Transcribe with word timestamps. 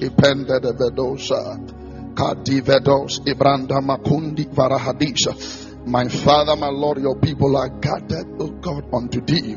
Ipende 0.00 0.60
de 0.60 0.72
vedosa. 0.72 1.34
Ah. 1.34 1.58
Kadivedos 2.14 3.20
ibranda 3.26 3.80
makundi 3.80 4.46
varahadisha. 4.52 5.30
Ah. 5.30 5.64
My 5.86 6.08
Father, 6.08 6.56
my 6.56 6.68
Lord, 6.68 7.02
your 7.02 7.16
people 7.16 7.56
are 7.56 7.68
gathered, 7.68 8.40
O 8.40 8.48
God, 8.48 8.84
unto 8.92 9.20
thee. 9.20 9.56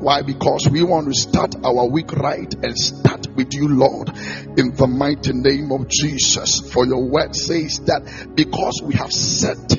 Why? 0.00 0.22
Because 0.22 0.68
we 0.70 0.82
want 0.82 1.08
to 1.08 1.14
start 1.14 1.56
our 1.64 1.90
week 1.90 2.12
right 2.12 2.54
and 2.62 2.78
start 2.78 3.26
with 3.34 3.52
you, 3.52 3.68
Lord, 3.68 4.08
in 4.56 4.74
the 4.74 4.86
mighty 4.86 5.32
name 5.34 5.72
of 5.72 5.88
Jesus. 5.88 6.60
For 6.60 6.86
your 6.86 7.04
word 7.04 7.34
says 7.34 7.80
that 7.80 8.32
because 8.34 8.80
we 8.82 8.94
have 8.94 9.12
set 9.12 9.76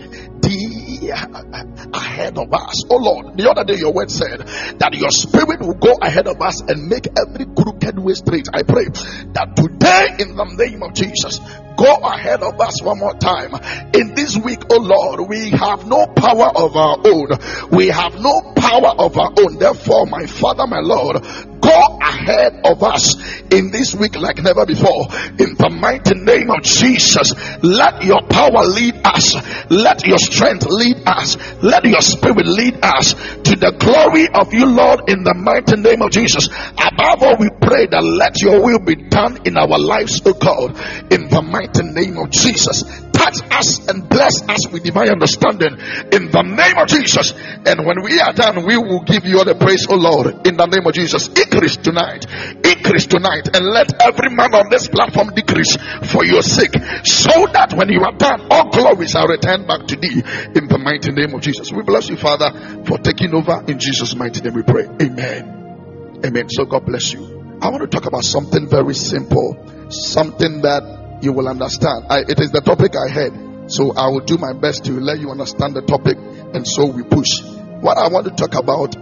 ahead 1.94 2.38
of 2.38 2.54
us. 2.54 2.84
Oh 2.90 2.98
Lord, 2.98 3.38
the 3.38 3.50
other 3.50 3.64
day 3.64 3.80
your 3.80 3.94
word 3.94 4.12
said 4.12 4.42
that 4.80 4.94
your 4.94 5.12
spirit 5.12 5.62
will 5.62 5.76
go 5.76 5.94
ahead 6.02 6.28
of 6.28 6.42
us 6.42 6.62
and 6.62 6.88
make 6.88 7.08
every 7.18 7.46
crooked 7.46 8.00
way 8.00 8.14
straight. 8.14 8.48
I 8.54 8.64
pray 8.64 8.86
that 9.34 9.56
today, 9.56 10.24
in 10.24 10.36
the 10.36 10.46
name 10.46 10.84
of 10.84 10.94
Jesus, 10.94 11.40
go 11.78 11.96
ahead 12.04 12.44
of 12.44 12.60
us 12.60 12.82
one 12.82 13.00
more 13.00 13.16
time. 13.16 13.56
In 13.94 14.14
this 14.16 14.38
week, 14.38 14.60
oh 14.72 14.80
Lord, 14.80 15.30
we 15.30 15.50
have 15.52 15.88
no 15.88 16.08
power 16.08 16.52
of 16.56 16.76
our 16.76 16.98
own. 17.06 17.30
We 17.72 17.88
have 17.88 18.20
no 18.20 18.54
power 18.56 18.94
of 18.98 19.18
our 19.18 19.32
own. 19.40 19.58
Therefore, 19.58 20.06
my 20.06 20.26
Father, 20.26 20.68
my 20.68 20.80
Lord, 20.82 21.24
go 21.62 21.98
ahead 22.02 22.62
of 22.66 22.84
us 22.84 23.16
in 23.52 23.72
this 23.72 23.96
week 23.96 24.16
like 24.16 24.38
never 24.38 24.66
before. 24.66 25.08
In 25.40 25.56
the 25.56 25.70
mighty 25.72 26.16
name 26.16 26.50
of 26.52 26.64
Jesus, 26.64 27.34
let 27.64 28.04
your 28.04 28.22
power 28.28 28.66
lead 28.66 28.96
us. 29.04 29.36
Let 29.70 30.06
your 30.06 30.18
strength 30.32 30.66
lead 30.66 30.98
us. 31.06 31.38
Let 31.62 31.86
your 31.86 32.02
spirit 32.02 32.46
lead 32.46 32.80
us 32.84 33.14
to 33.14 33.56
the 33.56 33.74
glory 33.78 34.30
of 34.30 34.54
you, 34.54 34.66
Lord, 34.66 35.10
in 35.10 35.24
the 35.24 35.34
mighty 35.34 35.76
name 35.82 36.02
of 36.02 36.12
Jesus. 36.12 36.48
Above 36.48 37.24
all, 37.24 37.38
we 37.40 37.50
pray 37.62 37.88
that 37.88 38.04
let 38.04 38.42
your 38.42 38.64
will 38.64 38.80
be 38.80 38.96
done 38.96 39.46
in 39.46 39.58
our 39.58 39.78
lives, 39.78 40.22
O 40.26 40.34
God, 40.34 40.78
in 41.12 41.28
the 41.28 41.42
mighty 41.42 41.84
name 41.84 42.18
of 42.18 42.30
Jesus. 42.32 42.84
Touch 43.20 43.44
us 43.52 43.84
and 43.92 44.08
bless 44.08 44.48
us 44.48 44.72
with 44.72 44.84
divine 44.84 45.12
understanding 45.12 45.76
in 46.16 46.32
the 46.32 46.40
name 46.40 46.78
of 46.80 46.88
Jesus. 46.88 47.36
And 47.68 47.84
when 47.84 48.00
we 48.00 48.16
are 48.22 48.32
done, 48.32 48.64
we 48.64 48.78
will 48.80 49.04
give 49.04 49.26
you 49.26 49.40
all 49.40 49.46
the 49.46 49.60
praise, 49.60 49.88
O 49.92 49.96
Lord, 50.00 50.48
in 50.48 50.56
the 50.56 50.66
name 50.66 50.88
of 50.88 50.96
Jesus. 50.96 51.28
Increase 51.28 51.76
tonight, 51.76 52.24
increase 52.64 53.08
tonight, 53.12 53.52
and 53.52 53.76
let 53.76 53.92
every 54.00 54.32
man 54.32 54.56
on 54.56 54.72
this 54.72 54.88
platform 54.88 55.36
decrease 55.36 55.76
for 56.08 56.24
your 56.24 56.42
sake, 56.42 56.72
so 57.04 57.44
that 57.52 57.76
when 57.76 57.92
you 57.92 58.08
are 58.08 58.16
done, 58.16 58.48
all 58.50 58.72
glories 58.72 59.16
are 59.16 59.28
returned 59.28 59.68
back 59.68 59.84
to 59.92 60.00
thee 60.00 60.24
in 60.56 60.72
the 60.72 60.80
mighty 60.80 61.12
name 61.12 61.36
of 61.36 61.42
Jesus. 61.42 61.74
We 61.74 61.84
bless 61.84 62.08
you, 62.08 62.16
Father, 62.16 62.56
for 62.88 63.00
taking 63.00 63.36
over 63.36 63.66
in 63.68 63.80
Jesus' 63.80 64.16
mighty 64.16 64.40
name. 64.40 64.56
We 64.56 64.64
pray, 64.64 64.88
Amen. 64.88 66.24
Amen. 66.24 66.48
So 66.48 66.64
God 66.64 66.86
bless 66.86 67.12
you. 67.12 67.60
I 67.62 67.68
want 67.68 67.82
to 67.84 67.92
talk 67.92 68.06
about 68.06 68.24
something 68.24 68.70
very 68.70 68.96
simple, 68.96 69.60
something 69.92 70.62
that 70.62 70.99
you 71.22 71.34
will 71.34 71.48
understand. 71.48 72.06
I, 72.10 72.20
it 72.20 72.40
is 72.40 72.52
the 72.52 72.62
topic 72.62 72.94
I 72.96 73.10
had, 73.12 73.72
so 73.72 73.94
I 73.94 74.08
will 74.08 74.22
do 74.22 74.38
my 74.38 74.54
best 74.54 74.86
to 74.86 74.94
let 74.94 75.20
you 75.20 75.30
understand 75.32 75.76
the 75.76 75.82
topic, 75.82 76.18
and 76.18 76.66
so 76.68 76.86
we 76.86 77.04
push. 77.04 77.42
What 77.82 77.98
I 77.98 78.08
want 78.10 78.26
to 78.26 78.32
talk 78.32 78.56
about 78.56 78.96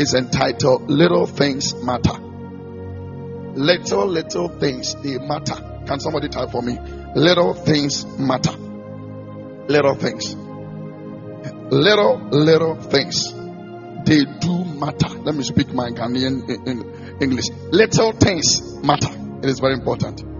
is 0.00 0.14
entitled 0.14 0.90
Little 0.90 1.26
Things 1.26 1.74
Matter. 1.74 2.18
Little, 3.54 4.06
little 4.06 4.48
things, 4.48 4.94
they 4.96 5.18
matter. 5.18 5.54
Can 5.86 6.00
somebody 6.00 6.28
type 6.28 6.50
for 6.50 6.60
me? 6.60 6.76
Little 7.14 7.54
things 7.54 8.04
matter. 8.18 8.50
Little 9.68 9.94
things. 9.94 10.34
Little, 11.70 12.18
little 12.30 12.74
things. 12.74 13.32
They 14.04 14.24
do 14.40 14.64
matter. 14.64 15.08
Let 15.08 15.34
me 15.36 15.44
speak 15.44 15.72
my 15.72 15.90
Ghanaian 15.90 16.48
in, 16.48 16.68
in 16.68 17.22
English. 17.22 17.46
Little 17.70 18.12
things 18.12 18.76
matter. 18.82 19.10
It 19.42 19.48
is 19.48 19.60
very 19.60 19.74
important. 19.74 20.33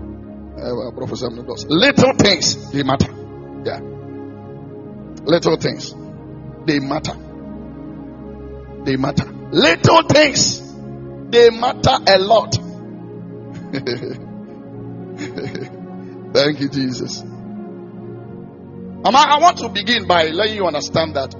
Professor. 0.96 1.28
Little 1.28 2.14
things, 2.14 2.72
they 2.72 2.82
matter. 2.82 3.12
Yeah. 3.64 3.80
Little 5.24 5.56
things, 5.56 5.94
they 6.66 6.80
matter. 6.80 7.14
They 8.84 8.96
matter. 8.96 9.26
Little 9.52 10.02
things, 10.04 10.60
they 11.30 11.50
matter 11.50 11.98
a 12.06 12.18
lot. 12.18 12.54
Thank 16.34 16.60
you, 16.60 16.68
Jesus. 16.68 17.22
I 19.06 19.38
want 19.38 19.58
to 19.58 19.68
begin 19.68 20.06
by 20.06 20.28
letting 20.28 20.56
you 20.56 20.66
understand 20.66 21.16
that 21.16 21.34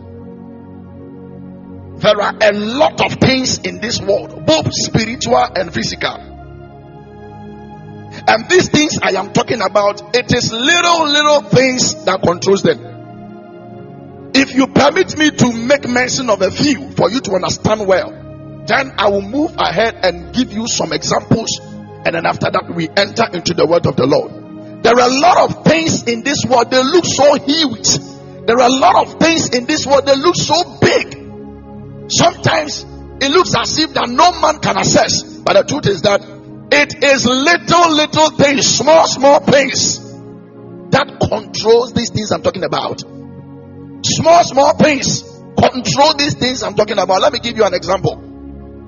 there 1.96 2.20
are 2.20 2.34
a 2.40 2.52
lot 2.52 3.00
of 3.00 3.14
things 3.18 3.58
in 3.58 3.80
this 3.80 4.00
world, 4.00 4.44
both 4.46 4.72
spiritual 4.72 5.44
and 5.56 5.72
physical. 5.72 6.33
And 8.26 8.48
these 8.48 8.68
things 8.68 8.98
I 9.02 9.10
am 9.12 9.32
talking 9.32 9.60
about, 9.60 10.16
it 10.16 10.32
is 10.32 10.52
little, 10.52 11.06
little 11.06 11.42
things 11.42 12.04
that 12.04 12.22
controls 12.22 12.62
them. 12.62 14.32
If 14.34 14.54
you 14.54 14.66
permit 14.66 15.16
me 15.16 15.30
to 15.30 15.52
make 15.52 15.86
mention 15.88 16.30
of 16.30 16.40
a 16.40 16.50
few 16.50 16.90
for 16.92 17.10
you 17.10 17.20
to 17.20 17.34
understand 17.34 17.86
well, 17.86 18.10
then 18.66 18.94
I 18.96 19.08
will 19.10 19.22
move 19.22 19.54
ahead 19.58 20.00
and 20.02 20.34
give 20.34 20.52
you 20.52 20.66
some 20.66 20.92
examples. 20.92 21.60
And 21.60 22.14
then 22.14 22.24
after 22.24 22.50
that, 22.50 22.72
we 22.74 22.88
enter 22.88 23.24
into 23.32 23.52
the 23.54 23.66
word 23.66 23.86
of 23.86 23.96
the 23.96 24.06
Lord. 24.06 24.82
There 24.82 24.94
are 24.94 25.08
a 25.08 25.20
lot 25.20 25.50
of 25.50 25.64
things 25.64 26.04
in 26.04 26.22
this 26.22 26.44
world, 26.44 26.70
they 26.70 26.82
look 26.82 27.04
so 27.04 27.34
huge. 27.34 27.98
There 28.46 28.56
are 28.56 28.68
a 28.68 28.72
lot 28.72 29.06
of 29.06 29.20
things 29.20 29.50
in 29.50 29.66
this 29.66 29.86
world, 29.86 30.06
they 30.06 30.16
look 30.16 30.34
so 30.34 30.78
big. 30.80 32.10
Sometimes 32.10 32.84
it 33.20 33.30
looks 33.30 33.54
as 33.54 33.78
if 33.78 33.94
that 33.94 34.08
no 34.08 34.32
man 34.40 34.60
can 34.60 34.76
access. 34.76 35.22
But 35.22 35.54
the 35.54 35.64
truth 35.64 35.86
is 35.86 36.02
that 36.02 36.20
it 36.74 37.04
is 37.04 37.26
little, 37.26 37.94
little 37.94 38.30
things, 38.30 38.66
small, 38.66 39.06
small 39.06 39.40
things 39.40 39.98
that 40.90 41.06
controls 41.20 41.92
these 41.92 42.10
things 42.10 42.32
I'm 42.32 42.42
talking 42.42 42.64
about. 42.64 43.00
Small, 43.00 44.44
small 44.44 44.74
things 44.76 45.22
control 45.56 46.14
these 46.14 46.34
things 46.34 46.62
I'm 46.62 46.74
talking 46.74 46.98
about. 46.98 47.22
Let 47.22 47.32
me 47.32 47.38
give 47.38 47.56
you 47.56 47.64
an 47.64 47.74
example. 47.74 48.20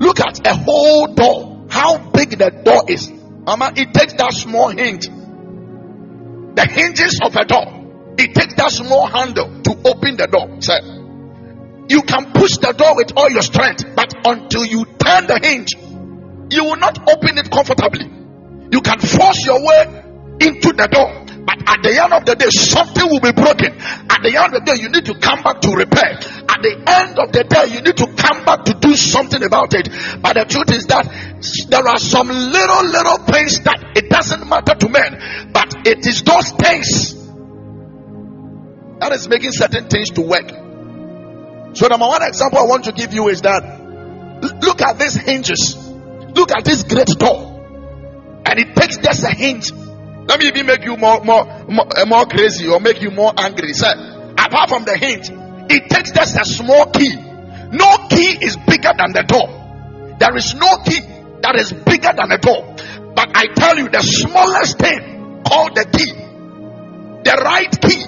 Look 0.00 0.20
at 0.20 0.47
a 0.47 0.54
whole 0.54 1.14
door. 1.14 1.66
How 1.70 2.10
big 2.10 2.30
the 2.30 2.50
door 2.50 2.84
is. 2.88 3.10
Mama, 3.10 3.72
it 3.76 3.94
takes 3.94 4.14
that 4.14 4.32
small 4.32 4.68
hinge. 4.68 5.06
The 5.06 6.66
hinges 6.68 7.20
of 7.22 7.36
a 7.36 7.44
door. 7.44 8.14
It 8.18 8.34
takes 8.34 8.54
that 8.54 8.72
small 8.72 9.06
handle 9.06 9.62
to 9.62 9.70
open 9.84 10.16
the 10.16 10.26
door. 10.26 10.60
Sir, 10.60 10.80
you 11.88 12.03
can 12.03 12.32
push 12.32 12.56
the 12.56 12.72
door 12.72 12.97
with 12.97 13.12
all 13.16 13.30
your 13.30 13.42
strength, 13.42 13.84
but 13.94 14.12
until 14.26 14.64
you 14.64 14.84
turn 14.84 15.26
the 15.26 15.38
hinge, 15.41 15.74
you 16.50 16.64
will 16.64 16.76
not 16.76 16.98
open 17.08 17.38
it 17.38 17.50
comfortably. 17.50 18.06
You 18.70 18.80
can 18.80 18.98
force 18.98 19.44
your 19.46 19.62
way 19.62 20.02
into 20.40 20.72
the 20.72 20.88
door, 20.90 21.26
but 21.46 21.58
at 21.66 21.82
the 21.82 22.02
end 22.02 22.12
of 22.12 22.24
the 22.26 22.34
day, 22.34 22.50
something 22.50 23.06
will 23.06 23.20
be 23.20 23.32
broken. 23.32 23.78
At 24.10 24.22
the 24.22 24.34
end 24.34 24.54
of 24.54 24.64
the 24.64 24.66
day, 24.66 24.82
you 24.82 24.88
need 24.90 25.06
to 25.06 25.14
come 25.18 25.42
back 25.42 25.60
to 25.62 25.70
repair. 25.70 26.18
At 26.50 26.60
the 26.62 26.74
end 26.74 27.18
of 27.18 27.32
the 27.32 27.44
day, 27.44 27.74
you 27.74 27.80
need 27.82 27.96
to 27.96 28.06
come 28.14 28.44
back 28.44 28.64
to 28.66 28.74
do 28.74 28.94
something 28.94 29.42
about 29.42 29.74
it. 29.74 29.88
But 30.20 30.34
the 30.34 30.44
truth 30.44 30.74
is 30.74 30.86
that 30.86 31.06
there 31.70 31.86
are 31.86 31.98
some 31.98 32.28
little, 32.28 32.84
little 32.84 33.18
things 33.26 33.60
that 33.62 33.92
it 33.94 34.10
doesn't 34.10 34.48
matter 34.48 34.74
to 34.74 34.88
men, 34.88 35.50
but 35.52 35.86
it 35.86 36.06
is 36.06 36.22
those 36.22 36.50
things 36.52 37.14
that 38.98 39.12
is 39.12 39.28
making 39.28 39.52
certain 39.52 39.88
things 39.88 40.10
to 40.10 40.22
work. 40.22 40.48
So, 41.76 41.86
number 41.88 42.06
one 42.06 42.22
example 42.22 42.58
I 42.58 42.64
want 42.64 42.84
to 42.84 42.92
give 42.92 43.12
you 43.12 43.28
is 43.28 43.42
that 43.42 43.62
look 44.62 44.80
at 44.80 44.98
these 44.98 45.14
hinges, 45.14 45.76
look 46.36 46.52
at 46.52 46.64
this 46.64 46.84
great 46.84 47.08
door, 47.19 48.44
and 48.47 48.58
it 48.60 48.76
takes 48.76 48.98
just 48.98 49.24
a 49.24 49.30
hinge 49.30 49.72
let 50.26 50.41
me 50.41 50.48
even 50.48 50.66
make 50.66 50.84
you 50.84 50.97
more, 50.97 51.22
more, 51.22 51.44
more, 51.69 51.86
eh, 51.97 52.04
more 52.04 52.26
crazy 52.26 52.66
or 52.66 52.80
make 52.80 53.00
you 53.00 53.10
more 53.12 53.32
angry. 53.38 53.72
Sir, 53.72 54.34
apart 54.36 54.69
from 54.69 54.84
the 54.84 54.97
hinge, 54.98 55.30
it 55.70 55.88
takes 55.88 56.10
just 56.10 56.36
a 56.36 56.44
small 56.44 56.86
key. 56.91 57.14
No 57.14 58.08
key 58.08 58.36
is 58.42 58.56
bigger 58.56 58.91
than 58.97 59.12
the 59.12 59.22
door. 59.22 60.16
There 60.19 60.36
is 60.36 60.54
no 60.54 60.78
key 60.78 61.00
that 61.42 61.54
is 61.56 61.72
bigger 61.72 62.10
than 62.16 62.33
a 62.33 62.38
door. 62.38 62.74
But 63.15 63.36
I 63.36 63.47
tell 63.54 63.78
you, 63.78 63.88
the 63.88 64.03
smallest 64.03 64.78
thing 64.78 65.42
called 65.47 65.77
the 65.77 65.84
key, 65.84 66.12
the 67.22 67.42
right 67.44 67.80
key, 67.80 68.03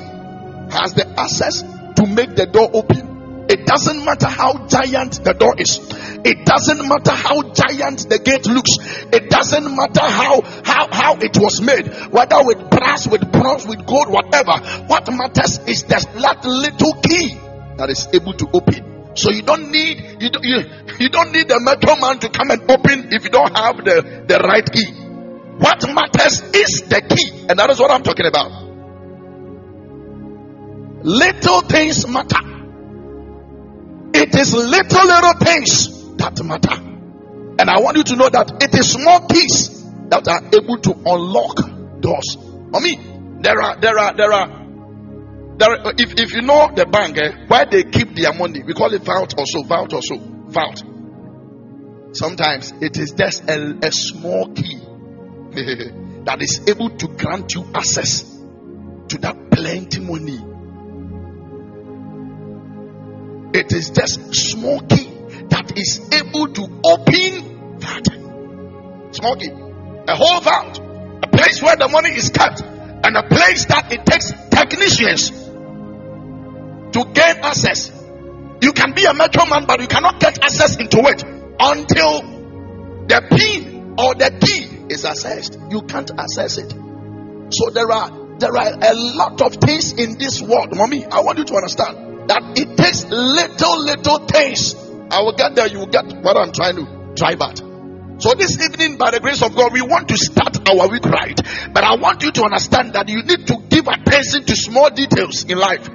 has 0.74 0.94
the 0.94 1.06
access 1.16 1.62
to 1.62 2.06
make 2.06 2.34
the 2.34 2.46
door 2.46 2.68
open. 2.72 3.07
It 3.48 3.64
doesn't 3.64 4.04
matter 4.04 4.28
how 4.28 4.66
giant 4.66 5.24
the 5.24 5.32
door 5.32 5.54
is. 5.56 5.80
It 6.24 6.44
doesn't 6.44 6.86
matter 6.86 7.12
how 7.12 7.42
giant 7.52 8.08
the 8.08 8.18
gate 8.18 8.46
looks. 8.46 8.76
It 9.10 9.30
doesn't 9.30 9.64
matter 9.64 10.04
how, 10.04 10.42
how, 10.64 10.88
how 10.92 11.16
it 11.16 11.36
was 11.38 11.62
made. 11.62 11.88
Whether 12.12 12.44
with 12.44 12.68
brass, 12.68 13.08
with 13.08 13.32
bronze, 13.32 13.66
with 13.66 13.86
gold, 13.86 14.10
whatever. 14.10 14.52
What 14.84 15.08
matters 15.10 15.58
is 15.66 15.84
that 15.84 16.04
little 16.44 17.00
key 17.00 17.38
that 17.78 17.88
is 17.88 18.08
able 18.12 18.34
to 18.34 18.48
open. 18.52 19.16
So 19.16 19.30
you 19.30 19.42
don't 19.42 19.70
need, 19.70 20.20
you 20.20 20.28
don't, 20.28 20.44
you, 20.44 20.58
you 21.00 21.08
don't 21.08 21.32
need 21.32 21.48
the 21.48 21.58
metal 21.58 21.96
man 21.96 22.18
to 22.20 22.28
come 22.28 22.50
and 22.50 22.70
open 22.70 23.12
if 23.12 23.24
you 23.24 23.30
don't 23.30 23.56
have 23.56 23.78
the, 23.78 24.24
the 24.28 24.38
right 24.38 24.70
key. 24.70 24.92
What 25.56 25.82
matters 25.88 26.42
is 26.54 26.82
the 26.86 27.00
key. 27.00 27.46
And 27.48 27.58
that 27.58 27.70
is 27.70 27.80
what 27.80 27.90
I'm 27.90 28.02
talking 28.02 28.26
about. 28.26 28.68
Little 31.02 31.62
things 31.62 32.06
matter. 32.06 32.57
It 34.18 34.34
is 34.34 34.52
little, 34.52 35.06
little 35.06 35.32
things 35.34 36.16
that 36.16 36.42
matter. 36.42 36.74
And 36.74 37.70
I 37.70 37.78
want 37.78 37.96
you 37.98 38.02
to 38.02 38.16
know 38.16 38.28
that 38.28 38.62
it 38.62 38.74
is 38.74 38.90
small 38.90 39.26
keys 39.28 39.84
that 40.08 40.26
are 40.26 40.42
able 40.52 40.78
to 40.78 40.92
unlock 41.06 42.00
doors. 42.00 42.36
I 42.74 42.80
mean, 42.80 43.42
there 43.42 43.62
are, 43.62 43.76
there 43.80 43.96
are, 43.96 44.14
there 44.16 44.32
are, 44.32 44.48
there 45.56 45.70
are, 45.70 45.92
if, 45.98 46.18
if 46.18 46.32
you 46.34 46.42
know 46.42 46.68
the 46.74 46.86
bank, 46.86 47.16
eh, 47.18 47.46
where 47.46 47.66
they 47.66 47.84
keep 47.84 48.16
their 48.16 48.32
money, 48.32 48.62
we 48.64 48.74
call 48.74 48.92
it 48.92 49.02
vault 49.02 49.34
or 49.38 49.46
so, 49.46 49.62
vault 49.62 49.92
or 49.92 50.02
so, 50.02 50.18
vault. 50.18 50.82
Sometimes 52.12 52.72
it 52.80 52.96
is 52.96 53.12
just 53.12 53.48
a, 53.48 53.78
a 53.82 53.92
small 53.92 54.52
key 54.52 54.78
that 56.24 56.38
is 56.40 56.60
able 56.66 56.90
to 56.90 57.06
grant 57.06 57.54
you 57.54 57.64
access 57.72 58.22
to 58.22 59.18
that 59.18 59.50
plenty 59.52 60.00
money. 60.00 60.38
It 63.58 63.72
is 63.72 63.90
just 63.90 64.32
small 64.32 64.78
key 64.82 65.10
that 65.50 65.72
is 65.76 65.98
able 66.12 66.46
to 66.46 66.62
open 66.84 67.78
that 67.80 68.04
small 69.10 69.34
key, 69.34 69.50
a 69.50 70.14
whole 70.14 70.40
vault, 70.40 70.78
a 71.24 71.26
place 71.26 71.60
where 71.60 71.74
the 71.74 71.88
money 71.88 72.10
is 72.10 72.30
kept, 72.30 72.60
and 72.62 73.16
a 73.16 73.24
place 73.24 73.64
that 73.64 73.92
it 73.92 74.06
takes 74.06 74.30
technicians 74.50 75.30
to 76.92 77.04
gain 77.12 77.42
access. 77.42 77.90
You 78.62 78.72
can 78.72 78.92
be 78.92 79.06
a 79.06 79.14
metro 79.14 79.44
man, 79.46 79.66
but 79.66 79.80
you 79.80 79.88
cannot 79.88 80.20
get 80.20 80.40
access 80.40 80.76
into 80.76 80.98
it 80.98 81.24
until 81.58 82.22
the 83.08 83.26
pin 83.28 83.96
or 83.98 84.14
the 84.14 84.38
key 84.38 84.94
is 84.94 85.02
accessed. 85.02 85.72
You 85.72 85.82
can't 85.82 86.12
access 86.16 86.58
it. 86.58 86.70
So 87.50 87.70
there 87.70 87.90
are 87.90 88.38
there 88.38 88.56
are 88.56 88.72
a 88.80 88.94
lot 88.94 89.42
of 89.42 89.54
things 89.56 89.94
in 89.94 90.16
this 90.16 90.40
world, 90.40 90.76
mommy. 90.76 91.04
I 91.04 91.22
want 91.22 91.38
you 91.38 91.44
to 91.44 91.54
understand 91.56 92.07
that 92.28 92.42
it 92.56 92.76
takes 92.76 93.04
little 93.04 93.80
little 93.84 94.26
things. 94.26 94.74
I 95.10 95.22
will 95.22 95.32
get 95.32 95.54
there. 95.56 95.66
You 95.66 95.80
will 95.80 95.92
get 95.92 96.04
what 96.22 96.36
I'm 96.36 96.52
trying 96.52 96.76
to 96.76 97.14
drive 97.16 97.40
at. 97.40 97.58
So 98.20 98.34
this 98.34 98.60
evening, 98.60 98.98
by 98.98 99.12
the 99.12 99.20
grace 99.20 99.42
of 99.42 99.54
God, 99.54 99.72
we 99.72 99.80
want 99.80 100.08
to 100.08 100.16
start 100.16 100.58
our 100.68 100.88
week 100.88 101.04
right. 101.06 101.38
But 101.72 101.84
I 101.84 101.96
want 101.96 102.22
you 102.22 102.32
to 102.32 102.42
understand 102.44 102.94
that 102.94 103.08
you 103.08 103.22
need 103.22 103.46
to 103.46 103.56
give 103.70 103.86
attention 103.86 104.44
to 104.44 104.56
small 104.56 104.90
details 104.90 105.44
in 105.44 105.56
life. 105.56 105.88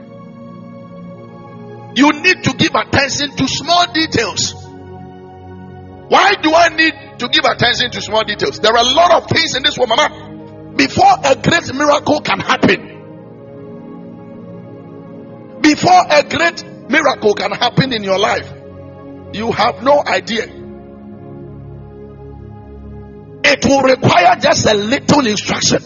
You 1.95 2.09
need 2.24 2.44
to 2.44 2.53
give 2.57 2.74
attention 2.74 3.35
to 3.35 3.47
small 3.47 3.91
details. 3.91 4.56
Why 6.07 6.35
do 6.41 6.53
I 6.53 6.69
need 6.69 7.19
to 7.19 7.27
give 7.27 7.44
attention 7.44 7.91
to 7.91 8.01
small 8.01 8.24
details? 8.24 8.59
There 8.59 8.71
are 8.71 8.85
a 8.85 8.94
lot 8.94 9.12
of 9.12 9.30
things 9.30 9.56
in 9.56 9.63
this 9.63 9.77
world, 9.77 9.89
mama. 9.89 10.74
Before 10.75 11.13
a 11.25 11.35
great 11.35 11.74
miracle 11.75 12.21
can 12.21 12.39
happen, 12.39 12.93
before 15.63 16.04
a 16.10 16.24
great 16.24 16.63
miracle 16.89 17.33
can 17.33 17.51
happen 17.51 17.94
in 17.94 18.04
your 18.04 18.19
life, 18.19 18.51
you 19.33 19.51
have 19.51 19.81
no 19.81 20.04
idea. 20.06 20.44
It 23.45 23.65
will 23.65 23.81
require 23.81 24.36
just 24.39 24.68
a 24.68 24.74
little 24.74 25.25
instruction. 25.25 25.81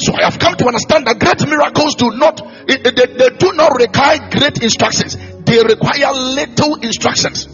So 0.00 0.14
I 0.14 0.24
have 0.24 0.38
come 0.38 0.54
to 0.56 0.66
understand 0.66 1.06
that 1.06 1.18
great 1.18 1.46
miracles 1.48 1.96
do 1.96 2.10
not, 2.12 2.40
they, 2.66 2.78
they, 2.78 3.30
do 3.36 3.52
not 3.52 3.72
require 3.78 4.30
great 4.30 4.62
instructions. 4.62 5.16
They 5.44 5.58
require 5.62 6.12
little 6.12 6.76
instructions. 6.76 7.48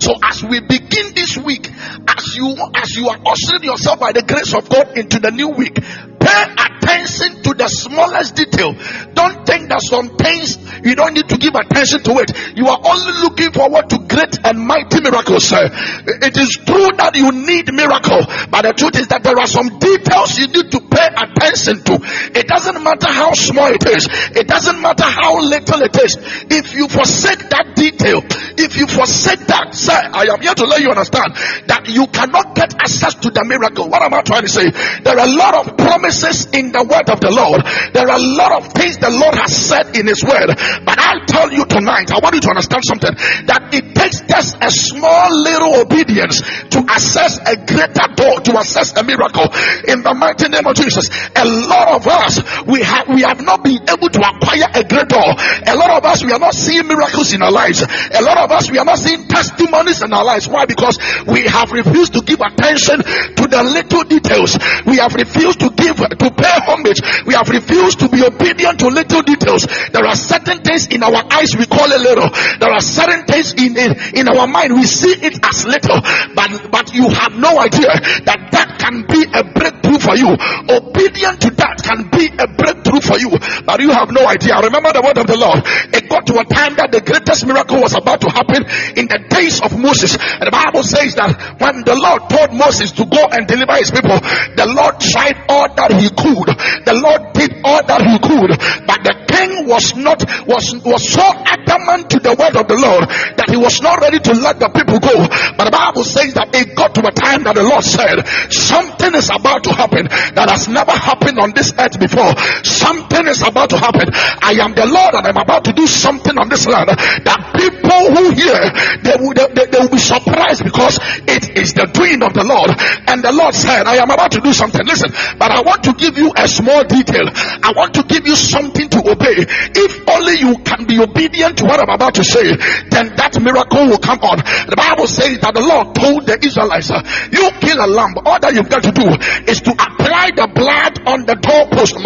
So 0.00 0.14
as 0.22 0.42
we 0.44 0.60
begin 0.60 1.14
this 1.14 1.36
week, 1.36 1.68
as 1.68 2.36
you 2.36 2.56
as 2.74 2.94
you 2.96 3.08
are 3.08 3.18
ushering 3.26 3.64
yourself 3.64 3.98
by 3.98 4.12
the 4.12 4.22
grace 4.22 4.54
of 4.54 4.68
God 4.68 4.96
into 4.96 5.18
the 5.18 5.30
new 5.30 5.48
week, 5.48 5.74
pay 5.74 6.42
attention 6.54 7.42
to 7.42 7.47
the 7.58 7.68
smallest 7.68 8.36
detail. 8.36 8.72
Don't 9.14 9.44
think 9.44 9.68
that 9.68 9.82
some 9.82 10.16
things 10.16 10.56
you 10.84 10.94
don't 10.94 11.14
need 11.14 11.28
to 11.28 11.36
give 11.36 11.54
attention 11.54 12.02
to 12.06 12.12
it. 12.22 12.30
You 12.56 12.66
are 12.68 12.80
only 12.80 13.12
looking 13.20 13.52
forward 13.52 13.90
to 13.90 13.98
great 14.06 14.38
and 14.44 14.58
mighty 14.58 15.00
miracles. 15.00 15.50
Sir. 15.50 15.68
It 16.06 16.36
is 16.36 16.50
true 16.62 16.90
that 16.98 17.14
you 17.14 17.30
need 17.32 17.72
miracle, 17.72 18.22
but 18.50 18.62
the 18.62 18.72
truth 18.72 18.96
is 18.98 19.08
that 19.08 19.22
there 19.22 19.38
are 19.38 19.50
some 19.50 19.78
details 19.78 20.38
you 20.38 20.46
need 20.46 20.70
to 20.70 20.80
pay 20.86 21.08
attention 21.10 21.82
to. 21.84 21.94
It 22.34 22.46
doesn't 22.46 22.82
matter 22.82 23.10
how 23.10 23.32
small 23.34 23.70
it 23.74 23.84
is. 23.86 24.06
It 24.34 24.46
doesn't 24.46 24.80
matter 24.80 25.04
how 25.04 25.40
little 25.40 25.82
it 25.82 25.96
is. 25.98 26.16
If 26.50 26.74
you 26.74 26.88
forsake 26.88 27.48
that 27.50 27.74
detail, 27.74 28.22
if 28.58 28.76
you 28.76 28.86
forsake 28.86 29.46
that, 29.46 29.74
sir, 29.74 29.96
I 29.96 30.30
am 30.30 30.40
here 30.40 30.54
to 30.54 30.66
let 30.66 30.80
you 30.80 30.90
understand 30.90 31.34
that 31.66 31.88
you 31.88 32.06
cannot 32.08 32.54
get 32.54 32.74
access 32.74 33.14
to 33.24 33.30
the 33.30 33.44
miracle. 33.44 33.88
What 33.88 34.02
am 34.02 34.14
I 34.14 34.22
trying 34.22 34.42
to 34.42 34.52
say? 34.52 34.70
There 34.70 35.18
are 35.18 35.26
a 35.26 35.32
lot 35.32 35.54
of 35.54 35.76
promises 35.76 36.46
in 36.52 36.72
the 36.72 36.84
word 36.84 37.08
of 37.08 37.20
the 37.20 37.30
Lord. 37.30 37.47
There 37.92 38.08
are 38.08 38.18
a 38.18 38.26
lot 38.36 38.52
of 38.60 38.72
things 38.72 38.98
the 38.98 39.10
Lord 39.10 39.34
has 39.36 39.54
said 39.54 39.96
in 39.96 40.06
his 40.06 40.24
word. 40.24 40.52
But 40.84 40.96
I'll 40.98 41.24
tell 41.24 41.52
you 41.52 41.64
tonight, 41.64 42.10
I 42.12 42.20
want 42.20 42.34
you 42.34 42.42
to 42.42 42.50
understand 42.50 42.84
something 42.84 43.14
that 43.48 43.72
it 43.72 43.94
takes 43.94 44.20
just 44.26 44.56
a 44.60 44.70
small 44.70 45.28
little 45.32 45.80
obedience 45.80 46.40
to 46.74 46.84
access 46.88 47.38
a 47.38 47.56
greater 47.56 48.08
door, 48.16 48.40
to 48.44 48.52
access 48.58 48.96
a 48.96 49.02
miracle 49.04 49.48
in 49.86 50.02
the 50.02 50.14
mighty 50.16 50.48
name 50.48 50.66
of 50.66 50.74
Jesus. 50.74 51.08
A 51.36 51.44
lot 51.44 51.96
of 51.96 52.06
us, 52.06 52.42
we 52.66 52.82
have, 52.82 53.08
we 53.08 53.22
have 53.22 53.40
not 53.40 53.62
been 53.64 53.80
able 53.88 54.08
to 54.08 54.20
acquire 54.20 54.68
a 54.74 54.82
great 54.84 55.08
door. 55.08 55.30
A 55.66 55.74
lot 55.76 55.90
of 55.96 56.04
us, 56.04 56.24
we 56.24 56.32
are 56.32 56.42
not 56.42 56.54
seeing 56.54 56.86
miracles 56.86 57.32
in 57.32 57.42
our 57.42 57.52
lives. 57.52 57.82
A 57.82 58.22
lot 58.22 58.38
of 58.38 58.50
us, 58.50 58.70
we 58.70 58.78
are 58.78 58.84
not 58.84 58.98
seeing 58.98 59.26
testimonies 59.28 60.02
in 60.02 60.12
our 60.12 60.24
lives. 60.24 60.48
Why? 60.48 60.66
Because 60.66 60.98
we 61.26 61.46
have 61.46 61.70
refused 61.72 62.12
to 62.14 62.22
give 62.22 62.40
attention 62.40 63.02
to 63.02 63.44
the 63.46 63.62
little 63.62 64.04
details. 64.04 64.58
We 64.86 64.98
have 64.98 65.14
refused 65.14 65.60
to 65.60 65.70
give, 65.70 65.96
to 65.96 66.28
pay 66.34 66.56
homage. 66.66 67.00
We 67.26 67.34
have 67.38 67.48
refused 67.48 68.00
to 68.00 68.08
be 68.10 68.26
obedient 68.26 68.82
to 68.82 68.88
little 68.90 69.22
details. 69.22 69.62
There 69.94 70.02
are 70.02 70.18
certain 70.18 70.58
things 70.66 70.90
in 70.90 71.02
our 71.06 71.22
eyes 71.30 71.54
we 71.54 71.66
call 71.66 71.86
a 71.86 72.00
little. 72.02 72.26
There 72.58 72.72
are 72.74 72.82
certain 72.82 73.24
things 73.30 73.54
in, 73.54 73.78
in, 73.78 74.26
our 74.26 74.46
mind 74.46 74.74
we 74.74 74.84
see 74.84 75.14
it 75.14 75.38
as 75.46 75.64
little. 75.64 76.02
But, 76.34 76.70
but 76.70 76.94
you 76.94 77.08
have 77.08 77.38
no 77.38 77.58
idea 77.62 77.94
that 78.26 78.50
that 78.50 78.78
can 78.82 79.06
be 79.06 79.22
a 79.22 79.46
breakthrough 79.46 80.02
for 80.02 80.18
you. 80.18 80.34
Obedient 80.66 81.40
to 81.46 81.50
that 81.54 81.78
can 81.86 82.10
be 82.10 82.26
a 82.26 82.46
breakthrough 82.50 83.00
for 83.00 83.18
you. 83.18 83.30
But 83.62 83.78
you 83.80 83.94
have 83.94 84.10
no 84.10 84.26
idea. 84.26 84.58
Remember 84.58 84.90
the 84.90 85.02
word 85.02 85.18
of 85.18 85.26
the 85.30 85.38
Lord. 85.38 85.62
It 85.94 86.10
got 86.10 86.26
to 86.26 86.42
a 86.42 86.44
time 86.44 86.74
that 86.74 86.90
the 86.90 87.00
greatest 87.00 87.46
miracle 87.46 87.78
was 87.78 87.94
about 87.94 88.20
to 88.26 88.30
happen 88.34 88.66
in 88.98 89.06
the 89.06 89.22
days 89.30 89.62
of 89.62 89.78
Moses. 89.78 90.18
And 90.18 90.50
the 90.50 90.54
Bible 90.54 90.82
says 90.82 91.14
that 91.14 91.60
when 91.62 91.86
the 91.86 91.94
Lord 91.94 92.26
told 92.26 92.50
Moses 92.58 92.90
to 92.98 93.06
go 93.06 93.22
and 93.30 93.46
deliver 93.46 93.78
his 93.78 93.94
people, 93.94 94.18
the 94.58 94.66
Lord 94.66 94.98
tried 94.98 95.38
all 95.48 95.70
that 95.70 95.94
he 95.94 96.10
could. 96.10 96.50
The 96.88 96.96
Lord 96.98 97.27
did 97.34 97.60
all 97.64 97.82
that 97.82 98.02
he 98.02 98.16
could. 98.18 98.50
But 98.86 99.00
the 99.04 99.14
king 99.28 99.66
was 99.66 99.94
not, 99.96 100.22
was, 100.46 100.74
was 100.84 101.02
so 101.08 101.22
adamant 101.22 102.10
to 102.10 102.18
the 102.20 102.34
word 102.34 102.56
of 102.56 102.66
the 102.66 102.78
Lord 102.78 103.08
that 103.38 103.48
he 103.50 103.56
was 103.56 103.80
not 103.80 104.00
ready 104.00 104.18
to 104.18 104.32
let 104.34 104.58
the 104.58 104.68
people 104.68 104.98
go. 104.98 105.14
But 105.56 105.64
the 105.70 105.74
Bible 105.74 106.04
says 106.04 106.34
that 106.34 106.54
it 106.54 106.74
got 106.74 106.94
to 106.94 107.02
a 107.06 107.12
time 107.12 107.44
that 107.44 107.54
the 107.54 107.66
Lord 107.66 107.84
said, 107.84 108.22
something 108.52 109.14
is 109.14 109.30
about 109.30 109.64
to 109.64 109.72
happen 109.72 110.06
that 110.08 110.48
has 110.48 110.68
never 110.68 110.92
happened 110.92 111.38
on 111.38 111.52
this 111.54 111.72
earth 111.78 111.98
before. 111.98 112.34
Something 112.62 113.26
is 113.26 113.42
about 113.42 113.70
to 113.70 113.78
happen. 113.78 114.08
I 114.14 114.58
am 114.60 114.74
the 114.74 114.86
Lord 114.86 115.14
and 115.14 115.26
I'm 115.26 115.40
about 115.40 115.64
to 115.66 115.72
do 115.72 115.86
something 115.86 116.36
on 116.38 116.48
this 116.48 116.66
land 116.66 116.88
that 116.88 117.40
people 117.56 118.02
who 118.14 118.30
hear, 118.34 118.58
they 119.02 119.16
will, 119.18 119.34
they, 119.34 119.48
they, 119.54 119.66
they 119.70 119.80
will 119.80 119.92
be 119.92 120.02
surprised 120.02 120.62
because 120.62 120.98
it 121.26 121.56
is 121.56 121.74
the 121.74 121.86
doing 121.90 122.22
of 122.22 122.34
the 122.34 122.44
Lord. 122.44 122.70
And 123.08 123.22
the 123.22 123.32
Lord 123.32 123.54
said, 123.54 123.86
I 123.86 123.96
am 123.98 124.10
about 124.10 124.32
to 124.32 124.40
do 124.40 124.52
something. 124.52 124.84
Listen, 124.86 125.10
but 125.38 125.50
I 125.50 125.62
want 125.62 125.84
to 125.84 125.92
give 125.94 126.18
you 126.18 126.32
a 126.36 126.46
small 126.46 126.84
detail. 126.84 127.17
I 127.26 127.72
want 127.74 127.94
to 127.94 128.02
give 128.04 128.26
you 128.26 128.36
something 128.36 128.88
to 128.88 129.00
obey. 129.10 129.42
If 129.74 129.92
only 130.06 130.38
you 130.38 130.58
can 130.62 130.86
be 130.86 131.00
obedient 131.02 131.58
to 131.58 131.64
what 131.64 131.80
I'm 131.80 131.90
about 131.90 132.14
to 132.16 132.24
say, 132.24 132.54
then 132.92 133.16
that 133.16 133.34
miracle 133.40 133.88
will 133.88 133.98
come 133.98 134.20
on. 134.20 134.38
The 134.38 134.76
Bible 134.76 135.06
says 135.08 135.40
that 135.40 135.54
the 135.54 135.64
Lord 135.64 135.94
told 135.96 136.26
the 136.26 136.38
Israelites, 136.38 136.92
you 137.32 137.50
kill 137.58 137.78
a 137.80 137.88
lamb. 137.88 138.14
All 138.24 138.38
that 138.38 138.54
you've 138.54 138.70
got 138.70 138.82
to 138.84 138.92
do 138.92 139.08
is 139.50 139.60
to 139.62 139.72
apply 139.72 140.36
the 140.36 140.46
blood 140.52 140.94
on 141.08 141.24
the 141.24 141.34
doorpost. 141.34 141.96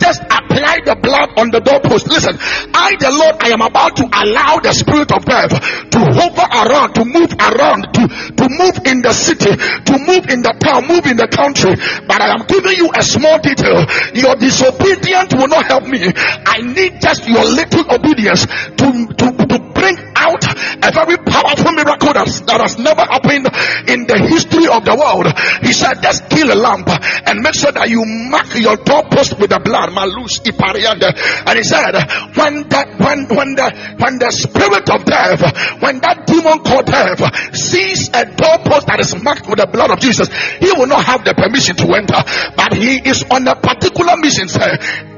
Just 0.00 0.20
apply 0.22 0.76
the 0.84 0.96
blood 0.96 1.28
on 1.36 1.50
the 1.50 1.60
doorpost. 1.60 2.08
Listen, 2.08 2.36
I, 2.74 2.96
the 2.98 3.10
Lord, 3.12 3.36
I 3.40 3.50
am 3.52 3.60
about 3.60 3.96
to 3.96 4.04
allow 4.06 4.58
the 4.60 4.72
spirit 4.72 5.12
of 5.12 5.24
death 5.24 5.52
to 5.52 6.00
hover 6.00 6.46
around, 6.48 6.94
to 6.96 7.04
move 7.04 7.32
around, 7.36 7.92
to, 7.94 8.02
to 8.34 8.44
move 8.48 8.76
in 8.86 9.02
the 9.02 9.12
city, 9.12 9.52
to 9.52 9.94
move 10.00 10.26
in 10.30 10.42
the 10.42 10.54
town, 10.60 10.88
move 10.88 11.06
in 11.06 11.16
the 11.16 11.28
country. 11.28 11.74
But 12.06 12.20
I 12.20 12.32
am 12.34 12.46
giving 12.46 12.76
you 12.76 12.90
a 12.92 13.02
small 13.10 13.38
detail. 13.42 13.82
Your 14.14 14.36
disobedience 14.36 15.34
will 15.34 15.48
not 15.48 15.66
help 15.66 15.84
me. 15.84 16.06
I 16.06 16.62
need 16.62 17.00
just 17.00 17.26
your 17.26 17.44
little 17.44 17.84
obedience 17.90 18.46
to, 18.46 18.86
to, 19.18 19.26
to 19.50 19.56
bring 19.74 19.96
out 20.14 20.44
a 20.44 20.90
very 20.92 21.16
powerful 21.16 21.72
miracle 21.72 22.12
that, 22.12 22.28
that 22.46 22.60
has 22.60 22.78
never 22.78 23.02
happened 23.02 23.48
in 23.88 24.06
the 24.06 24.18
history 24.28 24.68
of 24.68 24.84
the 24.84 24.92
world. 24.94 25.26
He 25.64 25.72
said, 25.72 26.04
just 26.04 26.28
kill 26.28 26.52
a 26.52 26.58
lamp 26.58 26.86
and 26.92 27.40
make 27.40 27.56
sure 27.56 27.72
that 27.72 27.88
you 27.88 28.04
mark 28.04 28.52
your 28.54 28.76
doorpost 28.76 29.40
with 29.40 29.50
the 29.50 29.58
blood. 29.58 29.90
Malus 29.96 30.44
iparianda. 30.44 31.16
And 31.48 31.54
he 31.56 31.64
said, 31.64 31.96
when 32.36 32.68
the, 32.68 32.80
when, 33.00 33.18
when 33.32 33.50
the, 33.56 33.68
when 33.98 34.20
the 34.20 34.30
spirit 34.30 34.86
of 34.92 35.08
death, 35.08 35.40
when 35.80 35.98
that 36.04 36.28
demon 36.28 36.60
called 36.60 36.86
death 36.86 37.24
sees 37.56 38.12
a 38.12 38.28
doorpost 38.28 38.86
that 38.86 39.00
is 39.00 39.16
marked 39.24 39.48
with 39.48 39.58
the 39.58 39.66
blood 39.66 39.90
of 39.90 39.98
Jesus, 39.98 40.28
he 40.60 40.70
will 40.76 40.86
not 40.86 41.04
have 41.08 41.24
the 41.24 41.32
permission 41.32 41.74
to 41.80 41.88
enter. 41.96 42.20
But 42.54 42.76
he 42.76 42.99
is 43.06 43.24
on 43.30 43.46
a 43.48 43.54
particular 43.56 44.16
mission, 44.16 44.48
sir 44.48 44.76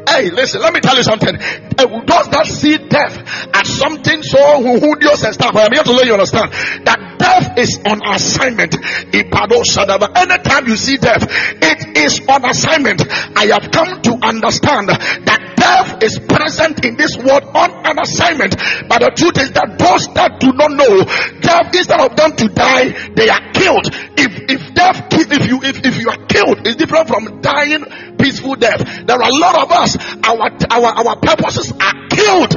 Hey, 0.09 0.31
listen, 0.31 0.61
let 0.61 0.73
me 0.73 0.81
tell 0.81 0.97
you 0.97 1.03
something. 1.03 1.35
Eh, 1.37 1.87
those 2.07 2.29
that 2.29 2.47
see 2.47 2.77
death 2.79 3.17
as 3.55 3.69
something 3.69 4.23
so 4.23 4.39
hudious 4.63 5.25
and 5.25 5.35
stuff, 5.35 5.55
but 5.55 5.67
I'm 5.67 5.73
here 5.73 5.85
to 5.85 5.93
let 5.93 6.07
you 6.07 6.13
understand 6.15 6.53
that 6.87 7.19
death 7.19 7.59
is 7.59 7.79
on 7.87 8.03
assignment. 8.05 8.75
Anytime 9.15 10.67
you 10.67 10.77
see 10.77 10.97
death, 10.97 11.25
it 11.63 11.97
is 11.97 12.21
on 12.29 12.45
assignment. 12.45 13.03
I 13.37 13.47
have 13.55 13.71
come 13.71 14.03
to 14.03 14.13
understand 14.23 14.89
that 14.89 15.55
death 15.57 16.03
is 16.03 16.19
present 16.19 16.85
in 16.85 16.97
this 16.97 17.17
world 17.17 17.45
on 17.55 17.71
an 17.87 17.99
assignment. 18.03 18.57
But 18.89 19.01
the 19.01 19.13
truth 19.15 19.39
is 19.39 19.53
that 19.53 19.79
those 19.79 20.07
that 20.15 20.41
do 20.41 20.53
not 20.53 20.71
know 20.75 21.05
death, 21.41 21.75
instead 21.75 22.01
of 22.01 22.17
them 22.17 22.35
to 22.37 22.49
die, 22.49 22.91
they 23.15 23.29
are 23.31 23.45
killed. 23.55 23.87
If 24.19 24.33
if 24.51 24.75
death, 24.75 25.07
if 25.13 25.47
you 25.47 25.63
if, 25.63 25.87
if 25.87 26.01
you 26.01 26.11
are 26.11 26.27
killed, 26.27 26.67
it's 26.67 26.77
different 26.77 27.09
from 27.09 27.41
dying 27.41 27.87
peaceful 28.23 28.55
death. 28.55 29.07
There 29.07 29.17
are 29.17 29.29
a 29.29 29.37
lot 29.43 29.63
of 29.63 29.71
us, 29.73 29.92
our 29.97 30.51
our 30.71 30.87
our 30.87 31.17
purposes 31.17 31.73
are 31.73 32.09
killed. 32.09 32.55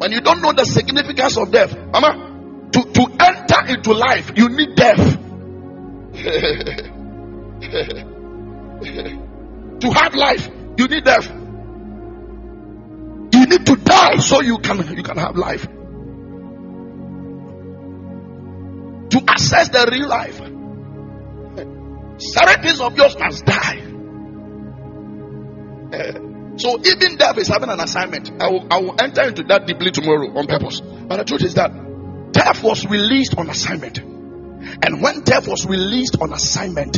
When 0.00 0.12
you 0.12 0.20
don't 0.20 0.42
know 0.42 0.52
the 0.52 0.64
significance 0.64 1.36
of 1.38 1.50
death, 1.50 1.74
Mama, 1.92 2.68
to, 2.72 2.82
to 2.82 3.06
enter 3.20 3.66
into 3.68 3.92
life, 3.92 4.32
you 4.36 4.48
need 4.48 4.74
death. 4.74 4.98
to 9.80 9.90
have 9.92 10.14
life, 10.14 10.50
you 10.76 10.88
need 10.88 11.04
death. 11.04 11.30
You 13.32 13.46
need 13.46 13.66
to 13.66 13.76
die 13.76 14.16
so 14.16 14.42
you 14.42 14.58
can 14.58 14.96
you 14.96 15.02
can 15.02 15.16
have 15.16 15.36
life. 15.36 15.66
To 19.10 19.22
access 19.28 19.68
the 19.68 19.88
real 19.90 20.08
life, 20.08 20.36
certain 22.18 22.62
things 22.62 22.80
of 22.80 22.96
yours 22.96 23.16
must 23.18 23.44
die. 23.44 23.93
Eh, 25.92 26.12
so 26.56 26.78
even 26.78 27.16
death 27.16 27.38
is 27.38 27.48
having 27.48 27.68
an 27.68 27.80
assignment. 27.80 28.30
I 28.40 28.48
will, 28.48 28.66
I 28.70 28.80
will 28.80 28.94
enter 29.00 29.22
into 29.22 29.42
that 29.44 29.66
deeply 29.66 29.90
tomorrow 29.90 30.36
on 30.38 30.46
purpose. 30.46 30.80
But 30.80 31.16
the 31.16 31.24
truth 31.24 31.42
is 31.42 31.54
that 31.54 31.72
death 32.32 32.62
was 32.62 32.86
released 32.86 33.36
on 33.36 33.50
assignment. 33.50 33.98
And 33.98 35.02
when 35.02 35.22
death 35.22 35.48
was 35.48 35.66
released 35.66 36.16
on 36.20 36.32
assignment, 36.32 36.94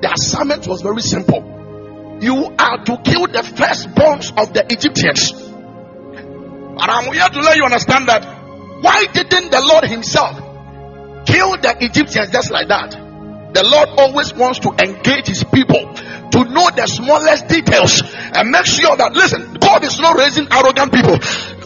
the 0.00 0.12
assignment 0.12 0.66
was 0.66 0.82
very 0.82 1.02
simple. 1.02 2.18
You 2.20 2.54
are 2.58 2.84
to 2.84 2.96
kill 3.04 3.26
the 3.26 3.44
firstborns 3.44 4.32
of 4.40 4.54
the 4.54 4.64
Egyptians. 4.70 5.32
But 5.32 6.90
I'm 6.90 7.12
here 7.12 7.28
to 7.28 7.40
let 7.40 7.56
you 7.56 7.64
understand 7.64 8.08
that 8.08 8.24
why 8.82 9.06
didn't 9.12 9.50
the 9.50 9.60
Lord 9.60 9.84
Himself 9.84 10.36
kill 11.26 11.56
the 11.56 11.76
Egyptians 11.80 12.30
just 12.30 12.50
like 12.50 12.68
that? 12.68 12.92
The 13.54 13.62
Lord 13.62 13.88
always 13.98 14.34
wants 14.34 14.58
to 14.60 14.70
engage 14.70 15.28
His 15.28 15.44
people 15.44 15.94
to 16.34 16.44
know 16.50 16.66
the 16.74 16.86
smallest 16.86 17.46
details 17.46 18.02
and 18.34 18.50
make 18.50 18.66
sure 18.66 18.96
that 18.96 19.14
listen, 19.14 19.54
God 19.54 19.84
is 19.84 19.98
not 20.00 20.18
raising 20.18 20.50
arrogant 20.50 20.92
people. 20.92 21.18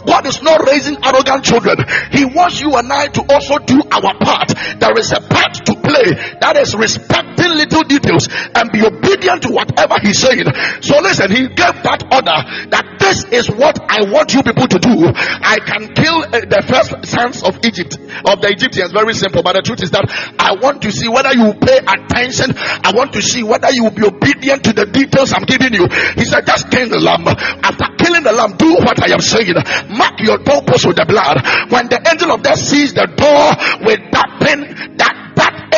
God 0.09 0.25
is 0.25 0.41
not 0.41 0.65
raising 0.65 0.97
arrogant 1.05 1.45
children. 1.45 1.77
He 2.09 2.25
wants 2.25 2.59
you 2.59 2.73
and 2.73 2.91
I 2.91 3.07
to 3.13 3.21
also 3.29 3.61
do 3.61 3.77
our 3.93 4.17
part. 4.17 4.49
There 4.81 4.97
is 4.97 5.13
a 5.13 5.21
part 5.21 5.53
to 5.69 5.73
play 5.77 6.17
that 6.41 6.57
is 6.57 6.73
respecting 6.73 7.53
little 7.53 7.85
details 7.85 8.25
and 8.57 8.73
be 8.73 8.81
obedient 8.81 9.45
to 9.45 9.53
whatever 9.53 10.01
He's 10.01 10.17
saying. 10.17 10.49
So 10.81 10.97
listen, 11.05 11.29
He 11.29 11.45
gave 11.47 11.77
that 11.85 12.09
order 12.09 12.39
that 12.73 12.97
this 12.97 13.25
is 13.29 13.49
what 13.53 13.77
I 13.85 14.09
want 14.09 14.33
you 14.33 14.41
people 14.41 14.65
to 14.67 14.79
do. 14.79 15.13
I 15.13 15.61
can 15.61 15.93
kill 15.93 16.25
uh, 16.25 16.41
the 16.45 16.61
first 16.65 17.05
sons 17.05 17.43
of 17.45 17.61
Egypt, 17.61 17.97
of 18.25 18.41
the 18.41 18.49
Egyptians. 18.49 18.91
Very 18.91 19.13
simple. 19.13 19.43
But 19.43 19.61
the 19.61 19.61
truth 19.61 19.83
is 19.83 19.91
that 19.91 20.09
I 20.37 20.57
want 20.57 20.81
to 20.83 20.91
see 20.91 21.07
whether 21.07 21.33
you 21.33 21.53
pay 21.53 21.77
attention. 21.85 22.57
I 22.57 22.93
want 22.97 23.13
to 23.13 23.21
see 23.21 23.43
whether 23.43 23.69
you 23.69 23.85
will 23.85 23.97
be 23.97 24.05
obedient 24.05 24.65
to 24.65 24.73
the 24.73 24.85
details 24.89 25.33
I'm 25.33 25.45
giving 25.45 25.73
you. 25.73 25.85
He 26.17 26.25
said, 26.25 26.45
just 26.45 26.69
kill 26.69 26.89
the 26.89 26.99
lamb. 26.99 27.27
After 27.29 27.85
killing 27.97 28.23
the 28.23 28.33
lamb, 28.33 28.57
do 28.57 28.73
what 28.81 28.97
I 29.01 29.13
am 29.13 29.21
saying. 29.21 29.53
Mark 29.99 30.15
your 30.23 30.39
doorpost 30.39 30.87
with 30.87 30.95
the 30.95 31.05
blood. 31.05 31.43
When 31.69 31.91
the 31.91 31.99
angel 31.99 32.31
of 32.31 32.41
death 32.41 32.57
sees 32.59 32.93
the 32.95 33.05
door 33.05 33.43
with 33.83 33.99
that 34.15 34.29
that 34.39 34.63
that 34.97 35.08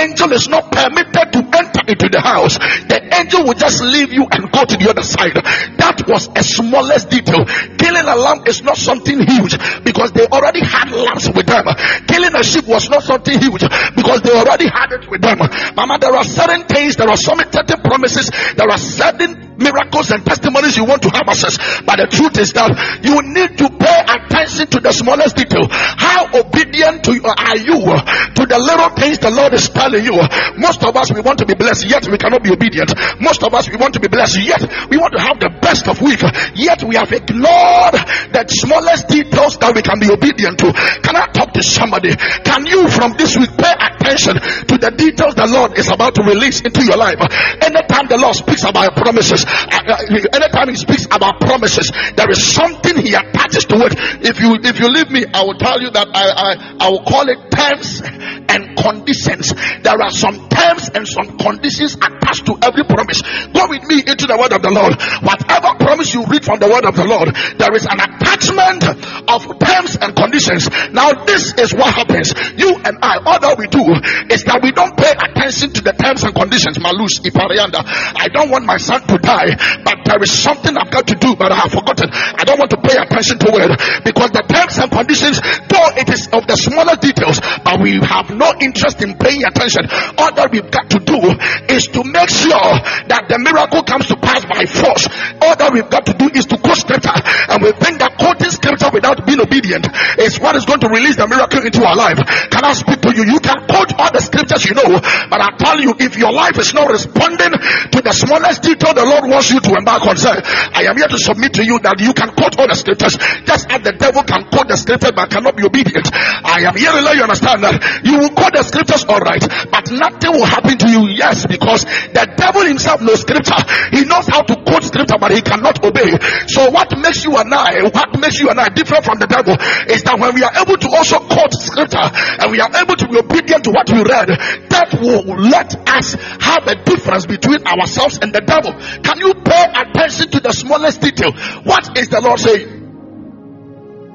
angel 0.01 0.34
is 0.34 0.50
not 0.50 0.72
permitted 0.72 1.31
to 1.34 1.39
enter 1.53 1.84
into 1.86 2.10
the 2.10 2.22
house. 2.22 2.58
The 2.58 2.98
angel 3.13 3.46
will 3.46 3.58
just 3.58 3.81
leave 3.81 4.12
you 4.12 4.25
and 4.25 4.51
go 4.51 4.65
to 4.65 4.75
the 4.77 4.89
other 4.89 5.05
side. 5.05 5.38
That 5.77 6.03
was 6.08 6.29
a 6.34 6.43
smallest 6.43 7.10
detail. 7.10 7.46
Killing 7.77 8.08
a 8.08 8.15
lamb 8.17 8.43
is 8.48 8.62
not 8.62 8.77
something 8.77 9.22
huge 9.22 9.53
because 9.84 10.12
they 10.12 10.25
already 10.25 10.65
had 10.65 10.89
lambs 10.89 11.29
with 11.29 11.46
them. 11.46 11.65
Killing 12.08 12.34
a 12.36 12.43
sheep 12.43 12.65
was 12.65 12.89
not 12.89 13.03
something 13.03 13.38
huge 13.38 13.62
because 13.96 14.22
they 14.22 14.34
already 14.34 14.67
had 14.67 14.91
it 14.91 15.10
with 15.10 15.22
them. 15.22 15.38
Mama, 15.75 15.98
there 16.00 16.15
are 16.15 16.25
certain 16.25 16.65
things, 16.65 16.96
there 16.96 17.10
are 17.10 17.20
some 17.20 17.39
certain 17.51 17.81
promises, 17.81 18.29
there 18.58 18.70
are 18.70 18.77
certain 18.77 19.51
miracles 19.62 20.10
and 20.12 20.25
testimonies 20.25 20.75
you 20.75 20.86
want 20.86 21.01
to 21.03 21.10
have 21.10 21.27
access. 21.29 21.58
But 21.86 22.01
the 22.01 22.08
truth 22.10 22.38
is 22.41 22.53
that 22.53 22.74
you 23.05 23.22
need 23.22 23.58
to 23.62 23.70
pay 23.70 23.98
attention 24.10 24.67
to 24.74 24.79
the 24.81 24.91
smallest 24.91 25.36
detail. 25.38 25.67
How 25.70 26.27
obedient 26.34 27.05
to 27.05 27.13
are 27.22 27.58
you 27.58 27.79
to 27.86 28.43
the 28.50 28.58
little 28.58 28.89
things 28.98 29.20
the 29.20 29.29
Lord 29.29 29.53
is 29.53 29.70
telling 29.70 29.91
you? 30.00 30.16
Most 30.58 30.84
of 30.84 30.96
us 30.96 31.12
we 31.12 31.22
want 31.22 31.40
to 31.40 31.46
be 31.46 31.56
blessed, 31.56 31.90
yet 31.90 32.08
we 32.08 32.18
cannot 32.18 32.44
be 32.44 32.52
obedient. 32.52 32.94
Most 33.20 33.44
of 33.44 33.54
us 33.54 33.70
we 33.70 33.76
want 33.78 33.94
to 33.96 34.00
be 34.00 34.08
blessed, 34.08 34.40
yet 34.40 34.62
we 34.90 34.98
want 34.98 35.14
to 35.14 35.22
have 35.22 35.40
the 35.40 35.50
best 35.62 35.88
of 35.88 36.02
week, 36.02 36.22
yet 36.56 36.84
we 36.84 36.96
have 36.96 37.12
ignored 37.12 37.98
the 38.32 38.44
smallest 38.48 39.08
details 39.08 39.58
that 39.60 39.74
we 39.76 39.82
can 39.82 40.00
be 40.00 40.10
obedient 40.12 40.60
to. 40.60 40.72
Can 41.02 41.16
I 41.16 41.28
talk 41.34 41.54
to 41.54 41.64
somebody? 41.64 42.16
Can 42.16 42.66
you 42.66 42.88
from 42.90 43.14
this 43.18 43.36
week 43.38 43.52
pay 43.58 43.74
attention 43.74 44.40
to 44.70 44.76
the 44.78 44.92
details 44.96 45.36
the 45.36 45.48
Lord 45.48 45.78
is 45.78 45.90
about 45.90 46.16
to 46.16 46.24
release 46.24 46.62
into 46.62 46.84
your 46.84 46.98
life? 46.98 47.20
Anytime 47.62 48.08
the 48.08 48.18
Lord 48.18 48.36
speaks 48.36 48.64
about 48.64 48.96
promises, 48.96 49.46
uh, 49.46 49.98
uh, 49.98 50.38
anytime 50.38 50.70
He 50.70 50.78
speaks 50.78 51.06
about 51.10 51.40
promises, 51.42 51.92
there 52.16 52.30
is 52.30 52.42
something 52.42 52.98
He 52.98 53.14
attaches 53.14 53.66
to 53.66 53.76
it. 53.88 53.94
If 54.22 54.40
you 54.40 54.58
if 54.62 54.80
you 54.80 54.88
leave 54.90 55.10
me, 55.10 55.26
I 55.26 55.44
will 55.44 55.58
tell 55.58 55.82
you 55.82 55.90
that 55.92 56.08
I 56.14 56.26
I, 56.32 56.50
I 56.86 56.90
will 56.90 57.04
call 57.04 57.28
it 57.30 57.40
terms 57.52 58.02
and 58.02 58.76
conditions. 58.78 59.54
There 59.84 59.98
are 59.98 60.12
some 60.12 60.50
terms 60.50 60.90
and 60.94 61.08
some 61.08 61.38
conditions 61.38 61.96
attached 61.96 62.46
to 62.46 62.58
every 62.62 62.86
promise. 62.86 63.22
Go 63.50 63.66
with 63.70 63.84
me 63.90 64.04
into 64.06 64.28
the 64.30 64.38
word 64.38 64.54
of 64.54 64.62
the 64.62 64.70
Lord. 64.70 64.94
Whatever 65.26 65.78
promise 65.82 66.14
you 66.14 66.26
read 66.30 66.46
from 66.46 66.60
the 66.60 66.70
word 66.70 66.86
of 66.86 66.96
the 66.96 67.06
Lord, 67.08 67.34
there 67.58 67.74
is 67.74 67.86
an 67.90 67.98
attachment 67.98 68.86
of 69.30 69.42
terms 69.58 69.98
and 69.98 70.14
conditions. 70.14 70.70
Now, 70.92 71.26
this 71.26 71.54
is 71.58 71.74
what 71.74 71.94
happens. 71.94 72.34
You 72.58 72.78
and 72.78 73.00
I, 73.02 73.24
all 73.26 73.40
that 73.42 73.58
we 73.58 73.68
do 73.72 73.84
is 74.30 74.44
that 74.46 74.62
we 74.62 74.72
don't 74.72 74.94
pay 74.98 75.12
attention 75.16 75.74
to 75.78 75.82
the 75.82 75.94
terms 75.96 76.24
and 76.24 76.34
conditions. 76.36 76.78
Malus 76.78 77.22
Iparianda. 77.24 77.82
I 77.82 78.28
don't 78.30 78.50
want 78.50 78.66
my 78.66 78.78
son 78.78 79.02
to 79.08 79.18
die, 79.18 79.56
but 79.86 80.04
there 80.06 80.22
is 80.22 80.32
something 80.32 80.76
I've 80.76 80.92
got 80.92 81.08
to 81.08 81.16
do, 81.16 81.36
but 81.36 81.52
I 81.52 81.66
have 81.66 81.72
forgotten. 81.72 82.10
I 82.12 82.44
don't 82.44 82.60
want 82.60 82.72
to 82.76 82.82
pay 82.82 82.98
attention 82.98 83.40
to 83.40 83.50
it 83.66 83.72
because 84.04 84.32
the 84.32 84.44
terms 84.46 84.78
and 84.78 84.90
conditions, 84.92 85.42
though 85.42 85.90
it 85.98 86.10
is 86.10 86.28
of 86.34 86.46
the 86.48 86.58
smaller 86.58 86.98
details, 86.98 87.40
but 87.64 87.80
we 87.82 87.98
have 88.02 88.30
no 88.34 88.52
interest 88.60 89.02
in 89.02 89.18
paying 89.18 89.44
attention. 89.44 89.61
All 89.62 90.34
that 90.34 90.50
we've 90.50 90.70
got 90.72 90.89
to 90.89 91.00
do 91.00 91.22
is 91.70 91.86
to 91.94 92.01
make 92.01 92.34
sure 92.34 92.74
that 93.12 93.30
the 93.30 93.38
miracle 93.38 93.86
comes 93.86 94.10
to 94.10 94.18
pass 94.18 94.41
by 94.50 94.65
force. 94.65 95.06
All 95.38 95.53
that 95.53 95.70
we've 95.70 95.89
got 95.89 96.06
to 96.10 96.13
do 96.18 96.34
is 96.34 96.50
to 96.50 96.58
quote 96.58 96.82
scripture, 96.82 97.13
and 97.13 97.62
we 97.62 97.70
think 97.77 98.01
that 98.01 98.18
quoting 98.18 98.50
scripture 98.50 98.89
without 98.89 99.22
being 99.25 99.38
obedient 99.38 99.86
is 100.18 100.41
what 100.41 100.58
is 100.58 100.65
going 100.65 100.82
to 100.82 100.89
release 100.89 101.18
the 101.22 101.27
miracle 101.30 101.62
into 101.62 101.86
our 101.86 101.94
life. 101.94 102.18
Can 102.50 102.65
I 102.65 102.74
speak 102.74 103.06
to 103.06 103.13
you? 103.13 103.24
You 103.30 103.39
can 103.39 103.70
quote 103.70 103.94
all 104.01 104.10
the 104.10 104.22
scriptures 104.22 104.65
you 104.65 104.74
know, 104.74 104.98
but 105.30 105.39
I 105.41 105.53
tell 105.62 105.77
you, 105.77 105.94
if 106.00 106.18
your 106.18 106.34
life 106.34 106.58
is 106.58 106.74
not 106.74 106.89
responding 106.89 107.53
to 107.53 108.00
the 108.01 108.13
smallest 108.13 108.65
detail 108.65 108.98
the 108.98 109.06
Lord 109.06 109.30
wants 109.30 109.53
you 109.53 109.62
to 109.62 109.72
embark 109.77 110.06
on, 110.10 110.18
sir, 110.18 110.34
I 110.74 110.89
am 110.89 110.98
here 110.98 111.08
to 111.08 111.20
submit 111.22 111.53
to 111.60 111.63
you 111.65 111.77
that 111.86 112.01
you 112.01 112.13
can 112.18 112.34
quote 112.34 112.58
all 112.58 112.68
the 112.68 112.77
scriptures, 112.77 113.13
just 113.46 113.70
as 113.70 113.80
the 113.86 113.94
devil 113.94 114.24
can 114.24 114.50
quote 114.50 114.68
the 114.68 114.77
scripture 114.77 115.13
but 115.13 115.30
cannot 115.30 115.53
be 115.53 115.63
obedient. 115.63 116.10
I 116.13 116.65
am 116.65 116.75
here 116.75 116.91
to 116.91 117.01
let 117.01 117.15
you 117.15 117.24
understand 117.24 117.63
that 117.63 117.77
you 118.03 118.18
will 118.18 118.34
quote 118.34 118.53
the 118.56 118.63
scriptures 118.63 119.06
all 119.06 119.20
right, 119.20 119.44
but 119.70 119.91
nothing 119.91 120.31
will 120.31 120.46
happen 120.46 120.77
to 120.77 120.89
you. 120.89 121.08
Yes, 121.10 121.46
because 121.46 121.84
the 121.86 122.25
devil 122.38 122.63
himself 122.65 123.01
knows 123.01 123.22
scripture. 123.22 123.60
He 123.91 124.05
knows 124.05 124.27
how 124.27 124.41
to 124.43 124.55
quote 124.63 124.84
scripture, 124.84 125.17
but 125.20 125.31
he 125.31 125.41
cannot 125.41 125.84
obey. 125.84 126.17
So 126.48 126.70
what 126.72 126.91
makes 126.98 127.24
you 127.25 127.36
and 127.38 127.53
I, 127.53 127.84
what 127.89 128.20
makes 128.20 128.39
you 128.39 128.50
and 128.50 128.60
I 128.60 128.70
different 128.70 129.05
from 129.05 129.20
the 129.20 129.27
devil 129.27 129.55
is 129.91 130.03
that 130.03 130.20
when 130.20 130.36
we 130.36 130.43
are 130.43 130.55
able 130.55 130.77
to 130.77 130.89
also 130.89 131.20
quote 131.20 131.53
scripture 131.53 132.03
and 132.03 132.51
we 132.51 132.60
are 132.60 132.72
able 132.75 132.96
to 132.96 133.08
be 133.08 133.17
obedient 133.17 133.63
to 133.65 133.72
what 133.72 133.89
we 133.89 134.01
read, 134.03 134.29
that 134.70 134.98
will 135.00 135.24
let 135.38 135.75
us 135.89 136.13
have 136.39 136.67
a 136.67 136.75
difference 136.84 137.25
between 137.25 137.65
ourselves 137.67 138.20
and 138.22 138.34
the 138.34 138.41
devil. 138.41 138.72
Can 139.03 139.20
you 139.20 139.34
pay 139.34 139.63
attention 139.75 140.31
to 140.31 140.39
the 140.39 140.51
smallest 140.53 141.01
detail? 141.01 141.31
What 141.63 141.98
is 141.98 142.10
the 142.10 142.22
Lord 142.22 142.39
saying? 142.39 142.79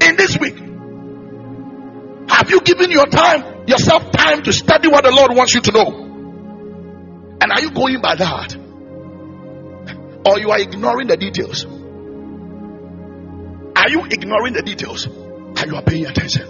In 0.01 0.17
this 0.17 0.39
week, 0.39 0.57
have 2.29 2.51
you 2.51 2.61
given 2.61 2.91
your 2.91 3.07
time, 3.07 3.56
yourself 3.67 4.11
time 4.13 4.43
to 4.43 4.53
study 4.53 4.89
what 4.89 5.05
the 5.05 5.11
Lord 5.11 5.35
wants 5.35 5.55
you 5.55 5.61
to 5.63 5.73
know? 5.73 5.89
And 7.41 7.53
are 7.53 7.61
you 7.61 7.71
going 7.71 8.01
by 8.01 8.17
that? 8.17 8.57
Or 10.27 10.39
you 10.39 10.51
are 10.51 10.59
ignoring 10.59 11.09
the 11.09 11.17
details? 11.17 11.65
Are 13.77 13.91
you 13.91 14.05
ignoring 14.05 14.55
the 14.55 14.63
details? 14.63 15.07
Are 15.07 15.67
you 15.67 15.81
paying 15.83 16.07
attention? 16.07 16.49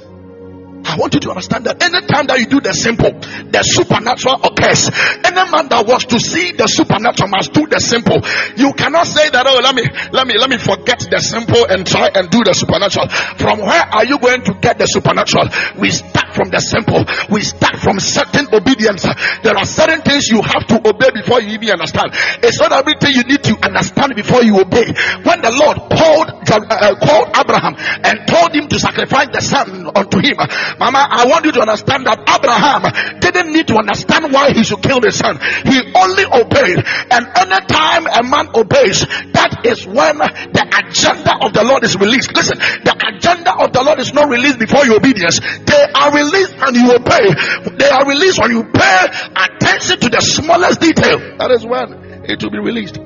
I 0.86 0.96
want 0.96 1.14
you 1.14 1.20
to 1.20 1.30
understand 1.30 1.66
that 1.66 1.82
anytime 1.82 2.26
that 2.28 2.38
you 2.38 2.46
do 2.46 2.60
the 2.60 2.72
simple, 2.72 3.10
the 3.10 3.62
supernatural 3.66 4.38
occurs. 4.46 4.88
Any 5.26 5.42
man 5.50 5.68
that 5.68 5.84
wants 5.84 6.06
to 6.14 6.20
see 6.20 6.52
the 6.52 6.66
supernatural 6.70 7.28
must 7.28 7.52
do 7.52 7.66
the 7.66 7.80
simple. 7.80 8.22
You 8.56 8.72
cannot 8.72 9.06
say 9.06 9.28
that, 9.28 9.44
oh, 9.44 9.60
let 9.60 9.74
me, 9.74 9.82
let 10.12 10.26
me, 10.26 10.38
let 10.38 10.48
me 10.48 10.56
forget 10.56 11.02
the 11.10 11.18
simple 11.18 11.66
and 11.66 11.84
try 11.84 12.08
and 12.14 12.30
do 12.30 12.44
the 12.46 12.54
supernatural. 12.54 13.10
From 13.10 13.66
where 13.66 13.82
are 13.82 14.06
you 14.06 14.18
going 14.18 14.46
to 14.46 14.54
get 14.62 14.78
the 14.78 14.86
supernatural? 14.86 15.50
We 15.76 15.90
start 15.90 16.25
from 16.36 16.52
the 16.52 16.60
simple. 16.60 17.00
We 17.32 17.40
start 17.40 17.80
from 17.80 17.96
certain 17.98 18.52
obedience. 18.52 19.08
There 19.42 19.56
are 19.56 19.64
certain 19.64 20.04
things 20.04 20.28
you 20.28 20.44
have 20.44 20.68
to 20.68 20.76
obey 20.84 21.10
before 21.16 21.40
you 21.40 21.56
even 21.56 21.80
understand. 21.80 22.12
It's 22.44 22.60
not 22.60 22.76
everything 22.76 23.16
you 23.16 23.24
need 23.24 23.42
to 23.48 23.56
understand 23.64 24.12
before 24.14 24.44
you 24.44 24.60
obey. 24.60 24.92
When 25.24 25.40
the 25.40 25.50
Lord 25.56 25.80
called, 25.88 26.28
uh, 26.28 26.94
called 27.00 27.32
Abraham 27.32 27.74
and 28.04 28.28
told 28.28 28.52
him 28.52 28.68
to 28.68 28.76
sacrifice 28.78 29.32
the 29.32 29.40
son 29.40 29.88
unto 29.96 30.20
him, 30.20 30.36
Mama, 30.76 31.00
I 31.00 31.24
want 31.26 31.48
you 31.48 31.52
to 31.56 31.60
understand 31.64 32.04
that 32.04 32.20
Abraham 32.28 32.84
didn't 33.18 33.52
need 33.56 33.66
to 33.72 33.80
understand 33.80 34.28
why 34.32 34.52
he 34.52 34.62
should 34.62 34.82
kill 34.84 35.00
the 35.00 35.10
son. 35.10 35.40
He 35.64 35.80
only 35.96 36.28
obeyed. 36.28 36.84
And 36.84 37.24
anytime 37.32 38.04
a 38.06 38.22
man 38.22 38.52
obeys, 38.52 39.08
that 39.32 39.64
is 39.64 39.86
when 39.86 40.18
the 40.18 40.64
agenda 40.68 41.32
of 41.40 41.52
the 41.56 41.64
Lord 41.64 41.82
is 41.84 41.96
released. 41.96 42.34
Listen, 42.34 42.58
the 42.58 42.92
agenda 42.92 43.56
of 43.56 43.72
the 43.72 43.82
Lord 43.82 43.98
is 44.00 44.12
not 44.12 44.28
released 44.28 44.58
before 44.58 44.84
your 44.84 44.96
obedience. 44.96 45.40
They 45.40 45.82
are 45.94 46.12
when 46.32 46.74
you 46.74 46.94
obey. 46.94 47.34
They 47.76 47.88
are 47.88 48.06
released 48.06 48.38
when 48.40 48.50
you 48.50 48.64
pay 48.64 49.06
attention 49.36 50.00
to 50.00 50.08
the 50.08 50.20
smallest 50.20 50.80
detail. 50.80 51.18
That 51.38 51.50
is 51.50 51.64
when 51.64 52.24
it 52.24 52.42
will 52.42 52.50
be 52.50 52.58
released. 52.58 52.96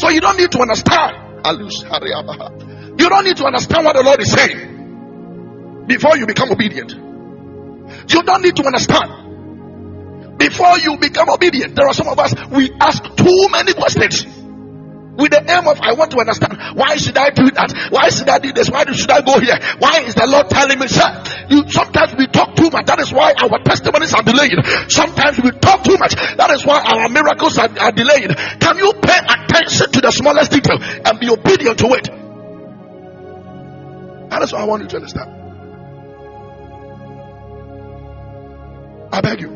So 0.00 0.08
you 0.10 0.20
don't 0.20 0.36
need 0.38 0.52
to 0.52 0.60
understand. 0.60 1.42
You 2.98 3.08
don't 3.08 3.24
need 3.24 3.36
to 3.36 3.44
understand 3.46 3.84
what 3.84 3.96
the 3.96 4.02
Lord 4.02 4.20
is 4.20 4.32
saying 4.32 5.86
before 5.86 6.16
you 6.16 6.26
become 6.26 6.50
obedient. 6.50 6.92
You 6.92 8.22
don't 8.22 8.42
need 8.42 8.56
to 8.56 8.66
understand 8.66 10.38
before 10.38 10.78
you 10.78 10.96
become 10.98 11.28
obedient. 11.30 11.74
There 11.74 11.86
are 11.86 11.94
some 11.94 12.08
of 12.08 12.18
us, 12.18 12.34
we 12.50 12.70
ask 12.80 13.02
too 13.16 13.48
many 13.50 13.72
questions 13.74 14.24
with 15.18 15.32
the 15.34 15.42
aim 15.42 15.66
of 15.66 15.80
I 15.82 15.94
want 15.98 16.12
to 16.12 16.18
understand 16.22 16.78
why 16.78 16.96
should 16.96 17.18
I 17.18 17.30
do 17.30 17.50
that? 17.50 17.74
Why 17.90 18.08
should 18.08 18.28
I 18.30 18.38
do 18.38 18.52
this? 18.52 18.70
Why 18.70 18.86
should 18.86 19.10
I 19.10 19.20
go 19.20 19.40
here? 19.42 19.58
Why 19.82 20.06
is 20.06 20.14
the 20.14 20.30
Lord 20.30 20.48
telling 20.48 20.78
me, 20.78 20.86
sir? 20.86 21.10
You 21.50 21.66
sometimes 21.66 22.14
we 22.14 22.30
talk 22.30 22.54
too 22.54 22.70
much. 22.70 22.86
That 22.86 23.00
is 23.02 23.12
why 23.12 23.34
our 23.34 23.58
testimonies 23.66 24.14
are 24.14 24.22
delayed. 24.22 24.54
Sometimes 24.88 25.42
we 25.42 25.50
talk 25.58 25.82
too 25.82 25.98
much. 25.98 26.14
That 26.14 26.54
is 26.54 26.64
why 26.64 26.78
our 26.86 27.08
miracles 27.10 27.58
are, 27.58 27.68
are 27.82 27.90
delayed. 27.90 28.30
Can 28.62 28.78
you 28.78 28.94
pay 29.02 29.18
attention 29.18 29.90
to 29.90 30.00
the 30.00 30.12
smallest 30.14 30.54
detail 30.54 30.78
and 30.78 31.18
be 31.18 31.28
obedient 31.28 31.78
to 31.82 31.88
it? 31.98 32.06
That 34.30 34.42
is 34.42 34.52
what 34.52 34.62
I 34.62 34.64
want 34.64 34.82
you 34.82 34.88
to 34.88 34.96
understand. 35.02 35.34
I 39.10 39.20
beg 39.20 39.40
you. 39.40 39.50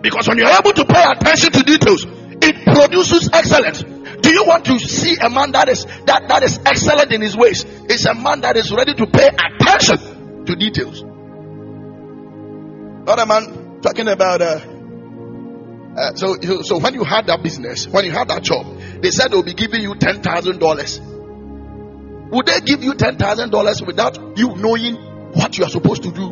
Because 0.00 0.28
when 0.28 0.38
you're 0.38 0.48
able 0.48 0.72
to 0.72 0.84
pay 0.86 1.04
attention 1.12 1.52
to 1.52 1.62
details, 1.62 2.06
it 2.42 2.64
produces 2.64 3.30
excellence. 3.32 3.82
Do 3.82 4.32
you 4.32 4.44
want 4.46 4.64
to 4.66 4.78
see 4.78 5.16
a 5.20 5.30
man 5.30 5.52
that 5.52 5.68
is 5.68 5.84
that, 6.06 6.28
that 6.28 6.42
is 6.42 6.58
excellent 6.64 7.12
in 7.12 7.20
his 7.20 7.36
ways? 7.36 7.64
It's 7.64 8.04
a 8.06 8.14
man 8.14 8.42
that 8.42 8.56
is 8.56 8.70
ready 8.72 8.94
to 8.94 9.06
pay 9.06 9.28
attention 9.28 10.44
to 10.46 10.54
details. 10.56 11.02
Not 13.06 13.18
a 13.18 13.26
man 13.26 13.80
talking 13.80 14.08
about 14.08 14.42
uh, 14.42 14.60
uh, 15.96 16.14
so 16.14 16.36
so 16.62 16.78
when 16.78 16.94
you 16.94 17.04
had 17.04 17.26
that 17.26 17.42
business, 17.42 17.88
when 17.88 18.04
you 18.04 18.12
had 18.12 18.28
that 18.28 18.42
job, 18.42 18.78
they 19.02 19.10
said 19.10 19.32
they'll 19.32 19.42
be 19.42 19.54
giving 19.54 19.82
you 19.82 19.94
ten 19.94 20.22
thousand 20.22 20.58
dollars. 20.58 21.00
Would 21.00 22.46
they 22.46 22.60
give 22.60 22.84
you 22.84 22.94
ten 22.94 23.16
thousand 23.16 23.50
dollars 23.50 23.82
without 23.82 24.38
you 24.38 24.54
knowing 24.54 24.94
what 25.32 25.58
you 25.58 25.64
are 25.64 25.70
supposed 25.70 26.04
to 26.04 26.12
do? 26.12 26.28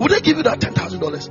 Would 0.00 0.10
they 0.10 0.20
give 0.20 0.36
you 0.36 0.42
that 0.42 0.60
ten 0.60 0.74
thousand 0.74 1.00
dollars? 1.00 1.30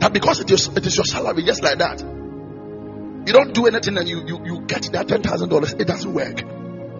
That 0.00 0.12
because 0.12 0.40
it 0.40 0.50
is, 0.50 0.68
it 0.68 0.86
is 0.86 0.96
your 0.96 1.04
salary, 1.04 1.42
just 1.44 1.62
like 1.62 1.78
that. 1.78 2.00
You 2.00 3.32
don't 3.32 3.54
do 3.54 3.66
anything 3.66 3.96
and 3.96 4.08
you, 4.08 4.22
you, 4.26 4.44
you 4.44 4.60
get 4.66 4.82
that 4.92 5.06
$10,000. 5.06 5.80
It 5.80 5.86
doesn't 5.86 6.12
work. 6.12 6.42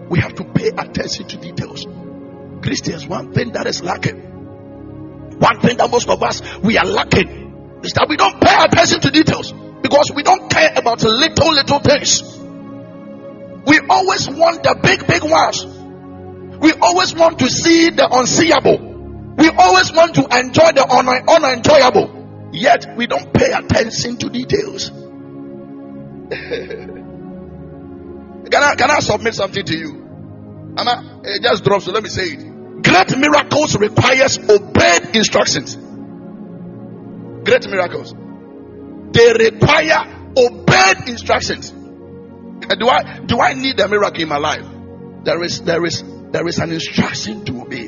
We 0.09 0.19
have 0.19 0.35
to 0.35 0.43
pay 0.43 0.69
attention 0.69 1.27
to 1.27 1.37
details. 1.37 1.85
Christians, 2.61 3.07
one 3.07 3.31
thing 3.33 3.51
that 3.51 3.67
is 3.67 3.83
lacking, 3.83 4.21
one 5.39 5.59
thing 5.59 5.77
that 5.77 5.91
most 5.91 6.09
of 6.09 6.23
us 6.23 6.41
we 6.63 6.77
are 6.77 6.85
lacking 6.85 7.81
is 7.83 7.93
that 7.93 8.07
we 8.09 8.17
don't 8.17 8.41
pay 8.41 8.55
attention 8.63 9.01
to 9.01 9.11
details 9.11 9.51
because 9.51 10.11
we 10.15 10.23
don't 10.23 10.49
care 10.49 10.73
about 10.75 11.03
little, 11.03 11.51
little 11.53 11.79
things. 11.79 12.23
We 13.67 13.79
always 13.89 14.29
want 14.29 14.63
the 14.63 14.77
big, 14.81 15.05
big 15.05 15.23
ones. 15.23 15.65
We 16.57 16.73
always 16.73 17.13
want 17.13 17.39
to 17.39 17.49
see 17.49 17.89
the 17.89 18.07
unseeable. 18.09 18.79
We 19.37 19.49
always 19.49 19.91
want 19.91 20.15
to 20.15 20.21
enjoy 20.21 20.71
the 20.71 20.87
un- 20.89 21.27
unenjoyable. 21.27 22.14
Yet 22.55 22.95
we 22.95 23.05
don't 23.05 23.33
pay 23.33 23.51
attention 23.51 24.17
to 24.17 24.29
details. 24.29 24.89
can 24.89 25.03
I 28.53 28.75
can 28.75 28.89
I 28.89 28.99
submit 28.99 29.35
something 29.35 29.65
to 29.65 29.77
you? 29.77 30.05
Anna, 30.77 31.21
it 31.23 31.41
eh, 31.41 31.49
just 31.49 31.65
dropped, 31.65 31.83
so 31.83 31.91
let 31.91 32.01
me 32.01 32.09
say 32.09 32.23
it. 32.23 32.39
Great 32.81 33.17
miracles 33.17 33.77
requires 33.77 34.37
obeyed 34.37 35.15
instructions. 35.15 35.75
Great 37.45 37.67
miracles. 37.69 38.13
They 39.11 39.33
require 39.33 40.31
obeyed 40.37 41.09
instructions. 41.09 41.71
Eh, 41.71 42.75
do 42.79 42.87
I 42.87 43.19
do 43.25 43.39
I 43.41 43.53
need 43.53 43.79
a 43.81 43.87
miracle 43.89 44.21
in 44.21 44.29
my 44.29 44.37
life? 44.37 44.65
There 45.25 45.43
is 45.43 45.61
there 45.61 45.83
is 45.85 46.03
there 46.31 46.47
is 46.47 46.59
an 46.59 46.71
instruction 46.71 47.43
to 47.45 47.61
obey. 47.63 47.84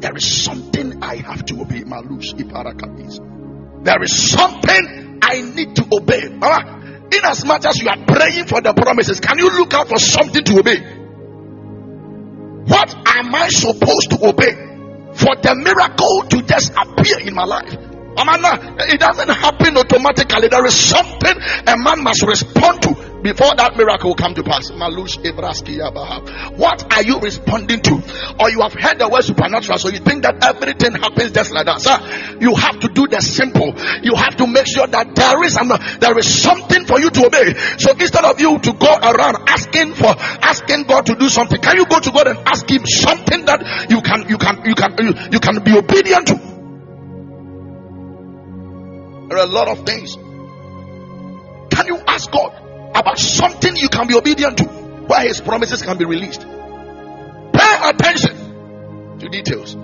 There 0.00 0.16
is 0.16 0.44
something 0.44 1.02
I 1.02 1.16
have 1.16 1.44
to 1.46 1.60
obey. 1.60 1.82
Malush 1.84 2.32
There 3.84 4.02
is 4.02 4.30
something 4.30 5.18
I 5.22 5.42
need 5.42 5.76
to 5.76 5.86
obey. 5.92 6.26
In 7.12 7.24
as 7.24 7.44
much 7.44 7.66
as 7.66 7.78
you 7.80 7.88
are 7.88 8.04
praying 8.06 8.46
for 8.46 8.60
the 8.62 8.72
promises, 8.72 9.20
can 9.20 9.38
you 9.38 9.50
look 9.50 9.74
out 9.74 9.88
for 9.88 9.98
something 9.98 10.42
to 10.44 10.58
obey? 10.58 10.80
What 12.66 12.94
am 13.08 13.34
I 13.34 13.48
supposed 13.48 14.10
to 14.10 14.26
obey 14.26 14.54
for 15.12 15.36
the 15.36 15.54
miracle 15.56 16.22
to 16.30 16.42
just 16.42 16.72
appear 16.72 17.20
in 17.26 17.34
my 17.34 17.44
life? 17.44 17.76
It 18.16 19.00
doesn't 19.00 19.28
happen 19.28 19.76
automatically. 19.76 20.48
There 20.48 20.66
is 20.66 20.74
something 20.74 21.36
a 21.66 21.76
man 21.76 22.02
must 22.02 22.22
respond 22.26 22.82
to 22.82 23.09
before 23.22 23.54
that 23.56 23.76
miracle 23.76 24.10
will 24.10 24.16
come 24.16 24.34
to 24.34 24.42
pass. 24.42 24.70
Malush 24.70 25.20
What 26.56 26.92
are 26.92 27.02
you 27.02 27.20
responding 27.20 27.80
to? 27.82 27.94
Or 28.40 28.50
you 28.50 28.60
have 28.60 28.72
heard 28.72 28.98
the 28.98 29.08
word 29.08 29.24
supernatural, 29.24 29.78
so 29.78 29.88
you 29.88 29.98
think 29.98 30.22
that 30.22 30.42
everything 30.42 30.92
happens 30.92 31.32
just 31.32 31.52
like 31.52 31.66
that. 31.66 31.80
Sir, 31.80 32.38
you 32.40 32.54
have 32.54 32.80
to 32.80 32.88
do 32.88 33.06
the 33.06 33.20
simple. 33.20 33.74
You 34.02 34.14
have 34.16 34.36
to 34.36 34.46
make 34.46 34.66
sure 34.66 34.86
that 34.86 35.14
there 35.14 35.44
is 35.44 35.58
there 36.00 36.18
is 36.18 36.28
something 36.42 36.86
for 36.86 36.98
you 37.00 37.10
to 37.10 37.26
obey. 37.26 37.54
So 37.76 37.92
instead 37.92 38.24
of 38.24 38.40
you 38.40 38.58
to 38.58 38.72
go 38.72 38.88
around 38.88 39.48
asking 39.48 39.94
for 39.94 40.14
asking 40.16 40.84
God 40.84 41.06
to 41.06 41.14
do 41.14 41.28
something, 41.28 41.60
can 41.60 41.76
you 41.76 41.86
go 41.86 42.00
to 42.00 42.10
God 42.10 42.26
and 42.28 42.38
ask 42.48 42.68
Him 42.68 42.86
something 42.86 43.44
that 43.44 43.90
you 43.90 44.00
can 44.00 44.28
you 44.28 44.38
can 44.38 44.64
you 44.64 44.74
can 44.74 44.96
you, 44.98 45.12
you 45.32 45.40
can 45.40 45.62
be 45.62 45.76
obedient 45.76 46.28
to? 46.28 46.36
There 49.28 49.38
are 49.38 49.46
a 49.46 49.52
lot 49.52 49.68
of 49.68 49.86
things. 49.86 50.16
Can 51.70 51.86
you 51.86 51.98
ask 52.08 52.30
God? 52.30 52.69
About 52.94 53.18
something 53.18 53.76
you 53.76 53.88
can 53.88 54.06
be 54.06 54.14
obedient 54.14 54.58
to, 54.58 54.64
where 54.64 55.26
his 55.26 55.40
promises 55.40 55.82
can 55.82 55.98
be 55.98 56.04
released. 56.04 56.40
Pay 56.40 57.88
attention 57.88 59.18
to 59.18 59.28
details. 59.28 59.74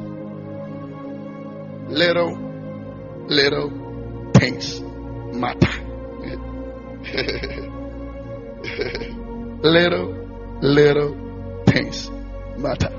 Little, 1.89 2.37
little 3.27 4.31
things 4.35 4.81
matter. 4.81 5.83
little, 9.63 10.13
little 10.63 11.63
things 11.67 12.11
matter. 12.59 12.91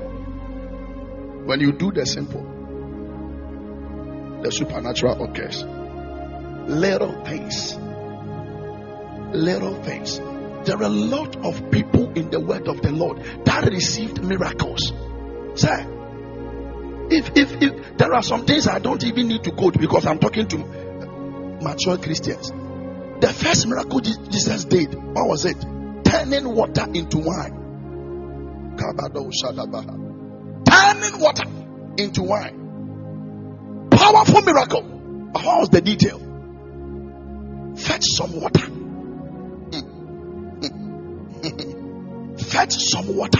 When 1.44 1.60
you 1.60 1.72
do 1.72 1.92
the 1.92 2.06
simple, 2.06 2.42
the 4.42 4.50
supernatural 4.52 5.24
occurs. 5.24 5.64
Little 5.64 7.24
things 7.24 7.76
little 9.32 9.82
things. 9.82 10.18
There 10.18 10.76
are 10.76 10.82
a 10.82 10.88
lot 10.88 11.36
of 11.36 11.70
people 11.70 12.12
in 12.12 12.30
the 12.30 12.40
word 12.40 12.68
of 12.68 12.82
the 12.82 12.90
Lord 12.90 13.22
that 13.44 13.64
received 13.64 14.22
miracles. 14.22 14.92
Sir, 15.54 15.94
if, 17.10 17.30
if, 17.36 17.62
if 17.62 17.96
there 17.96 18.12
are 18.12 18.22
some 18.22 18.44
things 18.44 18.66
I 18.66 18.78
don't 18.78 19.02
even 19.04 19.28
need 19.28 19.44
to 19.44 19.52
quote 19.52 19.78
because 19.78 20.04
I'm 20.06 20.18
talking 20.18 20.46
to 20.48 20.58
mature 21.62 21.96
Christians. 21.98 22.50
The 23.20 23.32
first 23.32 23.66
miracle 23.66 24.00
Jesus 24.00 24.64
did, 24.64 24.94
what 24.94 25.26
was 25.26 25.44
it? 25.44 25.56
Turning 26.04 26.54
water 26.54 26.86
into 26.92 27.18
wine. 27.18 27.54
Turning 30.64 31.20
water 31.20 31.44
into 31.96 32.22
wine. 32.22 33.88
Powerful 33.90 34.42
miracle. 34.42 34.82
But 35.32 35.44
what 35.44 35.60
was 35.60 35.70
the 35.70 35.80
detail? 35.80 36.18
Fetch 37.76 38.04
some 38.04 38.40
water 38.40 38.77
Fetch 42.58 42.74
some 42.90 43.14
water. 43.14 43.38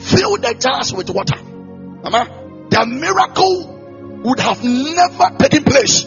fill 0.00 0.36
the 0.38 0.52
jars 0.58 0.92
with 0.92 1.08
water. 1.10 1.36
Mama, 1.40 2.66
the 2.68 2.84
miracle 2.84 4.20
would 4.24 4.40
have 4.40 4.64
never 4.64 5.36
taken 5.38 5.62
place 5.62 6.04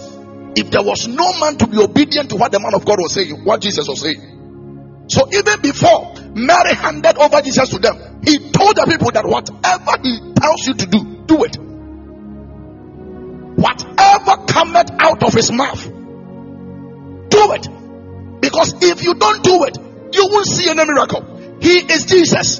if 0.58 0.70
there 0.70 0.84
was 0.84 1.08
no 1.08 1.40
man 1.40 1.56
to 1.56 1.68
be 1.68 1.78
obedient 1.78 2.32
to 2.32 2.36
what 2.36 2.52
the 2.52 2.60
man 2.60 2.74
of 2.74 2.84
God 2.84 3.00
was 3.00 3.14
saying, 3.14 3.46
what 3.46 3.62
Jesus 3.62 3.88
was 3.88 4.02
saying. 4.02 5.06
So 5.08 5.26
even 5.32 5.62
before 5.62 6.16
Mary 6.36 6.76
handed 6.76 7.18
over 7.18 7.42
Jesus 7.42 7.70
to 7.70 7.80
them, 7.80 8.20
he 8.26 8.52
told 8.52 8.76
the 8.76 8.86
people 8.92 9.12
that 9.12 9.24
whatever 9.26 9.96
he 10.04 10.20
tells 10.36 10.68
you 10.68 10.74
to 10.74 10.86
do, 10.86 11.24
do 11.28 11.44
it. 11.46 11.56
Whatever 13.56 14.46
cometh 14.48 14.92
out 15.00 15.24
of 15.24 15.34
his 15.34 15.50
mouth, 15.50 15.82
do 17.30 17.54
it. 17.56 17.70
Because 18.42 18.76
if 18.84 19.02
you 19.02 19.16
don't 19.16 19.44
do 19.44 19.64
it, 19.64 19.78
you 20.12 20.28
won't 20.28 20.46
see 20.46 20.70
any 20.70 20.84
miracle. 20.84 21.29
He 21.62 21.80
is 21.92 22.06
Jesus. 22.06 22.60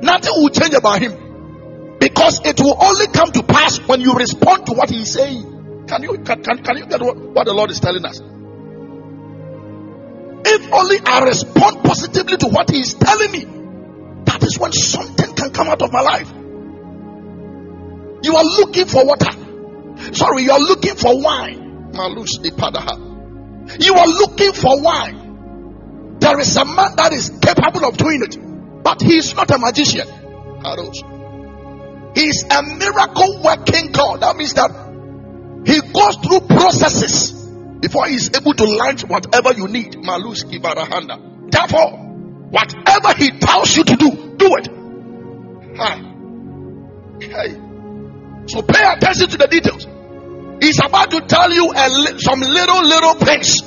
Nothing 0.00 0.32
will 0.36 0.50
change 0.50 0.74
about 0.74 1.00
him. 1.00 1.96
Because 1.98 2.40
it 2.44 2.60
will 2.60 2.76
only 2.80 3.06
come 3.08 3.32
to 3.32 3.42
pass 3.42 3.78
when 3.80 4.00
you 4.00 4.14
respond 4.14 4.66
to 4.66 4.72
what 4.72 4.90
he 4.90 5.02
is 5.02 5.12
saying. 5.12 5.86
Can 5.88 6.02
you 6.02 6.18
can, 6.18 6.42
can, 6.42 6.62
can 6.62 6.76
you 6.76 6.86
get 6.86 7.00
what, 7.00 7.16
what 7.16 7.46
the 7.46 7.52
Lord 7.52 7.70
is 7.70 7.80
telling 7.80 8.04
us? 8.04 8.20
If 10.44 10.72
only 10.72 10.98
I 11.04 11.24
respond 11.24 11.82
positively 11.82 12.36
to 12.36 12.48
what 12.48 12.70
he 12.70 12.78
is 12.78 12.94
telling 12.94 13.32
me, 13.32 13.44
that 14.24 14.42
is 14.42 14.58
when 14.58 14.72
something 14.72 15.34
can 15.34 15.50
come 15.50 15.68
out 15.68 15.82
of 15.82 15.92
my 15.92 16.00
life. 16.00 16.30
You 18.22 18.36
are 18.36 18.44
looking 18.44 18.86
for 18.86 19.04
water. 19.04 19.30
Sorry, 20.12 20.44
you 20.44 20.52
are 20.52 20.60
looking 20.60 20.94
for 20.94 21.20
wine. 21.20 21.90
Malus 21.92 22.38
You 22.38 23.94
are 23.94 24.06
looking 24.06 24.52
for 24.52 24.82
wine. 24.82 25.27
There 26.20 26.38
is 26.40 26.56
a 26.56 26.64
man 26.64 26.96
that 26.96 27.12
is 27.12 27.30
capable 27.40 27.84
of 27.86 27.96
doing 27.96 28.22
it, 28.22 28.82
but 28.82 29.00
he 29.02 29.16
is 29.18 29.34
not 29.34 29.50
a 29.50 29.58
magician. 29.58 30.08
He 32.14 32.26
is 32.26 32.44
a 32.50 32.62
miracle 32.62 33.42
working 33.42 33.92
God. 33.92 34.20
That 34.20 34.36
means 34.36 34.54
that 34.54 34.70
he 35.64 35.80
goes 35.80 36.16
through 36.16 36.40
processes 36.48 37.32
before 37.80 38.06
he 38.06 38.16
is 38.16 38.30
able 38.34 38.54
to 38.54 38.64
launch 38.64 39.04
whatever 39.04 39.52
you 39.52 39.68
need. 39.68 40.02
Malus 40.02 40.42
Kibarahanda. 40.44 41.50
Therefore, 41.50 41.92
whatever 42.50 43.14
he 43.16 43.30
tells 43.38 43.76
you 43.76 43.84
to 43.84 43.96
do, 43.96 44.10
do 44.36 44.56
it. 44.56 44.68
Ha. 45.76 46.14
Hey. 47.20 47.54
So 48.46 48.62
pay 48.62 48.82
attention 48.82 49.28
to 49.28 49.36
the 49.36 49.46
details. 49.46 49.86
He's 50.60 50.80
about 50.84 51.10
to 51.12 51.20
tell 51.20 51.52
you 51.52 51.68
li- 51.68 52.18
some 52.18 52.40
little, 52.40 52.82
little 52.82 53.14
things. 53.14 53.60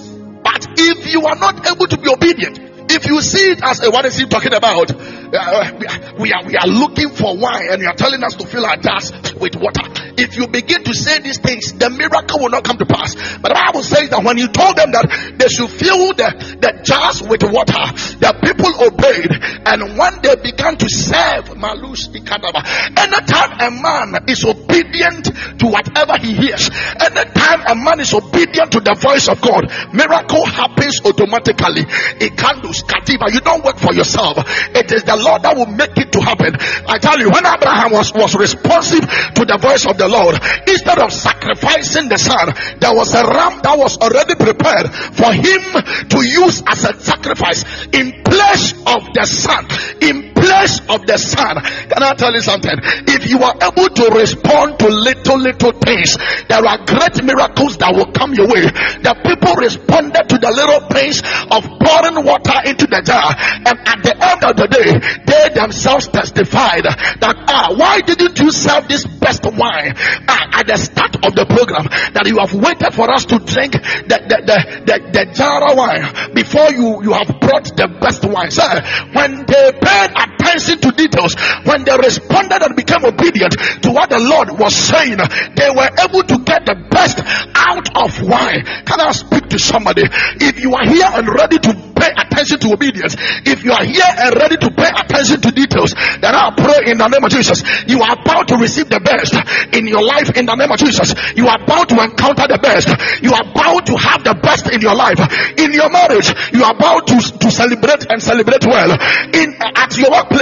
But 0.43 0.67
if 0.77 1.13
you 1.13 1.25
are 1.25 1.35
not 1.35 1.69
able 1.69 1.87
to 1.87 1.97
be 1.97 2.09
obedient, 2.09 2.59
if 2.91 3.05
you 3.05 3.21
see 3.21 3.51
it 3.51 3.63
as 3.63 3.81
a, 3.83 3.89
what 3.91 4.05
is 4.05 4.17
he 4.17 4.25
talking 4.25 4.53
about? 4.53 4.91
Uh, 4.91 5.79
we 6.19 6.33
are 6.33 6.43
we 6.43 6.57
are 6.57 6.67
looking 6.67 7.09
for 7.09 7.37
wine, 7.37 7.67
and 7.71 7.81
you 7.81 7.87
are 7.87 7.95
telling 7.95 8.23
us 8.23 8.35
to 8.35 8.45
fill 8.45 8.65
our 8.65 8.77
jars 8.77 9.11
with 9.35 9.55
water. 9.55 10.10
If 10.21 10.37
you 10.37 10.45
begin 10.47 10.83
to 10.83 10.93
say 10.93 11.19
these 11.19 11.39
things, 11.39 11.73
the 11.73 11.89
miracle 11.89 12.39
will 12.39 12.53
not 12.53 12.63
come 12.63 12.77
to 12.77 12.85
pass. 12.85 13.15
But 13.41 13.49
the 13.49 13.57
Bible 13.57 13.81
says 13.81 14.09
that 14.13 14.21
when 14.23 14.37
you 14.37 14.47
told 14.53 14.77
them 14.77 14.93
that 14.93 15.09
they 15.37 15.49
should 15.49 15.69
fill 15.69 16.13
the, 16.13 16.29
the 16.61 16.85
jars 16.85 17.25
with 17.25 17.41
water, 17.41 17.81
the 18.21 18.31
people 18.45 18.69
obeyed, 18.85 19.33
and 19.65 19.97
when 19.97 20.21
they 20.21 20.35
began 20.37 20.77
to 20.77 20.87
serve 20.89 21.57
Malus 21.57 22.05
anytime 22.13 23.51
a 23.59 23.71
man 23.71 24.29
is 24.29 24.45
obedient 24.45 25.25
to 25.57 25.65
whatever 25.67 26.17
he 26.21 26.33
hears, 26.33 26.69
anytime 27.01 27.65
a 27.65 27.75
man 27.75 27.99
is 27.99 28.13
obedient 28.13 28.71
to 28.71 28.79
the 28.79 28.93
voice 28.93 29.27
of 29.27 29.41
God, 29.41 29.65
miracle 29.93 30.45
happens 30.45 31.01
automatically. 31.01 31.83
It 32.21 32.37
can 32.37 32.61
do 32.61 32.69
Kativa. 32.69 33.31
You 33.33 33.41
don't 33.41 33.63
work 33.63 33.77
for 33.77 33.93
yourself. 33.93 34.37
It 34.75 34.91
is 34.91 35.03
the 35.03 35.17
Lord 35.17 35.43
that 35.43 35.55
will 35.55 35.67
make 35.69 35.97
it 35.97 36.11
to 36.13 36.21
happen. 36.21 36.55
I 36.87 36.97
tell 36.97 37.19
you, 37.19 37.29
when 37.29 37.45
Abraham 37.45 37.91
was, 37.91 38.13
was 38.13 38.35
responsive 38.35 39.01
to 39.01 39.43
the 39.45 39.57
voice 39.59 39.85
of 39.87 39.97
the 39.97 40.07
Lord, 40.11 40.35
instead 40.67 40.99
of 40.99 41.11
sacrificing 41.11 42.09
the 42.09 42.19
son, 42.19 42.51
there 42.79 42.93
was 42.93 43.15
a 43.15 43.23
ram 43.23 43.63
that 43.63 43.77
was 43.79 43.97
already 43.97 44.35
prepared 44.35 44.91
for 45.15 45.31
him 45.31 45.63
to 46.11 46.19
use 46.19 46.61
as 46.67 46.83
a 46.83 46.93
sacrifice 46.99 47.63
in 47.95 48.23
place 48.23 48.75
of 48.85 49.07
the 49.15 49.25
son. 49.25 49.63
In 50.03 50.31
place 50.41 50.81
of 50.89 51.05
the 51.05 51.17
son. 51.17 51.61
Can 51.61 52.01
I 52.01 52.13
tell 52.17 52.33
you 52.33 52.41
something? 52.41 52.73
If 53.07 53.29
you 53.29 53.39
are 53.45 53.55
able 53.61 53.87
to 53.93 54.05
respond 54.11 54.79
to 54.81 54.89
little, 54.89 55.37
little 55.37 55.71
things, 55.77 56.17
there 56.49 56.65
are 56.65 56.81
great 56.83 57.21
miracles 57.23 57.77
that 57.77 57.93
will 57.93 58.09
come 58.11 58.33
your 58.33 58.49
way. 58.49 58.65
The 59.05 59.13
people 59.21 59.53
responded 59.55 60.25
to 60.33 60.37
the 60.41 60.51
little 60.51 60.81
things 60.89 61.21
of 61.53 61.61
pouring 61.79 62.25
water 62.25 62.57
into 62.65 62.89
the 62.89 63.05
jar, 63.05 63.31
and 63.37 63.77
at 63.85 63.99
the 64.01 64.15
end 64.17 64.41
of 64.43 64.53
the 64.57 64.67
day, 64.67 64.89
they 65.29 65.53
themselves 65.53 66.09
testified 66.09 66.83
that 67.21 67.35
ah, 67.47 67.73
why 67.77 68.01
didn't 68.01 68.39
you 68.39 68.51
serve 68.51 68.87
this 68.87 69.05
best 69.05 69.45
wine 69.45 69.90
ah, 70.27 70.59
at 70.59 70.67
the 70.67 70.77
start 70.77 71.15
of 71.25 71.35
the 71.35 71.45
program? 71.45 71.85
That 72.13 72.27
you 72.27 72.37
have 72.39 72.53
waited 72.53 72.93
for 72.93 73.09
us 73.11 73.25
to 73.25 73.39
drink 73.39 73.73
the 73.73 74.17
the 74.27 74.37
the, 74.45 74.57
the, 74.85 74.97
the 75.11 75.23
jar 75.33 75.75
wine 75.75 76.33
before 76.33 76.71
you 76.71 77.03
you 77.03 77.13
have 77.13 77.39
brought 77.39 77.65
the 77.75 77.87
best 77.99 78.25
wine. 78.25 78.51
Sir, 78.51 78.81
when 79.13 79.45
they 79.45 79.71
paid 79.79 80.11
attention 80.51 80.79
to 80.81 80.91
details, 80.91 81.35
when 81.63 81.83
they 81.83 81.95
responded 81.95 82.61
and 82.61 82.75
became 82.75 83.05
obedient 83.05 83.55
to 83.83 83.91
what 83.91 84.09
the 84.09 84.19
Lord 84.19 84.51
was 84.59 84.75
saying, 84.75 85.17
they 85.55 85.71
were 85.71 85.91
able 86.03 86.23
to 86.27 86.37
get 86.43 86.65
the 86.67 86.75
best 86.91 87.19
out 87.55 87.87
of 87.95 88.11
wine. 88.27 88.63
Can 88.83 88.99
I 88.99 89.11
speak 89.11 89.47
to 89.49 89.59
somebody? 89.59 90.03
If 90.43 90.59
you 90.59 90.75
are 90.75 90.85
here 90.85 91.07
and 91.07 91.27
ready 91.27 91.59
to 91.59 91.71
pay 91.95 92.11
attention 92.11 92.59
to 92.59 92.73
obedience, 92.73 93.15
if 93.45 93.63
you 93.63 93.71
are 93.71 93.85
here 93.85 94.09
and 94.09 94.35
ready 94.35 94.57
to 94.57 94.69
pay 94.71 94.89
attention 94.89 95.39
to 95.41 95.49
details, 95.51 95.93
then 96.19 96.33
I 96.35 96.51
pray 96.57 96.91
in 96.91 96.97
the 96.97 97.07
name 97.07 97.23
of 97.23 97.31
Jesus. 97.31 97.63
You 97.87 98.01
are 98.01 98.17
about 98.17 98.49
to 98.49 98.57
receive 98.57 98.89
the 98.89 98.99
best 98.99 99.37
in 99.71 99.87
your 99.87 100.03
life 100.03 100.35
in 100.35 100.45
the 100.45 100.55
name 100.55 100.71
of 100.71 100.79
Jesus. 100.79 101.13
You 101.37 101.47
are 101.47 101.61
about 101.61 101.87
to 101.93 102.01
encounter 102.01 102.49
the 102.49 102.59
best. 102.59 102.89
You 103.21 103.31
are 103.31 103.45
about 103.45 103.85
to 103.87 103.95
have 103.95 104.23
the 104.25 104.35
best 104.41 104.67
in 104.73 104.81
your 104.81 104.95
life. 104.95 105.21
In 105.55 105.71
your 105.71 105.89
marriage, 105.93 106.33
you 106.51 106.63
are 106.65 106.73
about 106.73 107.07
to, 107.07 107.17
to 107.21 107.47
celebrate 107.51 108.09
and 108.09 108.19
celebrate 108.21 108.65
well. 108.65 108.91
In 109.31 109.53
at 109.61 109.93
your 109.97 110.09
workplace, 110.09 110.40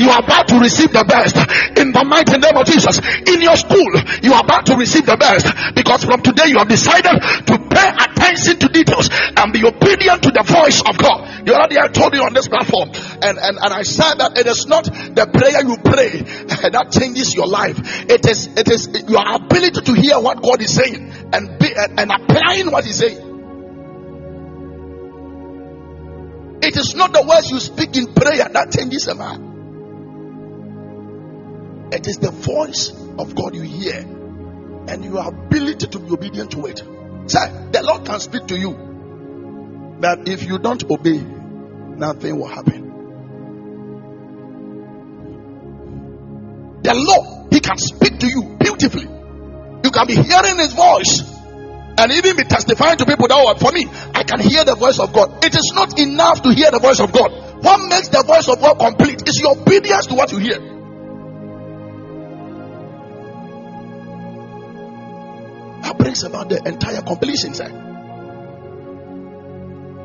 you 0.00 0.08
are 0.10 0.20
about 0.24 0.48
to 0.48 0.58
receive 0.58 0.92
the 0.92 1.04
best 1.04 1.36
in 1.78 1.92
the 1.92 2.04
mighty 2.04 2.38
name 2.38 2.56
of 2.56 2.66
Jesus. 2.66 2.98
In 3.28 3.40
your 3.40 3.56
school, 3.56 3.92
you 4.22 4.32
are 4.32 4.44
about 4.44 4.66
to 4.66 4.76
receive 4.76 5.06
the 5.06 5.16
best 5.16 5.46
because 5.74 6.04
from 6.04 6.22
today 6.22 6.48
you 6.48 6.58
have 6.58 6.68
decided 6.68 7.16
to 7.46 7.54
pay 7.68 7.88
attention 7.92 8.58
to 8.60 8.68
details 8.68 9.08
and 9.12 9.52
be 9.52 9.64
obedient 9.64 10.22
to 10.24 10.30
the 10.32 10.44
voice 10.44 10.80
of 10.80 10.96
God. 10.98 11.28
Other 11.58 11.74
day 11.74 11.80
I 11.80 11.88
told 11.88 12.14
you 12.14 12.22
on 12.22 12.34
this 12.34 12.46
platform, 12.48 12.90
and, 12.94 13.38
and, 13.38 13.58
and 13.58 13.72
I 13.72 13.82
said 13.82 14.14
that 14.22 14.38
it 14.38 14.46
is 14.46 14.66
not 14.66 14.84
the 14.84 15.26
prayer 15.26 15.66
you 15.66 15.76
pray 15.82 16.22
that 16.70 16.92
changes 16.92 17.34
your 17.34 17.46
life. 17.46 17.78
It 18.08 18.26
is 18.26 18.46
it 18.46 18.68
is 18.70 18.88
your 19.08 19.24
ability 19.26 19.80
to 19.82 19.92
hear 19.94 20.20
what 20.20 20.42
God 20.42 20.62
is 20.62 20.74
saying 20.74 21.12
and 21.32 21.58
be 21.58 21.74
and 21.74 22.10
applying 22.12 22.70
what 22.70 22.84
He's 22.84 22.96
saying. 22.96 23.27
It 26.60 26.76
is 26.76 26.94
not 26.94 27.12
the 27.12 27.22
words 27.22 27.50
you 27.50 27.60
speak 27.60 27.96
in 27.96 28.12
prayer 28.14 28.48
that 28.48 28.72
changes 28.72 29.06
a 29.06 29.14
man. 29.14 29.48
It 31.92 32.06
is 32.06 32.18
the 32.18 32.30
voice 32.30 32.90
of 33.18 33.34
God 33.34 33.54
you 33.54 33.62
hear 33.62 33.98
and 34.88 35.04
your 35.04 35.26
ability 35.26 35.86
to 35.86 35.98
be 35.98 36.12
obedient 36.12 36.50
to 36.52 36.66
it. 36.66 36.82
Say, 37.26 37.48
the 37.72 37.82
Lord 37.82 38.04
can 38.04 38.20
speak 38.20 38.46
to 38.48 38.58
you. 38.58 38.72
But 40.00 40.28
if 40.28 40.44
you 40.44 40.58
don't 40.58 40.82
obey, 40.90 41.18
nothing 41.18 42.38
will 42.38 42.48
happen. 42.48 42.88
The 46.82 46.94
Lord, 46.94 47.52
He 47.52 47.60
can 47.60 47.78
speak 47.78 48.18
to 48.18 48.26
you 48.26 48.56
beautifully. 48.58 49.08
You 49.84 49.90
can 49.90 50.06
be 50.06 50.14
hearing 50.14 50.58
His 50.58 50.72
voice 50.72 51.37
and 51.98 52.12
even 52.12 52.36
be 52.36 52.44
testifying 52.44 52.96
to 52.98 53.06
people 53.06 53.26
that, 53.28 53.36
oh, 53.36 53.54
for 53.58 53.72
me, 53.72 53.86
I 54.14 54.22
can 54.22 54.40
hear 54.40 54.64
the 54.64 54.76
voice 54.76 54.98
of 55.00 55.12
God. 55.12 55.44
It 55.44 55.54
is 55.54 55.72
not 55.74 55.98
enough 55.98 56.42
to 56.42 56.54
hear 56.54 56.70
the 56.70 56.78
voice 56.78 57.00
of 57.00 57.12
God. 57.12 57.32
What 57.62 57.88
makes 57.88 58.08
the 58.08 58.22
voice 58.22 58.48
of 58.48 58.60
God 58.60 58.78
complete 58.78 59.28
is 59.28 59.40
your 59.40 59.58
obedience 59.58 60.06
to 60.06 60.14
what 60.14 60.30
you 60.30 60.38
hear. 60.38 60.58
That 65.82 65.98
brings 65.98 66.22
about 66.22 66.48
the 66.48 66.62
entire 66.64 67.02
completion, 67.02 67.54
sir. 67.54 67.68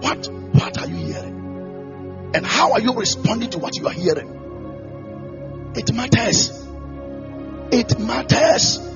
What 0.02 0.28
what 0.54 0.78
are 0.80 0.88
you 0.88 0.96
hearing? 0.96 2.32
And 2.34 2.46
how 2.46 2.72
are 2.74 2.80
you 2.80 2.94
responding 2.94 3.52
to 3.52 3.60
what 3.60 3.78
you 3.78 3.86
are 3.88 3.94
hearing? 3.94 5.72
It 5.76 5.94
matters. 5.94 6.50
It 7.72 8.00
matters. 8.00 8.93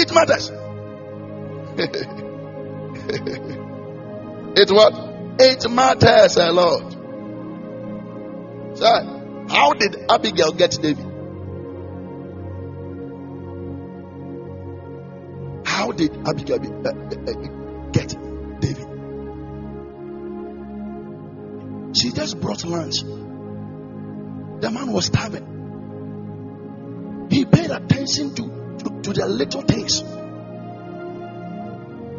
It 0.00 0.12
matters. 0.14 0.50
it 4.56 4.70
what? 4.70 4.94
It 5.40 5.68
matters 5.70 6.36
a 6.36 6.52
lot. 6.52 6.92
So, 8.76 8.86
how 9.48 9.72
did 9.72 9.96
Abigail 10.08 10.52
get 10.52 10.78
David? 10.80 11.04
How 15.66 15.90
did 15.92 16.16
Abigail 16.28 16.60
uh, 16.60 16.88
uh, 16.88 16.90
uh, 16.90 17.02
get 17.92 18.14
David? 18.60 18.86
She 21.96 22.12
just 22.12 22.40
brought 22.40 22.64
lunch. 22.64 23.02
The 24.60 24.70
man 24.70 24.92
was 24.92 25.06
starving. 25.06 25.46
He 27.30 27.44
paid 27.44 27.70
attention 27.70 28.34
to, 28.36 28.42
to, 28.78 29.00
to 29.02 29.12
the 29.12 29.26
little 29.26 29.62
things. 29.62 30.02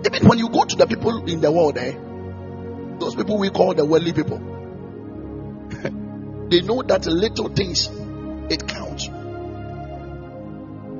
Even 0.06 0.28
when 0.28 0.40
you 0.40 0.50
go 0.50 0.64
to 0.64 0.76
the 0.76 0.88
people 0.88 1.26
in 1.26 1.42
the 1.42 1.52
world, 1.52 1.78
eh, 1.78 1.94
those 3.00 3.16
people 3.16 3.38
we 3.38 3.50
call 3.50 3.74
the 3.74 3.86
worldly 3.86 4.14
people, 4.14 4.38
they 6.50 6.62
know 6.62 6.82
that 6.84 7.06
little 7.06 7.50
things 7.50 7.90
it 8.50 8.68
counts. 8.68 9.10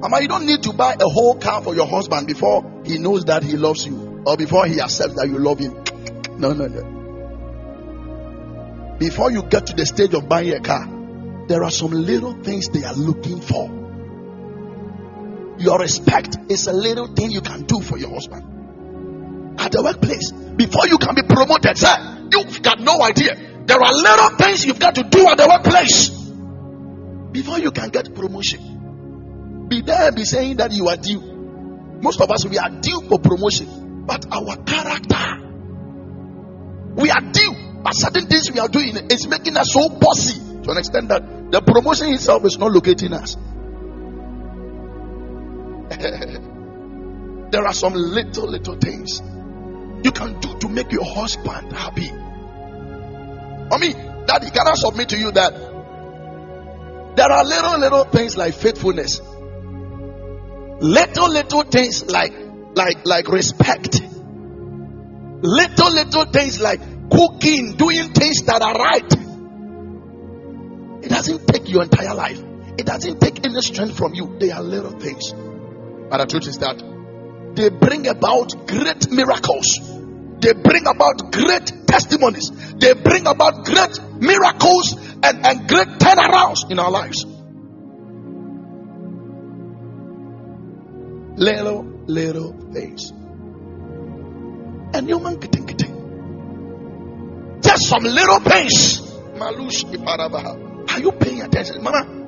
Mama, 0.02 0.22
you 0.22 0.28
don't 0.28 0.46
need 0.46 0.64
to 0.64 0.74
buy 0.74 0.96
a 1.00 1.10
whole 1.10 1.36
car 1.36 1.62
for 1.62 1.76
your 1.76 1.88
husband 1.88 2.28
before 2.28 2.84
he 2.86 2.98
knows 2.98 3.26
that 3.26 3.44
he 3.44 3.58
loves 3.58 3.86
you 3.86 4.24
or 4.26 4.38
before 4.38 4.66
he 4.66 4.80
accepts 4.80 5.16
that 5.16 5.28
you 5.28 5.40
love 5.40 5.60
him. 5.60 5.74
No, 6.40 6.54
no, 6.54 6.68
no. 6.68 6.96
Before 8.98 9.32
you 9.32 9.44
get 9.44 9.68
to 9.68 9.74
the 9.74 9.86
stage 9.86 10.14
of 10.14 10.30
buying 10.30 10.54
a 10.54 10.60
car, 10.60 10.88
there 11.48 11.64
are 11.64 11.72
some 11.72 11.92
little 11.92 12.34
things 12.34 12.70
they 12.70 12.84
are 12.84 12.94
looking 12.94 13.42
for. 13.42 13.79
Your 15.60 15.78
respect 15.78 16.38
is 16.50 16.68
a 16.68 16.74
little 16.74 17.08
thing 17.08 17.32
you 17.32 17.42
can 17.42 17.64
do 17.64 17.82
for 17.82 17.98
your 17.98 18.14
husband. 18.14 19.60
At 19.60 19.74
the 19.74 19.84
workplace, 19.84 20.32
before 20.32 20.88
you 20.88 20.98
can 20.98 21.16
be 21.16 21.24
promoted, 21.24 21.78
sir, 21.78 22.30
you've 22.32 22.62
got 22.64 22.80
no 22.80 23.02
idea. 23.04 23.36
There 23.66 23.78
are 23.78 23.94
little 23.94 24.38
things 24.38 24.66
you've 24.66 24.80
got 24.80 24.96
to 24.96 25.04
do 25.04 25.28
at 25.28 25.38
the 25.38 25.48
workplace 25.48 26.10
before 27.32 27.60
you 27.60 27.72
can 27.72 27.90
get 27.90 28.16
promotion. 28.16 29.68
Be 29.68 29.82
there 29.82 30.12
be 30.14 30.24
saying 30.24 30.58
that 30.58 30.72
you 30.72 30.88
are 30.88 30.98
due. 30.98 31.20
Most 32.02 32.22
of 32.22 32.32
us, 32.32 32.46
we 32.46 32.58
are 32.58 32.70
due 32.70 33.02
for 33.10 33.20
promotion, 33.20 34.06
but 34.06 34.26
our 34.32 34.56
character, 34.64 35.44
we 36.96 37.12
are 37.12 37.22
due. 37.22 37.56
But 37.84 37.92
certain 37.94 38.28
things 38.28 38.50
we 38.52 38.60
are 38.60 38.70
doing 38.70 38.96
is 39.12 39.28
making 39.28 39.58
us 39.58 39.74
so 39.74 39.90
bossy 39.90 40.40
to 40.64 40.72
an 40.72 40.78
extent 40.78 41.10
that 41.10 41.52
the 41.52 41.62
promotion 41.62 42.14
itself 42.14 42.46
is 42.46 42.58
not 42.58 42.72
locating 42.72 43.14
us. 43.14 43.36
there 47.52 47.66
are 47.66 47.74
some 47.74 47.94
little, 47.94 48.48
little 48.48 48.76
things 48.78 49.22
you 50.02 50.12
can 50.12 50.40
do 50.40 50.58
to 50.60 50.70
make 50.70 50.92
your 50.94 51.04
husband 51.04 51.74
happy. 51.74 52.10
I 52.10 53.78
mean, 53.78 54.26
Daddy, 54.26 54.50
can 54.50 54.66
I 54.68 54.76
submit 54.76 55.10
to 55.10 55.18
you 55.18 55.32
that 55.32 55.54
there 57.16 57.30
are 57.30 57.44
little, 57.44 57.80
little 57.80 58.06
things 58.06 58.38
like 58.38 58.54
faithfulness, 58.54 59.20
little, 60.80 61.30
little 61.30 61.64
things 61.64 62.10
like, 62.10 62.34
like, 62.76 63.06
like 63.06 63.28
respect, 63.28 64.00
little, 65.42 65.92
little 65.92 66.26
things 66.26 66.62
like 66.62 66.80
cooking, 67.12 67.76
doing 67.76 68.14
things 68.14 68.44
that 68.44 68.62
are 68.62 68.74
right. 68.74 69.14
It 71.04 71.10
doesn't 71.10 71.46
take 71.48 71.70
your 71.70 71.84
entire 71.84 72.16
life. 72.16 72.42
It 72.78 72.86
doesn't 72.86 73.20
take 73.20 73.46
any 73.46 73.62
strength 73.62 73.98
from 73.98 74.14
you. 74.14 74.38
They 74.40 74.52
are 74.52 74.64
little 74.64 74.98
things. 74.98 75.34
But 76.10 76.18
the 76.18 76.26
truth 76.26 76.48
is 76.48 76.58
that 76.58 76.82
they 77.56 77.70
bring 77.70 78.08
about 78.08 78.68
great 78.68 79.12
miracles. 79.12 79.80
They 80.40 80.54
bring 80.54 80.88
about 80.88 81.32
great 81.32 81.72
testimonies. 81.88 82.52
They 82.78 82.94
bring 82.94 83.28
about 83.28 83.66
great 83.66 84.00
miracles 84.20 84.94
and, 85.22 85.46
and 85.46 85.68
great 85.68 85.88
turnarounds 86.00 86.72
in 86.72 86.80
our 86.80 86.90
lives. 86.90 87.26
Little, 91.38 91.84
little 92.08 92.54
things. 92.74 93.12
And 94.94 95.08
human 95.08 95.40
getting 95.40 95.66
getting. 95.66 97.60
Just 97.62 97.86
some 97.88 98.04
little 98.04 98.40
things. 98.40 99.02
Are 99.40 101.00
you 101.00 101.12
paying 101.12 101.42
attention? 101.42 101.84
Mama, 101.84 102.19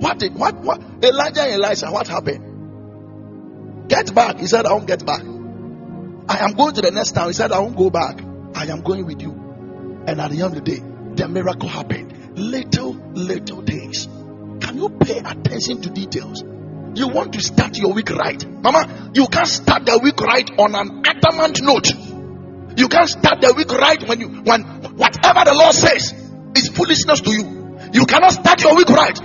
what 0.00 0.18
did 0.18 0.34
what 0.34 0.54
what 0.56 0.80
Elijah 1.02 1.42
and 1.42 1.62
Elisha? 1.62 1.90
What 1.90 2.08
happened? 2.08 3.88
Get 3.88 4.14
back. 4.14 4.38
He 4.40 4.46
said, 4.46 4.66
I 4.66 4.72
won't 4.72 4.86
get 4.86 5.06
back. 5.06 5.22
I 6.28 6.44
am 6.44 6.54
going 6.54 6.74
to 6.74 6.80
the 6.80 6.90
next 6.90 7.12
town. 7.12 7.28
He 7.28 7.32
said, 7.34 7.52
I 7.52 7.60
won't 7.60 7.76
go 7.76 7.88
back. 7.88 8.20
I 8.54 8.66
am 8.66 8.82
going 8.82 9.06
with 9.06 9.22
you. 9.22 9.30
And 10.06 10.20
at 10.20 10.30
the 10.30 10.42
end 10.42 10.56
of 10.56 10.64
the 10.64 10.70
day, 10.72 10.80
the 11.14 11.28
miracle 11.28 11.68
happened. 11.68 12.36
Little, 12.36 12.94
little 13.14 13.62
things. 13.62 14.06
Can 14.06 14.76
you 14.76 14.88
pay 14.88 15.18
attention 15.18 15.82
to 15.82 15.90
details? 15.90 16.42
You 16.94 17.08
want 17.08 17.32
to 17.34 17.40
start 17.40 17.78
your 17.78 17.92
week 17.92 18.10
right. 18.10 18.44
Mama, 18.44 19.12
you 19.14 19.26
can't 19.28 19.48
start 19.48 19.86
the 19.86 20.00
week 20.02 20.20
right 20.20 20.50
on 20.58 20.74
an 20.74 21.02
adamant 21.06 21.62
note. 21.62 21.92
You 22.76 22.88
can't 22.88 23.08
start 23.08 23.40
the 23.40 23.54
week 23.56 23.70
right 23.70 24.02
when 24.08 24.20
you 24.20 24.28
when 24.28 24.62
whatever 24.96 25.44
the 25.44 25.54
Lord 25.54 25.74
says 25.74 26.12
is 26.56 26.68
foolishness 26.68 27.20
to 27.20 27.30
you. 27.30 27.78
You 27.92 28.04
cannot 28.04 28.32
start 28.32 28.62
your 28.62 28.76
week 28.76 28.88
right 28.88 29.18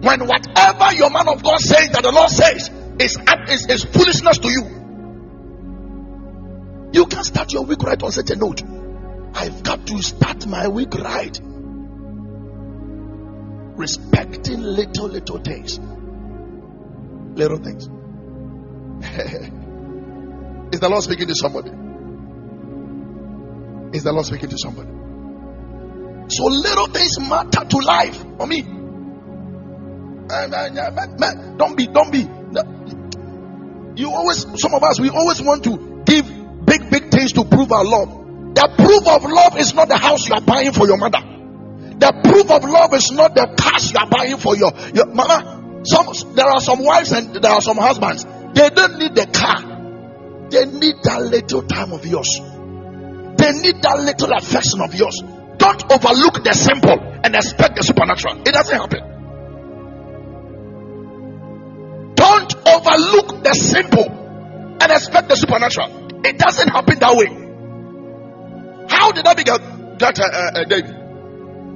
when 0.00 0.26
whatever 0.26 0.94
your 0.94 1.10
man 1.10 1.28
of 1.28 1.42
God 1.42 1.60
says 1.60 1.90
that 1.90 2.02
the 2.02 2.10
Lord 2.10 2.30
says 2.30 2.70
is, 2.98 3.18
is, 3.48 3.66
is 3.66 3.84
foolishness 3.84 4.38
to 4.38 4.48
you, 4.48 4.62
you 6.92 7.06
can 7.06 7.22
start 7.22 7.52
your 7.52 7.64
week 7.64 7.82
right 7.82 8.02
on 8.02 8.10
such 8.10 8.30
a 8.30 8.36
note. 8.36 8.62
I've 9.34 9.62
got 9.62 9.86
to 9.86 10.02
start 10.02 10.46
my 10.46 10.68
week 10.68 10.94
right. 10.94 11.38
Respecting 13.76 14.62
little, 14.62 15.08
little 15.08 15.38
things. 15.38 15.78
Little 17.38 17.58
things. 17.58 17.84
is 20.72 20.80
the 20.80 20.88
Lord 20.88 21.02
speaking 21.02 21.28
to 21.28 21.34
somebody? 21.34 21.70
Is 23.96 24.02
the 24.02 24.12
Lord 24.12 24.26
speaking 24.26 24.48
to 24.48 24.58
somebody? 24.58 24.90
So 26.28 26.44
little 26.44 26.86
things 26.86 27.20
matter 27.20 27.64
to 27.64 27.78
life 27.78 28.24
for 28.38 28.46
me. 28.46 28.79
Don't 31.56 31.76
be, 31.76 31.86
don't 31.86 32.10
be. 32.10 32.28
You 34.00 34.10
always, 34.10 34.46
some 34.60 34.74
of 34.74 34.82
us, 34.82 35.00
we 35.00 35.10
always 35.10 35.42
want 35.42 35.64
to 35.64 36.02
give 36.06 36.26
big, 36.64 36.90
big 36.90 37.10
things 37.10 37.32
to 37.34 37.44
prove 37.44 37.72
our 37.72 37.84
love. 37.84 38.54
The 38.54 38.68
proof 38.76 39.06
of 39.06 39.30
love 39.30 39.58
is 39.58 39.74
not 39.74 39.88
the 39.88 39.98
house 39.98 40.28
you 40.28 40.34
are 40.34 40.40
buying 40.40 40.72
for 40.72 40.86
your 40.86 40.96
mother. 40.96 41.20
The 42.00 42.12
proof 42.24 42.50
of 42.50 42.64
love 42.64 42.94
is 42.94 43.12
not 43.12 43.34
the 43.34 43.54
cars 43.60 43.92
you 43.92 43.98
are 43.98 44.08
buying 44.08 44.38
for 44.38 44.56
your, 44.56 44.72
your 44.94 45.06
mama. 45.06 45.82
Some, 45.84 46.34
there 46.34 46.46
are 46.46 46.60
some 46.60 46.82
wives 46.82 47.12
and 47.12 47.34
there 47.34 47.52
are 47.52 47.60
some 47.60 47.76
husbands. 47.76 48.24
They 48.24 48.70
don't 48.70 48.98
need 48.98 49.14
the 49.14 49.26
car. 49.26 49.60
They 50.50 50.64
need 50.66 50.96
that 51.04 51.22
little 51.22 51.62
time 51.62 51.92
of 51.92 52.04
yours. 52.06 52.40
They 53.36 53.52
need 53.52 53.82
that 53.82 54.00
little 54.00 54.32
affection 54.32 54.80
of 54.80 54.94
yours. 54.94 55.20
Don't 55.58 55.92
overlook 55.92 56.42
the 56.42 56.54
simple 56.54 56.98
and 57.22 57.36
expect 57.36 57.76
the 57.76 57.82
supernatural. 57.82 58.40
It 58.40 58.52
doesn't 58.52 58.76
happen. 58.76 59.09
The 63.50 63.56
simple 63.56 64.06
and 64.80 64.92
expect 64.92 65.28
the 65.28 65.34
supernatural. 65.34 66.24
It 66.24 66.38
doesn't 66.38 66.68
happen 66.68 66.98
that 67.00 67.16
way. 67.16 67.26
How 68.88 69.12
did 69.12 69.24
that 69.26 69.36
begin? 69.36 69.96
That 69.98 70.18
uh, 70.18 70.24
uh, 70.24 70.60
uh, 70.60 70.64
David, 70.64 70.96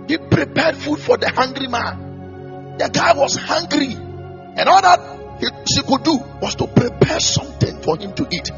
he 0.09 0.19
prepared 0.19 0.77
food 0.77 1.01
for 1.01 1.17
the 1.17 1.29
hungry 1.31 1.67
man. 1.69 2.77
The 2.79 2.89
guy 2.89 3.15
was 3.15 3.37
hungry, 3.37 3.93
and 3.93 4.69
all 4.69 4.83
that 4.83 5.01
he, 5.41 5.47
she 5.73 5.83
could 5.83 6.03
do 6.05 6.19
was 6.41 6.55
to 6.57 6.67
prepare 6.67 7.21
something 7.21 7.83
for 7.83 7.97
him 7.99 8.15
to 8.15 8.27
eat. 8.31 8.51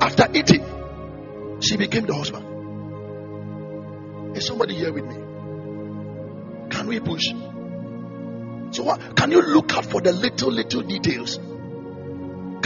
After 0.00 0.28
eating, 0.32 0.64
she 1.60 1.76
became 1.76 2.06
the 2.06 2.14
husband. 2.14 2.46
Is 4.36 4.46
somebody 4.46 4.74
here 4.74 4.92
with 4.92 5.04
me? 5.04 5.16
Can 6.70 6.86
we 6.86 7.00
push? 7.00 7.26
So 8.72 8.84
what, 8.84 9.16
can 9.16 9.32
you 9.32 9.42
look 9.42 9.74
out 9.74 9.86
for 9.86 10.00
the 10.00 10.12
little, 10.12 10.52
little 10.52 10.82
details? 10.82 11.38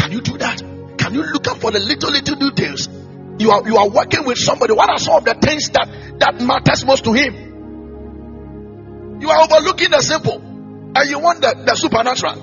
Can 0.05 0.12
you 0.12 0.21
do 0.21 0.37
that? 0.37 0.61
Can 0.99 1.14
you 1.14 1.23
look 1.23 1.49
up 1.49 1.62
for 1.62 1.71
the 1.71 1.81
little, 1.81 2.11
little 2.11 2.37
details? 2.37 2.90
You 3.38 3.51
are 3.53 3.67
you 3.67 3.79
are 3.79 3.88
working 3.88 4.27
with 4.27 4.37
somebody. 4.37 4.75
What 4.75 4.90
are 4.90 4.99
some 4.99 5.14
of 5.17 5.25
the 5.25 5.33
things 5.33 5.71
that 5.71 5.88
that 6.19 6.43
matters 6.43 6.85
most 6.85 7.05
to 7.05 7.14
him? 7.14 7.33
You 9.23 9.31
are 9.31 9.45
overlooking 9.45 9.93
the 9.93 10.03
simple, 10.03 10.43
and 10.95 11.09
you 11.09 11.19
want 11.21 11.40
the, 11.40 11.55
the 11.64 11.75
supernatural. 11.75 12.35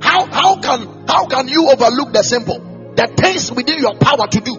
How 0.00 0.26
how 0.30 0.60
can 0.60 1.04
how 1.08 1.26
can 1.26 1.48
you 1.48 1.68
overlook 1.68 2.12
the 2.12 2.22
simple? 2.22 2.60
The 2.94 3.08
things 3.18 3.50
within 3.50 3.80
your 3.80 3.96
power 3.96 4.28
to 4.28 4.40
do 4.40 4.54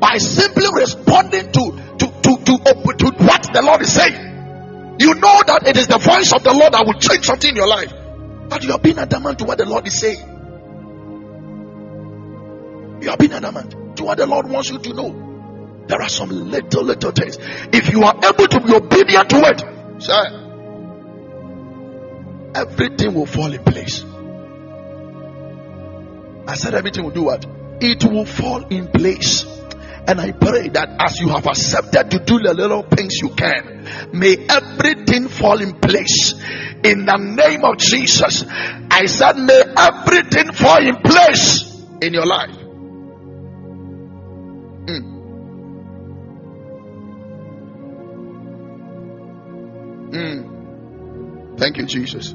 by 0.00 0.16
simply 0.16 0.68
responding 0.72 1.52
to 1.52 1.70
to 1.98 2.06
to 2.06 2.36
to, 2.48 2.58
to 2.96 3.12
what 3.28 3.42
the 3.52 3.60
Lord 3.62 3.82
is 3.82 3.92
saying. 3.92 4.96
You 4.98 5.12
know 5.16 5.42
that 5.48 5.66
it 5.66 5.76
is 5.76 5.86
the 5.86 5.98
voice 5.98 6.32
of 6.32 6.42
the 6.42 6.54
Lord 6.54 6.72
that 6.72 6.86
will 6.86 6.98
change 6.98 7.26
something 7.26 7.50
in 7.50 7.56
your 7.56 7.68
life. 7.68 7.92
But 8.52 8.64
you 8.64 8.72
are 8.72 8.78
being 8.78 8.98
adamant 8.98 9.38
to 9.38 9.46
what 9.46 9.56
the 9.56 9.64
Lord 9.64 9.86
is 9.86 9.98
saying. 9.98 10.20
You 13.00 13.08
are 13.08 13.16
being 13.16 13.32
adamant 13.32 13.96
to 13.96 14.04
what 14.04 14.18
the 14.18 14.26
Lord 14.26 14.46
wants 14.46 14.68
you 14.68 14.78
to 14.78 14.92
know. 14.92 15.84
There 15.86 16.02
are 16.02 16.08
some 16.10 16.28
little, 16.28 16.84
little 16.84 17.12
things. 17.12 17.38
If 17.72 17.90
you 17.90 18.02
are 18.02 18.14
able 18.14 18.46
to 18.48 18.60
be 18.60 18.74
obedient 18.74 19.30
to 19.30 19.36
it, 19.38 20.02
sir, 20.02 20.38
everything 22.54 23.14
will 23.14 23.24
fall 23.24 23.54
in 23.54 23.64
place. 23.64 24.04
I 26.46 26.54
said 26.54 26.74
everything 26.74 27.04
will 27.04 27.10
do 27.10 27.22
what? 27.22 27.46
It 27.80 28.04
will 28.04 28.26
fall 28.26 28.66
in 28.66 28.88
place. 28.88 29.46
And 30.06 30.20
I 30.20 30.32
pray 30.32 30.68
that 30.68 30.96
as 30.98 31.20
you 31.20 31.28
have 31.28 31.46
accepted 31.46 32.10
to 32.10 32.18
do 32.18 32.40
the 32.40 32.52
little 32.52 32.82
things 32.82 33.16
you 33.18 33.30
can, 33.30 33.88
may 34.12 34.36
everything 34.48 35.28
fall 35.28 35.62
in 35.62 35.72
place. 35.80 36.34
In 36.84 37.06
the 37.06 37.16
name 37.16 37.64
of 37.64 37.78
Jesus, 37.78 38.44
I 38.90 39.06
said, 39.06 39.36
may 39.36 39.62
everything 39.76 40.52
fall 40.52 40.84
in 40.86 40.96
place 40.96 41.62
in 42.02 42.12
your 42.12 42.26
life. 42.26 42.56
Mm. 44.86 45.12
Mm. 50.10 51.58
Thank 51.58 51.76
you, 51.76 51.86
Jesus. 51.86 52.34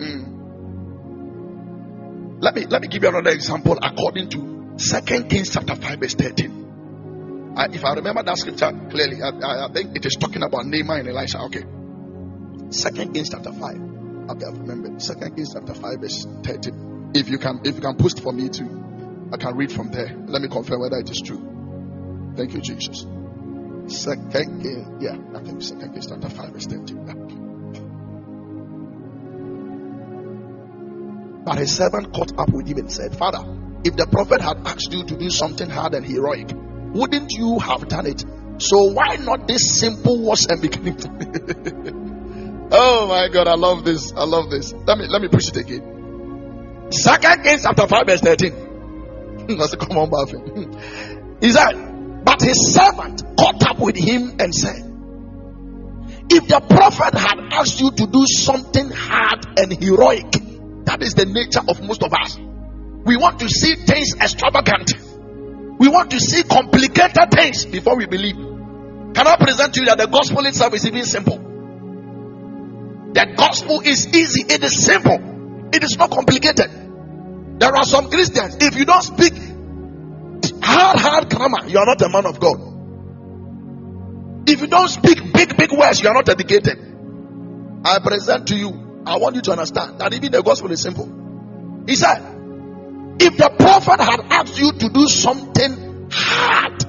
Mm. 0.00 0.40
Let 2.40 2.54
me 2.54 2.64
let 2.64 2.80
me 2.80 2.88
give 2.88 3.02
you 3.02 3.10
another 3.10 3.30
example 3.30 3.78
according 3.82 4.30
to 4.30 4.72
Second 4.78 5.28
Kings 5.28 5.50
chapter 5.50 5.76
5, 5.76 5.98
verse 6.00 6.14
13. 6.14 6.69
Uh, 7.56 7.68
if 7.72 7.84
I 7.84 7.94
remember 7.94 8.22
that 8.22 8.38
scripture 8.38 8.70
clearly, 8.90 9.22
I, 9.22 9.30
I, 9.30 9.66
I, 9.66 9.72
think 9.72 9.96
it 9.96 10.06
is 10.06 10.14
talking 10.14 10.42
about 10.42 10.66
Nehemiah 10.66 11.00
and 11.00 11.08
Elisha. 11.08 11.40
Okay. 11.42 11.64
Second 12.70 13.12
Kings 13.12 13.30
chapter 13.30 13.52
5. 13.52 13.60
Okay, 14.30 14.46
I've 14.46 14.58
remembered. 14.58 15.02
Second 15.02 15.34
Kings 15.34 15.52
chapter 15.52 15.74
5, 15.74 16.00
verse 16.00 16.26
13. 16.44 17.10
If 17.14 17.28
you 17.28 17.38
can 17.38 17.60
if 17.64 17.74
you 17.74 17.80
can 17.80 17.96
post 17.96 18.22
for 18.22 18.32
me 18.32 18.48
too, 18.48 19.28
I 19.32 19.36
can 19.36 19.56
read 19.56 19.72
from 19.72 19.90
there. 19.90 20.14
Let 20.26 20.42
me 20.42 20.48
confirm 20.48 20.80
whether 20.80 20.98
it 20.98 21.10
is 21.10 21.20
true. 21.24 22.32
Thank 22.36 22.54
you, 22.54 22.60
Jesus. 22.60 23.06
Second 23.88 24.62
King, 24.62 24.98
yeah, 25.00 25.18
I 25.34 25.42
think 25.42 25.60
Second 25.60 25.92
Kings 25.92 26.06
chapter 26.06 26.28
5, 26.28 26.52
verse 26.52 26.66
13. 26.66 27.06
Yeah. 27.06 27.14
But 31.44 31.58
his 31.58 31.76
servant 31.76 32.14
caught 32.14 32.38
up 32.38 32.50
with 32.50 32.68
him 32.68 32.78
and 32.78 32.92
said, 32.92 33.16
Father, 33.16 33.40
if 33.82 33.96
the 33.96 34.06
prophet 34.06 34.40
had 34.40 34.58
asked 34.66 34.92
you 34.92 35.04
to 35.04 35.16
do 35.16 35.30
something 35.30 35.68
hard 35.68 35.94
and 35.94 36.06
heroic, 36.06 36.52
wouldn't 36.92 37.32
you 37.32 37.58
have 37.58 37.88
done 37.88 38.06
it? 38.06 38.24
So 38.58 38.92
why 38.92 39.16
not 39.16 39.48
this 39.48 39.78
simple 39.78 40.20
wash 40.20 40.46
and 40.48 40.60
beginning? 40.60 40.96
oh 42.72 43.06
my 43.06 43.28
God, 43.28 43.48
I 43.48 43.54
love 43.54 43.84
this. 43.84 44.12
I 44.12 44.24
love 44.24 44.50
this. 44.50 44.72
Let 44.72 44.98
me 44.98 45.06
let 45.08 45.22
me 45.22 45.28
push 45.28 45.48
it 45.48 45.56
again. 45.56 46.90
Second 46.90 47.44
Kings 47.44 47.62
chapter 47.62 47.86
5, 47.86 48.06
verse 48.06 48.20
13. 48.20 49.46
That's 49.58 49.72
a 49.72 49.76
common 49.76 50.10
bathroom. 50.10 50.76
He 51.40 51.50
said, 51.52 52.24
But 52.24 52.42
his 52.42 52.74
servant 52.74 53.22
caught 53.38 53.62
up 53.66 53.78
with 53.78 53.96
him 53.96 54.36
and 54.38 54.54
said, 54.54 54.84
If 56.28 56.48
the 56.48 56.60
prophet 56.60 57.16
had 57.16 57.38
asked 57.52 57.80
you 57.80 57.90
to 57.92 58.06
do 58.06 58.26
something 58.26 58.90
hard 58.90 59.58
and 59.58 59.72
heroic, 59.72 60.32
that 60.84 61.02
is 61.02 61.14
the 61.14 61.24
nature 61.24 61.62
of 61.66 61.80
most 61.82 62.02
of 62.02 62.12
us. 62.12 62.36
We 62.36 63.16
want 63.16 63.38
to 63.40 63.48
see 63.48 63.74
things 63.74 64.14
extravagant. 64.16 64.92
We 65.80 65.88
want 65.88 66.10
to 66.10 66.20
see 66.20 66.42
complicated 66.42 67.30
things 67.32 67.64
before 67.64 67.96
we 67.96 68.04
believe. 68.04 68.36
Can 68.36 69.26
I 69.26 69.36
present 69.36 69.72
to 69.74 69.80
you 69.80 69.86
that 69.86 69.96
the 69.96 70.08
gospel 70.08 70.44
itself 70.44 70.74
is 70.74 70.86
even 70.86 71.06
simple? 71.06 71.38
The 73.14 73.34
gospel 73.34 73.80
is 73.80 74.06
easy, 74.08 74.44
it 74.46 74.62
is 74.62 74.84
simple, 74.84 75.70
it 75.72 75.82
is 75.82 75.96
not 75.96 76.10
complicated. 76.10 76.70
There 77.58 77.74
are 77.74 77.84
some 77.84 78.10
Christians, 78.10 78.58
if 78.60 78.76
you 78.76 78.84
don't 78.84 79.02
speak 79.02 79.32
hard, 80.62 81.00
hard 81.00 81.30
grammar, 81.30 81.66
you 81.66 81.78
are 81.78 81.86
not 81.86 82.02
a 82.02 82.10
man 82.10 82.26
of 82.26 82.38
God. 82.38 82.60
If 84.46 84.60
you 84.60 84.66
don't 84.66 84.88
speak 84.88 85.32
big, 85.32 85.56
big 85.56 85.72
words, 85.72 86.02
you 86.02 86.10
are 86.10 86.14
not 86.14 86.28
educated. 86.28 86.78
I 87.86 88.00
present 88.00 88.48
to 88.48 88.54
you, 88.54 89.02
I 89.06 89.16
want 89.16 89.34
you 89.34 89.42
to 89.42 89.52
understand 89.52 89.98
that 89.98 90.12
even 90.12 90.30
the 90.30 90.42
gospel 90.42 90.70
is 90.72 90.82
simple. 90.82 91.08
He 91.86 91.96
said, 91.96 92.39
if 93.20 93.36
the 93.36 93.50
prophet 93.58 94.00
had 94.00 94.20
asked 94.30 94.58
you 94.58 94.72
to 94.72 94.88
do 94.88 95.06
something 95.06 96.08
hard 96.10 96.84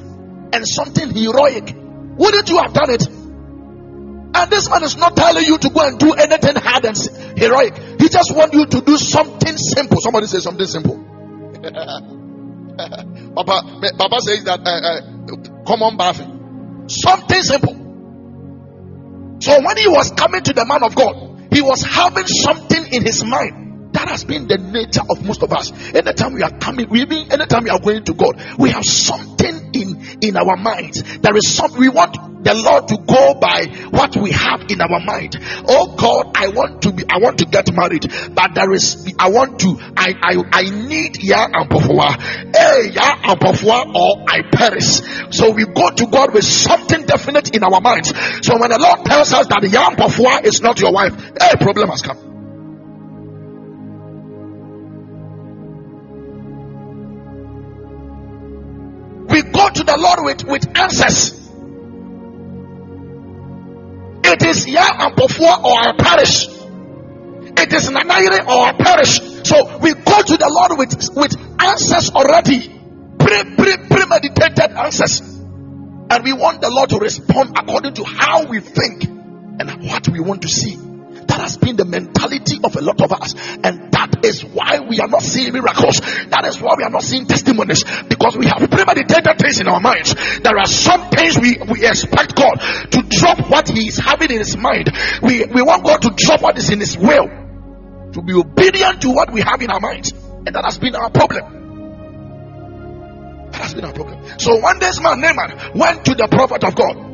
and 0.54 0.68
something 0.68 1.14
heroic, 1.14 1.76
wouldn't 1.76 2.50
you 2.50 2.58
have 2.58 2.74
done 2.74 2.90
it? 2.90 3.08
And 4.34 4.50
this 4.50 4.70
man 4.70 4.84
is 4.84 4.96
not 4.96 5.16
telling 5.18 5.44
you 5.44 5.58
to 5.58 5.70
go 5.70 5.82
and 5.86 6.00
do 6.00 6.14
anything 6.14 6.56
hard 6.56 6.86
and 6.86 6.98
heroic. 7.38 7.76
He 8.00 8.08
just 8.08 8.34
wants 8.34 8.56
you 8.56 8.66
to 8.66 8.82
do 8.82 8.98
something 8.98 9.58
simple. 9.58 10.00
Somebody 10.00 10.28
say 10.28 10.40
something 10.40 10.66
simple. 10.66 10.96
Papa, 13.36 13.92
Papa 13.98 14.22
says 14.22 14.44
that 14.46 14.62
uh, 14.66 14.72
uh, 14.72 15.02
common 15.66 15.98
bathing. 15.98 16.88
Something 16.88 17.44
simple. 17.44 17.76
So 19.42 19.60
when 19.62 19.78
he 19.78 19.88
was 19.88 20.12
coming 20.12 20.42
to 20.44 20.54
the 20.54 20.66
man 20.66 20.84
of 20.84 20.96
God, 20.96 21.50
he 21.52 21.62
was 21.62 21.82
having 21.84 22.26
something 22.28 22.94
in 22.94 23.04
his 23.04 23.24
mind. 23.26 23.61
That 23.94 24.08
has 24.10 24.24
been 24.24 24.48
the 24.48 24.58
nature 24.58 25.02
of 25.10 25.26
most 25.26 25.44
of 25.44 25.52
us. 25.52 25.72
Anytime 25.94 26.34
we 26.34 26.44
are 26.44 26.58
coming, 26.58 26.90
we 26.90 27.06
mean 27.06 27.32
anytime 27.32 27.64
we 27.64 27.70
are 27.70 27.80
going 27.80 28.04
to 28.06 28.14
God, 28.14 28.42
we 28.58 28.70
have 28.70 28.86
something 28.86 29.72
in 29.74 30.20
in 30.22 30.38
our 30.38 30.56
minds. 30.56 31.04
There 31.20 31.36
is 31.36 31.54
something 31.54 31.80
we 31.80 31.90
want 31.90 32.16
the 32.44 32.54
Lord 32.56 32.88
to 32.90 32.98
go 32.98 33.36
by 33.36 33.68
what 33.92 34.16
we 34.16 34.32
have 34.32 34.66
in 34.70 34.82
our 34.82 35.00
mind. 35.00 35.38
Oh 35.68 35.96
God, 35.96 36.32
I 36.36 36.50
want 36.50 36.82
to 36.84 36.92
be, 36.92 37.04
I 37.08 37.20
want 37.20 37.40
to 37.40 37.46
get 37.46 37.72
married, 37.74 38.06
but 38.34 38.56
there 38.56 38.72
is, 38.74 39.14
I 39.20 39.30
want 39.30 39.60
to, 39.62 39.78
I, 39.96 40.14
I, 40.22 40.44
I 40.52 40.64
need 40.70 41.22
ya 41.22 41.48
ampofua, 41.48 42.18
eh, 42.56 42.92
ya 42.94 43.16
ampofua, 43.30 43.94
or 43.94 44.26
I 44.28 44.42
perish. 44.52 45.02
So 45.36 45.52
we 45.52 45.66
go 45.66 45.92
to 45.92 46.08
God 46.08 46.34
with 46.34 46.46
something 46.46 47.06
definite 47.06 47.56
in 47.56 47.64
our 47.64 47.80
minds. 47.82 48.10
So 48.42 48.58
when 48.58 48.72
the 48.72 48.80
Lord 48.80 49.06
tells 49.06 49.34
us 49.34 49.48
that 49.48 49.64
ya 49.70 49.92
ampofua 49.92 50.44
is 50.46 50.62
not 50.62 50.80
your 50.80 50.94
wife, 50.94 51.14
a 51.14 51.44
eh, 51.44 51.56
problem 51.58 51.90
has 51.90 52.02
come. 52.02 52.41
Lord 60.02 60.20
with, 60.24 60.44
with 60.46 60.78
answers. 60.78 61.40
It 64.24 64.44
is 64.44 64.68
Ya 64.68 64.84
Ampofua 64.84 65.64
or 65.64 65.78
I 65.78 65.94
perish. 65.98 66.48
It 66.48 67.74
is 67.74 67.90
Nanaire 67.90 68.48
or 68.48 68.66
I 68.66 68.74
perish. 68.74 69.20
So 69.44 69.78
we 69.80 69.94
go 69.94 70.22
to 70.22 70.38
the 70.38 70.50
Lord 70.50 70.80
with, 70.80 71.16
with 71.16 71.36
answers 71.62 72.10
already. 72.10 72.68
Pre, 73.20 73.56
pre, 73.56 73.78
premeditated 73.88 74.72
answers. 74.78 75.22
And 75.22 76.24
we 76.24 76.34
want 76.34 76.62
the 76.62 76.70
Lord 76.70 76.90
to 76.90 76.98
respond 76.98 77.58
according 77.58 77.94
to 77.96 78.04
how 78.04 78.46
we 78.46 78.60
think 78.60 79.04
and 79.04 79.84
what 79.84 80.08
we 80.10 80.20
want 80.20 80.42
to 80.42 80.50
see. 80.50 80.91
That 81.32 81.48
has 81.48 81.56
been 81.56 81.78
the 81.78 81.86
mentality 81.86 82.60
of 82.62 82.76
a 82.76 82.82
lot 82.82 83.00
of 83.00 83.14
us. 83.14 83.34
And 83.64 83.90
that 83.96 84.20
is 84.26 84.44
why 84.44 84.82
we 84.82 85.00
are 85.00 85.08
not 85.08 85.22
seeing 85.22 85.54
miracles. 85.54 86.02
That 86.28 86.44
is 86.44 86.60
why 86.60 86.76
we 86.76 86.84
are 86.84 86.90
not 86.90 87.04
seeing 87.04 87.26
testimonies. 87.26 87.86
Because 88.04 88.36
we 88.36 88.48
have 88.48 88.60
premeditated 88.70 89.40
things 89.40 89.62
in 89.62 89.70
our 89.70 89.80
minds. 89.80 90.14
There 90.14 90.58
are 90.60 90.68
some 90.68 91.08
things 91.08 91.40
we, 91.40 91.56
we 91.72 91.88
expect 91.88 92.36
God 92.36 92.60
to 92.60 93.08
drop 93.08 93.50
what 93.50 93.70
He 93.70 93.88
is 93.88 93.98
having 93.98 94.30
in 94.30 94.40
His 94.40 94.58
mind. 94.58 94.92
We, 95.24 95.46
we 95.46 95.62
want 95.62 95.86
God 95.86 96.02
to 96.02 96.12
drop 96.18 96.42
what 96.42 96.58
is 96.58 96.70
in 96.70 96.82
His 96.82 96.98
will. 96.98 97.32
To 98.12 98.22
be 98.22 98.34
obedient 98.34 99.02
to 99.04 99.12
what 99.16 99.32
we 99.32 99.40
have 99.40 99.62
in 99.62 99.72
our 99.72 99.80
minds. 99.80 100.12
And 100.12 100.52
that 100.54 100.66
has 100.66 100.80
been 100.80 100.96
our 100.96 101.12
problem. 101.12 101.48
That 103.54 103.62
has 103.62 103.74
been 103.74 103.86
our 103.86 103.94
problem. 103.94 104.38
So 104.38 104.60
one 104.60 104.80
this 104.80 105.00
man, 105.00 105.22
Naaman, 105.22 105.80
went 105.80 106.04
to 106.12 106.14
the 106.14 106.28
prophet 106.28 106.66
of 106.66 106.76
God. 106.76 107.08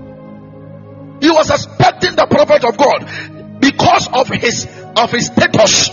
He 1.22 1.30
was 1.30 1.52
expecting 1.52 2.16
the 2.16 2.26
prophet 2.26 2.64
of 2.64 2.78
God 2.78 3.37
because 3.60 4.08
of 4.14 4.28
his 4.28 4.68
of 4.96 5.12
his 5.12 5.28
status 5.28 5.90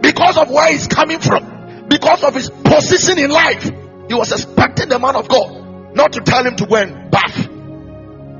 because 0.00 0.36
of 0.36 0.50
where 0.50 0.70
he's 0.72 0.86
coming 0.86 1.18
from 1.18 1.86
because 1.88 2.22
of 2.24 2.34
his 2.34 2.50
position 2.50 3.18
in 3.18 3.30
life 3.30 3.64
he 4.08 4.14
was 4.14 4.32
expecting 4.32 4.88
the 4.88 4.98
man 4.98 5.16
of 5.16 5.28
god 5.28 5.58
not 5.94 6.12
to 6.12 6.20
tell 6.20 6.44
him 6.44 6.54
to 6.56 6.66
go 6.66 6.76
and 6.76 7.10
bath. 7.10 7.36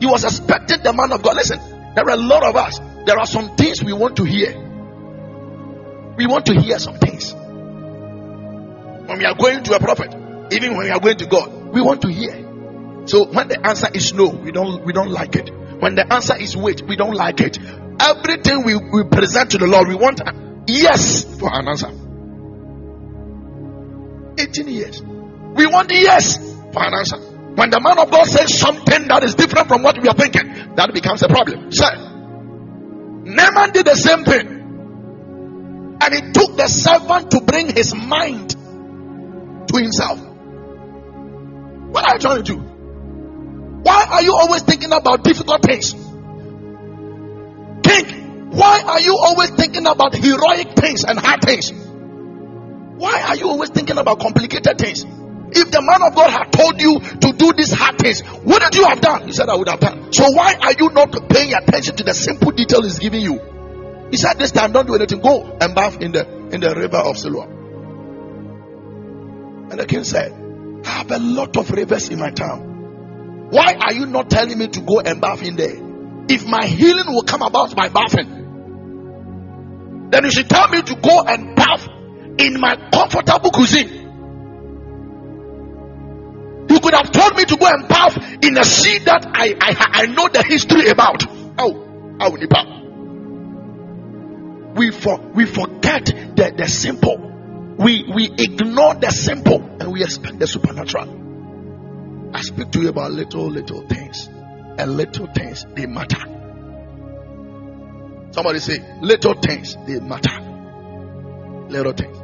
He 0.00 0.06
was 0.06 0.22
expecting 0.24 0.82
the 0.82 0.92
man 0.92 1.12
of 1.12 1.22
god. 1.22 1.36
Listen 1.36 1.58
there 1.94 2.04
are 2.04 2.10
a 2.10 2.16
lot 2.16 2.44
of 2.44 2.54
us. 2.54 2.78
There 3.06 3.18
are 3.18 3.26
some 3.26 3.56
things 3.56 3.82
we 3.82 3.92
want 3.92 4.16
to 4.16 4.24
hear. 4.24 4.52
We 6.16 6.26
want 6.26 6.46
to 6.46 6.60
hear 6.60 6.78
some 6.78 6.98
things. 6.98 7.32
When 7.32 9.18
we 9.18 9.24
are 9.24 9.34
going 9.34 9.64
to 9.64 9.74
a 9.74 9.80
prophet 9.80 10.14
even 10.52 10.76
when 10.76 10.86
we 10.86 10.90
are 10.90 11.00
going 11.00 11.18
to 11.18 11.26
god 11.26 11.52
we 11.72 11.80
want 11.80 12.02
to 12.02 12.08
hear. 12.08 12.44
So 13.06 13.24
when 13.24 13.48
the 13.48 13.66
answer 13.66 13.88
is 13.92 14.12
no 14.12 14.28
we 14.28 14.52
don't 14.52 14.84
we 14.84 14.92
don't 14.92 15.10
like 15.10 15.34
it 15.34 15.50
when 15.80 15.94
the 15.94 16.12
answer 16.12 16.36
is 16.36 16.56
wait, 16.56 16.82
we 16.82 16.96
don't 16.96 17.14
like 17.14 17.40
it. 17.40 17.58
Everything 18.00 18.64
we, 18.64 18.76
we 18.76 19.04
present 19.04 19.52
to 19.52 19.58
the 19.58 19.66
Lord, 19.66 19.88
we 19.88 19.94
want 19.94 20.20
yes 20.66 21.24
for 21.38 21.50
an 21.52 21.68
answer. 21.68 21.90
18 24.38 24.68
years. 24.68 25.02
We 25.02 25.66
want 25.66 25.90
yes 25.90 26.38
for 26.38 26.84
an 26.84 26.94
answer. 26.94 27.18
When 27.18 27.70
the 27.70 27.80
man 27.80 27.98
of 27.98 28.10
God 28.10 28.26
says 28.26 28.56
something 28.56 29.08
that 29.08 29.24
is 29.24 29.34
different 29.34 29.68
from 29.68 29.82
what 29.82 30.00
we 30.00 30.08
are 30.08 30.14
thinking, 30.14 30.74
that 30.76 30.92
becomes 30.94 31.22
a 31.22 31.28
problem. 31.28 31.72
Sir, 31.72 31.90
Naaman 33.24 33.72
did 33.72 33.86
the 33.86 33.96
same 33.96 34.24
thing. 34.24 34.46
And 36.00 36.14
he 36.14 36.20
took 36.32 36.56
the 36.56 36.68
servant 36.68 37.32
to 37.32 37.40
bring 37.40 37.74
his 37.74 37.94
mind 37.94 38.50
to 38.50 39.76
himself. 39.76 40.20
What 41.90 42.04
are 42.08 42.14
you 42.14 42.20
trying 42.20 42.44
to 42.44 42.54
do? 42.54 42.67
Why 43.88 44.04
are 44.10 44.22
you 44.22 44.34
always 44.34 44.60
thinking 44.62 44.92
about 44.92 45.24
difficult 45.24 45.62
things? 45.62 45.94
King, 47.82 48.50
why 48.50 48.82
are 48.86 49.00
you 49.00 49.16
always 49.16 49.48
thinking 49.48 49.86
about 49.86 50.14
heroic 50.14 50.76
things 50.76 51.04
and 51.04 51.18
hard 51.18 51.40
things? 51.40 51.72
Why 51.72 53.22
are 53.28 53.36
you 53.36 53.48
always 53.48 53.70
thinking 53.70 53.96
about 53.96 54.20
complicated 54.20 54.76
things? 54.76 55.04
If 55.04 55.70
the 55.70 55.80
man 55.80 56.02
of 56.02 56.14
God 56.14 56.30
had 56.30 56.52
told 56.52 56.78
you 56.78 57.00
to 57.00 57.32
do 57.32 57.54
these 57.54 57.72
hard 57.72 57.96
things, 57.98 58.22
wouldn't 58.44 58.74
you 58.74 58.84
have 58.84 59.00
done? 59.00 59.26
He 59.26 59.32
said, 59.32 59.48
I 59.48 59.56
would 59.56 59.68
have 59.70 59.80
done. 59.80 60.12
So 60.12 60.32
why 60.32 60.52
are 60.60 60.74
you 60.78 60.90
not 60.90 61.30
paying 61.30 61.54
attention 61.54 61.96
to 61.96 62.04
the 62.04 62.12
simple 62.12 62.50
detail 62.50 62.82
he's 62.82 62.98
giving 62.98 63.22
you? 63.22 63.40
He 64.10 64.18
said, 64.18 64.38
This 64.38 64.52
time 64.52 64.72
don't 64.72 64.86
do 64.86 64.96
anything. 64.96 65.20
Go 65.20 65.56
and 65.62 65.74
bath 65.74 66.02
in 66.02 66.12
the 66.12 66.28
in 66.52 66.60
the 66.60 66.74
river 66.74 66.98
of 66.98 67.16
Siloam. 67.16 67.48
And 69.70 69.80
the 69.80 69.86
king 69.86 70.04
said, 70.04 70.32
I 70.84 70.88
have 70.90 71.10
a 71.10 71.18
lot 71.18 71.56
of 71.56 71.70
rivers 71.70 72.10
in 72.10 72.18
my 72.18 72.30
town. 72.32 72.67
Why 73.50 73.74
are 73.80 73.94
you 73.94 74.06
not 74.06 74.28
telling 74.30 74.58
me 74.58 74.68
to 74.68 74.80
go 74.80 75.00
and 75.00 75.20
bath 75.20 75.42
in 75.42 75.56
there? 75.56 75.76
If 76.28 76.46
my 76.46 76.66
healing 76.66 77.06
will 77.06 77.22
come 77.22 77.42
about 77.42 77.74
by 77.74 77.88
bathing, 77.88 78.28
then 80.10 80.24
you 80.24 80.30
should 80.30 80.48
tell 80.50 80.68
me 80.68 80.82
to 80.82 80.94
go 80.96 81.22
and 81.22 81.56
bath 81.56 81.88
in 82.38 82.60
my 82.60 82.76
comfortable 82.92 83.50
cuisine. 83.50 84.04
You 86.68 86.80
could 86.80 86.92
have 86.94 87.10
told 87.10 87.36
me 87.36 87.44
to 87.46 87.56
go 87.56 87.66
and 87.66 87.88
bath 87.88 88.18
in 88.42 88.58
a 88.58 88.64
sea 88.64 88.98
that 88.98 89.26
I, 89.32 89.54
I, 89.58 90.02
I 90.02 90.06
know 90.06 90.28
the 90.28 90.42
history 90.42 90.88
about. 90.88 91.24
Oh, 91.58 92.16
oh, 92.20 92.36
we 94.76 94.90
for 94.92 95.18
we 95.34 95.46
forget 95.46 96.04
the, 96.04 96.54
the 96.56 96.68
simple. 96.68 97.16
We 97.78 98.04
we 98.14 98.30
ignore 98.30 98.94
the 98.94 99.10
simple 99.10 99.60
and 99.80 99.92
we 99.92 100.02
expect 100.02 100.38
the 100.38 100.46
supernatural. 100.46 101.27
I 102.32 102.40
speak 102.42 102.70
to 102.72 102.82
you 102.82 102.88
about 102.88 103.12
little 103.12 103.48
little 103.48 103.86
things. 103.86 104.28
And 104.78 104.96
little 104.96 105.26
things 105.26 105.64
they 105.74 105.86
matter. 105.86 106.20
Somebody 108.30 108.58
say 108.60 108.78
little 109.00 109.34
things 109.34 109.76
they 109.86 109.98
matter. 110.00 110.40
Little 111.68 111.92
things. 111.92 112.16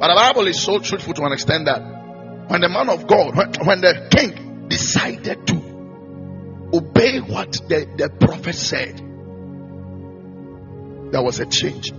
But 0.00 0.08
the 0.08 0.14
Bible 0.14 0.46
is 0.48 0.60
so 0.60 0.78
truthful 0.78 1.14
to 1.14 1.22
an 1.24 1.32
extent 1.32 1.66
that 1.66 1.80
when 2.48 2.60
the 2.60 2.68
man 2.68 2.88
of 2.88 3.06
God, 3.06 3.36
when, 3.36 3.52
when 3.66 3.80
the 3.80 4.08
king 4.10 4.66
decided 4.68 5.46
to 5.46 5.56
obey 6.72 7.20
what 7.20 7.52
the, 7.52 7.86
the 7.96 8.08
prophet 8.08 8.54
said, 8.54 8.96
there 11.12 11.22
was 11.22 11.38
a 11.40 11.46
change. 11.46 11.92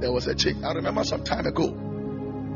There 0.00 0.10
was 0.10 0.26
a 0.26 0.34
change. 0.34 0.64
I 0.64 0.72
remember 0.72 1.04
some 1.04 1.22
time 1.24 1.46
ago, 1.46 1.68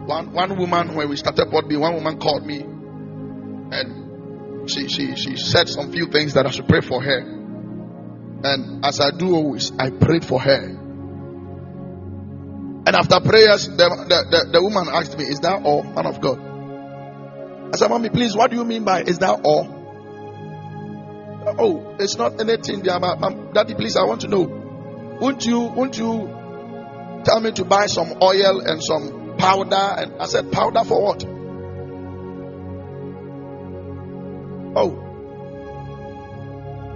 one 0.07 0.33
one 0.33 0.59
woman 0.59 0.95
when 0.95 1.09
we 1.09 1.17
started 1.17 1.51
B, 1.69 1.77
one 1.77 1.95
woman 1.95 2.19
called 2.19 2.47
me 2.47 2.61
and 2.61 4.71
she 4.71 4.89
she 4.89 5.17
she 5.17 5.37
said 5.37 5.69
some 5.69 5.93
few 5.93 6.07
things 6.07 6.35
that 6.35 6.47
I 6.47 6.51
should 6.51 6.69
pray 6.69 6.81
for 6.81 7.03
her. 7.03 7.21
And 8.45 8.85
as 8.85 9.01
I 9.01 9.11
do 9.11 9.35
always, 9.35 9.73
I 9.79 9.91
prayed 9.91 10.25
for 10.25 10.41
her. 10.41 10.81
And 12.87 12.95
after 12.95 13.19
prayers, 13.21 13.67
the, 13.67 13.77
the, 13.77 14.27
the, 14.31 14.51
the 14.53 14.63
woman 14.63 14.89
asked 14.93 15.17
me, 15.17 15.25
Is 15.25 15.41
that 15.41 15.63
all, 15.65 15.83
man 15.83 16.05
of 16.05 16.21
God? 16.21 16.39
I 17.73 17.77
said, 17.79 17.89
Mommy, 17.89 18.11
please, 18.11 18.37
what 18.37 18.51
do 18.51 18.59
you 18.59 18.65
mean 18.65 18.85
by 18.85 19.03
is 19.03 19.19
that 19.21 19.41
all? 19.43 19.67
Oh, 21.59 21.97
it's 21.99 22.17
not 22.17 22.39
anything 22.41 22.83
there. 22.83 23.01
Daddy, 23.01 23.75
please, 23.75 23.97
I 23.97 24.05
want 24.05 24.21
to 24.23 24.29
know. 24.29 24.43
Won't 25.21 25.47
you, 25.47 25.61
won't 25.61 25.97
you 25.97 26.29
tell 27.25 27.41
me 27.41 27.53
to 27.53 27.65
buy 27.65 27.87
some 27.87 28.19
oil 28.23 28.61
and 28.61 28.85
some 28.85 29.24
powder? 29.45 29.95
And 30.01 30.21
I 30.21 30.27
said, 30.27 30.53
powder 30.53 30.85
for 30.85 31.03
what? 31.03 31.25
Oh. 34.77 35.01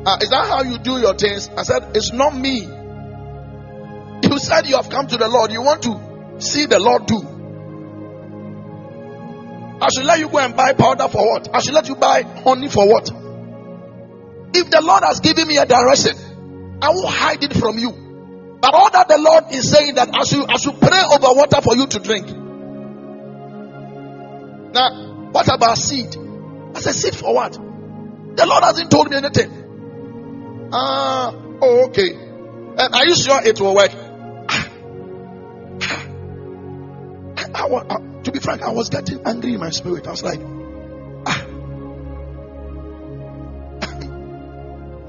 Uh, 0.06 0.18
is 0.22 0.30
that 0.30 0.46
how 0.46 0.62
you 0.62 0.78
do 0.78 0.98
your 0.98 1.14
things? 1.14 1.48
I 1.56 1.62
said, 1.62 1.96
it's 1.96 2.12
not 2.12 2.34
me. 2.34 2.60
You 4.22 4.38
said 4.38 4.66
you 4.66 4.76
have 4.76 4.88
come 4.88 5.06
to 5.08 5.16
the 5.16 5.28
Lord. 5.28 5.52
You 5.52 5.62
want 5.62 5.82
to 5.82 6.40
see 6.40 6.66
the 6.66 6.78
Lord 6.78 7.06
do. 7.06 7.18
I 9.80 9.88
should 9.94 10.06
let 10.06 10.18
you 10.18 10.28
go 10.28 10.38
and 10.38 10.56
buy 10.56 10.72
powder 10.72 11.08
for 11.08 11.24
what? 11.24 11.54
I 11.54 11.60
should 11.60 11.74
let 11.74 11.88
you 11.88 11.94
buy 11.94 12.22
honey 12.22 12.68
for 12.68 12.88
what? 12.88 13.10
If 14.54 14.70
the 14.70 14.80
Lord 14.82 15.04
has 15.04 15.20
given 15.20 15.46
me 15.46 15.56
a 15.58 15.66
direction, 15.66 16.16
I 16.82 16.90
won't 16.90 17.08
hide 17.14 17.44
it 17.44 17.52
from 17.54 17.78
you. 17.78 17.92
But 18.60 18.74
all 18.74 18.90
that 18.90 19.08
the 19.08 19.18
Lord 19.18 19.44
is 19.52 19.70
saying 19.70 19.94
that 19.94 20.08
I 20.12 20.24
should, 20.24 20.50
I 20.50 20.56
should 20.56 20.80
pray 20.80 21.02
over 21.14 21.34
water 21.34 21.60
for 21.60 21.76
you 21.76 21.86
to 21.86 21.98
drink. 22.00 22.26
Now, 24.72 25.30
what 25.32 25.48
about 25.48 25.78
seed? 25.78 26.16
I 26.74 26.80
said, 26.80 26.94
seed 26.94 27.14
for 27.16 27.34
what? 27.34 27.52
The 27.52 28.46
Lord 28.46 28.62
hasn't 28.64 28.90
told 28.90 29.10
me 29.10 29.16
anything. 29.16 30.68
Ah, 30.72 31.28
uh, 31.28 31.32
oh, 31.62 31.86
okay. 31.86 32.12
And 32.14 32.94
are 32.94 33.06
you 33.06 33.16
sure 33.16 33.40
it 33.44 33.60
will 33.60 33.74
work? 33.74 33.90
I, 37.38 37.66
I, 37.66 37.66
I, 37.66 37.96
to 38.22 38.32
be 38.32 38.38
frank, 38.38 38.62
I 38.62 38.70
was 38.70 38.90
getting 38.90 39.26
angry 39.26 39.54
in 39.54 39.60
my 39.60 39.70
spirit. 39.70 40.06
I 40.06 40.10
was 40.10 40.22
like, 40.22 40.40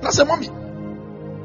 I 0.02 0.12
said, 0.12 0.28
Mommy, 0.28 0.48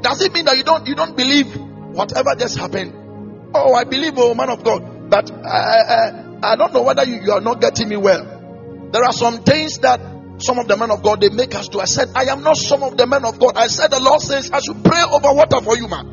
does 0.01 0.21
it 0.21 0.33
mean 0.33 0.45
that 0.45 0.57
you 0.57 0.63
don't 0.63 0.87
you 0.87 0.95
don't 0.95 1.15
believe 1.15 1.55
whatever 1.55 2.33
just 2.35 2.57
happened? 2.57 3.51
Oh, 3.53 3.73
I 3.75 3.83
believe, 3.83 4.13
oh 4.17 4.33
man 4.33 4.49
of 4.49 4.63
God, 4.63 5.09
but 5.09 5.29
I, 5.31 5.47
I, 5.47 6.24
I 6.43 6.55
don't 6.55 6.73
know 6.73 6.83
whether 6.83 7.05
you, 7.05 7.21
you 7.21 7.31
are 7.31 7.41
not 7.41 7.61
getting 7.61 7.89
me 7.89 7.97
well. 7.97 8.89
There 8.91 9.03
are 9.03 9.13
some 9.13 9.43
things 9.43 9.79
that 9.79 9.99
some 10.37 10.59
of 10.59 10.67
the 10.67 10.77
men 10.77 10.91
of 10.91 11.01
God 11.01 11.21
they 11.21 11.29
make 11.29 11.55
us 11.55 11.69
do. 11.69 11.79
I 11.79 11.85
said, 11.85 12.09
I 12.15 12.25
am 12.25 12.43
not 12.43 12.57
some 12.57 12.83
of 12.83 12.97
the 12.97 13.07
men 13.07 13.25
of 13.25 13.39
God. 13.39 13.55
I 13.55 13.67
said 13.67 13.91
the 13.91 13.99
Lord 13.99 14.21
says 14.21 14.51
I 14.51 14.59
should 14.59 14.83
pray 14.83 15.01
over 15.01 15.33
water 15.33 15.61
for 15.61 15.77
you, 15.77 15.87
man. 15.87 16.11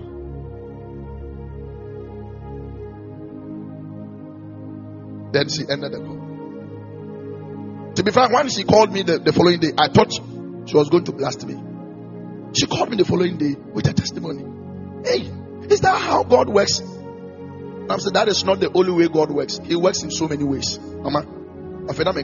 Then 5.33 5.49
she 5.49 5.65
ended 5.69 5.93
the 5.93 5.99
call. 5.99 6.23
To 7.95 8.03
be 8.03 8.11
frank, 8.11 8.33
when 8.33 8.49
she 8.49 8.65
called 8.65 8.93
me 8.93 9.03
the, 9.03 9.19
the 9.19 9.33
following 9.33 9.61
day, 9.61 9.73
I 9.77 9.89
thought 9.89 10.13
she 10.13 10.77
was 10.77 10.89
going 10.89 11.05
to 11.05 11.13
blast 11.13 11.47
me. 11.47 11.55
She 12.59 12.67
called 12.67 12.91
me 12.91 12.97
the 12.97 13.05
following 13.05 13.39
day 13.39 13.55
with 13.73 13.87
a 13.89 13.93
testimony. 13.93 14.45
Hey, 15.05 15.31
is 15.69 15.81
that 15.81 16.01
how 16.01 16.23
God 16.23 16.49
works? 16.49 16.81
And 17.93 18.01
I 18.01 18.05
said, 18.05 18.15
that 18.15 18.29
is 18.29 18.43
not 18.43 18.59
the 18.59 18.73
only 18.73 18.91
way 18.91 19.07
God 19.07 19.31
works. 19.31 19.61
He 19.63 19.77
works 19.77 20.03
in 20.03 20.11
so 20.11 20.27
many 20.27 20.45
ways. 20.45 20.79
Mama, 20.79 21.27
I 21.91 21.93
said, 21.93 22.07
that 22.07 22.17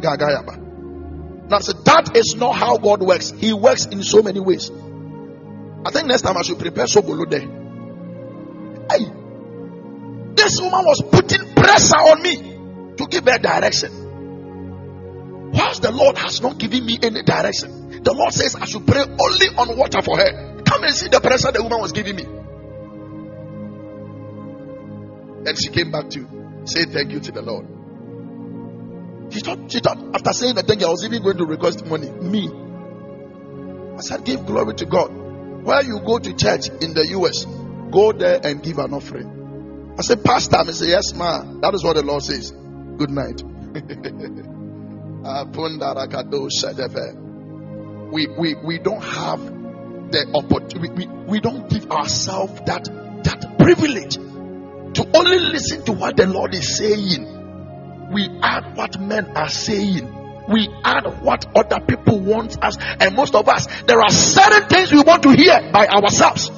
is 2.15 2.35
not 2.37 2.55
how 2.55 2.79
God 2.79 3.03
works. 3.03 3.33
He 3.33 3.53
works 3.53 3.85
in 3.85 4.03
so 4.03 4.23
many 4.23 4.41
ways. 4.41 4.71
I 4.71 5.91
think 5.91 6.07
next 6.07 6.23
time 6.23 6.39
I 6.39 6.43
should 6.43 6.59
prepare 6.59 6.87
sobolo 6.87 7.29
there. 7.29 7.41
Hey, 8.89 9.13
this 10.37 10.59
woman 10.59 10.87
was 10.87 11.03
putting 11.03 11.53
pressure 11.53 11.99
on 11.99 12.23
me 12.23 12.37
to 12.97 13.07
give 13.07 13.27
her 13.27 13.37
direction. 13.37 13.93
Whilst 15.53 15.83
the 15.83 15.93
Lord 15.93 16.17
has 16.17 16.41
not 16.41 16.57
given 16.57 16.87
me 16.87 16.99
any 17.03 17.25
direction, 17.25 18.03
the 18.03 18.15
Lord 18.15 18.33
says 18.33 18.57
I 18.57 18.65
should 18.65 18.87
pray 18.87 19.03
only 19.03 19.49
on 19.49 19.77
water 19.77 20.01
for 20.01 20.17
her. 20.17 20.63
Come 20.63 20.85
and 20.85 20.95
see 20.95 21.09
the 21.09 21.21
pressure 21.21 21.53
the 21.53 21.63
woman 21.63 21.83
was 21.83 21.93
giving 21.93 22.17
me. 22.17 22.25
Then 25.49 25.57
she 25.57 25.71
came 25.71 25.91
back 25.91 26.11
to 26.11 26.29
say 26.67 26.85
thank 26.85 27.11
you 27.11 27.21
to 27.21 27.33
the 27.33 27.41
Lord. 27.41 27.65
She 29.33 29.41
thought, 29.41 29.73
she 29.73 29.81
thought 29.81 29.97
after 30.15 30.35
saying 30.35 30.57
the 30.57 30.63
thank 30.63 30.83
you, 30.83 30.87
I 30.87 30.91
was 30.91 31.03
even 31.07 31.23
going 31.23 31.39
to 31.39 31.47
request 31.47 31.87
money. 31.87 32.11
Me. 32.11 32.51
I 33.97 34.01
said, 34.03 34.27
give 34.27 34.45
glory 34.45 34.75
to 34.75 34.85
God. 34.85 35.09
Where 35.65 35.83
you 35.83 36.01
go 36.05 36.19
to 36.19 36.35
church 36.35 36.69
in 36.69 36.93
the 36.93 37.07
US, 37.17 37.47
go 37.91 38.13
there 38.13 38.41
and 38.45 38.63
give 38.63 38.77
an 38.77 38.93
offering. 38.93 39.95
I 39.99 40.03
said, 40.03 40.23
Pastor, 40.23 40.59
I 40.59 40.65
said, 40.65 40.89
yes, 40.89 41.15
ma. 41.15 41.41
That 41.63 41.73
is 41.73 41.83
what 41.83 41.97
the 41.97 42.03
Lord 42.03 42.23
says. 42.23 42.51
Good 42.51 43.09
night. 43.09 43.43
we, 48.13 48.27
we, 48.39 48.55
we 48.63 48.79
don't 48.79 49.03
have 49.03 49.41
the 50.13 50.31
opportunity, 50.35 50.91
we, 50.91 51.07
we 51.07 51.41
don't 51.41 51.71
give 51.71 51.91
ourselves 51.91 52.61
that, 52.67 52.85
that 53.25 53.57
privilege 53.59 54.19
to 54.99 55.17
only 55.17 55.39
listen 55.39 55.85
to 55.85 55.93
what 55.93 56.17
the 56.17 56.27
Lord 56.27 56.55
is 56.55 56.77
saying. 56.77 58.11
We 58.13 58.29
add 58.43 58.77
what 58.77 59.01
men 59.01 59.37
are 59.37 59.49
saying. 59.49 60.13
We 60.49 60.69
add 60.83 61.23
what 61.23 61.47
other 61.55 61.79
people 61.85 62.19
want 62.19 62.63
us. 62.65 62.77
And 62.81 63.15
most 63.15 63.35
of 63.37 63.49
us, 63.49 63.69
there 63.87 64.01
are 64.01 64.11
certain 64.11 64.69
things 64.69 64.91
we 64.91 65.01
want 65.01 65.23
to 65.23 65.31
hear 65.31 65.71
by 65.73 65.87
ourselves. 65.87 66.51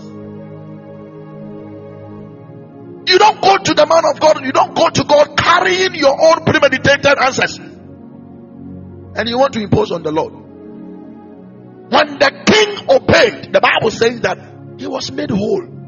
You 3.10 3.18
don't 3.18 3.42
go 3.42 3.58
to 3.58 3.74
the 3.74 3.86
man 3.86 4.04
of 4.06 4.20
God, 4.20 4.44
you 4.44 4.52
don't 4.52 4.74
go 4.74 4.88
to 4.88 5.04
God 5.04 5.36
carrying 5.36 5.94
your 5.96 6.16
own 6.18 6.44
premeditated 6.44 7.18
answers 7.18 7.58
and 7.58 9.28
you 9.28 9.36
want 9.36 9.52
to 9.54 9.60
impose 9.60 9.90
on 9.90 10.02
the 10.02 10.12
Lord. 10.12 10.32
When 10.32 12.18
the 12.18 12.30
king 12.46 12.88
obeyed, 12.88 13.52
the 13.52 13.60
Bible 13.60 13.90
says 13.90 14.20
that 14.20 14.38
he 14.78 14.86
was 14.86 15.10
made 15.10 15.30
whole. 15.30 15.79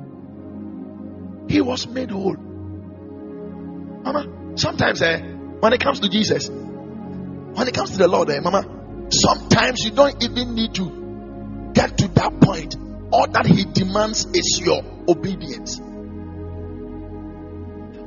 He 1.49 1.61
was 1.61 1.87
made 1.87 2.11
whole. 2.11 2.37
Mama, 4.05 4.57
sometimes 4.57 5.03
eh, 5.03 5.21
when 5.61 5.73
it 5.73 5.81
comes 5.81 6.01
to 6.01 6.09
Jesus, 6.09 6.49
when 6.49 7.69
it 7.69 7.75
comes 7.75 7.91
to 7.91 7.99
the 7.99 8.09
Lord, 8.09 8.31
eh, 8.31 8.41
Mama, 8.41 9.09
sometimes 9.11 9.85
you 9.85 9.91
don't 9.91 10.23
even 10.23 10.55
need 10.55 10.75
to 10.75 11.71
get 11.75 11.99
to 11.99 12.09
that 12.09 12.41
point. 12.41 12.77
All 13.13 13.29
that 13.29 13.47
he 13.47 13.65
demands 13.65 14.27
is 14.27 14.61
your 14.65 14.83
obedience. 15.07 15.81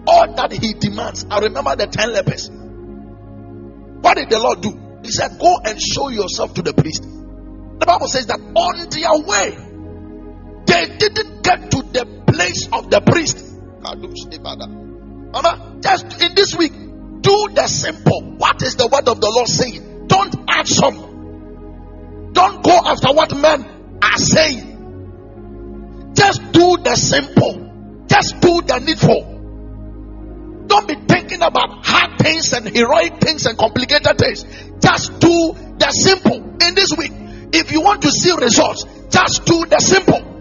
all 0.07 0.33
that 0.36 0.51
he 0.51 0.73
demands. 0.73 1.25
I 1.29 1.39
remember 1.39 1.75
the 1.75 1.88
ten 1.88 2.13
lepers. 2.13 2.49
What 2.49 4.17
did 4.17 4.29
the 4.29 4.39
Lord 4.39 4.61
do? 4.61 4.99
He 5.03 5.11
said, 5.11 5.39
Go 5.39 5.57
and 5.63 5.79
show 5.81 6.09
yourself 6.09 6.53
to 6.55 6.61
the 6.61 6.73
priest. 6.73 7.03
The 7.03 7.86
Bible 7.86 8.07
says 8.07 8.27
that 8.27 8.39
on 8.39 8.89
their 8.89 9.27
way, 9.27 9.64
they 10.66 10.97
didn't 10.97 11.43
get 11.43 11.72
to 11.72 11.82
the 11.82 12.05
place 12.28 12.68
of 12.72 12.89
the 12.89 13.01
priest. 13.01 13.38
Just 15.82 16.22
in 16.22 16.36
this 16.36 16.55
week, 16.55 16.74
do 17.22 17.47
the 17.53 17.68
simple. 17.68 18.22
What 18.38 18.61
is 18.61 18.76
the 18.76 18.88
word 18.88 19.07
of 19.07 19.20
the 19.22 19.30
Lord 19.30 19.47
saying? 19.47 20.07
Don't 20.07 20.36
add 20.49 20.68
some. 20.68 22.32
Don't 22.34 22.63
go 22.63 22.80
after 22.86 23.13
what 23.13 23.36
men 23.36 23.99
are 24.01 24.18
saying. 24.18 24.74
Just 26.13 26.51
do 26.51 26.78
the 26.84 26.95
simple. 26.95 28.05
Just 28.07 28.39
do 28.39 28.61
the 28.61 28.80
needful. 28.80 29.34
Don't 30.68 30.88
be 30.88 30.95
thinking 31.07 31.41
about 31.41 31.86
hard 31.86 32.18
things 32.20 32.53
and 32.53 32.68
heroic 32.68 33.20
things 33.20 33.45
and 33.45 33.57
complicated 33.57 34.18
things. 34.18 34.43
Just 34.80 35.20
do 35.20 35.53
the 35.78 35.91
simple 35.91 36.38
in 36.38 36.76
this 36.76 36.89
week. 36.97 37.11
If 37.53 37.72
you 37.72 37.82
want 37.82 38.01
to 38.01 38.11
see 38.11 38.32
results, 38.32 38.86
just 39.09 39.45
do 39.45 39.66
the 39.66 39.80
simple. 39.80 40.34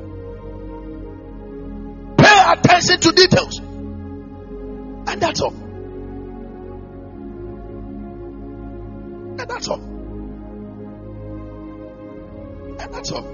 Attention 2.47 3.01
to 3.01 3.13
details. 3.13 3.59
And 3.59 5.21
that's 5.21 5.41
all. 5.41 5.55
And 9.39 9.41
that's 9.41 9.69
all. 9.69 9.81
And 12.79 12.95
that's 12.95 13.13
all. 13.13 13.25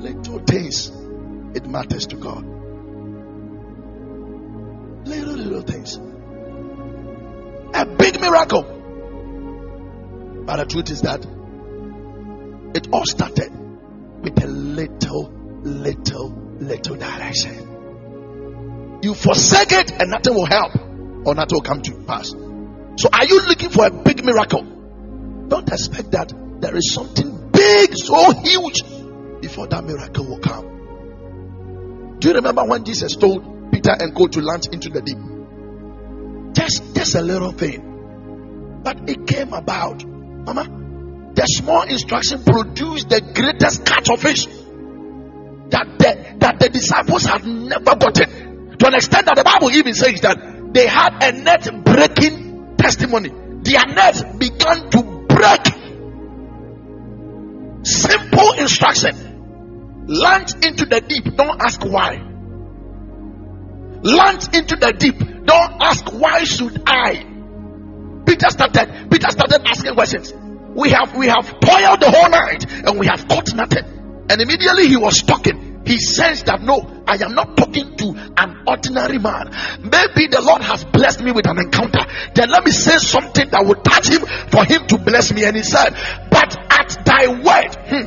Little 0.00 0.38
things, 0.40 0.90
it 1.54 1.66
matters 1.66 2.06
to 2.08 2.16
God. 2.16 2.44
Little, 5.06 5.34
little 5.34 5.62
things. 5.62 5.98
A 7.74 7.86
big 7.86 8.20
miracle. 8.20 8.62
But 10.44 10.56
the 10.56 10.66
truth 10.66 10.90
is 10.90 11.00
that 11.02 11.24
it 12.74 12.88
all 12.92 13.06
started 13.06 13.50
with 14.22 14.42
a 14.42 14.46
little, 14.46 15.32
little, 15.62 16.30
little 16.60 16.96
direction. 16.96 19.00
You 19.02 19.14
forsake 19.14 19.72
it 19.72 19.92
and 19.92 20.10
nothing 20.10 20.34
will 20.34 20.46
help 20.46 20.74
or 21.24 21.34
nothing 21.34 21.56
will 21.56 21.62
come 21.62 21.82
to 21.82 22.04
pass. 22.06 22.30
So, 22.30 23.08
are 23.12 23.26
you 23.26 23.42
looking 23.46 23.70
for 23.70 23.86
a 23.86 23.90
big 23.90 24.24
miracle? 24.24 24.62
Don't 25.48 25.68
expect 25.68 26.10
that 26.12 26.32
there 26.60 26.76
is 26.76 26.92
something 26.92 27.50
big, 27.50 27.96
so 27.96 28.32
huge, 28.32 28.82
before 29.40 29.66
that 29.68 29.84
miracle 29.84 30.26
will 30.26 30.40
come. 30.40 32.16
Do 32.18 32.28
you 32.28 32.34
remember 32.34 32.64
when 32.64 32.84
Jesus 32.84 33.14
told 33.14 33.58
Peter 33.70 33.94
and 33.98 34.14
go 34.14 34.26
to 34.26 34.40
launch 34.40 34.66
into 34.68 34.88
the 34.88 35.02
deep. 35.02 35.18
Just, 36.54 36.94
just 36.94 37.14
a 37.14 37.20
little 37.20 37.52
thing. 37.52 38.80
But 38.82 39.08
it 39.08 39.26
came 39.26 39.52
about. 39.52 40.04
Mama, 40.04 41.32
the 41.34 41.44
small 41.44 41.82
instruction 41.82 42.44
produced 42.44 43.08
the 43.08 43.20
greatest 43.20 43.84
catch 43.84 44.10
of 44.10 44.20
fish 44.20 44.46
that 45.70 45.98
the, 45.98 46.36
that 46.38 46.58
the 46.60 46.68
disciples 46.68 47.24
have 47.24 47.46
never 47.46 47.96
gotten. 47.96 48.76
To 48.78 48.86
an 48.86 48.94
extent 48.94 49.26
that 49.26 49.36
the 49.36 49.44
Bible 49.44 49.70
even 49.72 49.94
says 49.94 50.20
that 50.20 50.72
they 50.72 50.86
had 50.86 51.22
a 51.22 51.32
net 51.32 51.84
breaking 51.84 52.76
testimony. 52.76 53.30
Their 53.62 53.86
net 53.86 54.38
began 54.38 54.90
to 54.90 55.02
break. 55.28 55.66
Simple 57.84 58.52
instruction. 58.52 60.06
Launch 60.06 60.54
into 60.64 60.86
the 60.86 61.02
deep. 61.06 61.36
Don't 61.36 61.60
ask 61.60 61.84
why 61.84 62.28
launch 64.02 64.54
into 64.54 64.76
the 64.76 64.92
deep. 64.92 65.18
Don't 65.18 65.72
ask 65.80 66.12
why 66.12 66.44
should 66.44 66.82
I. 66.86 67.24
Peter 68.26 68.50
started. 68.50 69.10
Peter 69.10 69.30
started 69.30 69.62
asking 69.66 69.94
questions. 69.94 70.32
We 70.74 70.90
have 70.90 71.16
we 71.16 71.26
have 71.26 71.46
toiled 71.60 72.00
the 72.00 72.10
whole 72.10 72.30
night 72.30 72.64
and 72.70 72.98
we 72.98 73.06
have 73.06 73.26
caught 73.26 73.54
nothing. 73.54 73.97
And 74.30 74.40
immediately 74.40 74.88
he 74.88 74.96
was 74.96 75.22
talking. 75.22 75.82
He 75.86 75.98
sensed 75.98 76.46
that 76.46 76.60
no, 76.60 77.02
I 77.06 77.16
am 77.24 77.34
not 77.34 77.56
talking 77.56 77.96
to 77.96 78.14
an 78.36 78.62
ordinary 78.66 79.18
man. 79.18 79.48
Maybe 79.80 80.26
the 80.28 80.42
Lord 80.42 80.60
has 80.60 80.84
blessed 80.84 81.22
me 81.22 81.32
with 81.32 81.48
an 81.48 81.58
encounter. 81.58 82.04
Then 82.34 82.50
let 82.50 82.64
me 82.64 82.72
say 82.72 82.98
something 82.98 83.48
that 83.48 83.64
will 83.64 83.80
touch 83.80 84.08
him 84.08 84.20
for 84.52 84.66
him 84.66 84.86
to 84.88 84.98
bless 84.98 85.32
me. 85.32 85.44
And 85.44 85.56
he 85.56 85.62
said, 85.62 85.96
thy 87.08 87.24
word, 87.40 87.72
hmm, 87.88 88.04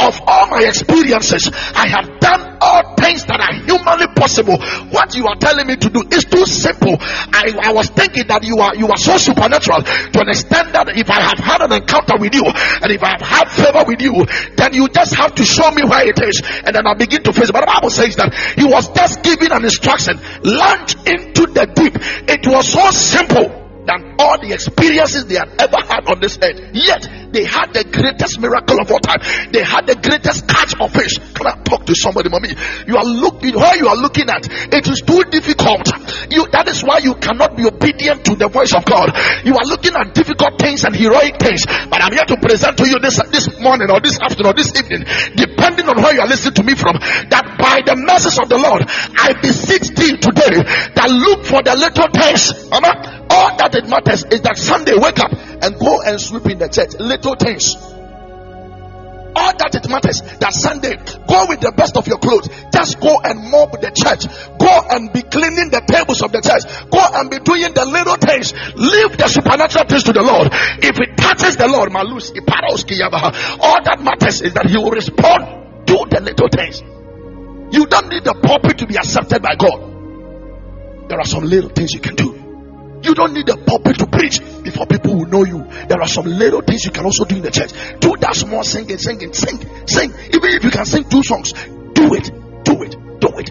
of 0.00 0.20
all 0.26 0.46
my 0.48 0.64
experiences, 0.64 1.50
I 1.52 1.86
have 1.88 2.18
done 2.20 2.56
all 2.60 2.94
things 2.96 3.24
that 3.26 3.40
are 3.40 3.52
humanly 3.68 4.08
possible. 4.16 4.56
What 4.90 5.14
you 5.14 5.26
are 5.26 5.36
telling 5.36 5.66
me 5.66 5.76
to 5.76 5.90
do 5.90 6.02
is 6.10 6.24
too 6.24 6.46
simple. 6.46 6.96
I, 7.00 7.52
I 7.60 7.72
was 7.72 7.90
thinking 7.90 8.26
that 8.28 8.44
you 8.44 8.58
are 8.58 8.74
you 8.74 8.88
are 8.88 8.96
so 8.96 9.18
supernatural 9.18 9.82
to 9.82 10.18
understand 10.18 10.72
that 10.72 10.88
if 10.96 11.10
I 11.10 11.20
have 11.20 11.38
had 11.38 11.60
an 11.60 11.72
encounter 11.72 12.16
with 12.16 12.34
you 12.34 12.44
and 12.46 12.88
if 12.88 13.02
I 13.02 13.18
have 13.18 13.20
had 13.20 13.46
favor 13.52 13.84
with 13.86 14.00
you, 14.00 14.24
then 14.56 14.72
you 14.72 14.88
just 14.88 15.14
have 15.14 15.34
to 15.36 15.44
show 15.44 15.70
me 15.70 15.84
where 15.84 16.08
it 16.08 16.18
is, 16.22 16.40
and 16.64 16.74
then 16.74 16.86
I 16.86 16.94
begin 16.94 17.22
to 17.24 17.32
face. 17.32 17.50
But 17.50 17.60
the 17.60 17.72
Bible 17.72 17.90
says 17.90 18.16
that 18.16 18.32
he 18.56 18.64
was 18.64 18.88
just 18.90 19.22
giving 19.22 19.52
an 19.52 19.64
instruction, 19.64 20.18
launch 20.42 20.96
into 21.04 21.46
the 21.52 21.66
deep. 21.74 21.94
It 22.28 22.46
was 22.46 22.72
so 22.72 22.90
simple 22.90 23.61
than 23.86 24.16
all 24.18 24.38
the 24.38 24.52
experiences 24.52 25.26
they 25.26 25.34
had 25.34 25.50
ever 25.58 25.80
had 25.82 26.06
on 26.06 26.20
this 26.20 26.38
earth. 26.38 26.60
Yet 26.72 27.32
they 27.32 27.44
had 27.44 27.72
the 27.72 27.82
greatest 27.88 28.38
miracle 28.38 28.78
of 28.78 28.90
all 28.90 29.00
time. 29.00 29.20
They 29.50 29.64
had 29.64 29.88
the 29.88 29.96
greatest 29.96 30.46
catch 30.46 30.78
of 30.78 30.92
fish. 30.92 31.18
Can 31.18 31.46
I 31.48 31.56
talk 31.64 31.86
to 31.86 31.94
somebody, 31.96 32.28
mommy? 32.28 32.54
You 32.86 32.96
are 32.96 33.04
looking 33.04 33.56
where 33.56 33.76
you 33.76 33.88
are 33.88 33.96
looking 33.96 34.28
at. 34.28 34.46
It 34.46 34.86
is 34.86 35.02
too 35.02 35.24
difficult. 35.32 35.88
You 36.30 36.46
that 36.52 36.68
is 36.68 36.84
why 36.84 37.02
you 37.02 37.16
cannot 37.16 37.56
be 37.56 37.66
obedient 37.66 38.24
to 38.28 38.36
the 38.36 38.48
voice 38.48 38.76
of 38.76 38.84
God. 38.84 39.10
You 39.42 39.56
are 39.56 39.66
looking 39.66 39.96
at 39.96 40.14
difficult 40.14 40.60
things 40.60 40.84
and 40.84 40.94
heroic 40.94 41.40
things. 41.40 41.66
But 41.66 42.04
I'm 42.04 42.12
here 42.12 42.28
to 42.28 42.36
present 42.38 42.78
to 42.78 42.86
you 42.86 43.00
this 43.00 43.18
this 43.32 43.48
morning 43.58 43.90
or 43.90 43.98
this 43.98 44.20
afternoon 44.20 44.52
or 44.52 44.56
this 44.56 44.70
evening, 44.76 45.08
depending 45.34 45.88
on 45.88 45.98
where 45.98 46.14
you 46.14 46.20
are 46.20 46.30
listening 46.30 46.54
to 46.60 46.64
me 46.64 46.76
from, 46.76 47.00
that 47.32 47.56
by 47.58 47.82
the 47.82 47.96
mercies 47.96 48.38
of 48.38 48.46
the 48.52 48.60
Lord, 48.60 48.84
I 48.86 49.34
beseech 49.40 49.90
thee 49.96 50.20
today 50.20 50.62
that 50.94 51.08
look 51.08 51.48
for 51.48 51.64
the 51.64 51.74
little 51.74 52.08
things. 52.12 52.52
Mama, 52.68 53.26
all 53.32 53.56
that 53.56 53.71
it 53.74 53.88
matters 53.88 54.24
is 54.24 54.40
that 54.42 54.58
Sunday 54.58 54.94
wake 54.96 55.18
up 55.18 55.32
and 55.32 55.78
go 55.78 56.02
and 56.02 56.20
sweep 56.20 56.46
in 56.46 56.58
the 56.58 56.68
church. 56.68 56.94
Little 56.98 57.34
things. 57.36 57.76
All 59.34 59.56
that 59.56 59.72
it 59.72 59.88
matters 59.88 60.20
that 60.44 60.52
Sunday 60.52 61.00
go 61.24 61.48
with 61.48 61.64
the 61.64 61.72
best 61.72 61.96
of 61.96 62.06
your 62.06 62.18
clothes. 62.18 62.52
Just 62.68 63.00
go 63.00 63.16
and 63.24 63.48
mop 63.48 63.72
the 63.80 63.88
church. 63.88 64.28
Go 64.60 64.72
and 64.92 65.08
be 65.08 65.24
cleaning 65.24 65.72
the 65.72 65.80
tables 65.88 66.20
of 66.20 66.32
the 66.32 66.44
church. 66.44 66.68
Go 66.92 67.00
and 67.00 67.32
be 67.32 67.40
doing 67.40 67.72
the 67.72 67.84
little 67.88 68.20
things. 68.20 68.52
Leave 68.76 69.16
the 69.16 69.28
supernatural 69.32 69.88
things 69.88 70.04
to 70.04 70.12
the 70.12 70.20
Lord. 70.20 70.52
If 70.84 71.00
it 71.00 71.16
touches 71.16 71.56
the 71.56 71.68
Lord, 71.68 71.92
malus 71.92 72.28
all 72.28 73.80
that 73.84 74.00
matters 74.02 74.42
is 74.42 74.52
that 74.54 74.66
He 74.66 74.76
will 74.76 74.92
respond 74.92 75.86
to 75.88 75.96
the 76.12 76.20
little 76.20 76.48
things. 76.52 76.84
You 77.72 77.86
don't 77.86 78.08
need 78.08 78.24
the 78.24 78.34
pulpit 78.34 78.78
to 78.78 78.86
be 78.86 78.96
accepted 78.96 79.40
by 79.40 79.56
God. 79.56 81.08
There 81.08 81.18
are 81.18 81.26
some 81.26 81.44
little 81.44 81.70
things 81.70 81.94
you 81.94 82.00
can 82.00 82.16
do. 82.16 82.41
You 83.02 83.14
don't 83.14 83.32
need 83.32 83.48
a 83.48 83.56
pulpit 83.56 83.98
to 83.98 84.06
preach 84.06 84.40
before 84.62 84.86
people 84.86 85.16
will 85.16 85.26
know 85.26 85.44
you. 85.44 85.66
There 85.88 86.00
are 86.00 86.08
some 86.08 86.26
little 86.26 86.62
things 86.62 86.84
you 86.84 86.92
can 86.92 87.04
also 87.04 87.24
do 87.24 87.36
in 87.36 87.42
the 87.42 87.50
church. 87.50 87.72
Do 88.00 88.16
that 88.20 88.34
small 88.34 88.62
singing, 88.62 88.98
singing, 88.98 89.32
sing, 89.32 89.58
sing. 89.86 90.14
Even 90.32 90.50
if 90.50 90.64
you 90.64 90.70
can 90.70 90.84
sing 90.84 91.04
two 91.08 91.22
songs, 91.22 91.52
do 91.52 92.14
it, 92.14 92.30
do 92.64 92.82
it, 92.82 92.96
do 93.20 93.28
it. 93.38 93.50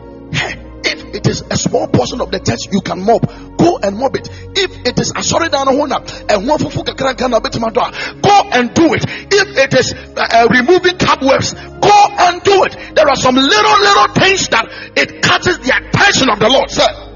If 0.83 1.15
it 1.15 1.27
is 1.27 1.43
a 1.49 1.57
small 1.57 1.87
portion 1.87 2.21
of 2.21 2.31
the 2.31 2.39
church 2.39 2.71
you 2.71 2.81
can 2.81 3.05
mop, 3.05 3.21
go 3.57 3.77
and 3.77 3.97
mop 3.97 4.15
it. 4.15 4.29
If 4.55 4.87
it 4.87 4.99
is 4.99 5.13
a 5.15 5.21
sorry 5.21 5.49
down 5.49 5.67
hona 5.67 5.99
and 6.29 6.47
one 6.47 6.57
fufu 6.59 6.85
kana 6.85 7.13
go 7.13 8.49
and 8.51 8.73
do 8.73 8.93
it. 8.93 9.03
If 9.05 9.57
it 9.57 9.73
is 9.73 9.93
uh, 9.93 10.15
uh, 10.15 10.47
removing 10.49 10.97
cobwebs, 10.97 11.53
go 11.53 11.97
and 12.17 12.41
do 12.43 12.63
it. 12.63 12.95
There 12.95 13.07
are 13.07 13.15
some 13.15 13.35
little 13.35 13.79
little 13.79 14.07
things 14.15 14.47
that 14.49 14.65
it 14.95 15.21
catches 15.21 15.59
the 15.59 15.75
attention 15.75 16.29
of 16.29 16.39
the 16.39 16.49
Lord. 16.49 16.71
Sir. 16.71 17.10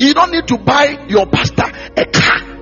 You 0.00 0.14
don't 0.14 0.32
need 0.32 0.48
to 0.48 0.58
buy 0.58 1.06
your 1.08 1.26
pastor 1.26 1.64
a 1.96 2.04
car 2.06 2.54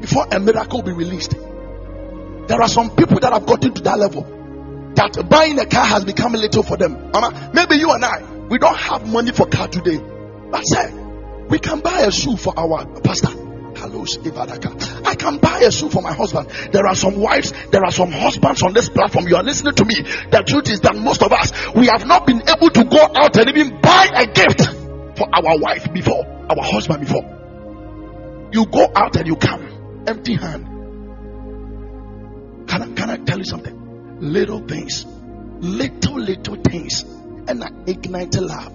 before 0.00 0.26
a 0.30 0.40
miracle 0.40 0.82
will 0.82 0.86
be 0.86 0.92
released. 0.92 1.32
There 1.32 2.60
are 2.60 2.68
some 2.68 2.94
people 2.96 3.20
that 3.20 3.32
have 3.32 3.46
gotten 3.46 3.72
to 3.74 3.82
that 3.82 3.98
level 3.98 4.22
that 4.96 5.28
buying 5.28 5.58
a 5.58 5.66
car 5.66 5.84
has 5.84 6.04
become 6.04 6.34
a 6.34 6.38
little 6.38 6.62
for 6.62 6.76
them. 6.76 7.10
Mama, 7.10 7.50
maybe 7.52 7.76
you 7.76 7.90
and 7.90 8.04
I, 8.04 8.22
we 8.48 8.58
don't 8.58 8.76
have 8.76 9.10
money 9.10 9.32
for 9.32 9.46
car 9.46 9.68
today. 9.68 9.98
But 10.50 10.62
say, 10.62 10.92
we 11.48 11.58
can 11.58 11.80
buy 11.80 12.00
a 12.00 12.12
shoe 12.12 12.36
for 12.36 12.52
our 12.58 12.86
pastor. 13.00 13.28
I 13.76 15.14
can 15.16 15.38
buy 15.38 15.58
a 15.60 15.70
shoe 15.70 15.90
for 15.90 16.00
my 16.00 16.12
husband. 16.12 16.48
There 16.72 16.86
are 16.86 16.94
some 16.94 17.20
wives, 17.20 17.52
there 17.70 17.84
are 17.84 17.90
some 17.90 18.10
husbands 18.12 18.62
on 18.62 18.72
this 18.72 18.88
platform. 18.88 19.26
You 19.28 19.36
are 19.36 19.42
listening 19.42 19.74
to 19.74 19.84
me. 19.84 19.94
The 20.30 20.44
truth 20.46 20.70
is 20.70 20.80
that 20.82 20.96
most 20.96 21.22
of 21.22 21.32
us, 21.32 21.52
we 21.74 21.86
have 21.86 22.06
not 22.06 22.26
been 22.26 22.42
able 22.48 22.70
to 22.70 22.84
go 22.84 23.10
out 23.14 23.36
and 23.36 23.48
even 23.48 23.80
buy 23.80 24.08
a 24.14 24.26
gift 24.26 24.83
for 25.16 25.28
our 25.32 25.58
wife 25.58 25.92
before, 25.92 26.24
our 26.48 26.62
husband 26.62 27.00
before. 27.00 28.48
You 28.52 28.66
go 28.66 28.90
out 28.94 29.16
and 29.16 29.26
you 29.26 29.36
come 29.36 30.04
empty 30.06 30.34
hand. 30.34 30.66
Can 32.68 32.82
I, 32.82 32.92
can 32.94 33.10
I 33.10 33.16
tell 33.18 33.38
you 33.38 33.44
something? 33.44 34.20
Little 34.20 34.60
things, 34.66 35.04
little 35.60 36.20
little 36.20 36.56
things, 36.56 37.02
and 37.02 37.62
I 37.62 37.70
ignite 37.86 38.34
love. 38.36 38.72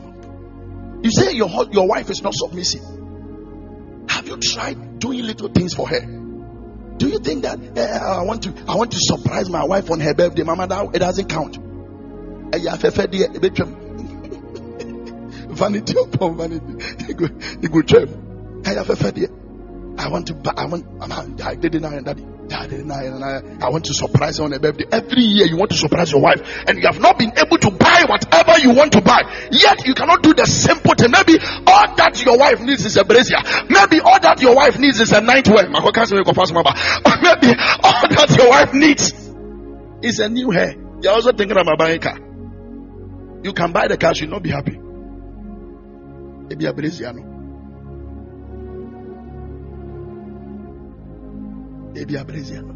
You 1.02 1.12
say 1.12 1.32
your 1.34 1.50
your 1.72 1.88
wife 1.88 2.10
is 2.10 2.22
not 2.22 2.34
submissive. 2.36 2.84
Have 4.10 4.28
you 4.28 4.38
tried 4.38 5.00
doing 5.00 5.24
little 5.24 5.48
things 5.50 5.74
for 5.74 5.88
her? 5.88 6.02
Do 6.98 7.08
you 7.08 7.20
think 7.20 7.44
that 7.44 7.78
eh, 7.78 7.98
I 7.98 8.24
want 8.24 8.44
to 8.44 8.54
I 8.68 8.76
want 8.76 8.92
to 8.92 8.98
surprise 9.00 9.50
my 9.50 9.64
wife 9.64 9.90
on 9.90 10.02
her 10.02 10.14
birthday, 10.14 10.44
Mama? 10.44 10.68
That 10.68 10.94
it 10.94 11.00
doesn't 11.00 11.30
count. 11.30 11.58
Vanity 15.60 15.94
upon 16.14 16.38
vanity. 16.38 17.06
You 17.62 17.70
go 17.70 17.82
check. 17.82 18.08
I 18.66 20.08
want 20.08 20.28
to 20.28 20.34
buy, 20.34 20.54
I 20.56 20.66
want, 20.66 20.86
I 21.44 21.56
didn't 21.56 21.82
know 21.82 22.02
daddy. 22.02 22.26
I 22.52 22.68
didn't 22.68 22.92
I 22.92 23.70
want 23.70 23.86
to 23.86 23.94
surprise 23.94 24.38
her 24.38 24.46
on 24.46 24.54
her 24.54 24.60
birthday. 24.60 24.86
Every 24.92 25.22
year 25.22 25.46
you 25.46 25.58
want 25.58 25.72
to 25.72 25.78
surprise 25.78 26.12
your 26.12 26.22
wife 26.22 26.42
and 26.68 26.80
you 26.80 26.86
have 26.88 27.00
not 27.00 27.20
been 27.20 27.32
able 27.38 27.58
to 27.58 27.72
buy 27.72 28.06
whatever 28.08 28.60
you 28.60 28.72
want 28.72 28.94
to 28.94 29.02
buy. 29.02 29.22
Yet 29.52 29.86
you 29.86 29.94
cannot 29.94 30.24
do 30.24 30.34
the 30.34 30.46
simple 30.46 30.96
thing. 30.96 31.12
Maybe 31.12 31.38
all 31.68 31.96
that 31.96 32.24
your 32.26 32.38
wife 32.40 32.62
needs 32.62 32.86
is 32.86 32.98
a 32.98 33.04
brazier. 33.04 33.38
Maybe 33.70 34.00
all 34.00 34.20
that 34.20 34.42
your 34.42 34.56
wife 34.56 34.80
needs 34.80 35.00
is 35.00 35.12
a 35.12 35.20
nightwear. 35.22 35.70
Maybe 35.70 35.86
all 37.84 38.08
that 38.10 38.36
your 38.38 38.50
wife 38.50 38.74
needs 38.74 39.14
is 40.02 40.20
a 40.20 40.30
new 40.30 40.50
hair. 40.52 40.76
You're 41.02 41.14
also 41.14 41.32
thinking 41.34 41.58
about 41.58 41.78
buying 41.78 41.98
a 41.98 42.00
car. 42.00 42.18
You 43.44 43.54
can 43.54 43.72
buy 43.72 43.88
the 43.88 43.98
car, 43.98 44.14
you'll 44.16 44.30
not 44.32 44.44
be 44.44 44.50
happy. 44.50 44.89
Maybe 46.50 46.66
a 46.66 46.74
brazier. 46.74 47.14
No? 47.14 47.40
ebi 51.96 52.18
abrezia 52.18 52.62
no 52.62 52.76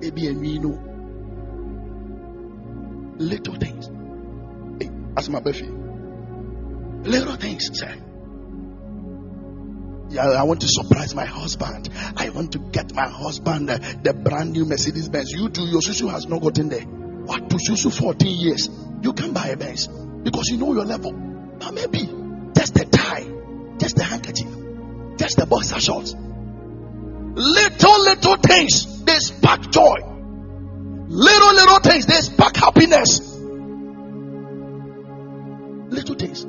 ebi 0.00 0.26
enwi 0.26 0.58
no 0.58 0.78
little 3.18 3.56
things 3.56 3.90
hey, 4.78 4.90
asoma 5.16 5.40
bɛfi 5.40 5.66
little 7.04 7.36
things 7.36 7.70
sir 7.72 7.96
yeah, 10.12 10.26
I 10.26 10.42
want 10.42 10.60
to 10.62 10.66
surprise 10.66 11.14
my 11.14 11.24
husband. 11.24 11.88
I 12.16 12.30
want 12.30 12.50
to 12.54 12.58
get 12.58 12.92
my 12.92 13.06
husband 13.08 13.70
uh, 13.70 13.78
the 14.02 14.12
brand 14.12 14.50
new 14.50 14.64
Mercedes 14.64 15.08
Benz. 15.08 15.30
You 15.30 15.48
do, 15.48 15.62
your 15.62 15.80
susu 15.80 16.10
has 16.10 16.26
not 16.26 16.42
gotten 16.42 16.68
there. 16.68 16.80
What 16.80 17.48
to 17.48 17.56
susu 17.58 17.96
14 17.96 18.40
years? 18.40 18.68
You 19.02 19.12
can 19.12 19.32
buy 19.32 19.46
a 19.50 19.56
Benz 19.56 19.86
because 19.86 20.48
you 20.48 20.56
know 20.56 20.74
your 20.74 20.84
level. 20.84 21.12
But 21.12 21.74
maybe 21.74 22.10
just 22.60 22.74
the 22.74 22.84
tie, 22.84 23.26
just 23.78 23.96
the 23.96 24.04
handkerchief, 24.04 25.16
just 25.16 25.38
the 25.38 25.46
boxer 25.46 25.80
shorts, 25.80 26.14
Little, 27.32 28.00
little 28.02 28.36
things, 28.36 29.02
they 29.04 29.18
spark 29.18 29.70
joy. 29.70 29.96
Little, 31.08 31.54
little 31.54 31.78
things, 31.78 32.04
they 32.04 32.20
spark 32.20 32.54
happiness. 32.56 33.20
Little 35.88 36.16
things. 36.16 36.44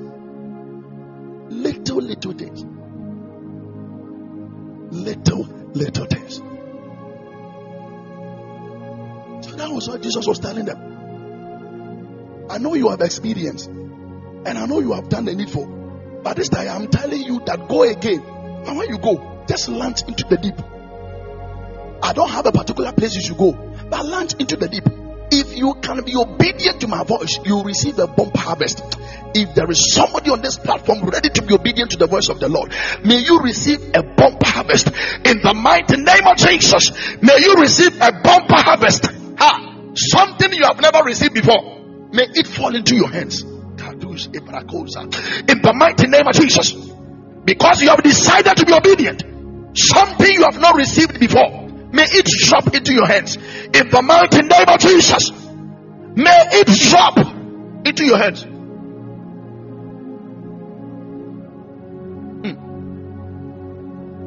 Little, 1.54 2.02
little 2.02 2.34
things. 2.34 2.66
Little, 4.94 5.44
little 5.74 6.06
things. 6.08 6.42
So 9.46 9.56
that 9.56 9.72
was 9.72 9.88
what 9.88 10.02
Jesus 10.02 10.28
was 10.28 10.40
telling 10.40 10.66
them. 10.66 12.48
I 12.50 12.58
know 12.58 12.74
you 12.74 12.90
have 12.90 13.00
experience, 13.00 13.68
and 13.68 14.58
I 14.58 14.66
know 14.66 14.80
you 14.80 14.92
have 14.92 15.08
done 15.08 15.24
the 15.24 15.36
needful. 15.36 15.81
But 16.24 16.38
this 16.38 16.50
time 16.50 16.68
I'm 16.70 16.88
telling 16.88 17.22
you 17.22 17.42
that 17.46 17.68
go 17.68 17.84
again. 17.84 18.24
And 18.66 18.78
when 18.78 18.90
you 18.90 18.98
go, 18.98 19.44
just 19.48 19.70
launch 19.70 20.04
into 20.08 20.24
the 20.26 20.38
deep. 20.38 20.56
I 22.04 22.14
don't 22.14 22.30
have 22.30 22.46
a 22.46 22.52
particular 22.52 22.92
place 22.92 23.16
you 23.16 23.22
should 23.22 23.38
go, 23.38 23.54
but 23.90 24.06
launch 24.06 24.34
into 24.40 24.56
the 24.56 24.68
deep. 24.68 24.84
If 25.34 25.58
you 25.58 25.76
can 25.76 26.04
be 26.04 26.16
obedient 26.16 26.82
to 26.82 26.88
my 26.88 27.04
voice, 27.04 27.40
you 27.46 27.64
receive 27.64 28.00
a 28.00 28.08
bump 28.08 28.36
harvest. 28.36 28.84
If 29.34 29.56
there 29.56 29.70
is 29.72 29.94
somebody 29.94 30.30
on 30.30 30.42
this 30.42 30.58
platform 30.58 31.04
ready 31.06 31.30
to 31.30 31.42
be 31.42 31.54
obedient 31.54 31.92
to 31.92 31.98
the 31.98 32.08
voice 32.08 32.28
of 32.28 32.40
the 32.40 32.50
Lord, 32.50 32.74
may 33.06 33.20
you 33.20 33.40
receive 33.40 33.80
a 33.96 34.04
bump 34.04 34.44
harvest 34.44 34.88
in 34.88 35.42
the 35.42 35.54
mighty 35.54 35.98
name 35.98 36.28
of 36.28 36.36
Jesus. 36.38 36.92
May 37.22 37.40
you 37.40 37.56
receive 37.56 37.96
a 38.02 38.12
bump 38.12 38.50
harvest. 38.50 39.06
Ha! 39.38 39.92
Something 39.96 40.54
you 40.54 40.66
have 40.66 40.82
never 40.82 41.04
received 41.06 41.34
before. 41.34 41.80
May 42.12 42.28
it 42.34 42.48
fall 42.48 42.76
into 42.76 42.96
your 42.96 43.10
hands. 43.10 43.46
In 44.02 45.62
the 45.62 45.74
mighty 45.76 46.08
name 46.08 46.28
of 46.28 46.34
Jesus. 46.36 46.74
Because 47.46 47.82
you 47.82 47.90
have 47.90 48.04
decided 48.04 48.56
to 48.58 48.66
be 48.66 48.74
obedient. 48.74 49.24
Something 49.74 50.34
you 50.34 50.44
have 50.44 50.60
not 50.60 50.76
received 50.76 51.20
before. 51.20 51.68
May 51.92 52.04
it 52.04 52.26
drop 52.48 52.74
into 52.74 52.94
your 52.94 53.08
hands. 53.08 53.36
In 53.36 53.90
the 53.90 54.02
mighty 54.02 54.42
name 54.42 54.68
of 54.68 54.80
Jesus. 54.80 55.32
May 56.16 56.48
it 56.52 56.68
drop 56.90 57.18
into 57.86 58.06
your 58.06 58.18
hands. 58.18 58.44
Hmm. 62.44 62.58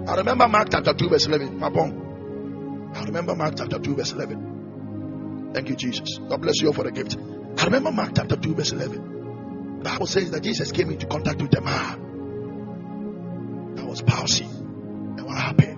I 0.09 0.15
remember 0.17 0.49
Mark 0.49 0.69
chapter 0.71 0.95
2, 0.95 1.09
verse 1.09 1.27
11. 1.27 1.63
I 1.63 1.69
remember 3.05 3.35
Mark 3.35 3.55
chapter 3.57 3.79
2, 3.79 3.97
verse 3.97 4.13
11. 4.13 5.51
Thank 5.55 5.69
you, 5.69 5.77
Jesus. 5.77 6.19
God 6.29 6.43
bless 6.43 6.61
you 6.61 6.69
all 6.69 6.75
for 6.75 6.85
the 6.85 6.93
gift. 6.93 7.17
I 7.59 7.65
remember 7.65 7.93
Mark 7.93 8.13
chapter 8.17 8.37
2, 8.37 8.55
verse 8.55 8.73
11. 8.73 9.24
Bible 9.85 10.07
says 10.07 10.31
that 10.31 10.43
Jesus 10.43 10.73
came 10.73 10.89
into 10.91 11.07
contact 11.07 11.43
with 11.43 11.55
a 11.57 11.61
man 11.61 12.01
that 13.77 13.87
was 13.87 14.01
palsy. 14.01 14.45
And 14.45 15.23
what 15.25 15.37
happened? 15.37 15.73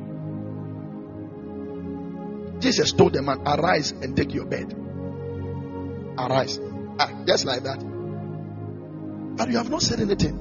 Jesus 2.62 2.92
told 2.92 3.14
the 3.14 3.22
man, 3.22 3.40
Arise 3.46 3.90
and 3.90 4.16
take 4.16 4.32
your 4.32 4.46
bed. 4.46 4.72
Arise. 6.16 6.60
Ah, 6.98 7.24
just 7.26 7.44
like 7.44 7.64
that. 7.64 7.84
But 9.36 9.50
you 9.50 9.58
have 9.58 9.68
not 9.68 9.82
said 9.82 10.00
anything. 10.00 10.38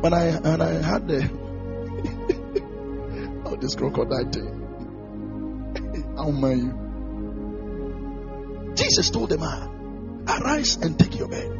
When 0.00 0.12
I 0.12 0.30
when 0.36 0.60
I 0.60 0.74
had 0.74 1.08
the 1.08 1.28
oh 3.46 3.56
this 3.56 3.74
crocodile 3.74 4.30
thing. 4.30 4.54
How 6.16 6.28
am 6.28 6.44
you? 6.60 6.72
Jesus 8.76 9.10
told 9.10 9.30
the 9.30 9.38
man, 9.38 9.77
Arise 10.28 10.76
and 10.76 10.98
take 10.98 11.18
your 11.18 11.28
bed. 11.28 11.50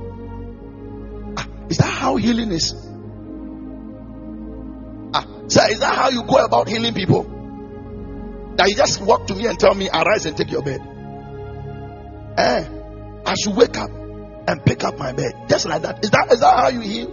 Ah, 1.37 1.49
is 1.71 1.79
that 1.79 1.91
how 1.91 2.17
healing 2.17 2.51
is? 2.53 2.75
Ah, 5.15 5.25
sir, 5.49 5.71
is 5.71 5.81
that 5.81 5.95
how 5.95 6.11
you 6.11 6.23
go 6.25 6.45
about 6.45 6.69
healing 6.69 6.93
people? 6.93 7.23
That 8.57 8.69
you 8.69 8.77
just 8.77 9.01
walk 9.01 9.27
to 9.29 9.35
me 9.35 9.47
and 9.47 9.59
tell 9.59 9.75
me, 9.75 9.89
arise 9.89 10.27
and 10.27 10.37
take 10.37 10.51
your 10.51 10.63
bed. 10.63 10.81
Eh, 12.37 12.69
I 13.25 13.35
should 13.43 13.57
wake 13.57 13.77
up 13.77 13.91
and 13.91 14.65
pick 14.65 14.85
up 14.85 14.99
my 14.99 15.13
bed. 15.13 15.33
Just 15.49 15.67
like 15.67 15.83
that. 15.83 16.05
Is 16.05 16.11
that 16.11 16.29
is 16.33 16.41
that 16.41 16.57
how 16.57 16.69
you 16.69 16.81
heal? 16.81 17.07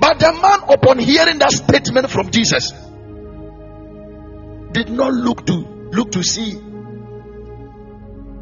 But 0.00 0.18
the 0.18 0.32
man, 0.32 0.60
upon 0.68 0.98
hearing 0.98 1.38
that 1.38 1.52
statement 1.52 2.10
from 2.10 2.30
Jesus, 2.30 2.72
did 4.72 4.88
not 4.88 5.12
look 5.12 5.44
to 5.46 5.52
look 5.52 6.12
to 6.12 6.22
see 6.22 6.58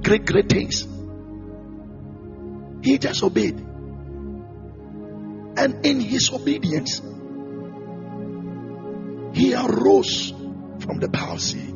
great, 0.03 0.25
great 0.25 0.49
things. 0.49 0.87
He 2.83 2.99
just 2.99 3.23
obeyed. 3.23 3.59
And 5.57 5.85
in 5.85 6.01
his 6.01 6.31
obedience, 6.33 7.01
he 9.35 9.55
arose 9.55 10.31
from 10.81 11.01
the 11.01 11.09
palsy. 11.13 11.75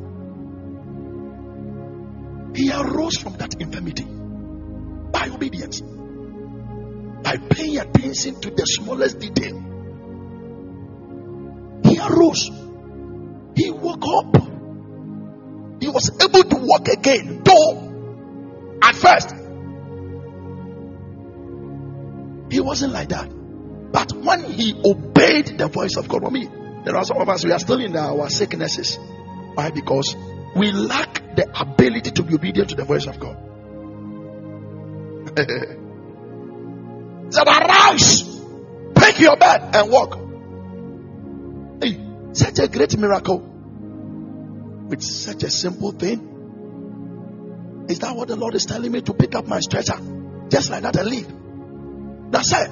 He 2.55 2.71
arose 2.71 3.17
from 3.17 3.33
that 3.37 3.55
infirmity 3.59 4.05
by 4.05 5.27
obedience, 5.29 5.81
by 5.81 7.37
paying 7.49 7.79
attention 7.79 8.39
to 8.41 8.49
the 8.51 8.63
smallest 8.65 9.19
detail. 9.19 9.59
He 11.83 11.99
arose, 11.99 12.49
he 13.55 13.71
woke 13.71 14.05
up, 14.07 14.37
he 15.81 15.89
was 15.89 16.11
able 16.21 16.43
to 16.43 16.55
walk 16.61 16.87
again, 16.87 17.41
though 17.43 18.79
at 18.81 18.95
first 18.95 19.42
he 22.53 22.61
wasn't 22.61 22.93
like 22.93 23.09
that. 23.09 23.29
But 23.91 24.13
when 24.13 24.43
he 24.43 24.79
obeyed 24.85 25.57
the 25.57 25.67
voice 25.67 25.97
of 25.97 26.07
God, 26.07 26.21
for 26.21 26.31
me, 26.31 26.47
there 26.85 26.95
are 26.95 27.03
some 27.03 27.17
of 27.17 27.27
us, 27.27 27.43
we 27.43 27.51
are 27.51 27.59
still 27.59 27.81
in 27.81 27.95
our 27.95 28.29
sicknesses. 28.29 28.97
Why? 29.55 29.71
Because 29.71 30.15
we 30.55 30.71
lack 30.71 31.35
the 31.35 31.49
ability 31.59 32.11
to 32.11 32.23
be 32.23 32.35
obedient 32.35 32.69
to 32.69 32.75
the 32.75 32.85
voice 32.85 33.07
of 33.07 33.19
God. 33.19 33.37
said, 37.33 37.47
Arise, 37.47 38.23
take 38.95 39.19
your 39.19 39.35
bed 39.35 39.75
and 39.75 39.91
walk. 39.91 40.19
Hey, 41.81 41.99
such 42.33 42.59
a 42.59 42.67
great 42.67 42.95
miracle 42.97 43.39
with 44.89 45.01
such 45.01 45.43
a 45.43 45.49
simple 45.49 45.91
thing. 45.91 46.29
Is 47.89 47.99
that 47.99 48.15
what 48.15 48.27
the 48.27 48.35
Lord 48.35 48.53
is 48.53 48.65
telling 48.65 48.91
me 48.91 49.01
to 49.01 49.13
pick 49.13 49.33
up 49.33 49.47
my 49.47 49.59
stretcher? 49.59 49.97
Just 50.49 50.69
like 50.69 50.83
that 50.83 50.95
and 50.97 51.09
leave. 51.09 51.42
That's 52.33 52.51
it. 52.51 52.69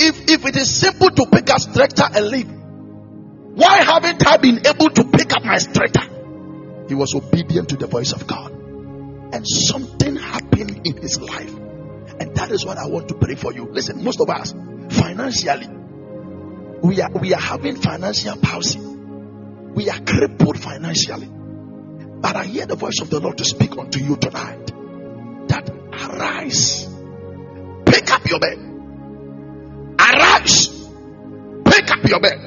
If 0.00 0.28
if 0.28 0.44
it 0.46 0.56
is 0.56 0.74
simple 0.74 1.10
to 1.10 1.26
pick 1.30 1.50
up 1.50 1.60
stretcher 1.60 2.08
and 2.12 2.26
leave, 2.26 2.50
why 2.50 3.82
haven't 3.82 4.26
I 4.26 4.36
been 4.38 4.66
able 4.66 4.90
to 4.90 5.04
pick 5.04 5.32
up 5.32 5.44
my 5.44 5.58
stretcher? 5.58 6.08
He 6.88 6.94
was 6.94 7.14
obedient 7.14 7.68
to 7.70 7.76
the 7.76 7.86
voice 7.86 8.12
of 8.12 8.26
God. 8.26 8.50
and 9.34 9.44
something 9.46 10.14
happened 10.16 10.86
in 10.86 10.96
his 10.96 11.20
life. 11.20 11.52
And 12.20 12.36
that 12.36 12.52
is 12.52 12.64
what 12.64 12.78
I 12.78 12.86
want 12.86 13.08
to 13.08 13.14
pray 13.14 13.34
for 13.34 13.52
you. 13.52 13.66
Listen, 13.70 14.04
most 14.04 14.20
of 14.20 14.30
us 14.30 14.54
financially 14.90 15.66
we 16.84 17.00
are 17.00 17.10
we 17.10 17.32
are 17.32 17.40
having 17.40 17.76
financial 17.76 18.36
palsy. 18.36 18.78
We 18.78 19.88
are 19.88 19.98
crippled 20.00 20.58
financially. 20.60 21.28
But 21.28 22.36
I 22.36 22.44
hear 22.44 22.66
the 22.66 22.76
voice 22.76 23.00
of 23.00 23.10
the 23.10 23.20
Lord 23.20 23.38
to 23.38 23.44
speak 23.44 23.76
unto 23.76 23.98
you 23.98 24.16
tonight. 24.16 24.66
That 25.48 25.70
arise, 25.70 26.86
pick 27.86 28.10
up 28.10 28.28
your 28.28 28.38
bed. 28.38 28.73
Your 32.08 32.20
bed. 32.20 32.40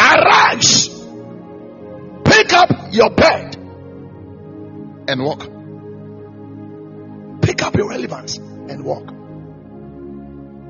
Arise, 0.00 0.88
pick 2.24 2.52
up 2.52 2.70
your 2.92 3.10
bed 3.10 3.56
and 5.08 5.24
walk. 5.24 5.40
Pick 7.42 7.62
up 7.62 7.74
your 7.76 7.88
relevance 7.88 8.36
and 8.36 8.84
walk. 8.84 9.06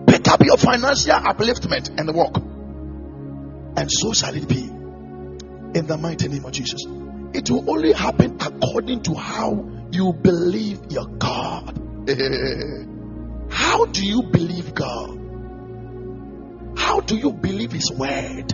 Pick 0.07 0.29
up 0.29 0.43
your 0.45 0.57
financial 0.57 1.13
upliftment 1.13 1.99
and 1.99 2.15
walk. 2.15 2.37
And 3.77 3.91
so 3.91 4.13
shall 4.13 4.35
it 4.35 4.49
be. 4.49 4.63
In 5.75 5.87
the 5.87 5.99
mighty 5.99 6.29
name 6.29 6.45
of 6.45 6.53
Jesus. 6.53 6.85
It 7.35 7.51
will 7.51 7.71
only 7.71 7.93
happen 7.93 8.39
according 8.41 9.03
to 9.03 9.15
how 9.15 9.69
you 9.91 10.13
believe 10.13 10.81
your 10.91 11.07
God. 11.07 11.79
how 13.51 13.85
do 13.85 14.07
you 14.07 14.23
believe 14.23 14.75
God? 14.75 15.18
How 16.99 17.03
do 17.05 17.17
you 17.17 17.31
believe 17.31 17.71
His 17.71 17.93
word? 17.93 18.49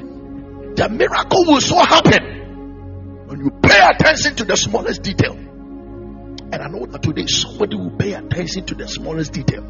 The 0.76 0.88
miracle 0.90 1.46
will 1.46 1.62
so 1.62 1.78
happen 1.78 3.26
when 3.26 3.40
you 3.40 3.50
pay 3.62 3.80
attention 3.80 4.36
to 4.36 4.44
the 4.44 4.54
smallest 4.54 5.02
detail. 5.02 5.32
And 5.32 6.54
I 6.54 6.68
know 6.68 6.84
that 6.84 7.02
today 7.02 7.24
somebody 7.24 7.78
will 7.78 7.96
pay 7.96 8.12
attention 8.12 8.66
to 8.66 8.74
the 8.74 8.86
smallest 8.86 9.32
detail 9.32 9.62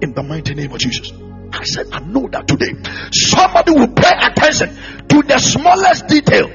in 0.00 0.14
the 0.14 0.22
mighty 0.22 0.54
name 0.54 0.72
of 0.72 0.78
Jesus. 0.78 1.12
I 1.52 1.62
said, 1.64 1.88
I 1.92 1.98
know 1.98 2.26
that 2.32 2.48
today 2.48 2.72
somebody 3.12 3.72
will 3.72 3.92
pay 3.92 4.16
attention 4.16 5.06
to 5.08 5.22
the 5.22 5.38
smallest 5.38 6.06
detail 6.06 6.48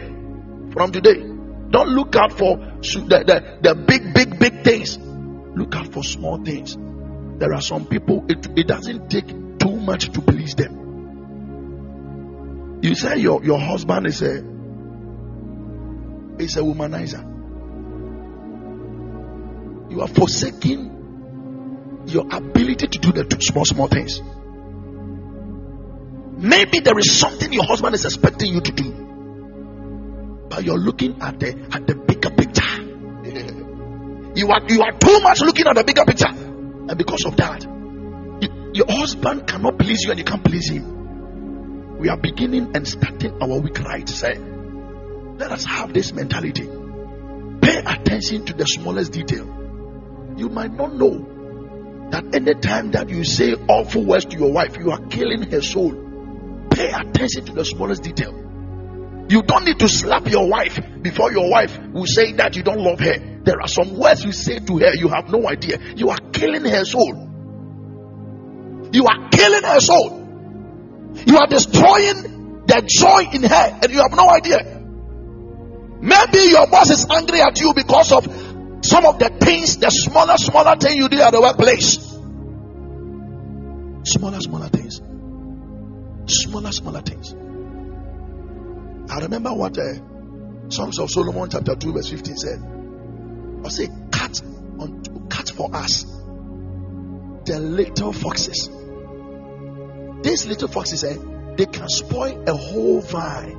from 0.73 0.91
today. 0.91 1.19
Don't 1.69 1.89
look 1.89 2.15
out 2.15 2.31
for 2.31 2.57
the, 2.57 3.21
the, 3.21 3.59
the 3.61 3.75
big, 3.75 4.15
big, 4.15 4.39
big 4.39 4.63
things. 4.63 4.97
Look 4.97 5.75
out 5.75 5.93
for 5.93 6.03
small 6.03 6.43
things. 6.43 6.75
There 7.37 7.53
are 7.53 7.61
some 7.61 7.85
people, 7.85 8.25
it, 8.29 8.47
it 8.57 8.65
doesn't 8.65 9.11
take 9.11 9.27
too 9.59 9.75
much 9.75 10.11
to 10.13 10.21
please 10.21 10.55
them. 10.55 10.78
You 12.81 12.95
say 12.95 13.17
your, 13.17 13.43
your 13.43 13.59
husband 13.59 14.07
is 14.07 14.21
a 14.21 14.37
is 16.39 16.55
a 16.55 16.61
womanizer. 16.61 17.25
You 19.91 20.01
are 20.01 20.07
forsaking 20.07 22.03
your 22.07 22.25
ability 22.31 22.87
to 22.87 22.99
do 22.99 23.11
the 23.11 23.25
small, 23.41 23.65
small 23.65 23.87
things. 23.87 24.21
Maybe 26.41 26.79
there 26.79 26.97
is 26.97 27.19
something 27.19 27.51
your 27.51 27.65
husband 27.65 27.95
is 27.95 28.05
expecting 28.05 28.53
you 28.53 28.61
to 28.61 28.71
do, 28.71 28.91
but 30.49 30.63
you're 30.63 30.77
looking 30.77 31.21
at 31.21 31.37
the 31.37 31.49
at 31.71 31.85
the 31.85 31.95
bigger 31.95 32.29
picture. 32.29 32.85
You 34.35 34.47
are 34.49 34.61
you 34.69 34.81
are 34.81 34.93
too 34.97 35.19
much 35.19 35.41
looking 35.41 35.67
at 35.67 35.75
the 35.75 35.83
bigger 35.83 36.05
picture, 36.05 36.29
and 36.29 36.97
because 36.97 37.25
of 37.25 37.35
that, 37.35 37.63
you, 38.41 38.71
your 38.73 38.85
husband 38.89 39.47
cannot 39.47 39.77
please 39.77 40.03
you 40.03 40.11
and 40.11 40.19
you 40.19 40.23
can't 40.23 40.43
please 40.45 40.69
him. 40.69 40.98
We 41.99 42.07
are 42.07 42.15
beginning 42.15 42.77
and 42.77 42.87
starting 42.87 43.43
our 43.43 43.59
week 43.59 43.77
right. 43.81 44.07
Say, 44.07 44.35
eh? 44.35 44.39
let 45.35 45.51
us 45.51 45.65
have 45.65 45.93
this 45.93 46.13
mentality. 46.13 46.65
Pay 47.61 47.77
attention 47.77 48.45
to 48.45 48.53
the 48.53 48.65
smallest 48.65 49.11
detail. 49.11 49.45
You 50.37 50.47
might 50.47 50.71
not 50.71 50.95
know 50.95 52.07
that 52.11 52.33
anytime 52.33 52.91
that 52.91 53.09
you 53.09 53.25
say 53.25 53.53
awful 53.67 54.05
words 54.05 54.23
to 54.25 54.37
your 54.37 54.53
wife, 54.53 54.77
you 54.77 54.91
are 54.91 55.01
killing 55.07 55.51
her 55.51 55.61
soul. 55.61 55.91
Pay 56.71 56.89
attention 56.89 57.43
to 57.47 57.51
the 57.51 57.65
smallest 57.65 58.03
detail. 58.03 58.31
You 59.29 59.43
don't 59.43 59.65
need 59.65 59.79
to 59.79 59.89
slap 59.89 60.25
your 60.27 60.47
wife 60.49 60.79
before 61.01 61.33
your 61.33 61.51
wife 61.51 61.77
will 61.91 62.07
say 62.07 62.31
that 62.33 62.55
you 62.55 62.63
don't 62.63 62.79
love 62.79 63.01
her. 63.01 63.41
There 63.43 63.59
are 63.59 63.67
some 63.67 63.99
words 63.99 64.23
you 64.23 64.31
say 64.31 64.59
to 64.59 64.77
her, 64.79 64.95
you 64.95 65.09
have 65.09 65.29
no 65.29 65.45
idea. 65.49 65.79
You 65.97 66.09
are 66.11 66.17
killing 66.31 66.63
her 66.63 66.85
soul. 66.85 67.27
You 68.93 69.05
are 69.05 69.29
killing 69.31 69.63
her 69.63 69.79
soul. 69.81 70.18
You 71.25 71.37
are 71.37 71.47
destroying 71.47 72.65
the 72.65 72.83
joy 72.87 73.29
in 73.33 73.43
her, 73.43 73.79
and 73.81 73.91
you 73.91 73.99
have 74.01 74.11
no 74.11 74.29
idea. 74.29 74.79
Maybe 76.01 76.49
your 76.49 76.67
boss 76.67 76.89
is 76.89 77.05
angry 77.09 77.41
at 77.41 77.59
you 77.59 77.73
because 77.73 78.11
of 78.11 78.25
some 78.85 79.05
of 79.05 79.19
the 79.19 79.29
things, 79.41 79.77
the 79.77 79.89
smaller, 79.89 80.37
smaller 80.37 80.75
thing 80.77 80.97
you 80.97 81.09
did 81.09 81.19
at 81.19 81.31
the 81.31 81.41
workplace. 81.41 81.97
Smaller, 84.03 84.39
smaller 84.39 84.69
things. 84.69 85.01
Smaller, 86.27 86.71
smaller 86.71 87.01
things. 87.01 87.33
I 89.11 89.19
remember 89.21 89.53
what 89.53 89.77
uh, 89.77 90.69
Songs 90.69 90.99
of 90.99 91.09
Solomon 91.09 91.49
chapter 91.49 91.75
2 91.75 91.93
verse 91.93 92.09
15 92.09 92.37
said. 92.37 92.59
I 93.65 93.69
say, 93.69 93.87
cut 94.11 94.41
on 94.79 95.27
cut 95.29 95.49
for 95.49 95.75
us 95.75 96.03
the 97.45 97.59
little 97.59 98.13
foxes. 98.13 98.69
These 100.21 100.47
little 100.47 100.67
foxes, 100.67 101.03
eh, 101.03 101.17
they 101.55 101.65
can 101.65 101.87
spoil 101.89 102.43
a 102.47 102.53
whole 102.53 103.01
vine. 103.01 103.57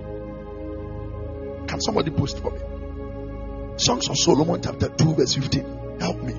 Can 1.67 1.81
somebody 1.81 2.11
post 2.11 2.39
for 2.39 2.51
me? 2.51 2.61
Songs 3.77 4.09
of 4.11 4.19
Solomon 4.19 4.61
chapter 4.63 4.89
2 4.89 5.15
verse 5.15 5.35
15. 5.35 5.99
Help 6.01 6.23
me. 6.23 6.35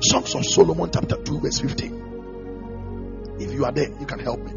Songs 0.00 0.34
of 0.34 0.44
Solomon 0.44 0.90
chapter 0.92 1.16
2 1.16 1.40
verse 1.40 1.58
15. 1.60 3.36
If 3.38 3.52
you 3.52 3.64
are 3.64 3.72
there, 3.72 3.88
you 3.98 4.06
can 4.06 4.18
help 4.18 4.40
me. 4.40 4.52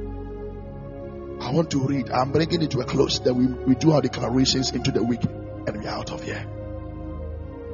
I 1.40 1.52
want 1.52 1.72
to 1.72 1.80
read. 1.80 2.10
I'm 2.10 2.32
bringing 2.32 2.62
it 2.62 2.72
to 2.72 2.80
a 2.80 2.86
close. 2.86 3.20
Then 3.20 3.38
we, 3.38 3.46
we 3.66 3.76
do 3.76 3.92
our 3.92 4.02
declarations 4.02 4.72
into 4.72 4.92
the 4.92 5.04
week 5.04 5.24
and 5.24 5.82
we're 5.82 5.90
out 5.90 6.12
of 6.12 6.24
here. 6.24 6.46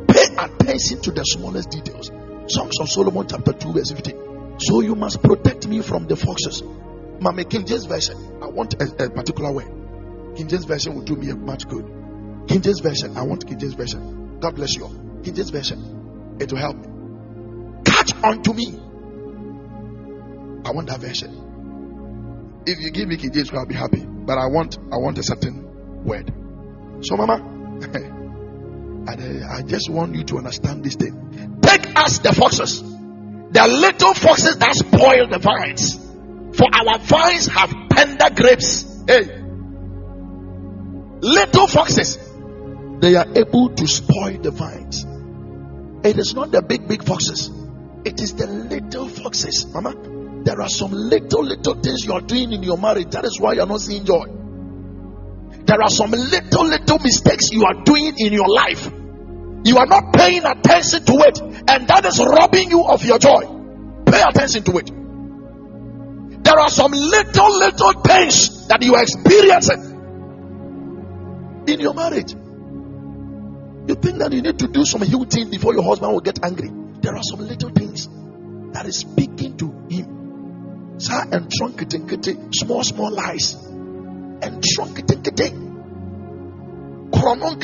Pay 0.08 0.26
attention 0.38 1.02
to 1.02 1.12
the 1.12 1.24
smallest 1.24 1.72
details. 1.72 2.12
Songs 2.48 2.80
of 2.80 2.90
Solomon 2.90 3.28
chapter 3.28 3.54
2 3.54 3.74
verse 3.74 3.92
15. 3.92 4.60
So 4.60 4.82
you 4.82 4.96
must 4.96 5.22
protect 5.24 5.68
me 5.68 5.82
from 5.82 6.08
the 6.08 6.16
foxes. 6.16 6.62
Mama 7.22 7.44
King 7.44 7.66
James 7.66 7.86
Version. 7.86 8.40
I 8.42 8.48
want 8.48 8.76
a, 8.82 9.06
a 9.06 9.10
particular 9.10 9.52
way. 9.52 9.66
King 10.36 10.48
James 10.48 10.66
Version 10.66 10.96
will 10.96 11.04
do 11.04 11.16
me 11.16 11.32
much 11.34 11.68
good. 11.68 11.86
King 12.48 12.62
James 12.62 12.80
Version. 12.80 13.18
I 13.18 13.24
want 13.24 13.46
King 13.48 13.60
James 13.60 13.74
Version. 13.74 14.40
God 14.40 14.56
bless 14.56 14.76
you. 14.76 14.88
King 15.24 15.36
James 15.36 15.50
Version. 15.50 16.38
It 16.40 16.52
will 16.52 16.60
help 16.60 16.78
me. 16.78 16.88
Catch 17.84 18.14
unto 18.24 18.54
me. 18.54 18.80
I 20.66 20.72
want 20.72 20.88
that 20.88 21.00
version. 21.00 22.64
If 22.66 22.80
you 22.80 22.92
give 22.92 23.08
me 23.08 23.18
King 23.18 23.32
James, 23.32 23.52
I'll 23.52 23.66
be 23.66 23.76
happy. 23.76 24.06
But 24.06 24.38
I 24.38 24.48
want 24.48 24.78
I 24.78 24.98
want 24.98 25.18
a 25.18 25.24
certain 25.24 26.04
word. 26.04 26.32
So, 27.02 27.16
Mama, 27.16 27.36
and 29.08 29.46
I 29.46 29.62
just 29.64 29.90
want 29.90 30.16
you 30.16 30.24
to 30.26 30.38
understand 30.38 30.84
this 30.84 30.96
thing. 30.96 31.60
Take 31.62 31.98
us 31.98 32.20
the 32.20 32.34
foxes, 32.34 32.82
the 32.82 33.68
little 33.68 34.14
foxes 34.14 34.58
that 34.58 34.76
spoil 34.76 35.28
the 35.28 35.40
vines. 35.40 36.09
For 36.54 36.68
our 36.74 37.00
vines 37.00 37.48
have 37.48 37.90
tender 37.90 38.30
grapes. 38.36 38.86
Hey, 39.08 39.26
little 41.22 41.68
foxes, 41.68 42.18
they 43.00 43.16
are 43.16 43.28
able 43.36 43.70
to 43.70 43.88
spoil 43.88 44.38
the 44.38 44.52
vines. 44.52 45.06
It 46.04 46.18
is 46.18 46.34
not 46.34 46.52
the 46.52 46.62
big, 46.62 46.88
big 46.88 47.04
foxes, 47.04 47.50
it 48.06 48.22
is 48.22 48.34
the 48.34 48.48
little 48.48 49.08
foxes, 49.10 49.66
Mama. 49.74 50.44
There 50.44 50.62
are 50.62 50.70
some 50.70 50.92
little, 50.92 51.44
little 51.44 51.76
things 51.76 52.06
you 52.06 52.14
are 52.14 52.22
doing 52.22 52.54
in 52.54 52.64
your 52.64 52.78
marriage. 52.78 53.10
That 53.12 53.26
is 53.26 53.40
why 53.40 53.54
you 53.54 53.62
are 53.62 53.68
not 53.68 53.82
seeing 53.82 54.06
joy. 54.06 54.26
There 55.66 55.82
are 55.82 55.90
some 55.90 56.12
little, 56.12 56.66
little 56.66 57.00
mistakes 57.00 57.52
you 57.52 57.66
are 57.66 57.84
doing 57.84 58.14
in 58.18 58.34
your 58.34 58.48
life. 58.48 58.90
You 59.66 59.78
are 59.78 59.86
not 59.86 60.14
paying 60.14 60.46
attention 60.46 61.04
to 61.06 61.14
it, 61.28 61.42
and 61.70 61.88
that 61.90 62.06
is 62.06 62.20
robbing 62.20 62.72
you 62.72 62.86
of 62.86 63.04
your 63.04 63.20
joy. 63.20 63.44
Pay 64.06 64.22
attention 64.22 64.64
to 64.64 64.78
it. 64.78 64.99
There 66.60 66.66
are 66.66 66.72
some 66.72 66.92
little, 66.92 67.58
little 67.58 67.94
things 68.02 68.68
that 68.68 68.84
you 68.84 68.94
are 68.94 69.02
experiencing 69.02 69.80
in 71.70 71.80
your 71.80 71.94
marriage. 71.94 72.34
You 72.34 73.96
think 73.96 74.18
that 74.18 74.34
you 74.34 74.42
need 74.42 74.60
to 74.60 74.68
do 74.68 74.84
some 74.84 75.04
huge 75.04 75.30
thing 75.30 75.50
before 75.50 75.74
your 75.74 75.84
husband 75.84 76.12
will 76.12 76.20
get 76.20 76.44
angry. 76.44 76.70
There 77.00 77.16
are 77.16 77.24
some 77.24 77.48
little 77.48 77.70
things 77.70 78.10
that 78.74 78.86
is 78.86 78.98
speaking 78.98 79.56
to 79.56 79.72
him. 79.90 80.96
Sir 81.00 81.30
and 81.32 81.50
trunk 81.50 81.80
small, 82.52 82.84
small 82.84 83.10
lies. 83.10 83.54
And 83.54 84.62
trunk 84.62 85.00
Chronon 87.14 87.56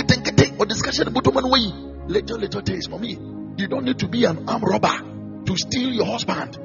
or 0.57 0.65
discussion 0.65 1.13
way. 1.13 1.73
Little, 2.07 2.37
little 2.39 2.61
things 2.61 2.87
for 2.87 2.97
me. 2.97 3.19
You 3.57 3.67
don't 3.67 3.83
need 3.83 3.99
to 3.99 4.07
be 4.07 4.23
an 4.23 4.47
arm 4.47 4.63
robber 4.63 5.43
to 5.47 5.57
steal 5.57 5.91
your 5.91 6.05
husband. 6.05 6.59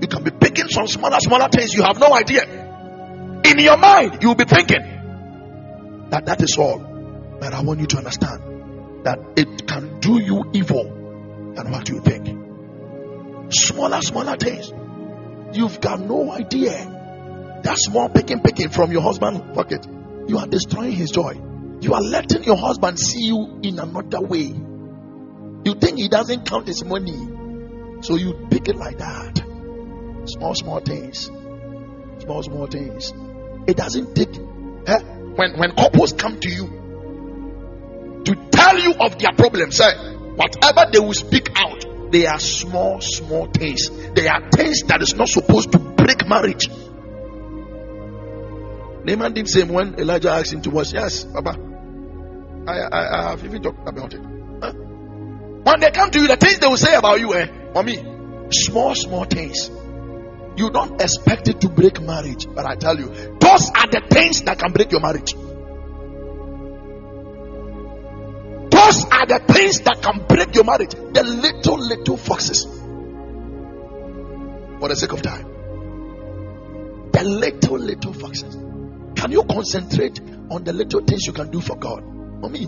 You 0.00 0.08
can 0.08 0.22
be 0.24 0.30
picking 0.30 0.68
some 0.68 0.86
smaller, 0.86 1.20
smaller 1.20 1.48
things 1.48 1.74
you 1.74 1.82
have 1.82 1.98
no 1.98 2.12
idea. 2.14 2.44
In 3.44 3.58
your 3.58 3.76
mind, 3.76 4.22
you'll 4.22 4.34
be 4.34 4.44
thinking 4.44 6.08
that 6.10 6.26
that 6.26 6.42
is 6.42 6.56
all. 6.58 6.78
But 7.40 7.54
I 7.54 7.62
want 7.62 7.80
you 7.80 7.86
to 7.86 7.98
understand 7.98 9.04
that 9.04 9.18
it 9.36 9.66
can 9.66 10.00
do 10.00 10.20
you 10.20 10.50
evil 10.52 10.84
than 11.54 11.70
what 11.70 11.88
you 11.88 12.00
think. 12.00 13.52
Smaller, 13.52 14.00
smaller 14.02 14.36
things. 14.36 14.72
You've 15.56 15.80
got 15.80 16.00
no 16.00 16.30
idea. 16.30 17.60
That 17.62 17.76
small 17.76 18.08
picking, 18.08 18.40
picking 18.40 18.70
from 18.70 18.92
your 18.92 19.02
husband's 19.02 19.40
pocket, 19.54 19.86
you 20.28 20.38
are 20.38 20.46
destroying 20.46 20.92
his 20.92 21.10
joy. 21.10 21.40
You 21.80 21.94
are 21.94 22.02
letting 22.02 22.44
your 22.44 22.56
husband 22.56 22.98
see 22.98 23.24
you 23.24 23.60
in 23.62 23.78
another 23.78 24.20
way. 24.20 24.54
You 25.64 25.74
think 25.74 25.98
he 25.98 26.08
doesn't 26.08 26.46
count 26.46 26.68
his 26.68 26.84
money, 26.84 27.18
so 28.02 28.16
you 28.16 28.46
pick 28.50 28.68
it 28.68 28.76
like 28.76 28.98
that. 28.98 29.49
Small, 30.26 30.54
small 30.54 30.80
things. 30.80 31.30
Small, 32.20 32.42
small 32.42 32.66
things. 32.66 33.12
It 33.66 33.76
doesn't 33.76 34.14
take. 34.14 34.36
Eh? 34.86 34.98
When 35.36 35.58
when 35.58 35.72
couples 35.74 36.12
come 36.12 36.38
to 36.40 36.48
you 36.48 38.22
to 38.24 38.34
tell 38.50 38.78
you 38.78 38.94
of 39.00 39.18
their 39.18 39.32
problems, 39.36 39.80
eh, 39.80 40.14
whatever 40.36 40.90
they 40.92 40.98
will 40.98 41.14
speak 41.14 41.48
out, 41.56 42.12
they 42.12 42.26
are 42.26 42.38
small, 42.38 43.00
small 43.00 43.46
things. 43.46 43.90
They 44.14 44.28
are 44.28 44.50
things 44.50 44.82
that 44.84 45.02
is 45.02 45.14
not 45.14 45.28
supposed 45.28 45.72
to 45.72 45.78
break 45.78 46.26
marriage. 46.28 46.68
Naaman 49.04 49.32
did 49.32 49.48
same 49.48 49.68
when 49.68 49.98
Elijah 49.98 50.30
asked 50.30 50.52
him 50.52 50.60
to 50.62 50.70
wash. 50.70 50.92
Yes, 50.92 51.24
Papa. 51.24 51.56
I, 52.66 52.72
I, 52.72 53.18
I 53.18 53.30
have 53.30 53.44
even 53.44 53.62
talked 53.62 53.88
about 53.88 54.12
it. 54.12 54.20
Huh? 54.20 54.72
When 54.72 55.80
they 55.80 55.90
come 55.90 56.10
to 56.10 56.20
you, 56.20 56.26
the 56.26 56.36
things 56.36 56.58
they 56.58 56.66
will 56.66 56.76
say 56.76 56.94
about 56.94 57.18
you, 57.20 57.34
eh, 57.34 57.46
or 57.74 57.82
me, 57.82 57.96
small, 58.50 58.94
small 58.94 59.24
things. 59.24 59.70
You 60.60 60.68
don't 60.68 61.00
expect 61.00 61.48
it 61.48 61.62
to 61.62 61.70
break 61.70 62.02
marriage, 62.02 62.46
but 62.54 62.66
I 62.66 62.74
tell 62.74 62.98
you, 62.98 63.06
those 63.06 63.70
are 63.70 63.86
the 63.86 64.02
things 64.10 64.42
that 64.42 64.58
can 64.58 64.72
break 64.72 64.92
your 64.92 65.00
marriage. 65.00 65.32
Those 68.70 69.04
are 69.06 69.24
the 69.24 69.40
things 69.48 69.80
that 69.80 70.02
can 70.02 70.26
break 70.26 70.54
your 70.54 70.64
marriage. 70.64 70.90
The 70.90 71.22
little, 71.22 71.78
little 71.78 72.18
foxes. 72.18 72.64
For 74.80 74.88
the 74.90 74.96
sake 74.96 75.12
of 75.12 75.22
time. 75.22 75.46
The 77.12 77.24
little, 77.24 77.78
little 77.78 78.12
foxes. 78.12 78.54
Can 79.16 79.32
you 79.32 79.44
concentrate 79.44 80.20
on 80.50 80.64
the 80.64 80.74
little 80.74 81.00
things 81.00 81.26
you 81.26 81.32
can 81.32 81.50
do 81.50 81.62
for 81.62 81.76
God? 81.76 82.04
Mommy, 82.04 82.64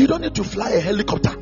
you 0.00 0.06
don't 0.06 0.22
need 0.22 0.34
to 0.36 0.44
fly 0.44 0.70
a 0.70 0.80
helicopter 0.80 1.32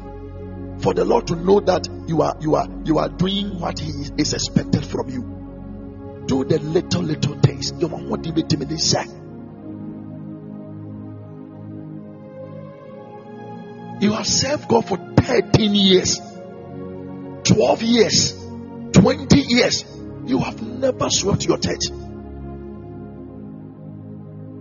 for 0.81 0.95
the 0.95 1.05
Lord 1.05 1.29
to 1.29 1.37
know 1.37 1.61
that 1.61 1.87
you 2.09 2.23
are 2.23 2.37
you 2.41 2.57
are 2.57 2.67
you 2.85 2.99
are 2.99 3.09
doing 3.09 3.61
what 3.61 3.79
He 3.79 3.93
is 4.19 4.33
expected 4.35 4.85
from 4.85 5.11
you. 5.11 5.46
Do 6.27 6.45
the 6.45 6.59
little 6.59 7.03
little 7.03 7.41
things. 7.41 7.73
You 7.79 7.89
want 7.89 8.25
to 8.25 8.33
be 8.33 8.43
You 13.99 14.13
have 14.13 14.27
served 14.27 14.69
God 14.69 14.87
for 14.87 14.99
13 14.99 15.75
years, 15.75 16.21
12 17.45 17.83
years, 17.83 18.33
20 18.93 19.41
years. 19.41 19.85
You 20.27 20.39
have 20.41 20.61
never 20.61 21.09
swept 21.09 21.47
your 21.47 21.59
church. 21.59 21.87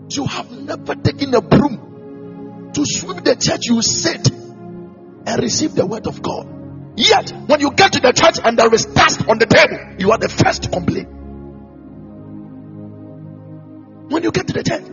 You 0.09 0.25
have 0.25 0.51
never 0.51 0.95
taken 0.95 1.33
a 1.33 1.41
broom 1.41 2.71
to 2.73 2.85
sweep 2.85 3.23
the 3.23 3.35
church. 3.35 3.65
You 3.65 3.81
sit 3.81 4.31
and 4.31 5.41
receive 5.41 5.75
the 5.75 5.85
word 5.85 6.07
of 6.07 6.21
God. 6.21 6.47
Yet, 6.95 7.31
when 7.47 7.59
you 7.59 7.71
get 7.71 7.93
to 7.93 7.99
the 7.99 8.13
church 8.13 8.39
and 8.41 8.57
there 8.57 8.73
is 8.73 8.85
dust 8.85 9.27
on 9.27 9.37
the 9.37 9.47
table, 9.47 9.95
you 9.99 10.11
are 10.11 10.17
the 10.17 10.29
first 10.29 10.63
to 10.63 10.69
complain. 10.69 11.24
When 14.09 14.23
you 14.23 14.31
get 14.31 14.47
to 14.47 14.53
the 14.53 14.63
church 14.63 14.83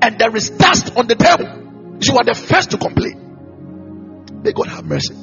and 0.00 0.18
there 0.18 0.34
is 0.36 0.50
dust 0.50 0.96
on 0.96 1.06
the 1.06 1.16
table, 1.16 1.98
you 2.00 2.16
are 2.16 2.24
the 2.24 2.34
first 2.34 2.70
to 2.70 2.78
complain. 2.78 4.40
May 4.42 4.52
God 4.52 4.68
have 4.68 4.84
mercy. 4.84 5.14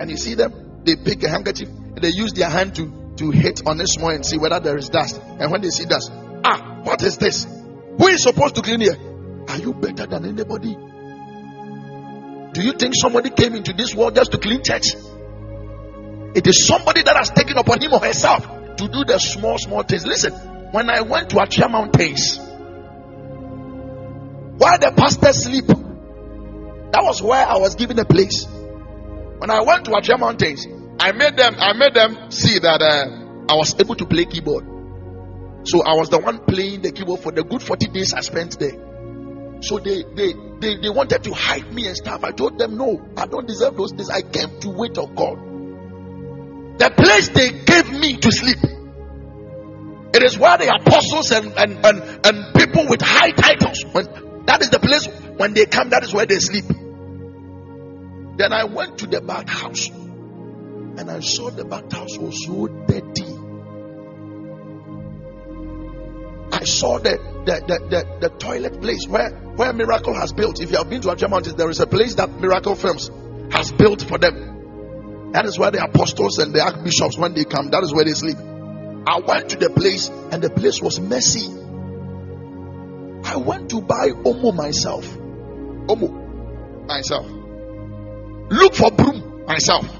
And 0.00 0.10
you 0.10 0.16
see 0.16 0.34
them, 0.34 0.82
they 0.84 0.96
pick 0.96 1.22
a 1.24 1.28
handkerchief 1.28 1.68
and 1.68 1.98
they 1.98 2.10
use 2.10 2.32
their 2.32 2.48
hand 2.48 2.74
to 2.76 2.98
to 3.18 3.30
hit 3.32 3.66
on 3.66 3.76
this 3.78 3.96
one 3.98 4.14
and 4.14 4.24
see 4.24 4.38
whether 4.38 4.60
there 4.60 4.76
is 4.76 4.88
dust. 4.88 5.20
And 5.40 5.50
when 5.50 5.60
they 5.60 5.70
see 5.70 5.84
dust, 5.84 6.10
ah, 6.44 6.80
what 6.84 7.02
is 7.02 7.18
this? 7.18 7.44
Who 7.44 8.06
is 8.06 8.22
supposed 8.22 8.54
to 8.54 8.62
clean 8.62 8.80
here? 8.80 8.96
Are 9.48 9.58
you 9.58 9.74
better 9.74 10.06
than 10.06 10.24
anybody? 10.24 10.76
Do 12.52 12.62
you 12.62 12.72
think 12.72 12.94
somebody 12.94 13.30
came 13.30 13.54
into 13.54 13.72
this 13.72 13.94
world 13.94 14.14
just 14.14 14.32
to 14.32 14.38
clean 14.38 14.62
church? 14.62 14.94
It 16.34 16.46
is 16.46 16.66
somebody 16.66 17.02
that 17.02 17.16
has 17.16 17.30
taken 17.30 17.58
upon 17.58 17.80
him 17.80 17.92
or 17.92 18.00
herself 18.00 18.46
to 18.78 18.88
do 18.88 19.04
the 19.04 19.18
small, 19.18 19.58
small 19.58 19.82
things. 19.82 20.06
Listen, 20.06 20.32
when 20.72 20.90
I 20.90 21.02
went 21.02 21.30
to 21.30 21.36
Atwea 21.36 21.70
Mountains, 21.70 22.38
while 24.58 24.78
the 24.78 24.92
pastor 24.96 25.32
sleep, 25.32 25.66
that 25.66 27.02
was 27.02 27.22
where 27.22 27.46
I 27.46 27.58
was 27.58 27.74
given 27.74 27.98
a 27.98 28.04
place. 28.04 28.44
When 28.44 29.50
I 29.50 29.60
went 29.62 29.84
to 29.86 29.92
Atwea 29.92 30.18
Mountains, 30.18 30.66
I 31.00 31.12
made 31.12 31.36
them, 31.36 31.54
I 31.58 31.72
made 31.74 31.94
them 31.94 32.30
see 32.30 32.58
that 32.58 32.82
uh, 32.82 33.52
I 33.52 33.54
was 33.56 33.78
able 33.78 33.94
to 33.96 34.06
play 34.06 34.24
keyboard. 34.24 34.64
So 35.64 35.82
I 35.82 35.94
was 35.94 36.08
the 36.08 36.18
one 36.18 36.44
playing 36.44 36.82
the 36.82 36.92
keyboard 36.92 37.20
for 37.20 37.32
the 37.32 37.44
good 37.44 37.62
40 37.62 37.88
days 37.88 38.14
I 38.14 38.20
spent 38.20 38.58
there. 38.58 38.76
So 39.60 39.78
they, 39.78 40.04
they, 40.14 40.34
they, 40.60 40.76
they 40.76 40.88
wanted 40.88 41.24
to 41.24 41.34
hide 41.34 41.72
me 41.72 41.86
and 41.86 41.96
stuff. 41.96 42.24
I 42.24 42.30
told 42.30 42.58
them, 42.58 42.76
no, 42.76 43.00
I 43.16 43.26
don't 43.26 43.46
deserve 43.46 43.76
those 43.76 43.92
things. 43.92 44.10
I 44.10 44.22
came 44.22 44.60
to 44.60 44.70
wait 44.70 44.96
on 44.98 45.14
God. 45.14 45.47
The 46.78 46.90
place 46.90 47.28
they 47.28 47.50
gave 47.50 47.90
me 47.90 48.16
to 48.18 48.32
sleep. 48.32 48.58
It 50.14 50.22
is 50.22 50.38
where 50.38 50.56
the 50.58 50.74
apostles 50.74 51.30
and, 51.32 51.52
and, 51.56 51.84
and, 51.84 52.26
and 52.26 52.54
people 52.54 52.86
with 52.88 53.02
high 53.02 53.30
titles, 53.30 53.84
when 53.92 54.06
that 54.46 54.62
is 54.62 54.70
the 54.70 54.78
place 54.78 55.06
when 55.36 55.54
they 55.54 55.66
come, 55.66 55.90
that 55.90 56.02
is 56.02 56.12
where 56.12 56.26
they 56.26 56.38
sleep. 56.38 56.64
Then 58.38 58.52
I 58.52 58.64
went 58.64 58.98
to 58.98 59.06
the 59.06 59.20
back 59.20 59.48
house 59.48 59.88
and 59.88 61.10
I 61.10 61.20
saw 61.20 61.50
the 61.50 61.64
bathhouse 61.64 62.16
was 62.16 62.44
so 62.44 62.66
dirty. 62.66 63.26
I 66.50 66.64
saw 66.64 66.98
the 66.98 67.18
the, 67.44 67.60
the, 67.66 67.78
the, 67.88 68.28
the, 68.28 68.28
toilet 68.36 68.80
place 68.80 69.06
where, 69.06 69.30
where 69.30 69.72
Miracle 69.72 70.14
has 70.14 70.32
built. 70.32 70.60
If 70.60 70.70
you 70.70 70.76
have 70.76 70.90
been 70.90 71.00
to 71.02 71.08
Atwea 71.08 71.30
Mountains, 71.30 71.54
there 71.54 71.70
is 71.70 71.80
a 71.80 71.86
place 71.86 72.14
that 72.16 72.30
Miracle 72.30 72.74
Films 72.74 73.10
has 73.50 73.72
built 73.72 74.02
for 74.02 74.18
them. 74.18 74.57
That 75.32 75.44
is 75.44 75.58
where 75.58 75.70
the 75.70 75.82
apostles 75.84 76.38
and 76.38 76.54
the 76.54 76.62
archbishops, 76.62 77.18
when 77.18 77.34
they 77.34 77.44
come, 77.44 77.70
that 77.70 77.82
is 77.82 77.92
where 77.92 78.04
they 78.04 78.12
sleep. 78.12 78.38
I 78.38 79.20
went 79.20 79.50
to 79.50 79.56
the 79.56 79.70
place 79.70 80.08
and 80.08 80.42
the 80.42 80.50
place 80.50 80.80
was 80.80 81.00
messy. 81.00 81.48
I 83.24 83.36
went 83.36 83.70
to 83.70 83.80
buy 83.80 84.10
Omo 84.10 84.54
myself. 84.54 85.06
Omo 85.06 86.86
myself. 86.86 87.26
Look 88.50 88.74
for 88.74 88.90
broom 88.90 89.44
myself 89.46 89.98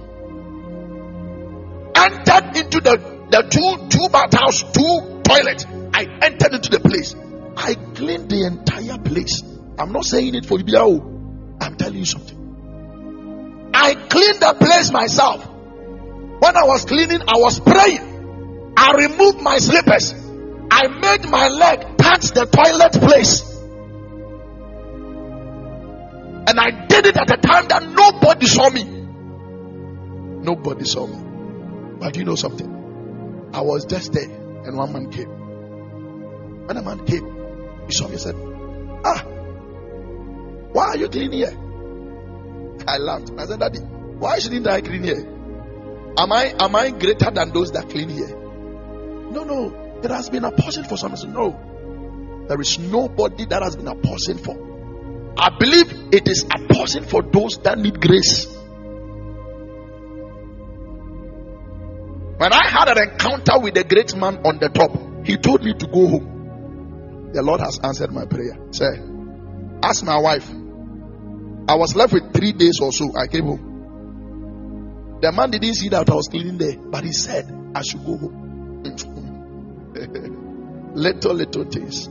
entered 1.98 2.56
into 2.56 2.80
the, 2.80 2.96
the 3.30 3.42
two 3.42 3.88
two 3.88 4.08
bathhouse, 4.08 4.62
two 4.72 5.20
toilet. 5.22 5.66
I 5.92 6.04
entered 6.22 6.54
into 6.54 6.70
the 6.70 6.80
place. 6.80 7.14
I 7.56 7.74
cleaned 7.74 8.30
the 8.30 8.46
entire 8.46 8.98
place. 8.98 9.42
I'm 9.78 9.92
not 9.92 10.04
saying 10.04 10.34
it 10.34 10.46
for 10.46 10.58
you. 10.58 11.56
I'm 11.60 11.76
telling 11.76 11.98
you 11.98 12.04
something. 12.04 12.37
I 13.80 13.94
cleaned 13.94 14.40
the 14.40 14.54
place 14.58 14.90
myself. 14.90 15.46
When 15.46 16.56
I 16.56 16.64
was 16.64 16.84
cleaning, 16.84 17.20
I 17.22 17.36
was 17.36 17.60
praying. 17.60 18.74
I 18.76 18.92
removed 18.92 19.40
my 19.40 19.58
slippers. 19.58 20.12
I 20.70 20.88
made 20.88 21.28
my 21.28 21.46
leg 21.48 21.96
touch 21.96 22.32
the 22.32 22.46
toilet 22.46 22.92
place. 23.06 23.42
And 26.48 26.58
I 26.58 26.86
did 26.86 27.06
it 27.06 27.16
at 27.16 27.30
a 27.30 27.36
time 27.36 27.68
that 27.68 27.84
nobody 27.84 28.46
saw 28.46 28.68
me. 28.68 28.82
Nobody 30.42 30.84
saw 30.84 31.06
me. 31.06 31.98
But 32.00 32.16
you 32.16 32.24
know 32.24 32.34
something? 32.34 33.50
I 33.52 33.60
was 33.60 33.84
just 33.84 34.12
there 34.12 34.28
and 34.64 34.76
one 34.76 34.92
man 34.92 35.10
came. 35.12 35.28
When 36.66 36.76
a 36.76 36.82
man 36.82 37.06
came, 37.06 37.86
he 37.86 37.94
saw 37.94 38.06
me 38.06 38.14
and 38.14 38.20
said, 38.20 38.34
Ah, 39.04 39.22
why 40.72 40.88
are 40.88 40.96
you 40.96 41.08
cleaning 41.08 41.38
here? 41.38 41.67
I 42.86 42.98
laughed. 42.98 43.30
I 43.38 43.46
said, 43.46 43.60
Daddy, 43.60 43.80
why 43.80 44.38
shouldn't 44.38 44.66
I 44.66 44.80
clean 44.80 45.02
here? 45.02 45.26
Am 46.18 46.32
I 46.32 46.54
am 46.58 46.74
I 46.74 46.90
greater 46.90 47.30
than 47.30 47.52
those 47.52 47.72
that 47.72 47.88
clean 47.88 48.08
here? 48.08 48.36
No, 49.30 49.44
no. 49.44 50.00
It 50.02 50.10
has 50.10 50.30
been 50.30 50.44
a 50.44 50.52
portion 50.52 50.84
for 50.84 50.96
some. 50.96 51.16
Said, 51.16 51.32
No. 51.32 52.46
There 52.48 52.60
is 52.60 52.78
nobody 52.78 53.44
that 53.46 53.62
has 53.62 53.76
been 53.76 53.88
a 53.88 53.94
portion 53.94 54.38
for. 54.38 55.34
I 55.36 55.50
believe 55.58 55.92
it 56.12 56.28
is 56.28 56.44
a 56.44 56.72
portion 56.72 57.04
for 57.04 57.22
those 57.22 57.58
that 57.58 57.78
need 57.78 58.00
grace. 58.00 58.46
When 62.38 62.52
I 62.52 62.68
had 62.68 62.88
an 62.88 63.10
encounter 63.10 63.58
with 63.60 63.76
a 63.76 63.84
great 63.84 64.16
man 64.16 64.38
on 64.46 64.58
the 64.58 64.68
top, 64.68 65.26
he 65.26 65.36
told 65.36 65.62
me 65.62 65.74
to 65.74 65.86
go 65.86 66.06
home. 66.06 67.30
The 67.32 67.42
Lord 67.42 67.60
has 67.60 67.78
answered 67.82 68.12
my 68.12 68.24
prayer. 68.26 68.56
Say, 68.70 68.86
ask 69.82 70.04
my 70.04 70.18
wife. 70.18 70.48
I 71.68 71.74
was 71.74 71.94
left 71.94 72.14
with 72.14 72.32
three 72.32 72.52
days 72.52 72.80
or 72.80 72.90
so. 72.92 73.14
I 73.14 73.26
came 73.26 73.44
home. 73.44 75.18
The 75.20 75.30
man 75.32 75.50
didn't 75.50 75.74
see 75.74 75.90
that 75.90 76.08
I 76.08 76.14
was 76.14 76.28
cleaning 76.28 76.56
there, 76.56 76.78
but 76.78 77.04
he 77.04 77.12
said 77.12 77.52
I 77.74 77.82
should 77.82 78.06
go 78.06 78.16
home. 78.16 78.82
little, 80.94 81.34
little 81.34 81.64
things. 81.64 82.08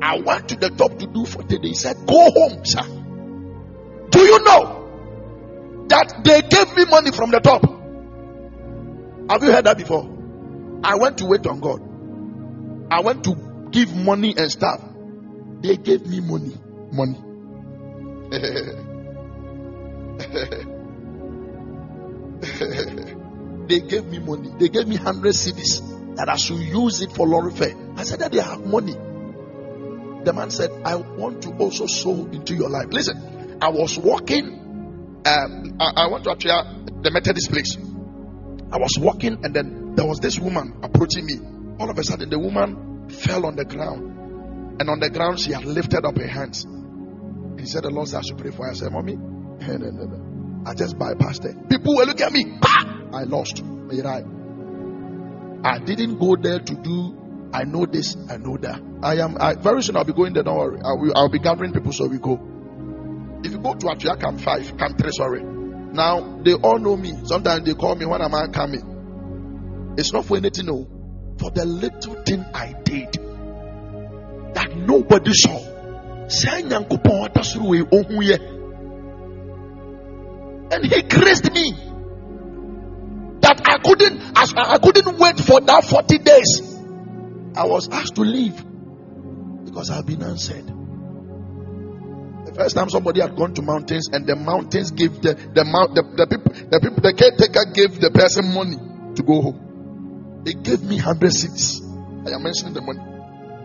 I 0.00 0.18
went 0.20 0.48
to 0.48 0.56
the 0.56 0.70
top 0.70 0.98
to 0.98 1.06
do 1.06 1.26
40 1.26 1.58
days. 1.58 1.68
He 1.68 1.74
said, 1.74 2.06
Go 2.06 2.30
home, 2.30 2.64
sir. 2.64 2.84
Do 4.10 4.20
you 4.20 4.42
know 4.44 4.78
that 5.88 6.22
they 6.24 6.40
gave 6.42 6.74
me 6.76 6.84
money 6.86 7.12
from 7.12 7.30
the 7.30 7.40
top? 7.40 7.62
Have 9.30 9.42
you 9.42 9.52
heard 9.52 9.66
that 9.66 9.76
before? 9.76 10.08
I 10.82 10.96
went 10.96 11.18
to 11.18 11.26
wait 11.26 11.46
on 11.46 11.60
God. 11.60 11.82
I 12.90 13.00
went 13.00 13.24
to 13.24 13.68
give 13.70 13.94
money 13.94 14.34
and 14.36 14.50
stuff. 14.50 14.80
They 15.60 15.76
gave 15.76 16.06
me 16.06 16.20
money. 16.20 16.56
Money. 16.90 17.20
they 23.68 23.80
gave 23.80 24.06
me 24.06 24.20
money. 24.20 24.50
They 24.58 24.70
gave 24.70 24.88
me 24.88 24.96
100 24.96 25.34
cedis 25.34 26.16
that 26.16 26.30
I 26.30 26.36
should 26.36 26.60
use 26.60 27.02
it 27.02 27.12
for 27.12 27.26
lorry 27.26 27.52
fare. 27.52 27.74
I 27.96 28.04
said 28.04 28.20
that 28.20 28.32
they 28.32 28.40
have 28.40 28.64
money. 28.64 28.92
The 28.92 30.32
man 30.32 30.50
said, 30.50 30.70
I 30.84 30.94
want 30.96 31.42
to 31.42 31.50
also 31.56 31.84
sow 31.86 32.24
into 32.26 32.54
your 32.54 32.70
life. 32.70 32.86
Listen, 32.90 33.58
I 33.60 33.68
was 33.68 33.98
walking. 33.98 35.20
Um, 35.26 35.76
I, 35.78 35.92
I 35.96 36.06
went 36.08 36.24
to 36.24 36.30
actually 36.30 36.52
the 37.02 37.10
Methodist 37.10 37.50
place. 37.50 37.76
I 37.76 38.78
was 38.78 38.96
walking, 38.98 39.44
and 39.44 39.54
then 39.54 39.94
there 39.94 40.06
was 40.06 40.20
this 40.20 40.38
woman 40.38 40.78
approaching 40.82 41.26
me. 41.26 41.34
All 41.78 41.90
of 41.90 41.98
a 41.98 42.04
sudden, 42.04 42.30
the 42.30 42.38
woman 42.38 43.10
fell 43.10 43.44
on 43.44 43.56
the 43.56 43.66
ground, 43.66 44.80
and 44.80 44.88
on 44.88 45.00
the 45.00 45.10
ground, 45.10 45.38
she 45.38 45.52
had 45.52 45.66
lifted 45.66 46.06
up 46.06 46.16
her 46.16 46.26
hands. 46.26 46.66
He 47.62 47.68
said, 47.68 47.84
The 47.84 47.90
Lord 47.90 48.08
said, 48.08 48.18
I 48.18 48.22
should 48.22 48.38
pray 48.38 48.50
for 48.50 48.66
her. 48.66 48.72
I 48.72 48.74
said, 48.74 48.92
Mommy, 48.92 49.14
no, 49.16 49.76
no, 49.76 50.04
no. 50.04 50.64
I 50.66 50.74
just 50.74 50.98
bypassed 50.98 51.46
it. 51.46 51.70
People 51.70 51.96
were 51.96 52.04
looking 52.04 52.26
at 52.26 52.32
me. 52.32 52.58
I 52.62 53.22
lost. 53.24 53.62
I 55.64 55.78
didn't 55.78 56.18
go 56.18 56.36
there 56.36 56.58
to 56.58 56.74
do 56.74 57.22
I 57.54 57.64
know 57.64 57.84
this, 57.84 58.16
I 58.30 58.38
know 58.38 58.56
that. 58.56 58.80
I 59.02 59.16
am 59.16 59.36
I, 59.38 59.54
very 59.54 59.82
soon 59.82 59.96
I'll 59.96 60.04
be 60.04 60.14
going 60.14 60.32
there, 60.32 60.42
don't 60.42 60.56
worry. 60.56 60.78
I 60.78 60.94
will, 60.94 61.12
I'll 61.14 61.28
be 61.28 61.38
gathering 61.38 61.72
people 61.72 61.92
so 61.92 62.06
we 62.06 62.18
go. 62.18 62.40
If 63.44 63.52
you 63.52 63.58
go 63.58 63.74
to 63.74 63.86
Atwea 63.86 64.18
Camp 64.18 64.40
5, 64.40 64.78
Camp 64.78 64.98
3, 64.98 65.10
sorry. 65.12 65.42
Now 65.42 66.40
they 66.42 66.54
all 66.54 66.78
know 66.78 66.96
me. 66.96 67.12
Sometimes 67.24 67.66
they 67.66 67.74
call 67.74 67.94
me 67.94 68.06
when 68.06 68.22
am 68.22 68.34
I 68.34 68.46
coming. 68.46 69.94
It's 69.98 70.12
not 70.14 70.24
for 70.24 70.38
anything, 70.38 70.66
no. 70.66 70.88
For 71.38 71.50
the 71.50 71.66
little 71.66 72.22
thing 72.22 72.44
I 72.54 72.72
did 72.84 73.12
that 74.54 74.74
nobody 74.74 75.32
saw. 75.34 75.71
And 80.72 80.86
he 80.86 81.02
graced 81.02 81.52
me 81.52 81.72
that 83.40 83.60
I 83.66 83.78
couldn't 83.78 84.22
I 84.34 84.78
couldn't 84.78 85.18
wait 85.18 85.38
for 85.40 85.60
that 85.60 85.84
40 85.84 86.18
days. 86.18 86.62
I 87.54 87.66
was 87.66 87.88
asked 87.90 88.14
to 88.14 88.22
leave 88.22 88.56
because 89.64 89.90
I've 89.90 90.06
been 90.06 90.22
answered. 90.22 90.66
The 92.46 92.54
first 92.54 92.76
time 92.76 92.88
somebody 92.90 93.20
had 93.20 93.36
gone 93.36 93.54
to 93.54 93.62
mountains 93.62 94.08
and 94.12 94.26
the 94.26 94.36
mountains 94.36 94.90
gave 94.90 95.20
the 95.20 95.34
the 95.34 95.64
mount 95.64 95.94
the, 95.94 96.02
the 96.02 96.26
people 96.26 96.52
the 96.52 96.80
people 96.80 97.00
the 97.02 97.12
caretaker 97.12 97.64
gave 97.72 98.00
the 98.00 98.10
person 98.10 98.52
money 98.54 98.76
to 99.16 99.22
go 99.22 99.42
home. 99.42 100.40
They 100.44 100.54
gave 100.54 100.82
me 100.82 100.96
hundred 100.96 101.32
cedis. 101.32 101.80
I 102.26 102.34
am 102.34 102.42
mentioning 102.42 102.74
the 102.74 102.82
money. 102.82 103.00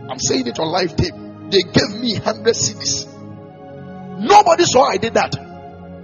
I'm 0.10 0.20
saying 0.20 0.48
it 0.48 0.60
on 0.60 0.68
live 0.68 0.96
tape. 0.96 1.27
They 1.50 1.62
gave 1.62 2.02
me 2.02 2.16
hundred 2.16 2.56
cedis. 2.56 3.08
Nobody 4.20 4.66
saw 4.66 4.84
I 4.84 4.98
did 4.98 5.14
that. 5.14 5.36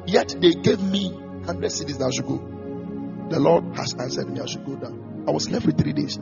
Yet 0.06 0.36
they 0.40 0.54
gave 0.54 0.82
me 0.82 1.12
hundred 1.46 1.72
cedis 1.72 1.98
that 1.98 2.08
I 2.08 2.12
should 2.12 2.28
go. 2.28 2.38
The 3.30 3.40
Lord 3.40 3.76
has 3.76 3.94
answered 3.94 4.30
me. 4.30 4.40
I 4.40 4.46
should 4.46 4.66
go 4.66 4.76
down. 4.76 5.26
I 5.28 5.32
was 5.32 5.50
left 5.50 5.66
with 5.66 5.78
three 5.78 5.94
days. 5.94 6.20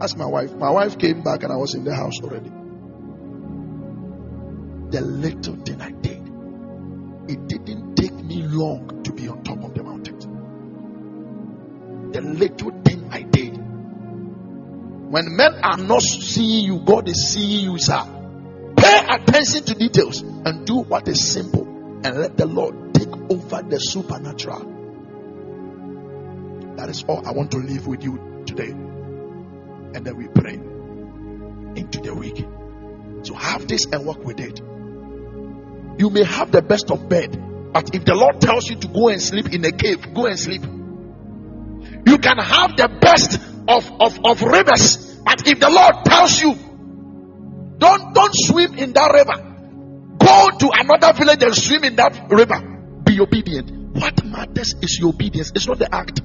Ask 0.00 0.16
my 0.16 0.26
wife. 0.26 0.54
My 0.54 0.70
wife 0.70 0.98
came 0.98 1.22
back 1.22 1.42
and 1.42 1.52
I 1.52 1.56
was 1.56 1.74
in 1.74 1.84
the 1.84 1.94
house 1.94 2.20
already. 2.22 2.50
The 4.90 5.00
little 5.00 5.56
thing 5.56 5.80
I 5.80 5.90
did, 5.90 6.22
it 7.28 7.48
didn't 7.48 7.96
take 7.96 8.12
me 8.12 8.42
long 8.42 9.02
to 9.04 9.12
be 9.12 9.28
on 9.28 9.42
top 9.42 9.62
of 9.64 9.74
the 9.74 9.82
mountain. 9.82 10.18
The 12.12 12.20
little 12.20 12.82
thing 12.82 13.08
I 13.10 13.22
did. 13.22 13.56
When 13.56 15.36
men 15.36 15.60
are 15.62 15.78
not 15.78 16.02
seeing 16.02 16.64
you, 16.64 16.80
God 16.80 17.08
is 17.08 17.32
seeing 17.32 17.70
you, 17.70 17.78
sir. 17.78 18.21
Pay 18.92 19.06
attention 19.08 19.64
to 19.64 19.74
details 19.74 20.20
and 20.20 20.66
do 20.66 20.80
what 20.82 21.08
is 21.08 21.32
simple 21.32 21.66
and 22.04 22.18
let 22.18 22.36
the 22.36 22.44
Lord 22.44 22.92
take 22.92 23.08
over 23.08 23.62
the 23.62 23.78
supernatural. 23.78 24.68
That 26.76 26.90
is 26.90 27.02
all 27.04 27.26
I 27.26 27.32
want 27.32 27.52
to 27.52 27.56
leave 27.56 27.86
with 27.86 28.04
you 28.04 28.44
today 28.44 28.68
and 28.68 30.04
then 30.04 30.14
we 30.14 30.28
pray 30.28 30.54
into 31.80 32.00
the 32.02 32.14
week. 32.14 32.44
So 33.22 33.34
have 33.34 33.66
this 33.66 33.86
and 33.86 34.04
work 34.04 34.22
with 34.24 34.40
it. 34.40 34.60
You 35.98 36.10
may 36.10 36.24
have 36.24 36.52
the 36.52 36.60
best 36.60 36.90
of 36.90 37.08
bed, 37.08 37.72
but 37.72 37.94
if 37.94 38.04
the 38.04 38.14
Lord 38.14 38.42
tells 38.42 38.68
you 38.68 38.76
to 38.76 38.88
go 38.88 39.08
and 39.08 39.22
sleep 39.22 39.54
in 39.54 39.64
a 39.64 39.72
cave, 39.72 40.12
go 40.12 40.26
and 40.26 40.38
sleep. 40.38 40.62
You 40.62 42.18
can 42.18 42.36
have 42.36 42.76
the 42.76 42.88
best 43.00 43.40
of, 43.68 43.90
of, 44.00 44.18
of 44.24 44.42
rivers, 44.42 45.16
but 45.24 45.46
if 45.46 45.60
the 45.60 45.70
Lord 45.70 46.04
tells 46.04 46.42
you, 46.42 46.58
don't 47.82 48.14
don't 48.14 48.34
swim 48.34 48.78
in 48.78 48.92
that 48.92 49.10
river. 49.12 49.38
Go 50.18 50.50
to 50.58 50.70
another 50.72 51.12
village 51.18 51.42
and 51.42 51.54
swim 51.54 51.84
in 51.84 51.96
that 51.96 52.30
river. 52.30 53.02
Be 53.04 53.20
obedient. 53.20 53.70
What 53.94 54.24
matters 54.24 54.74
is 54.80 54.98
your 54.98 55.10
obedience. 55.10 55.52
It's 55.54 55.66
not 55.66 55.78
the 55.78 55.92
act. 55.92 56.22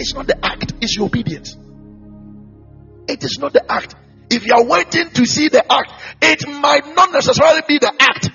It's 0.00 0.14
not 0.14 0.26
the 0.26 0.38
act, 0.42 0.72
it's 0.80 0.96
your 0.96 1.06
obedience. 1.06 1.56
It 3.06 3.22
is 3.22 3.38
not 3.38 3.52
the 3.52 3.70
act. 3.70 3.94
If 4.30 4.46
you 4.46 4.54
are 4.54 4.64
waiting 4.64 5.10
to 5.10 5.26
see 5.26 5.48
the 5.48 5.60
act, 5.70 5.92
it 6.22 6.48
might 6.48 6.86
not 6.94 7.12
necessarily 7.12 7.60
be 7.68 7.78
the 7.78 7.92
act. 7.98 8.30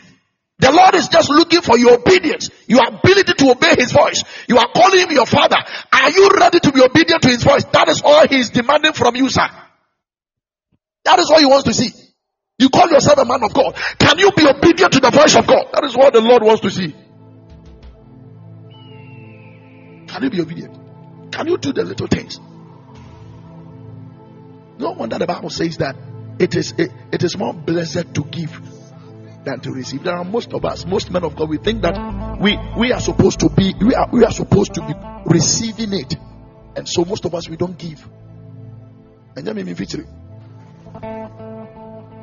The 0.60 0.72
Lord 0.72 0.94
is 0.96 1.08
just 1.08 1.30
looking 1.30 1.62
for 1.62 1.78
your 1.78 2.00
obedience, 2.00 2.50
your 2.68 2.86
ability 2.88 3.34
to 3.34 3.52
obey 3.52 3.76
His 3.78 3.92
voice. 3.92 4.24
You 4.48 4.58
are 4.58 4.68
calling 4.76 5.00
Him 5.00 5.12
your 5.12 5.26
Father. 5.26 5.58
Are 5.92 6.12
you 6.12 6.30
ready 6.38 6.60
to 6.60 6.72
be 6.72 6.82
obedient 6.82 7.24
to 7.24 7.30
His 7.30 7.44
voice? 7.44 7.66
That 7.72 7.90
is 7.90 8.02
all 8.06 8.28
He 8.28 8.38
is 8.38 8.52
demanding 8.52 8.94
from 8.94 9.16
you, 9.16 9.30
sir. 9.30 9.48
That 11.06 11.20
is 11.20 11.30
what 11.30 11.40
He 11.40 11.46
wants 11.46 11.64
to 11.66 11.74
see. 11.74 11.92
You 12.58 12.70
call 12.70 12.90
yourself 12.90 13.20
a 13.20 13.26
man 13.26 13.44
of 13.44 13.54
God. 13.54 13.76
Can 14.00 14.18
you 14.18 14.32
be 14.32 14.48
obedient 14.48 14.94
to 14.94 15.00
the 15.00 15.12
voice 15.12 15.36
of 15.36 15.46
God? 15.46 15.68
That 15.74 15.84
is 15.84 15.96
what 15.96 16.14
the 16.14 16.22
Lord 16.22 16.42
wants 16.44 16.62
to 16.62 16.72
see. 16.72 16.96
Can 20.08 20.24
you 20.24 20.30
be 20.30 20.42
obedient? 20.42 21.32
Can 21.32 21.48
you 21.48 21.58
do 21.58 21.74
the 21.74 21.84
little 21.84 22.08
things? 22.08 22.40
No 24.78 24.92
wonder 24.92 25.18
the 25.18 25.28
Bible 25.28 25.50
says 25.50 25.78
that 25.78 25.96
it 26.40 26.56
is 26.56 26.74
it, 26.78 26.92
it 27.12 27.24
is 27.24 27.38
more 27.38 27.54
blessed 27.54 28.14
to 28.16 28.24
give 28.24 28.60
than 29.44 29.60
to 29.62 29.72
receive. 29.72 30.04
There 30.04 30.16
are 30.16 30.24
most 30.24 30.54
of 30.54 30.66
us, 30.66 30.86
most 30.86 31.12
men 31.12 31.24
of 31.24 31.36
God, 31.36 31.50
we 31.50 31.58
think 31.58 31.82
that 31.82 32.40
we 32.40 32.58
we 32.78 32.92
are 32.94 33.00
supposed 33.00 33.42
to 33.42 33.50
be 33.50 33.74
we 33.80 33.94
are 33.94 34.10
we 34.12 34.24
are 34.24 34.32
supposed 34.32 34.74
to 34.76 34.82
be 34.82 34.94
receiving 35.26 35.94
it, 35.94 36.16
and 36.76 36.88
so 36.88 37.06
most 37.06 37.26
of 37.26 37.36
us 37.36 37.50
we 37.50 37.58
don't 37.58 37.78
give. 37.78 38.08
And 39.36 39.46
then 39.46 39.56
maybe 39.56 39.74
feature 39.74 40.06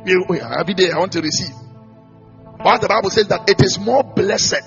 Oh 0.05 0.35
every 0.35 0.75
day 0.75 0.91
I 0.91 0.99
want 0.99 1.13
to 1.13 1.21
receive. 1.21 1.55
But 2.63 2.81
the 2.81 2.89
Bible 2.89 3.11
says 3.11 3.29
that 3.29 3.49
it 3.49 3.63
is 3.63 3.79
more 3.79 4.03
blessed. 4.03 4.63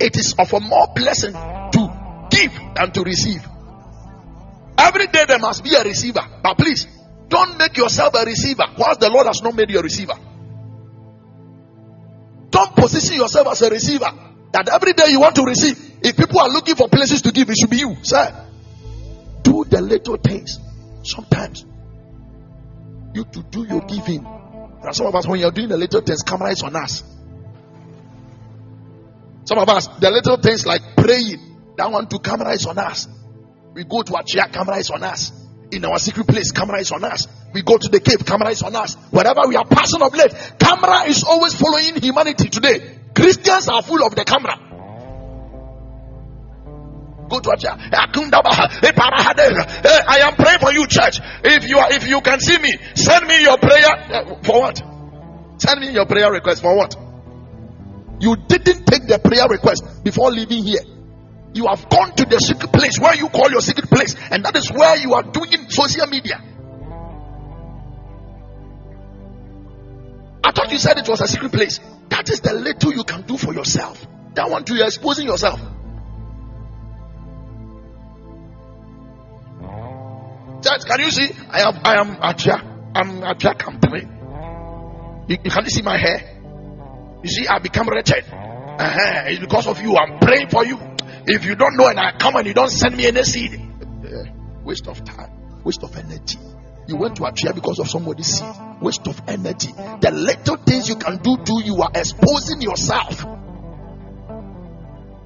It 0.00 0.16
is 0.16 0.34
of 0.38 0.52
a 0.52 0.60
more 0.60 0.88
blessing 0.94 1.32
to 1.32 2.28
give 2.30 2.52
than 2.74 2.92
to 2.92 3.02
receive. 3.02 3.46
Every 4.78 5.06
day 5.08 5.24
there 5.26 5.38
must 5.38 5.64
be 5.64 5.74
a 5.74 5.82
receiver. 5.82 6.20
But 6.42 6.56
please, 6.56 6.86
don't 7.28 7.58
make 7.58 7.76
yourself 7.76 8.14
a 8.14 8.24
receiver 8.24 8.64
whilst 8.78 9.00
the 9.00 9.10
Lord 9.10 9.26
has 9.26 9.42
not 9.42 9.54
made 9.54 9.70
you 9.70 9.78
a 9.78 9.82
receiver. 9.82 10.14
Don't 12.50 12.74
position 12.74 13.16
yourself 13.16 13.48
as 13.48 13.62
a 13.62 13.70
receiver 13.70 14.10
that 14.52 14.68
every 14.68 14.92
day 14.94 15.08
you 15.08 15.20
want 15.20 15.34
to 15.36 15.42
receive. 15.42 15.76
If 16.02 16.16
people 16.16 16.40
are 16.40 16.48
looking 16.48 16.76
for 16.76 16.88
places 16.88 17.22
to 17.22 17.32
give, 17.32 17.50
it 17.50 17.56
should 17.60 17.70
be 17.70 17.78
you, 17.78 17.96
sir. 18.02 18.46
Do 19.42 19.64
the 19.64 19.80
little 19.80 20.16
things. 20.16 20.58
Sometimes 21.02 21.66
you 23.14 23.24
to 23.24 23.42
do 23.42 23.66
your 23.66 23.80
giving. 23.82 24.37
Are 24.88 24.94
some 24.94 25.06
of 25.06 25.14
us 25.14 25.26
when 25.26 25.38
you're 25.38 25.50
doing 25.50 25.68
the 25.68 25.76
little 25.76 26.00
things, 26.00 26.22
camera 26.22 26.50
is 26.50 26.62
on 26.62 26.74
us. 26.74 27.04
Some 29.44 29.58
of 29.58 29.68
us, 29.68 29.86
the 29.86 30.10
little 30.10 30.38
things 30.38 30.64
like 30.64 30.80
praying, 30.96 31.74
that 31.76 31.92
one 31.92 32.06
to 32.08 32.18
camera 32.18 32.52
is 32.52 32.64
on 32.64 32.78
us. 32.78 33.06
We 33.74 33.84
go 33.84 34.00
to 34.00 34.14
a 34.16 34.24
chair, 34.24 34.48
camera 34.50 34.78
is 34.78 34.88
on 34.90 35.02
us. 35.02 35.30
In 35.72 35.84
our 35.84 35.98
secret 35.98 36.26
place, 36.26 36.52
camera 36.52 36.80
is 36.80 36.90
on 36.90 37.04
us. 37.04 37.28
We 37.52 37.60
go 37.60 37.76
to 37.76 37.88
the 37.88 38.00
cave, 38.00 38.24
camera 38.24 38.48
is 38.48 38.62
on 38.62 38.74
us. 38.76 38.94
Wherever 39.10 39.42
we 39.46 39.56
are 39.56 39.66
passing 39.66 40.00
of 40.00 40.14
late, 40.14 40.32
camera 40.58 41.04
is 41.06 41.22
always 41.22 41.52
following 41.52 42.00
humanity 42.00 42.48
today. 42.48 42.80
Christians 43.14 43.68
are 43.68 43.82
full 43.82 44.02
of 44.02 44.14
the 44.14 44.24
camera. 44.24 44.67
Go 47.28 47.40
to 47.40 47.50
a 47.50 47.56
chair. 47.56 47.76
I 47.76 48.06
am 50.26 50.34
praying 50.34 50.58
for 50.60 50.72
you, 50.72 50.86
church. 50.86 51.20
If 51.44 51.68
you 51.68 51.78
are, 51.78 51.92
if 51.92 52.08
you 52.08 52.20
can 52.20 52.40
see 52.40 52.58
me, 52.58 52.72
send 52.94 53.26
me 53.26 53.42
your 53.42 53.58
prayer. 53.58 53.90
Uh, 54.10 54.42
for 54.42 54.60
what? 54.60 54.82
Send 55.58 55.80
me 55.80 55.90
your 55.90 56.06
prayer 56.06 56.32
request 56.32 56.62
for 56.62 56.74
what? 56.76 56.96
You 58.20 58.36
didn't 58.36 58.86
take 58.86 59.06
the 59.06 59.18
prayer 59.22 59.46
request 59.48 60.02
before 60.02 60.30
leaving 60.30 60.64
here. 60.64 60.80
You 61.54 61.66
have 61.66 61.88
gone 61.88 62.14
to 62.16 62.24
the 62.24 62.38
secret 62.38 62.72
place 62.72 62.98
where 62.98 63.14
you 63.14 63.28
call 63.28 63.50
your 63.50 63.60
secret 63.60 63.90
place, 63.90 64.14
and 64.30 64.44
that 64.44 64.56
is 64.56 64.70
where 64.70 64.96
you 64.96 65.14
are 65.14 65.22
doing 65.22 65.68
social 65.68 66.06
media. 66.06 66.42
I 70.44 70.52
thought 70.52 70.70
you 70.70 70.78
said 70.78 70.98
it 70.98 71.08
was 71.08 71.20
a 71.20 71.28
secret 71.28 71.52
place. 71.52 71.80
That 72.08 72.30
is 72.30 72.40
the 72.40 72.54
little 72.54 72.92
you 72.92 73.04
can 73.04 73.22
do 73.22 73.36
for 73.36 73.52
yourself. 73.52 74.06
That 74.34 74.48
one 74.50 74.64
too, 74.64 74.76
you're 74.76 74.86
exposing 74.86 75.26
yourself. 75.26 75.60
Church, 80.62 80.84
can 80.86 81.00
you 81.00 81.10
see? 81.10 81.30
I 81.50 81.60
am 81.60 81.80
I 81.84 81.94
am 81.96 82.16
Atia. 82.16 82.90
I'm 82.94 83.20
Atia 83.20 83.56
company. 83.56 84.08
You, 85.28 85.36
you 85.44 85.50
can 85.50 85.64
you 85.64 85.70
see 85.70 85.82
my 85.82 85.96
hair? 85.96 86.40
You 87.22 87.30
see, 87.30 87.46
I 87.46 87.58
become 87.60 87.88
wretched. 87.88 88.24
Uh-huh. 88.32 89.22
It's 89.26 89.40
because 89.40 89.66
of 89.68 89.80
you. 89.80 89.96
I'm 89.96 90.18
praying 90.18 90.48
for 90.48 90.64
you. 90.64 90.78
If 91.26 91.44
you 91.44 91.54
don't 91.54 91.76
know 91.76 91.86
and 91.86 92.00
I 92.00 92.12
come 92.18 92.36
and 92.36 92.46
you 92.46 92.54
don't 92.54 92.70
send 92.70 92.96
me 92.96 93.06
any 93.06 93.22
seed, 93.22 93.54
uh, 93.54 94.08
waste 94.64 94.88
of 94.88 95.04
time, 95.04 95.62
waste 95.62 95.82
of 95.84 95.96
energy. 95.96 96.38
You 96.88 96.96
went 96.96 97.16
to 97.16 97.24
a 97.24 97.32
chair 97.32 97.52
because 97.52 97.78
of 97.78 97.88
somebody's 97.88 98.26
seed. 98.26 98.48
Waste 98.80 99.06
of 99.06 99.20
energy. 99.28 99.72
The 100.00 100.10
little 100.10 100.56
things 100.56 100.88
you 100.88 100.96
can 100.96 101.18
do 101.18 101.36
to 101.36 101.62
you 101.64 101.82
are 101.82 101.90
exposing 101.94 102.62
yourself. 102.62 103.18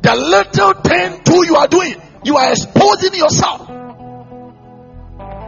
The 0.03 0.14
little 0.14 0.74
thing 0.83 1.22
too 1.22 1.47
you 1.47 1.57
are 1.57 1.68
doing, 1.68 1.95
you 2.24 2.37
are 2.37 2.51
exposing 2.51 3.14
yourself. 3.14 3.82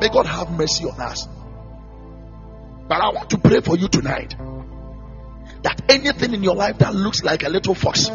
May 0.05 0.11
God 0.11 0.27
have 0.27 0.51
mercy 0.51 0.85
on 0.85 1.01
us. 1.01 1.27
But 2.87 3.01
I 3.01 3.09
want 3.15 3.31
to 3.31 3.39
pray 3.39 3.63
for 3.63 3.75
you 3.75 3.89
tonight 3.89 4.37
that 5.63 5.81
anything 5.89 6.35
in 6.35 6.43
your 6.43 6.55
life 6.55 6.77
that 6.81 6.95
looks 6.95 7.23
like 7.23 7.43
a 7.43 7.49
little 7.49 7.75
fox 7.75 8.09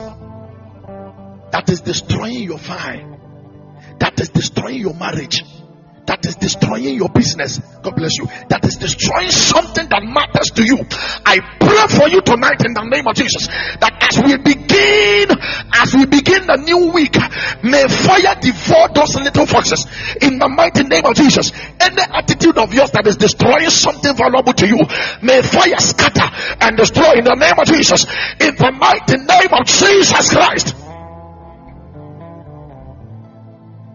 that 1.52 1.68
is 1.68 1.82
destroying 1.82 2.44
your 2.44 2.60
fire, 2.60 3.18
that 3.98 4.20
is 4.20 4.30
destroying 4.30 4.82
your 4.82 4.94
marriage, 4.94 5.44
that 6.06 6.26
is 6.26 6.36
destroying 6.36 6.96
your 6.96 7.10
business. 7.10 7.60
God 7.84 7.96
bless 7.96 8.18
you. 8.18 8.26
That 8.50 8.66
is 8.66 8.76
destroying 8.76 9.32
something 9.32 9.88
that 9.90 10.04
matters 10.04 10.52
to 10.58 10.64
you. 10.64 10.80
I 11.26 11.40
pray 11.60 11.86
for 11.88 12.08
you 12.10 12.22
tonight 12.22 12.66
in 12.66 12.74
the 12.74 12.84
name 12.84 13.08
of 13.08 13.16
Jesus 13.16 13.48
that 13.80 13.94
as 14.02 14.18
we 14.18 14.38
begin, 14.38 15.30
as 15.74 15.94
we 15.94 16.06
begin 16.06 16.48
the 16.48 16.58
new 16.58 16.92
week, 16.92 17.16
may 17.64 17.86
fire 17.88 18.36
devour 18.42 18.90
those 18.94 19.16
little 19.16 19.46
foxes 19.46 19.86
in 20.22 20.40
the 20.40 20.50
mighty 20.50 20.84
name 20.84 21.06
of 21.06 21.16
Jesus. 21.16 21.52
Any 21.80 22.02
attitude 22.02 22.58
of 22.58 22.74
yours 22.74 22.92
that 22.92 23.08
is 23.08 23.18
destroying 23.18 23.70
something 23.70 24.16
valuable 24.16 24.54
to 24.54 24.68
you, 24.68 24.82
may 25.22 25.42
fire 25.42 25.80
scatter 25.80 26.28
and 26.62 26.78
destroy 26.78 27.22
in 27.22 27.26
the 27.26 27.38
name 27.38 27.58
of 27.58 27.68
Jesus. 27.68 28.06
In 28.42 28.56
the 28.56 28.72
mighty 28.74 29.18
name 29.18 29.54
of 29.54 29.66
Jesus 29.66 30.34
Christ. 30.34 30.89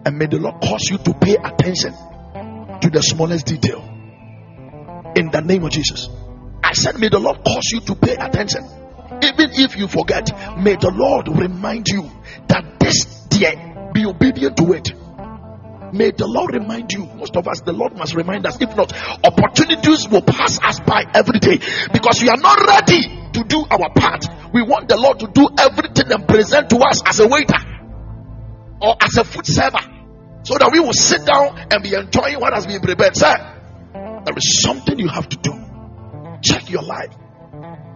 And 0.05 0.19
may 0.19 0.27
the 0.27 0.37
Lord 0.37 0.61
cause 0.61 0.87
you 0.91 0.99
to 0.99 1.13
pay 1.15 1.35
attention 1.35 1.91
to 2.79 2.89
the 2.91 3.01
smallest 3.01 3.47
detail. 3.47 3.81
In 5.15 5.31
the 5.31 5.41
name 5.43 5.63
of 5.63 5.71
Jesus. 5.71 6.07
I 6.63 6.73
said, 6.73 6.99
may 6.99 7.09
the 7.09 7.17
Lord 7.17 7.43
cause 7.43 7.71
you 7.73 7.79
to 7.81 7.95
pay 7.95 8.13
attention. 8.13 8.63
Even 9.23 9.49
if 9.53 9.75
you 9.77 9.87
forget, 9.87 10.29
may 10.59 10.75
the 10.75 10.91
Lord 10.93 11.27
remind 11.27 11.87
you 11.87 12.11
that 12.47 12.79
this 12.79 13.05
day 13.29 13.55
be 13.93 14.05
obedient 14.05 14.57
to 14.57 14.73
it. 14.73 14.93
May 15.93 16.11
the 16.11 16.27
Lord 16.27 16.53
remind 16.53 16.91
you. 16.91 17.05
Most 17.05 17.35
of 17.35 17.47
us, 17.47 17.61
the 17.61 17.73
Lord 17.73 17.97
must 17.97 18.13
remind 18.13 18.45
us. 18.45 18.61
If 18.61 18.75
not, 18.75 18.93
opportunities 19.23 20.07
will 20.09 20.21
pass 20.21 20.59
us 20.61 20.79
by 20.81 21.05
every 21.15 21.39
day 21.39 21.57
because 21.93 22.21
we 22.21 22.29
are 22.29 22.37
not 22.37 22.59
ready 22.59 23.01
to 23.33 23.43
do 23.43 23.65
our 23.71 23.89
part. 23.89 24.25
We 24.53 24.61
want 24.61 24.89
the 24.89 24.97
Lord 24.97 25.19
to 25.21 25.27
do 25.27 25.47
everything 25.57 26.11
and 26.11 26.27
present 26.27 26.69
to 26.69 26.77
us 26.77 27.01
as 27.07 27.19
a 27.21 27.27
waiter 27.27 27.57
or 28.81 28.97
as 29.01 29.17
a 29.17 29.23
food 29.23 29.47
server 29.47 29.94
so 30.45 30.53
that 30.59 30.69
we 30.71 30.79
will 30.79 30.93
sit 30.93 31.25
down 31.25 31.57
and 31.71 31.81
be 31.81 31.93
enjoying 31.95 32.39
what 32.39 32.53
has 32.53 32.67
been 32.67 32.79
prepared. 32.79 33.17
Sir, 33.17 33.33
there 33.93 34.37
is 34.37 34.61
something 34.61 34.99
you 34.99 35.09
have 35.09 35.27
to 35.29 35.37
do. 35.37 35.51
Check 36.41 36.69
your 36.69 36.83
life. 36.83 37.13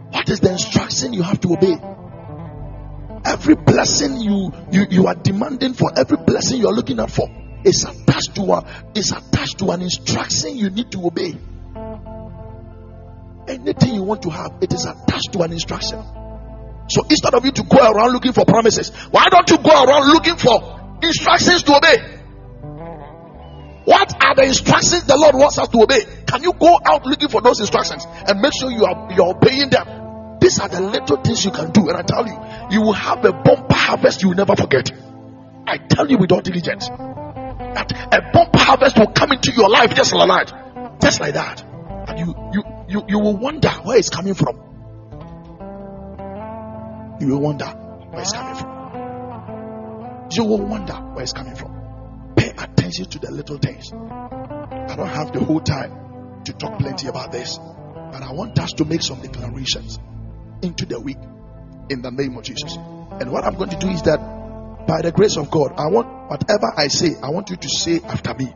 What 0.10 0.28
is 0.30 0.40
the 0.40 0.52
instruction 0.52 1.14
you 1.14 1.22
have 1.22 1.40
to 1.42 1.54
obey? 1.54 1.78
Every 3.24 3.56
blessing 3.56 4.20
you, 4.20 4.52
you, 4.72 4.86
you 4.90 5.08
are 5.08 5.14
demanding 5.14 5.76
for, 5.76 5.92
every 5.96 6.18
blessing 6.18 6.60
you 6.60 6.68
are 6.68 6.74
looking 6.74 7.00
out 7.00 7.12
for, 7.12 7.30
is 7.64 7.84
attached 7.84 8.34
to 8.36 8.42
a, 8.42 8.66
is 8.96 9.12
attached 9.12 9.60
to 9.60 9.70
an 9.70 9.84
instruction 9.84 10.58
you 10.58 10.72
need 10.72 10.92
to 10.92 11.06
obey. 11.06 11.38
Anything 13.48 13.94
you 13.94 14.04
want 14.04 14.24
to 14.24 14.30
have, 14.32 14.58
it 14.62 14.74
is 14.74 14.86
attached 14.86 15.34
to 15.34 15.42
an 15.42 15.52
instruction. 15.52 16.02
So 16.90 17.04
instead 17.10 17.36
of 17.36 17.46
you 17.46 17.52
to 17.52 17.64
go 17.64 17.78
around 17.78 18.14
looking 18.14 18.34
for 18.34 18.46
promises, 18.46 18.90
why 19.12 19.28
don't 19.30 19.48
you 19.52 19.58
go 19.60 19.84
around 19.84 20.08
looking 20.08 20.38
for 20.38 20.98
instructions 21.04 21.62
to 21.64 21.76
obey? 21.76 22.19
What 23.86 24.24
are 24.24 24.36
the 24.36 24.44
instructions 24.44 25.06
the 25.06 25.18
Lord 25.18 25.36
wants 25.36 25.58
us 25.58 25.68
to 25.70 25.82
obey? 25.82 26.06
Can 26.28 26.44
you 26.44 26.54
go 26.54 26.80
out 26.86 27.06
looking 27.06 27.30
for 27.30 27.42
those 27.42 27.60
instructions 27.60 28.06
and 28.28 28.42
make 28.42 28.54
sure 28.54 28.70
you 28.70 28.86
are 28.86 29.12
you 29.12 29.24
are 29.24 29.32
obeying 29.32 29.70
them? 29.70 30.40
These 30.40 30.60
are 30.60 30.70
the 30.70 30.82
little 30.82 31.18
things 31.18 31.44
you 31.44 31.52
can 31.52 31.72
do, 31.72 31.90
and 31.90 31.98
I 31.98 32.02
tell 32.02 32.26
you, 32.28 32.38
you 32.72 32.82
will 32.82 32.94
have 32.94 33.24
a 33.26 33.34
bumper 33.34 33.76
harvest 33.76 34.22
you 34.22 34.30
will 34.30 34.36
never 34.36 34.56
forget. 34.56 34.92
I 35.68 35.78
tell 35.78 36.10
you 36.10 36.18
with 36.18 36.32
all 36.32 36.42
diligence 36.42 36.88
that 36.88 37.92
a 38.12 38.32
bumper 38.32 38.58
harvest 38.58 38.98
will 38.98 39.12
come 39.12 39.32
into 39.32 39.52
your 39.52 39.70
life 39.70 39.94
just 39.96 40.14
like 40.14 40.28
that, 40.28 41.02
just 41.02 41.20
like 41.20 41.34
that, 41.34 41.64
and 42.10 42.20
you 42.20 42.36
you 42.54 42.64
you 42.88 43.04
you 43.08 43.20
will 43.20 43.38
wonder 43.38 43.70
where 43.84 43.98
it's 43.98 44.10
coming 44.10 44.34
from. 44.34 44.56
You 47.20 47.28
will 47.30 47.42
wonder 47.42 47.66
where 47.66 48.22
it's 48.22 48.34
coming 48.34 48.56
from. 48.56 50.28
You 50.32 50.44
will 50.46 50.62
wonder 50.62 50.94
where 50.94 51.24
it's 51.24 51.34
coming 51.34 51.56
from 51.56 51.79
attention 52.60 53.06
to 53.06 53.20
the 53.20 53.32
little 53.32 53.58
things. 53.58 53.92
I 53.94 54.96
don't 54.96 55.08
have 55.08 55.32
the 55.34 55.44
whole 55.44 55.62
time 55.62 56.44
to 56.46 56.54
talk 56.54 56.80
plenty 56.80 57.08
about 57.08 57.32
this, 57.32 57.58
but 57.58 58.22
I 58.22 58.32
want 58.34 58.58
us 58.60 58.74
to 58.74 58.86
make 58.86 59.02
some 59.02 59.22
declarations 59.22 60.00
into 60.62 60.86
the 60.86 61.00
week 61.00 61.18
in 61.90 62.02
the 62.02 62.12
name 62.12 62.38
of 62.38 62.44
Jesus. 62.44 62.76
And 62.76 63.32
what 63.32 63.44
I'm 63.44 63.56
going 63.56 63.70
to 63.72 63.78
do 63.78 63.90
is 63.90 64.02
that 64.04 64.20
by 64.88 65.02
the 65.02 65.12
grace 65.12 65.38
of 65.38 65.52
God, 65.52 65.74
I 65.78 65.88
want 65.88 66.30
whatever 66.30 66.74
I 66.76 66.88
say, 66.88 67.16
I 67.22 67.30
want 67.30 67.50
you 67.50 67.58
to 67.58 67.70
say 67.70 68.00
after 68.04 68.34
me. 68.34 68.54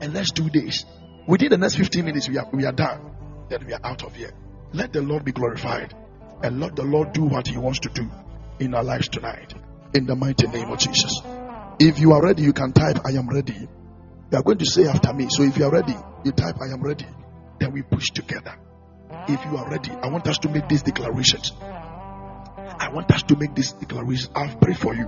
And 0.00 0.12
let's 0.12 0.32
do 0.32 0.50
this. 0.50 0.84
Within 1.26 1.50
the 1.50 1.58
next 1.58 1.76
15 1.76 2.04
minutes, 2.04 2.28
we 2.28 2.38
are, 2.38 2.48
we 2.52 2.64
are 2.64 2.72
done. 2.72 3.12
Then 3.48 3.66
we 3.66 3.72
are 3.72 3.80
out 3.82 4.04
of 4.04 4.14
here. 4.14 4.32
Let 4.72 4.92
the 4.92 5.02
Lord 5.02 5.24
be 5.24 5.32
glorified. 5.32 5.94
And 6.42 6.60
let 6.60 6.76
the 6.76 6.82
Lord 6.82 7.12
do 7.12 7.24
what 7.24 7.46
He 7.46 7.56
wants 7.56 7.80
to 7.80 7.88
do 7.88 8.08
in 8.60 8.74
our 8.74 8.84
lives 8.84 9.08
tonight. 9.08 9.54
In 9.94 10.06
the 10.06 10.14
mighty 10.14 10.46
name 10.48 10.70
of 10.70 10.78
Jesus. 10.78 11.20
If 11.78 11.98
you 11.98 12.12
are 12.12 12.22
ready, 12.22 12.42
you 12.42 12.52
can 12.52 12.72
type, 12.72 12.98
I 13.04 13.10
am 13.18 13.28
ready. 13.28 13.68
You 14.32 14.38
are 14.38 14.42
going 14.42 14.58
to 14.58 14.66
say 14.66 14.86
after 14.86 15.12
me. 15.12 15.28
So 15.30 15.42
if 15.42 15.58
you 15.58 15.66
are 15.66 15.70
ready, 15.70 15.94
you 16.24 16.32
type, 16.32 16.56
I 16.60 16.72
am 16.72 16.82
ready. 16.82 17.06
Then 17.60 17.72
we 17.72 17.82
push 17.82 18.06
together. 18.14 18.54
If 19.28 19.44
you 19.44 19.56
are 19.56 19.68
ready, 19.68 19.90
I 19.90 20.08
want 20.08 20.26
us 20.26 20.38
to 20.38 20.48
make 20.48 20.68
these 20.68 20.82
declarations. 20.82 21.52
I 21.60 22.90
want 22.92 23.10
us 23.12 23.22
to 23.24 23.36
make 23.36 23.54
these 23.54 23.72
declarations. 23.72 24.30
I've 24.34 24.60
prayed 24.60 24.78
for 24.78 24.94
you. 24.94 25.06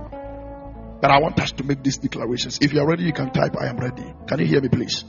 But 1.01 1.11
I 1.11 1.19
want 1.19 1.39
us 1.39 1.51
to 1.53 1.63
make 1.63 1.83
these 1.83 1.97
declarations. 1.97 2.59
If 2.61 2.73
you 2.73 2.81
are 2.81 2.87
ready, 2.87 3.03
you 3.03 3.13
can 3.13 3.31
type, 3.31 3.55
I 3.59 3.67
am 3.67 3.77
ready. 3.77 4.13
Can 4.27 4.39
you 4.39 4.45
hear 4.45 4.61
me, 4.61 4.69
please? 4.69 5.03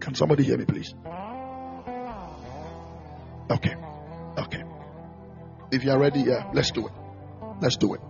Can 0.00 0.14
somebody 0.14 0.44
hear 0.44 0.58
me, 0.58 0.66
please? 0.66 0.94
Okay. 3.50 3.74
Okay. 4.38 4.62
If 5.72 5.84
you 5.84 5.90
are 5.90 5.98
ready, 5.98 6.20
yeah, 6.20 6.50
let's 6.52 6.70
do 6.70 6.86
it. 6.86 6.92
Let's 7.60 7.76
do 7.76 7.94
it. 7.94 8.00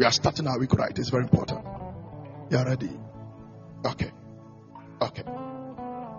We 0.00 0.06
are 0.06 0.12
starting 0.12 0.46
our 0.46 0.58
week 0.58 0.72
right. 0.72 0.98
It's 0.98 1.10
very 1.10 1.24
important. 1.24 1.62
You 2.50 2.56
are 2.56 2.64
ready? 2.64 2.88
Okay. 3.84 4.10
Okay. 5.02 5.24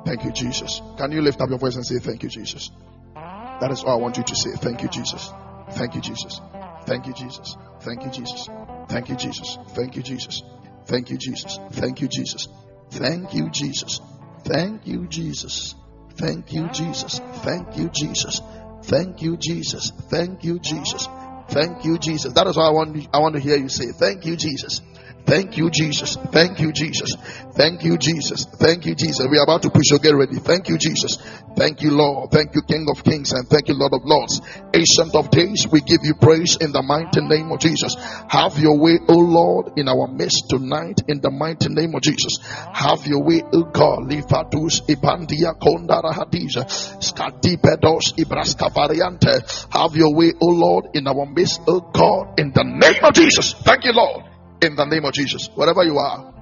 Thank 0.06 0.24
you, 0.24 0.32
Jesus. 0.32 0.84
Can 0.99 1.12
you 1.12 1.24
lift 1.24 1.41
up 1.41 1.49
your 1.49 1.58
voice 1.58 1.78
and 1.78 1.84
say, 1.84 1.98
Thank 1.98 2.22
you, 2.22 2.30
Jesus? 2.30 2.70
That 3.16 3.72
is 3.72 3.84
all 3.84 3.94
I 3.94 3.95
want 3.95 4.18
you 4.18 4.24
to 4.24 4.36
say. 4.36 4.52
Thank 4.52 4.84
you, 4.84 4.88
Jesus. 4.88 5.34
Thank 5.72 5.95
you, 5.95 6.02
Jesus. 6.02 6.41
Thank 6.86 7.08
you, 7.08 7.14
Jesus. 7.14 7.58
Thank 7.80 8.03
you, 8.03 8.12
Jesus. 8.12 8.48
Thank 8.88 9.10
you, 9.10 9.16
Jesus. 9.16 9.64
Thank 9.74 9.95
you, 9.98 10.03
Jesus. 10.03 10.44
Thank 10.86 11.10
you, 11.10 11.18
Jesus. 11.18 11.58
Thank 11.72 12.02
you, 12.03 12.08
Jesus. 12.08 12.49
Thank 12.91 13.26
you, 13.26 13.48
Jesus. 13.48 14.02
Thank 14.44 14.86
you, 14.86 15.08
Jesus. 15.08 15.76
Thank 16.18 16.52
you, 16.52 16.70
Jesus. 16.70 17.20
Thank 17.41 17.78
you, 17.78 17.90
Jesus. 17.90 18.41
Thank 18.84 19.22
you, 19.24 19.38
Jesus. 19.38 19.91
Thank 20.10 20.44
you, 20.44 20.60
Jesus. 20.60 21.08
Thank 21.52 21.84
you, 21.84 21.98
Jesus. 21.98 22.34
That 22.34 22.48
is 22.48 22.56
what 22.56 22.65
I 22.65 22.72
want. 22.72 23.07
I 23.14 23.19
want 23.19 23.36
to 23.36 23.41
hear 23.41 23.57
you 23.57 23.68
say. 23.68 23.91
Thank 23.91 24.26
you, 24.26 24.38
Jesus. 24.38 24.80
Thank 25.26 25.57
you, 25.57 25.69
Jesus. 25.69 26.18
Thank 26.31 26.60
you, 26.60 26.72
Jesus. 26.72 27.15
Thank 27.53 27.84
you, 27.84 27.98
Jesus. 27.98 28.45
Thank 28.45 28.85
you, 28.85 28.95
Jesus. 28.95 29.27
We 29.30 29.38
are 29.38 29.43
about 29.43 29.64
to 29.64 29.69
push. 29.69 29.88
So 29.88 29.98
get 29.98 30.15
ready. 30.15 30.38
Thank 30.38 30.69
you, 30.69 30.77
Jesus. 30.77 31.18
Thank 31.56 31.81
you, 31.81 31.91
Lord. 31.91 32.31
Thank 32.31 32.56
you, 32.56 32.61
King 32.61 32.88
of 32.89 33.03
Kings, 33.03 33.34
and 33.34 33.48
thank 33.48 33.68
you, 33.68 33.76
Lord 33.76 33.93
of 33.93 34.02
Lords. 34.06 34.41
Ancient 34.73 35.14
of 35.15 35.30
Days, 35.30 35.68
we 35.69 35.81
give 35.81 35.99
you 36.03 36.15
praise 36.15 36.57
in 36.60 36.72
the 36.72 36.81
mighty 36.81 37.22
name 37.22 37.52
of 37.52 37.60
Jesus. 37.60 37.95
Have 38.30 38.57
your 38.57 38.80
way, 38.80 38.98
O 39.10 39.15
Lord, 39.15 39.77
in 39.77 39.88
our 39.88 40.07
midst 40.07 40.48
tonight, 40.49 41.02
in 41.07 41.19
the 41.19 41.30
mighty 41.30 41.68
name 41.69 41.93
of 41.93 42.02
Jesus. 42.02 42.39
Have 42.73 43.06
your 43.06 43.23
way, 43.23 43.43
O 43.53 43.64
God. 43.64 44.07
Lifatus 44.07 44.81
ibandia 44.88 45.53
kondara 45.60 46.14
hadija. 46.14 46.65
Skadipedos 46.99 48.18
ibraska 48.18 48.69
variante. 48.69 49.43
Have 49.72 49.95
your 49.95 50.15
way, 50.15 50.34
O 50.41 50.48
Lord, 50.48 50.95
in 50.95 51.07
our 51.07 51.26
midst, 51.26 51.61
O 51.68 51.81
God, 51.81 52.39
in 52.39 52.52
the 52.52 52.64
name 52.64 53.03
of 53.03 53.14
Jesus. 53.14 53.53
Thank 53.53 53.84
you, 53.85 53.91
Lord 53.93 54.31
in 54.62 54.76
the 54.76 54.86
name 54.86 55.06
of 55.06 55.14
Jesus. 55.14 55.50
Wherever 55.56 55.84
you 55.84 55.98
are, 55.98 56.34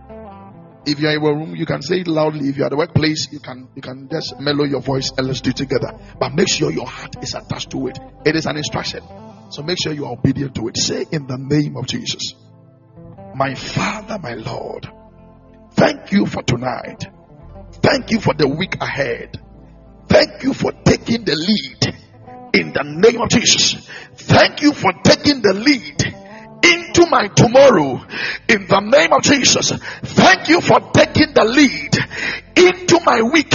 If 0.85 0.99
you're 0.99 1.11
in 1.11 1.17
a 1.17 1.21
room, 1.21 1.55
you 1.55 1.65
can 1.65 1.81
say 1.81 1.99
it 1.99 2.07
loudly. 2.07 2.49
If 2.49 2.57
you're 2.57 2.65
at 2.65 2.71
the 2.71 2.77
workplace, 2.77 3.27
you 3.31 3.39
can 3.39 3.67
you 3.75 3.81
can 3.81 4.07
just 4.09 4.39
mellow 4.39 4.63
your 4.63 4.81
voice 4.81 5.11
and 5.17 5.27
let's 5.27 5.41
do 5.41 5.49
it 5.51 5.57
together. 5.57 5.91
But 6.19 6.33
make 6.33 6.49
sure 6.49 6.71
your 6.71 6.87
heart 6.87 7.21
is 7.21 7.35
attached 7.35 7.71
to 7.71 7.87
it. 7.87 7.99
It 8.25 8.35
is 8.35 8.45
an 8.45 8.57
instruction. 8.57 9.03
So 9.51 9.61
make 9.61 9.77
sure 9.81 9.93
you 9.93 10.05
are 10.05 10.13
obedient 10.13 10.55
to 10.55 10.67
it. 10.69 10.77
Say 10.77 11.05
in 11.11 11.27
the 11.27 11.37
name 11.37 11.75
of 11.75 11.85
Jesus. 11.85 12.33
My 13.35 13.55
Father, 13.55 14.17
my 14.19 14.33
Lord, 14.35 14.89
thank 15.73 16.11
you 16.11 16.25
for 16.25 16.43
tonight. 16.43 17.05
Thank 17.83 18.11
you 18.11 18.19
for 18.19 18.33
the 18.33 18.47
week 18.47 18.81
ahead. 18.81 19.39
Thank 20.07 20.43
you 20.43 20.53
for 20.53 20.71
taking 20.71 21.23
the 21.25 21.35
lead 21.35 21.95
in 22.53 22.73
the 22.73 22.83
name 22.83 23.21
of 23.21 23.29
Jesus. 23.29 23.75
Thank 24.15 24.61
you 24.61 24.73
for 24.73 24.91
taking 25.03 25.41
the 25.41 25.53
lead 25.53 26.15
into 26.63 27.07
my 27.09 27.27
tomorrow 27.27 28.01
in 28.47 28.67
the 28.67 28.79
name 28.79 29.13
of 29.13 29.23
Jesus. 29.23 29.71
Thank 29.71 30.49
you 30.49 30.61
for 30.61 30.79
taking 30.91 31.33
the 31.33 31.45
lead 31.45 31.95
into 32.55 32.99
my 33.05 33.21
week 33.21 33.53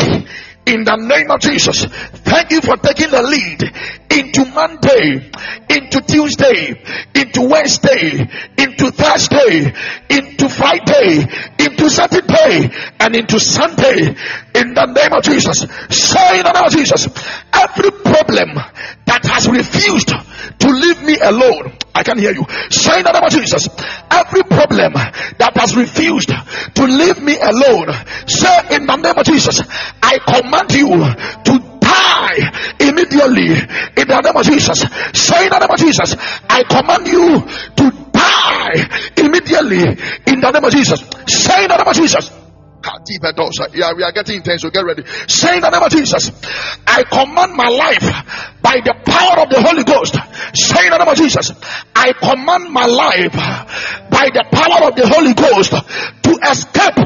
in 0.66 0.84
the 0.84 0.96
name 0.96 1.30
of 1.30 1.40
Jesus. 1.40 1.84
Thank 1.84 2.50
you 2.50 2.60
for 2.60 2.76
taking 2.76 3.10
the 3.10 3.22
lead 3.22 3.62
into 4.10 4.44
Monday, 4.50 5.30
into 5.68 6.00
Tuesday, 6.00 6.80
into 7.14 7.42
Wednesday, 7.42 8.24
into 8.58 8.90
Thursday, 8.90 9.74
into 10.08 10.48
Friday, 10.48 11.26
into 11.58 11.90
Saturday, 11.90 12.70
and 13.00 13.16
into 13.16 13.38
Sunday 13.38 14.16
in 14.54 14.74
the 14.74 14.86
name 14.86 15.12
of 15.12 15.22
Jesus. 15.22 15.60
Say 15.90 16.38
in 16.38 16.44
the 16.44 16.52
name 16.52 16.64
of 16.64 16.72
Jesus, 16.72 17.08
every 17.52 17.90
problem 17.90 18.56
that 19.04 19.24
has 19.24 19.48
refused 19.48 20.12
to 20.58 20.68
leave 20.68 21.02
me 21.02 21.16
alone, 21.20 21.76
I 21.94 22.02
can 22.02 22.18
hear 22.18 22.32
you. 22.32 22.44
Say 22.70 22.98
in 22.98 23.04
the 23.04 23.12
name 23.12 23.24
of 23.24 23.32
Jesus, 23.32 23.68
every 24.10 24.42
problem 24.42 24.92
that 24.94 25.52
has 25.56 25.76
refused 25.76 26.28
to 26.28 26.84
leave 26.84 27.22
me 27.22 27.36
alone, 27.38 27.92
say 28.26 28.76
in 28.76 28.86
the 28.86 28.96
name 28.96 29.18
of 29.18 29.24
Jesus, 29.26 29.62
I 30.02 30.18
command 30.18 30.72
you 30.72 30.90
to 30.90 31.74
die 31.80 32.38
immediately 32.80 33.54
in 33.96 34.08
the 34.08 34.20
name 34.20 34.36
of 34.36 34.44
Jesus. 34.44 34.80
Say 35.12 35.44
in 35.44 35.50
the 35.50 35.58
name 35.58 35.70
of 35.70 35.78
Jesus, 35.78 36.16
I 36.48 36.64
command 36.64 37.06
you 37.06 37.40
to 37.40 37.84
die 38.12 38.88
immediately 39.16 39.82
in 40.26 40.40
the 40.40 40.50
name 40.50 40.64
of 40.64 40.72
Jesus. 40.72 41.00
Say 41.26 41.64
in 41.64 41.68
the 41.68 41.76
name 41.76 41.88
of 41.88 41.94
Jesus. 41.94 42.43
Yeah, 43.74 43.92
we 43.96 44.02
are 44.02 44.12
getting 44.12 44.36
intense, 44.36 44.62
so 44.62 44.70
get 44.70 44.84
ready. 44.84 45.04
Say 45.26 45.56
in 45.56 45.60
the 45.62 45.70
name 45.70 45.82
of 45.82 45.90
Jesus, 45.90 46.30
I 46.86 47.02
command 47.04 47.54
my 47.54 47.68
life 47.68 48.06
by 48.60 48.80
the 48.84 48.94
power 49.04 49.42
of 49.44 49.48
the 49.48 49.60
Holy 49.60 49.84
Ghost. 49.84 50.14
Say 50.54 50.86
in 50.86 50.92
the 50.92 50.98
name 50.98 51.08
of 51.08 51.16
Jesus, 51.16 51.52
I 51.94 52.12
command 52.12 52.72
my 52.72 52.86
life 52.86 53.34
by 54.10 54.28
the 54.28 54.44
power 54.52 54.88
of 54.88 54.96
the 54.96 55.06
Holy 55.08 55.34
Ghost 55.34 55.72
to 55.72 56.32
escape 56.50 57.00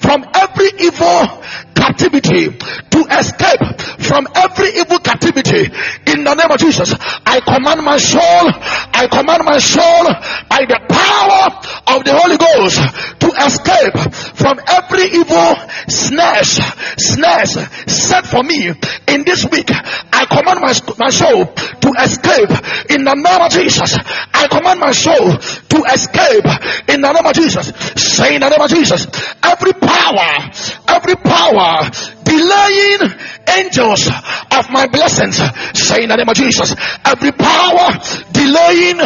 from 0.00 0.24
every 0.34 0.70
evil 0.80 1.40
captivity, 1.74 2.50
to 2.50 3.00
escape 3.18 3.62
from 4.00 4.26
every 4.34 4.70
evil 4.80 4.98
captivity 4.98 5.64
in 6.06 6.24
the 6.24 6.34
name 6.34 6.50
of 6.50 6.58
Jesus. 6.58 6.94
I 7.24 7.40
command 7.40 7.84
my 7.84 7.96
soul, 7.96 8.44
I 8.92 9.06
command 9.10 9.44
my 9.44 9.58
soul 9.58 10.04
by 10.48 10.64
the 10.66 10.80
power 10.88 11.96
of 11.96 12.04
the 12.04 12.14
Holy 12.16 12.36
Ghost 12.36 12.80
to 13.20 13.28
escape 13.44 13.96
from 14.36 14.60
every 14.66 15.19
evil 15.20 15.56
snares, 15.88 16.60
snares 16.96 17.52
set 17.86 18.26
for 18.26 18.42
me 18.42 18.72
in 19.08 19.24
this 19.24 19.46
week. 19.50 19.70
I 19.70 20.26
command 20.26 20.60
my, 20.60 20.72
my 20.98 21.10
soul 21.10 21.46
to 21.46 21.90
escape 22.00 22.50
in 22.90 23.04
the 23.04 23.14
name 23.14 23.40
of 23.40 23.50
Jesus. 23.50 23.96
I 24.32 24.48
command 24.48 24.80
my 24.80 24.92
soul 24.92 25.36
to 25.36 25.78
escape 25.92 26.46
in 26.88 27.00
the 27.00 27.12
name 27.12 27.26
of 27.26 27.34
Jesus. 27.34 27.72
Say 27.96 28.34
in 28.34 28.40
the 28.40 28.48
name 28.48 28.60
of 28.60 28.70
Jesus, 28.70 29.06
every 29.42 29.72
power, 29.72 30.50
every 30.88 31.16
power 31.16 31.90
delaying 32.30 33.10
angels 33.58 34.06
of 34.06 34.70
my 34.70 34.86
blessings. 34.86 35.36
Say 35.74 36.04
in 36.04 36.08
the 36.08 36.16
name 36.16 36.28
of 36.28 36.36
Jesus, 36.36 36.74
every 37.04 37.32
power 37.32 37.98
delaying 38.30 39.00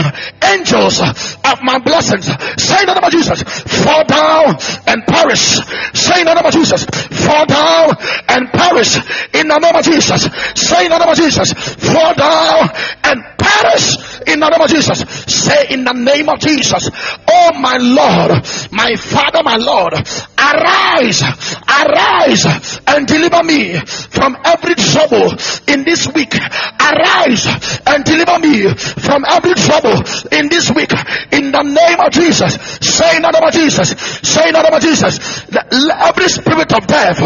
angels 0.44 1.00
of 1.00 1.56
my 1.62 1.78
blessings. 1.80 2.26
Say 2.60 2.80
in 2.80 2.86
the 2.86 2.94
name 2.94 3.04
of 3.04 3.12
Jesus, 3.12 3.42
fall 3.42 4.04
down 4.04 4.56
and 4.86 5.02
perish. 5.08 5.56
Say 5.96 6.20
in 6.20 6.26
the 6.26 6.34
name 6.34 6.44
of 6.44 6.52
Jesus, 6.52 6.84
fall 7.24 7.46
down 7.46 7.96
and 8.28 8.48
perish. 8.52 8.96
In 9.32 9.48
the 9.48 9.58
name 9.58 9.76
of 9.76 9.84
Jesus, 9.84 10.28
say 10.54 10.84
in 10.84 10.90
the 10.90 10.98
name 10.98 11.08
of 11.08 11.16
Jesus, 11.16 11.52
fall 11.52 12.14
down 12.14 12.68
and 13.04 13.24
perish. 13.38 13.96
In 14.26 14.40
the 14.40 14.48
name 14.48 14.60
of 14.60 14.68
Jesus, 14.68 15.00
say 15.28 15.66
in 15.70 15.84
the 15.84 15.92
name 15.92 16.28
of 16.28 16.38
Jesus, 16.38 16.90
oh 17.28 17.50
my 17.58 17.76
Lord, 17.76 18.44
my 18.72 18.96
Father, 18.96 19.42
my 19.42 19.56
Lord, 19.56 19.94
arise, 20.38 21.22
arise 21.68 22.80
and 22.86 23.06
deliver 23.14 23.42
me 23.44 23.78
from 24.10 24.36
every 24.44 24.74
trouble 24.74 25.30
in 25.70 25.84
this 25.84 26.10
week. 26.12 26.34
Arise 26.34 27.46
and 27.86 28.04
deliver 28.04 28.38
me 28.42 28.74
from 28.74 29.24
every 29.30 29.54
trouble 29.54 30.02
in 30.34 30.48
this 30.50 30.70
week. 30.74 30.90
In 31.30 31.52
the 31.52 31.62
name 31.62 32.00
of 32.00 32.10
Jesus. 32.10 32.58
Say 32.82 33.16
in 33.16 33.22
the 33.22 33.30
name 33.30 33.46
of 33.46 33.52
Jesus. 33.54 33.94
Say 34.26 34.48
in 34.48 34.54
the 34.54 34.62
name 34.62 34.74
of 34.74 34.82
Jesus. 34.82 35.14
Every 35.54 36.28
spirit 36.28 36.72
of 36.74 36.86
death, 36.86 37.18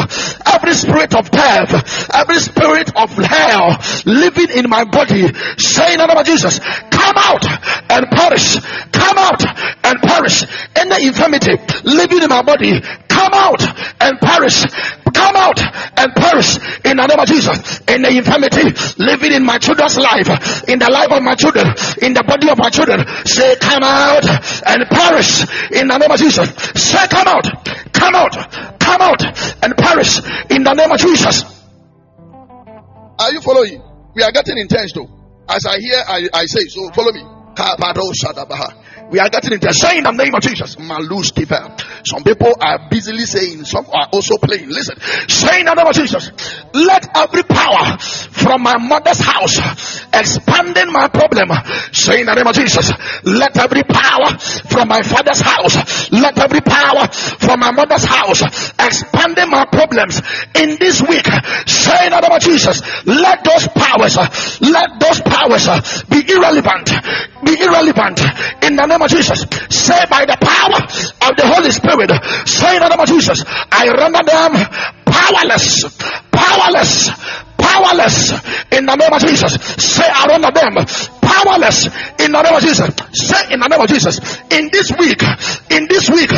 every 0.46 0.74
spirit 0.74 1.14
of 1.14 1.30
death, 1.30 2.10
every 2.14 2.38
spirit 2.38 2.92
of 2.94 3.10
hell 3.16 3.78
living 4.04 4.50
in 4.50 4.68
my 4.68 4.84
body. 4.84 5.32
Say 5.56 5.94
in 5.94 5.98
the 5.98 6.06
name 6.06 6.18
of 6.18 6.26
Jesus. 6.26 6.60
Come 6.90 7.16
out 7.16 7.44
and 7.90 8.06
perish. 8.12 8.60
Come 8.92 9.18
out 9.18 9.42
and 9.84 10.02
perish. 10.02 10.44
Any 10.76 11.08
infirmity 11.08 11.56
living 11.84 12.22
in 12.22 12.28
my 12.28 12.42
body. 12.42 12.80
Come 13.08 13.32
out 13.32 13.62
and 14.00 14.20
perish 14.20 14.64
come 15.10 15.36
out 15.36 15.60
and 15.60 16.14
perish 16.14 16.56
in 16.84 16.96
the 16.96 17.06
name 17.06 17.18
of 17.18 17.26
Jesus. 17.28 17.80
In 17.88 18.02
the 18.02 18.10
infirmity 18.10 18.70
living 18.98 19.32
in 19.32 19.44
my 19.44 19.58
children's 19.58 19.96
life, 19.96 20.28
in 20.68 20.78
the 20.78 20.90
life 20.90 21.10
of 21.10 21.22
my 21.22 21.34
children, 21.34 21.66
in 22.02 22.14
the 22.14 22.24
body 22.26 22.48
of 22.50 22.58
my 22.58 22.70
children, 22.70 23.04
say 23.24 23.56
come 23.56 23.82
out 23.82 24.24
and 24.66 24.84
perish 24.88 25.42
in 25.72 25.88
the 25.88 25.98
name 25.98 26.10
of 26.10 26.18
Jesus. 26.18 26.48
Say 26.74 27.06
come 27.08 27.28
out, 27.28 27.46
come 27.92 28.14
out, 28.14 28.34
come 28.78 29.00
out 29.02 29.22
and 29.62 29.76
perish 29.76 30.18
in 30.50 30.62
the 30.62 30.74
name 30.74 30.90
of 30.90 30.98
Jesus. 30.98 31.44
Are 33.18 33.32
you 33.32 33.40
following? 33.40 33.82
We 34.14 34.22
are 34.22 34.32
getting 34.32 34.58
intense 34.58 34.92
though. 34.92 35.08
As 35.48 35.64
I 35.66 35.78
hear, 35.78 35.96
I, 36.06 36.28
I 36.34 36.46
say, 36.46 36.64
so 36.68 36.90
follow 36.92 37.12
me. 37.12 37.24
We 39.10 39.18
are 39.20 39.28
getting 39.30 39.52
into 39.52 39.72
saying 39.72 40.02
the 40.04 40.12
name 40.12 40.34
of 40.34 40.42
Jesus. 40.42 40.78
Malus 40.78 41.32
Some 42.04 42.24
people 42.24 42.52
are 42.60 42.88
busily 42.90 43.24
saying, 43.24 43.64
some 43.64 43.86
are 43.88 44.08
also 44.12 44.36
playing. 44.36 44.68
Listen, 44.68 45.00
saying 45.28 45.64
the 45.64 45.74
name 45.74 45.86
of 45.86 45.96
Jesus. 45.96 46.30
Let 46.74 47.08
every 47.16 47.42
power 47.42 47.96
from 47.98 48.62
my 48.62 48.76
mother's 48.76 49.20
house 49.20 49.56
expanding 50.12 50.92
my 50.92 51.08
problem. 51.08 51.48
Saying 51.92 52.26
the 52.26 52.34
name 52.34 52.46
of 52.46 52.54
Jesus. 52.54 52.92
Let 53.24 53.56
every 53.56 53.82
power 53.82 54.36
from 54.68 54.88
my 54.88 55.00
father's 55.00 55.40
house. 55.40 56.12
Let 56.12 56.36
every 56.36 56.60
power 56.60 57.08
from 57.08 57.60
my 57.60 57.72
mother's 57.72 58.04
house 58.04 58.44
expanding 58.76 59.48
my 59.48 59.64
problems 59.72 60.20
in 60.54 60.76
this 60.76 61.00
week. 61.00 61.26
Saying 61.64 62.12
the 62.12 62.20
name 62.20 62.36
of 62.36 62.42
Jesus. 62.44 62.84
Let 63.08 63.40
those 63.40 63.68
powers, 63.72 64.20
let 64.60 65.00
those 65.00 65.20
powers 65.24 65.64
be 66.04 66.28
irrelevant. 66.28 66.92
Be 67.44 67.56
irrelevant 67.56 68.20
in 68.62 68.76
the 68.76 68.86
name 68.86 68.97
name 68.98 69.04
of 69.04 69.10
Jesus. 69.10 69.46
Say 69.70 70.04
by 70.10 70.26
the 70.26 70.36
power 70.40 71.30
of 71.30 71.36
the 71.36 71.46
Holy 71.46 71.70
Spirit. 71.70 72.10
Say 72.48 72.76
in 72.76 72.82
the 72.82 72.88
name 72.88 73.00
of 73.00 73.08
Jesus. 73.08 73.44
I 73.70 73.86
render 73.94 74.22
them 74.26 74.52
powerless. 75.06 75.84
Powerless. 76.32 77.10
Powerless 77.58 78.32
in 78.72 78.86
the 78.86 78.96
name 78.96 79.12
of 79.12 79.20
Jesus. 79.20 79.54
Say 79.78 80.04
I 80.04 80.26
render 80.26 80.50
them 80.50 80.74
powerless 81.38 81.86
in 82.18 82.32
the 82.32 82.42
name 82.42 82.54
of 82.54 82.62
Jesus. 82.62 82.90
Say 83.12 83.52
in 83.52 83.60
the 83.60 83.68
name 83.68 83.80
of 83.80 83.88
Jesus. 83.88 84.18
In 84.50 84.70
this 84.72 84.90
week, 84.98 85.22
in 85.70 85.86
this 85.86 86.10
week, 86.10 86.30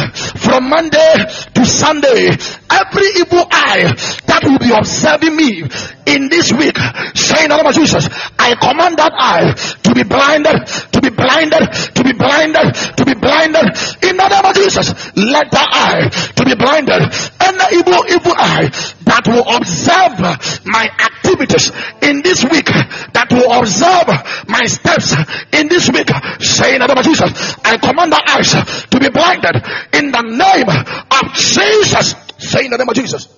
from 0.43 0.69
Monday 0.69 1.15
to 1.55 1.65
Sunday, 1.65 2.28
every 2.69 3.09
evil 3.23 3.47
eye 3.51 3.89
that 4.27 4.43
will 4.45 4.59
be 4.59 4.73
observing 4.74 5.37
me 5.37 5.62
in 6.07 6.28
this 6.28 6.53
week, 6.53 6.77
say 7.15 7.45
in 7.45 7.51
the 7.51 7.57
name 7.57 7.66
of 7.66 7.74
Jesus, 7.74 8.09
I 8.39 8.55
command 8.59 8.99
that 8.99 9.12
eye 9.15 9.55
to 9.85 9.95
be 9.95 10.03
blinded, 10.03 10.66
to 10.93 11.01
be 11.01 11.10
blinded, 11.20 11.68
to 11.94 12.02
be 12.02 12.12
blinded, 12.16 12.72
to 12.97 13.05
be 13.05 13.14
blinded 13.14 13.68
in 14.02 14.16
the 14.16 14.28
name 14.28 14.47
of 14.48 14.55
Jesus. 14.56 14.88
Let 15.16 15.52
the 15.52 15.60
eye 15.60 16.09
to 16.09 16.42
be 16.44 16.55
blinded 16.56 17.02
and 17.05 17.55
the 17.60 17.68
evil, 17.76 18.01
evil 18.09 18.34
eye 18.36 18.72
that 19.05 19.28
will 19.28 19.44
observe 19.44 20.16
my 20.64 20.88
activities 20.88 21.70
in 22.02 22.22
this 22.22 22.44
week, 22.44 22.66
that 22.66 23.28
will 23.30 23.52
observe 23.52 24.09
my 24.48 24.64
steps 24.64 25.14
in 25.52 25.68
this 25.68 25.90
week, 25.90 26.09
say 26.40 26.74
in 26.74 26.80
the 26.80 26.86
name 26.86 26.98
of 26.98 27.05
Jesus, 27.05 27.30
I 27.64 27.76
command 27.76 28.12
the 28.12 28.22
eyes 28.24 28.52
to 28.88 28.98
be 28.98 29.10
blinded 29.10 29.56
in 29.94 30.10
the 30.10 30.22
name 30.24 30.68
of 30.68 31.24
Jesus. 31.34 32.14
Say 32.38 32.64
in 32.64 32.70
the 32.70 32.78
name 32.78 32.88
of 32.88 32.94
Jesus. 32.94 33.28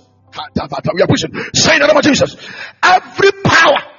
We 0.95 1.03
are 1.03 1.07
pushing. 1.07 1.33
Say 1.53 1.75
in 1.75 1.81
the 1.81 1.89
name 1.89 1.97
of 1.97 2.05
Jesus. 2.05 2.37
Every 2.83 3.33
power 3.45 3.92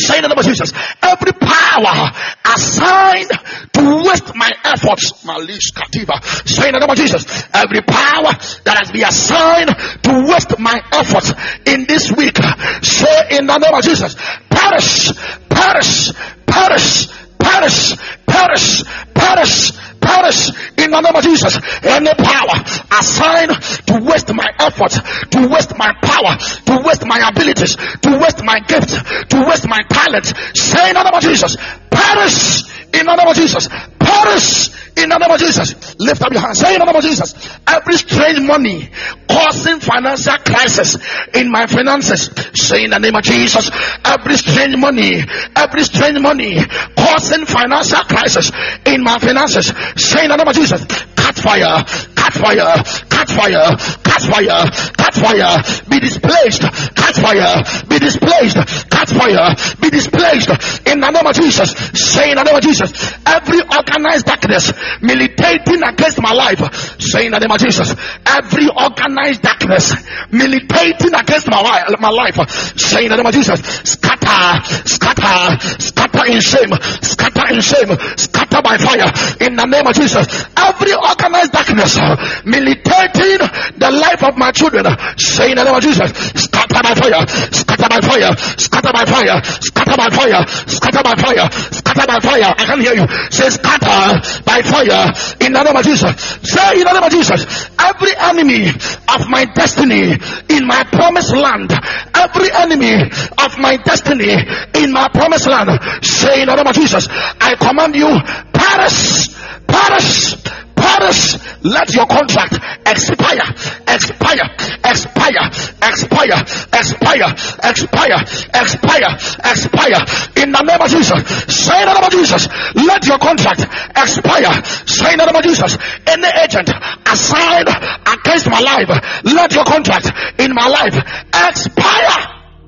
Say 0.00 0.16
in 0.16 0.22
the 0.22 0.28
name 0.28 0.38
of 0.38 0.44
Jesus. 0.44 0.72
Every 1.02 1.32
power 1.32 2.10
assigned 2.44 3.30
to 3.74 4.02
waste 4.02 4.34
my 4.34 4.50
efforts. 4.64 5.22
Malish 5.22 5.70
Kativa. 5.70 6.18
Say 6.48 6.66
in 6.66 6.74
the 6.74 6.80
name 6.80 6.90
of 6.90 6.96
Jesus. 6.96 7.24
Every 7.54 7.80
power 7.80 8.34
that 8.64 8.74
has 8.82 8.90
been 8.90 9.06
assigned 9.06 9.70
to 10.02 10.26
waste 10.26 10.58
my 10.58 10.82
efforts 10.90 11.32
in 11.64 11.86
this 11.86 12.10
week. 12.10 12.36
Say 12.82 13.38
in 13.38 13.46
the 13.46 13.56
name 13.56 13.72
of 13.72 13.84
Jesus. 13.84 14.16
Perish, 14.50 15.12
perish, 15.48 16.10
perish, 16.44 17.06
perish, 17.44 17.96
perish, 18.26 18.82
perish, 19.12 19.72
perish 20.00 20.48
in 20.80 20.90
the 20.90 21.00
name 21.00 21.14
of 21.14 21.22
Jesus. 21.22 21.60
Any 21.84 22.12
power 22.16 22.56
assigned 22.96 23.52
to 23.88 24.00
waste 24.00 24.32
my 24.32 24.48
efforts, 24.58 24.96
to 25.28 25.48
waste 25.48 25.76
my 25.76 25.92
power, 26.00 26.36
to 26.38 26.74
waste 26.84 27.04
my 27.06 27.20
abilities, 27.28 27.76
to 27.76 28.18
waste 28.18 28.42
my 28.42 28.60
gift, 28.60 28.90
to 29.30 29.44
waste 29.44 29.68
my 29.68 29.82
talent. 29.88 30.32
Say 30.56 30.88
in 30.88 30.94
the 30.94 31.04
name 31.04 31.14
of 31.14 31.22
Jesus. 31.22 31.56
Perish 31.90 32.64
in 32.92 33.06
the 33.06 33.14
name 33.14 33.28
of 33.28 33.36
Jesus. 33.36 33.68
Perish 33.98 34.70
in 34.96 35.08
the 35.08 35.18
name 35.18 35.30
of 35.30 35.40
Jesus. 35.40 35.74
Lift 35.98 36.22
up 36.22 36.32
your 36.32 36.40
hands. 36.40 36.60
Say 36.60 36.74
in 36.74 36.80
the 36.80 36.86
name 36.86 36.96
of 36.96 37.02
Jesus. 37.02 37.34
Every 37.66 37.96
strange 37.96 38.40
money 38.40 38.88
causing 39.28 39.80
financial 39.80 40.38
crisis 40.38 40.98
in 41.34 41.50
my 41.50 41.66
finances. 41.66 42.30
Say 42.54 42.84
in 42.84 42.90
the 42.90 42.98
name 42.98 43.14
of 43.14 43.22
Jesus. 43.22 43.70
Every 44.04 44.36
strange 44.36 44.76
money, 44.76 45.22
every 45.56 45.84
strange 45.84 46.20
money 46.20 46.58
causing 46.96 47.46
financial 47.46 48.04
crisis 48.04 48.52
in 48.86 49.02
my 49.02 49.18
finances. 49.18 49.72
Say 49.96 50.24
in 50.24 50.30
the 50.30 50.36
name 50.36 50.48
of 50.48 50.54
Jesus. 50.54 50.86
Catch 51.34 51.42
fire, 51.42 51.82
catch 52.14 52.38
fire, 52.38 52.82
catch 53.10 53.32
fire, 53.34 53.76
catch 54.06 54.24
fire, 54.30 54.70
catch 54.94 55.18
fire, 55.18 55.56
be 55.90 55.98
displaced, 55.98 56.62
catch 56.94 57.18
fire, 57.18 57.62
be 57.88 57.98
displaced, 57.98 58.56
catch 58.88 59.10
fire, 59.10 59.54
be 59.82 59.90
displaced 59.90 60.48
in 60.86 61.00
the 61.00 61.10
name 61.10 61.26
of 61.26 61.34
Jesus. 61.34 61.72
Say 61.92 62.30
in 62.30 62.36
the 62.36 62.44
name 62.44 62.54
of 62.54 62.62
Jesus. 62.62 62.92
Every 63.26 63.60
organized 63.60 64.26
darkness 64.26 64.72
militating 65.02 65.82
against 65.82 66.22
my 66.22 66.32
life. 66.32 66.62
Say 67.00 67.26
in 67.26 67.32
the 67.32 67.40
name 67.40 67.50
of 67.50 67.58
Jesus. 67.58 67.94
Every 68.26 68.68
organized 68.68 69.42
darkness 69.42 69.94
militating 70.30 71.14
against 71.14 71.50
my 71.50 71.60
life, 71.60 71.90
my 71.98 72.10
life. 72.10 72.38
Say 72.78 73.06
in 73.06 73.10
the 73.10 73.16
name 73.16 73.26
of 73.26 73.34
Jesus. 73.34 73.58
Scatter, 73.82 74.62
scatter, 74.86 75.58
scatter 75.82 76.26
in 76.30 76.40
shame, 76.40 76.70
scatter 77.02 77.33
in 77.50 77.60
shame, 77.60 77.96
scatter 78.16 78.62
by 78.62 78.76
fire 78.78 79.10
in 79.40 79.56
the 79.56 79.66
name 79.66 79.86
of 79.86 79.94
Jesus. 79.94 80.46
Every 80.56 80.94
organized 80.94 81.52
darkness 81.74 81.98
uh, 81.98 82.42
militating 82.44 83.38
the 83.78 83.90
life 83.90 84.22
of 84.22 84.36
my 84.36 84.50
children. 84.52 84.86
Uh, 84.86 84.96
say 85.16 85.50
in 85.50 85.56
the 85.56 85.64
name 85.64 85.74
of 85.74 85.82
Jesus. 85.82 86.10
Scatter 86.34 86.82
by 86.82 86.94
fire, 86.94 87.26
scatter 87.50 87.88
by 87.88 88.00
fire, 88.00 88.32
scatter 88.58 88.92
by 88.92 89.04
fire, 89.04 89.38
scatter 89.60 89.96
by 89.96 90.08
fire, 90.10 90.46
scatter 90.66 91.02
by 91.02 91.14
fire, 91.14 91.46
scatter 91.50 92.06
by 92.06 92.18
fire. 92.20 92.50
I 92.56 92.64
can 92.64 92.80
hear 92.80 92.94
you. 92.94 93.06
Say 93.30 93.50
scatter 93.50 94.22
by 94.46 94.62
fire 94.62 95.12
in 95.40 95.52
the 95.52 95.62
name 95.62 95.76
of 95.76 95.84
Jesus. 95.84 96.14
Say 96.42 96.80
in 96.80 96.84
the 96.84 96.92
name 96.92 97.02
of 97.02 97.12
Jesus. 97.12 97.42
Every 97.78 98.14
enemy 98.16 98.68
of 98.70 99.28
my 99.28 99.44
destiny 99.54 100.14
in 100.48 100.66
my 100.66 100.84
promised 100.84 101.34
land, 101.34 101.72
every 102.14 102.50
enemy 102.52 103.10
of 103.38 103.58
my 103.58 103.76
destiny 103.76 104.34
in 104.74 104.92
my 104.92 105.08
promised 105.08 105.46
land, 105.46 105.70
say 106.04 106.42
in 106.42 106.48
the 106.48 106.54
name 106.54 106.66
of 106.66 106.74
Jesus, 106.74 107.08
I 107.10 107.54
command 107.58 107.94
you, 107.94 108.08
perish, 108.52 109.28
perish, 109.66 110.36
perish. 110.76 111.36
Let 111.62 111.94
your 111.94 112.06
contract 112.06 112.58
expire, 112.86 113.48
expire, 113.88 114.46
expire, 114.84 115.44
expire, 115.80 116.38
expire, 116.72 117.28
expire, 117.64 118.18
expire, 118.52 119.10
expire. 119.44 120.00
In 120.42 120.52
the 120.52 120.62
name 120.62 120.80
of 120.80 120.90
Jesus, 120.90 121.20
say 121.48 121.80
in 121.80 121.86
the 121.88 121.94
name 121.94 122.04
of 122.04 122.12
Jesus, 122.12 122.48
let 122.74 123.06
your 123.06 123.18
contract 123.18 123.62
expire. 123.96 124.52
Say 124.86 125.12
in 125.12 125.18
the 125.18 125.26
name 125.26 125.36
of 125.36 125.44
Jesus, 125.44 125.78
any 126.06 126.28
agent 126.42 126.70
assigned 127.06 127.68
against 128.06 128.50
my 128.50 128.60
life, 128.60 128.90
let 129.24 129.54
your 129.54 129.64
contract 129.64 130.10
in 130.38 130.52
my 130.54 130.68
life 130.68 130.96
expire. 131.32 132.16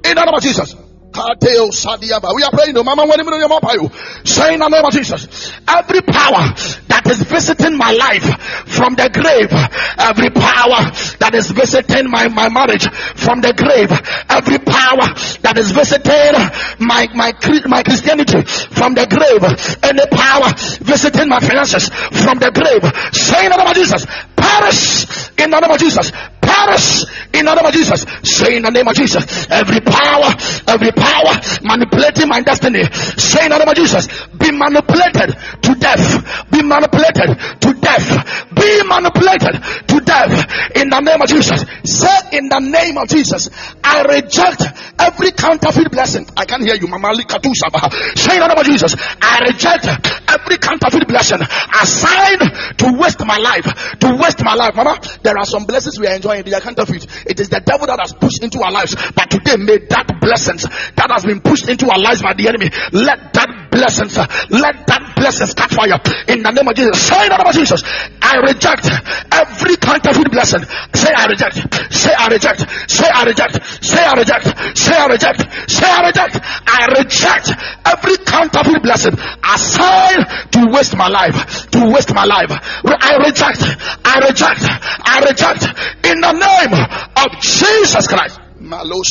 In 0.05 0.15
the 0.15 0.25
name 0.25 0.35
of 0.35 0.43
Jesus. 0.43 0.86
We 1.17 2.43
are 2.43 2.51
praying, 2.51 2.75
Mama, 2.75 3.07
when 3.07 3.19
you 3.21 3.91
say 4.25 4.55
in 4.55 4.61
the 4.61 4.69
name 4.69 4.85
of 4.85 4.93
Jesus, 4.93 5.53
every 5.67 6.03
power 6.03 6.53
that 6.89 7.03
is 7.07 7.23
visiting 7.23 7.77
my 7.77 7.93
life 7.93 8.25
from 8.69 8.95
the 8.95 9.09
grave, 9.09 9.49
every 9.97 10.31
power 10.31 10.93
that 11.21 11.33
is 11.35 11.51
visiting 11.51 12.11
my, 12.11 12.29
my 12.29 12.49
marriage 12.49 12.89
from 13.17 13.41
the 13.41 13.53
grave, 13.57 13.91
every 14.29 14.59
power 14.59 15.09
that 15.41 15.57
is 15.57 15.71
visiting 15.71 16.37
my, 16.85 17.09
my, 17.15 17.33
my 17.67 17.83
Christianity 17.83 18.43
from 18.77 18.95
the 18.95 19.07
grave, 19.09 19.41
any 19.83 20.05
power 20.13 20.53
visiting 20.85 21.29
my 21.29 21.41
finances 21.41 21.89
from 21.89 22.39
the 22.39 22.51
grave, 22.53 22.85
say 23.15 23.45
in 23.47 23.51
the 23.51 23.57
name 23.57 23.69
of 23.69 23.75
Jesus, 23.75 24.05
perish 24.37 25.07
in 25.39 25.51
the 25.51 25.61
name 25.61 25.71
of 25.71 25.79
Jesus, 25.79 26.13
perish 26.41 27.05
in 27.35 27.45
the 27.45 27.55
name 27.55 27.67
of 27.67 27.73
Jesus, 27.73 28.05
say 28.23 28.57
in 28.57 28.63
the 28.63 28.71
name 28.71 28.89
of 28.89 28.95
Jesus, 28.95 29.25
every 29.51 29.81
power, 29.81 30.33
every 30.67 30.93
power 30.93 31.06
power 31.07 31.35
manipulating 31.63 32.29
my 32.29 32.43
destiny. 32.43 32.83
Say 33.15 33.47
in 33.47 33.51
the 33.55 33.59
name 33.59 33.69
of 33.69 33.77
Jesus, 33.77 34.11
be 34.35 34.51
manipulated 34.51 35.39
to 35.63 35.71
death. 35.79 36.51
Be 36.51 36.63
manipulated 36.63 37.39
to 37.63 37.71
death. 37.79 38.07
Be 38.55 38.83
manipulated 38.83 39.55
to 39.87 39.97
death 40.03 40.35
in 40.75 40.91
the 40.91 41.01
name 41.01 41.23
of 41.23 41.29
Jesus. 41.29 41.63
Say 41.87 42.17
in 42.33 42.49
the 42.49 42.61
name 42.61 42.99
of 42.99 43.09
Jesus, 43.09 43.51
I 43.83 44.03
reject 44.03 44.63
every 44.99 45.31
counterfeit 45.33 45.91
blessing. 45.91 46.27
I 46.37 46.45
can 46.45 46.63
hear 46.63 46.75
you, 46.75 46.89
Mama 46.89 47.15
Say 47.15 48.35
in 48.35 48.41
the 48.43 48.49
name 48.49 48.59
of 48.59 48.67
Jesus, 48.67 48.97
I 49.23 49.47
reject 49.47 49.87
every 50.29 50.59
counterfeit 50.59 51.07
blessing 51.07 51.41
assigned 51.41 52.79
to 52.79 52.99
waste 52.99 53.25
my 53.25 53.39
life. 53.39 53.67
To 54.01 54.17
waste 54.17 54.43
my 54.43 54.55
life, 54.55 54.75
Mama. 54.75 54.99
There 55.23 55.37
are 55.37 55.47
some 55.47 55.65
blessings 55.65 55.99
we 55.99 56.07
are 56.07 56.15
enjoying. 56.15 56.45
They 56.45 56.55
are 56.55 56.61
counterfeit. 56.61 57.07
It 57.27 57.39
is 57.41 57.49
the 57.49 57.61
devil 57.61 57.87
that 57.87 58.01
has 58.01 58.13
pushed 58.13 58.43
into 58.43 58.61
our 58.63 58.73
lives. 58.73 58.95
But 59.15 59.31
today, 59.31 59.57
may 59.57 59.79
that 59.79 60.19
blessings 60.21 60.67
that 60.95 61.11
has 61.11 61.25
been 61.25 61.41
pushed 61.41 61.69
into 61.69 61.91
our 61.91 61.99
lives 61.99 62.23
by 62.23 62.35
the 62.35 62.49
enemy. 62.49 62.71
Let 62.93 63.33
that 63.35 63.71
blessings, 63.71 64.17
let 64.51 64.87
that 64.87 65.13
blessings 65.17 65.53
catch 65.55 65.75
fire 65.75 65.99
in 66.29 66.43
the 66.43 66.51
name 66.53 66.69
of 66.69 66.75
Jesus. 66.77 66.97
Say 67.03 67.27
in 67.27 67.31
the 67.33 67.37
name 67.37 67.47
of 67.51 67.55
Jesus, 67.55 67.83
I 68.23 68.37
reject 68.41 68.87
every 69.33 69.77
counterfeit 69.77 70.31
blessing. 70.31 70.63
Say 70.95 71.13
I 71.13 71.27
reject. 71.27 71.57
Say 71.93 72.13
I 72.13 72.27
reject. 72.29 72.61
Say 72.91 73.09
I 73.09 73.23
reject. 73.25 73.55
Say 73.85 74.03
I 74.03 74.13
reject. 74.15 74.47
Say 74.79 74.95
I 74.97 75.07
reject. 75.07 75.41
Say 75.71 75.87
I 75.87 76.01
reject. 76.07 76.35
I 76.67 76.81
reject 77.01 77.47
every 77.85 78.17
counterfeit 78.25 78.83
blessing 78.83 79.15
assigned 79.45 80.27
to 80.53 80.61
waste 80.73 80.97
my 80.97 81.09
life. 81.09 81.71
To 81.73 81.91
waste 81.93 82.15
my 82.15 82.25
life. 82.25 82.51
I 82.53 83.17
reject. 83.25 83.63
I 84.05 84.17
reject. 84.25 84.63
I 84.63 85.17
reject 85.29 85.63
in 86.05 86.21
the 86.21 86.33
name 86.33 86.75
of 87.17 87.41
Jesus 87.41 88.07
Christ. 88.07 88.41
Malo 88.61 89.03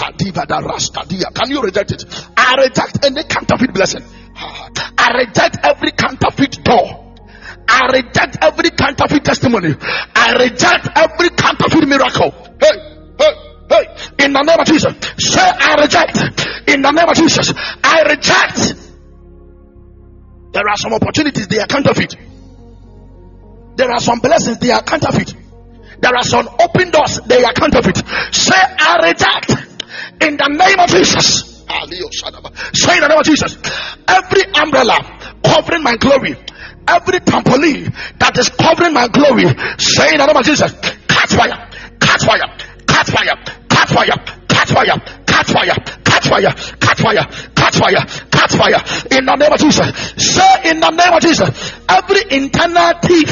can 0.00 1.50
you 1.50 1.62
reject 1.62 1.92
it? 1.92 2.04
I 2.36 2.56
reject 2.56 3.04
any 3.04 3.22
counterfeit 3.24 3.74
blessing. 3.74 4.02
I 4.36 5.12
reject 5.26 5.58
every 5.62 5.92
counterfeit 5.92 6.64
door. 6.64 7.14
I 7.68 7.86
reject 7.92 8.38
every 8.40 8.70
counterfeit 8.70 9.24
testimony. 9.24 9.74
I 10.14 10.32
reject 10.32 10.88
every 10.96 11.30
counterfeit 11.30 11.86
miracle. 11.86 12.30
Hey, 12.60 12.76
hey, 13.18 13.34
hey. 13.68 14.24
In 14.24 14.32
the 14.32 14.42
name 14.42 14.58
of 14.58 14.66
Jesus. 14.66 14.94
Say, 15.18 15.40
I 15.40 15.82
reject. 15.82 16.16
In 16.68 16.82
the 16.82 16.90
name 16.90 17.08
of 17.08 17.14
Jesus. 17.14 17.52
I 17.84 18.02
reject. 18.02 18.74
There 20.52 20.68
are 20.68 20.76
some 20.76 20.94
opportunities, 20.94 21.46
they 21.46 21.60
are 21.60 21.66
counterfeit. 21.66 22.16
There 23.76 23.90
are 23.90 24.00
some 24.00 24.18
blessings, 24.18 24.58
they 24.58 24.70
are 24.70 24.82
counterfeit. 24.82 25.34
There 26.00 26.16
are 26.16 26.24
some 26.24 26.48
open 26.48 26.90
doors, 26.90 27.20
they 27.26 27.44
are 27.44 27.52
counterfeit. 27.52 27.98
Say, 28.32 28.56
I 28.56 29.10
reject 29.10 29.59
in 30.20 30.36
the 30.36 30.48
name 30.48 30.78
of 30.78 30.90
Jesus. 30.90 31.60
Say 32.74 32.94
in 32.96 33.00
the 33.00 33.08
name 33.08 33.18
of 33.18 33.24
Jesus. 33.24 33.56
Every 34.08 34.42
umbrella 34.54 34.98
covering 35.44 35.82
my 35.82 35.96
glory, 35.96 36.36
every 36.86 37.20
trampoline 37.20 37.94
that 38.18 38.36
is 38.38 38.48
covering 38.50 38.92
my 38.92 39.08
glory, 39.08 39.46
say 39.78 40.12
in 40.12 40.18
the 40.18 40.26
name 40.26 40.36
of 40.36 40.44
Jesus. 40.44 40.72
Catch 41.06 41.34
fire, 41.34 41.70
catch 42.00 42.24
fire, 42.24 42.48
catch 42.86 43.10
fire, 43.10 43.36
catch 43.68 43.90
fire, 43.90 44.16
catch 44.48 44.70
fire, 44.70 44.98
catch 45.26 45.50
fire, 45.50 45.74
catch 46.04 46.26
fire, 46.26 46.52
catch 46.80 46.98
fire, 47.00 47.24
catch 47.54 47.76
fire, 47.76 48.04
catch 48.30 48.54
fire. 48.56 48.80
In 49.18 49.24
the 49.26 49.36
name 49.36 49.52
of 49.52 49.60
Jesus. 49.60 49.86
Say 50.18 50.70
in 50.70 50.80
the 50.80 50.90
name 50.90 51.12
of 51.14 51.22
Jesus. 51.22 51.50
Every 51.88 52.22
internal 52.36 52.98
thief. 53.00 53.30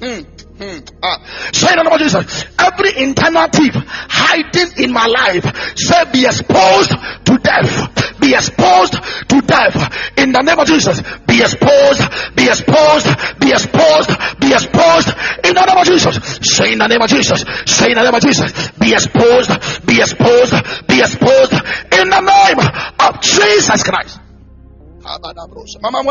Mm 0.00 0.29
Hmm. 0.60 0.84
Ah. 1.02 1.16
Say 1.56 1.72
in 1.72 1.80
the 1.80 1.84
name 1.88 1.92
of 1.96 2.00
Jesus. 2.04 2.44
Every 2.60 2.92
internal 3.00 3.48
thief 3.48 3.72
hiding 3.72 4.84
in 4.84 4.92
my 4.92 5.08
life, 5.08 5.48
say 5.72 6.04
be 6.12 6.28
exposed 6.28 6.92
to 7.24 7.40
death. 7.40 8.20
Be 8.20 8.36
exposed 8.36 8.92
to 8.92 9.40
death. 9.40 9.72
In 10.20 10.32
the 10.36 10.42
name 10.44 10.60
of 10.60 10.68
Jesus. 10.68 11.00
Be 11.24 11.40
exposed. 11.40 12.04
Be 12.36 12.44
exposed. 12.44 13.08
Be 13.40 13.56
exposed. 13.56 14.12
Be 14.36 14.52
exposed. 14.52 15.08
In 15.48 15.56
the 15.56 15.64
name 15.64 15.80
of 15.80 15.86
Jesus. 15.88 16.20
Say 16.44 16.76
in 16.76 16.78
the 16.78 16.88
name 16.92 17.00
of 17.00 17.08
Jesus. 17.08 17.40
Say 17.64 17.92
in 17.92 17.96
the 17.96 18.04
name 18.04 18.14
of 18.14 18.20
Jesus. 18.20 18.52
Be 18.76 18.92
exposed. 18.92 19.56
Be 19.88 19.96
exposed. 19.96 20.52
Be 20.84 21.00
exposed. 21.00 21.56
In 21.96 22.04
the 22.12 22.20
name 22.20 22.60
of 23.00 23.12
Jesus 23.24 23.80
Christ. 23.80 24.20
Mama, 25.00 26.04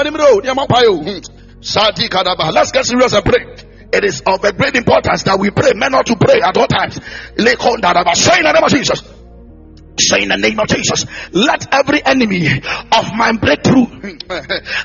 Let's 2.52 2.72
get 2.72 2.86
serious 2.86 3.14
and 3.14 3.24
pray. 3.24 3.69
It 3.92 4.06
is 4.06 4.22
of 4.26 4.44
a 4.44 4.54
great 4.54 4.76
importance 4.76 5.24
that 5.24 5.40
we 5.40 5.50
pray, 5.50 5.74
men 5.74 5.92
not 5.92 6.06
to 6.08 6.16
pray 6.16 6.42
at 6.42 6.56
all 6.58 6.68
times. 6.68 7.00
Lekondadaba. 7.36 8.16
Say 8.16 8.38
in 8.38 8.44
the 8.44 8.54
name 8.54 8.64
of 8.64 8.70
Jesus. 8.70 9.19
Say 10.00 10.24
in 10.24 10.30
the 10.30 10.38
name 10.38 10.60
of 10.60 10.68
Jesus, 10.68 11.06
let 11.32 11.74
every 11.74 12.04
enemy 12.06 12.48
of 12.48 13.14
my 13.16 13.34
breakthrough, 13.34 13.86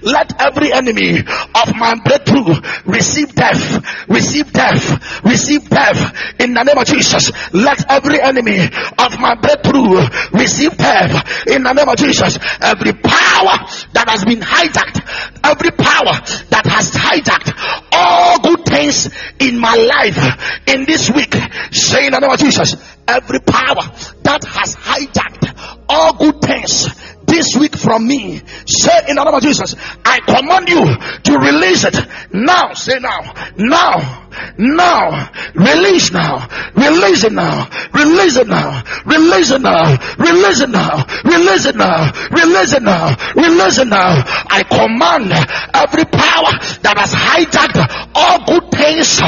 let 0.03 0.41
every 0.41 0.73
enemy 0.73 1.19
of 1.21 1.75
my 1.77 1.95
breakthrough 2.05 2.61
receive 2.85 3.35
death, 3.35 4.09
receive 4.09 4.53
death, 4.53 5.25
receive 5.25 5.69
death 5.69 6.35
in 6.41 6.55
the 6.55 6.63
name 6.63 6.79
of 6.79 6.87
Jesus. 6.87 7.31
Let 7.53 7.91
every 7.91 8.21
enemy 8.21 8.59
of 8.99 9.19
my 9.21 9.35
breakthrough 9.41 10.03
receive 10.33 10.77
death 10.77 11.47
in 11.47 11.63
the 11.63 11.73
name 11.73 11.89
of 11.89 11.97
Jesus. 11.97 12.39
Every 12.61 12.93
power 12.93 13.57
that 13.95 14.07
has 14.09 14.25
been 14.25 14.41
hijacked, 14.41 14.99
every 15.45 15.71
power 15.71 16.19
that 16.51 16.67
has 16.67 16.91
hijacked 16.91 17.53
all 17.93 18.41
good 18.41 18.65
things 18.67 19.09
in 19.39 19.59
my 19.59 19.75
life 19.75 20.19
in 20.67 20.85
this 20.85 21.11
week, 21.11 21.35
say 21.71 22.07
in 22.07 22.13
the 22.13 22.19
name 22.21 22.31
of 22.31 22.39
Jesus, 22.39 22.75
every 23.07 23.41
power 23.41 23.83
that 24.23 24.45
has 24.45 24.77
hijacked 24.77 25.85
all 25.89 26.15
good 26.15 26.41
things 26.41 26.89
this 27.27 27.57
week 27.57 27.77
from 27.77 28.07
me. 28.07 28.41
Say 28.67 29.09
in 29.09 29.17
the 29.17 29.25
name 29.25 29.35
of 29.35 29.43
Jesus, 29.43 29.75
I 30.05 30.21
command 30.21 30.69
you 30.69 30.85
to 31.25 31.39
release 31.39 31.85
it 31.85 31.97
now. 32.33 32.75
Say 32.75 32.99
now, 33.01 33.35
now, 33.57 34.24
now, 34.59 35.31
release 35.55 36.13
now, 36.13 36.49
release 36.75 37.25
it 37.25 37.33
now, 37.33 37.69
release 37.93 38.37
it 38.37 38.49
now, 38.49 38.83
release 39.05 39.51
it 39.51 39.61
now, 39.61 39.97
release 40.19 40.61
it 40.61 40.71
now, 40.71 41.05
release 41.25 41.67
it 41.67 41.77
now, 41.77 42.13
release 42.31 42.73
it 42.73 42.83
now, 42.83 43.17
release 43.35 43.79
it 43.79 43.89
now. 43.89 44.25
I 44.51 44.63
command 44.65 45.33
every 45.75 46.05
power 46.05 46.53
that 46.83 46.97
has 46.99 47.13
hijacked 47.15 48.11
all 48.15 48.45
good 48.47 48.71
things 48.73 49.21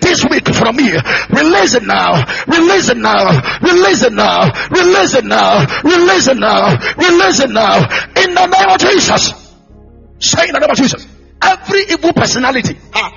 this 0.00 0.24
week 0.30 0.46
from 0.54 0.76
me. 0.76 0.92
Release 1.30 1.74
it 1.74 1.84
now, 1.84 2.24
release 2.46 2.88
it 2.88 2.96
now, 2.96 3.40
release 3.60 4.02
it 4.02 4.12
now, 4.12 4.50
release 4.70 5.14
it 5.14 5.24
now, 5.24 5.66
release 5.82 6.28
it 6.28 6.38
now, 6.38 6.76
release 6.96 7.40
it 7.40 7.50
now. 7.50 7.76
In 8.16 8.34
the 8.34 8.46
name 8.46 8.70
of 8.70 8.78
Jesus. 8.78 9.32
Say 10.20 10.48
in 10.48 10.52
the 10.52 10.60
name 10.60 10.70
of 10.70 10.76
Jesus. 10.76 11.17
Every 11.40 11.82
evil 11.82 12.12
personality, 12.12 12.76
ah, 12.94 13.12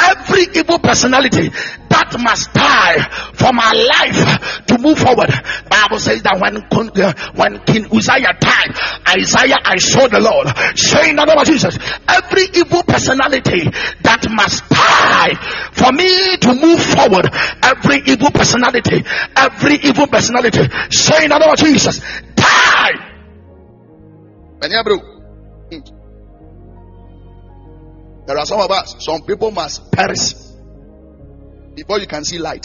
every 0.00 0.42
evil 0.54 0.78
personality 0.78 1.48
that 1.88 2.10
must 2.18 2.52
die 2.52 2.98
for 3.34 3.52
my 3.52 3.70
life 3.70 4.66
to 4.66 4.78
move 4.78 4.98
forward. 4.98 5.30
Bible 5.70 5.98
says 6.00 6.22
that 6.22 6.38
when 6.40 6.56
uh, 6.58 7.12
when 7.34 7.60
King 7.64 7.86
Uzziah 7.94 8.34
died, 8.40 8.74
Isaiah 9.06 9.58
I 9.64 9.76
saw 9.78 10.08
the 10.08 10.18
Lord. 10.20 10.48
saying 10.76 11.16
the 11.16 11.24
name 11.24 11.38
of 11.38 11.46
Jesus, 11.46 11.78
every 12.08 12.44
evil 12.54 12.82
personality 12.82 13.70
that 14.02 14.26
must 14.30 14.68
die 14.68 15.34
for 15.72 15.92
me 15.92 16.36
to 16.38 16.54
move 16.54 16.82
forward. 16.82 17.28
Every 17.62 18.02
evil 18.06 18.30
personality, 18.30 19.04
every 19.36 19.76
evil 19.76 20.06
personality. 20.06 20.66
saying 20.90 21.28
the 21.28 21.38
name 21.38 21.50
of 21.50 21.58
Jesus, 21.58 22.00
die. 22.34 23.10
There 28.30 28.38
are 28.38 28.46
some 28.46 28.60
of 28.60 28.70
us, 28.70 28.94
some 29.00 29.22
people 29.22 29.50
must 29.50 29.90
perish 29.90 30.34
before 31.74 31.98
you 31.98 32.06
can 32.06 32.24
see 32.24 32.38
light. 32.38 32.64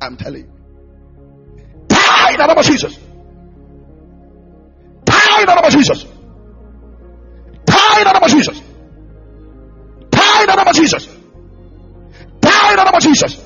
I'm 0.00 0.16
telling 0.16 0.42
you. 0.42 1.86
Die 1.86 2.32
in 2.32 2.36
the 2.36 2.46
name 2.48 2.58
of 2.58 2.64
Jesus. 2.64 2.98
Die 5.04 5.40
in 5.40 5.46
the 5.46 5.54
name 5.54 5.64
of 5.64 5.72
Jesus. 5.72 6.02
Die 7.64 7.98
in 8.00 8.04
the 8.04 8.12
name 8.12 8.22
of 8.24 8.30
Jesus. 8.32 8.60
Die 10.10 10.40
in 10.40 10.46
the 10.48 10.56
name 10.56 10.66
of 10.66 10.74
Jesus. 10.74 11.06
Die 12.40 12.70
in 12.70 12.76
the 12.76 12.84
name 12.84 12.94
of 12.94 13.02
Jesus. 13.04 13.36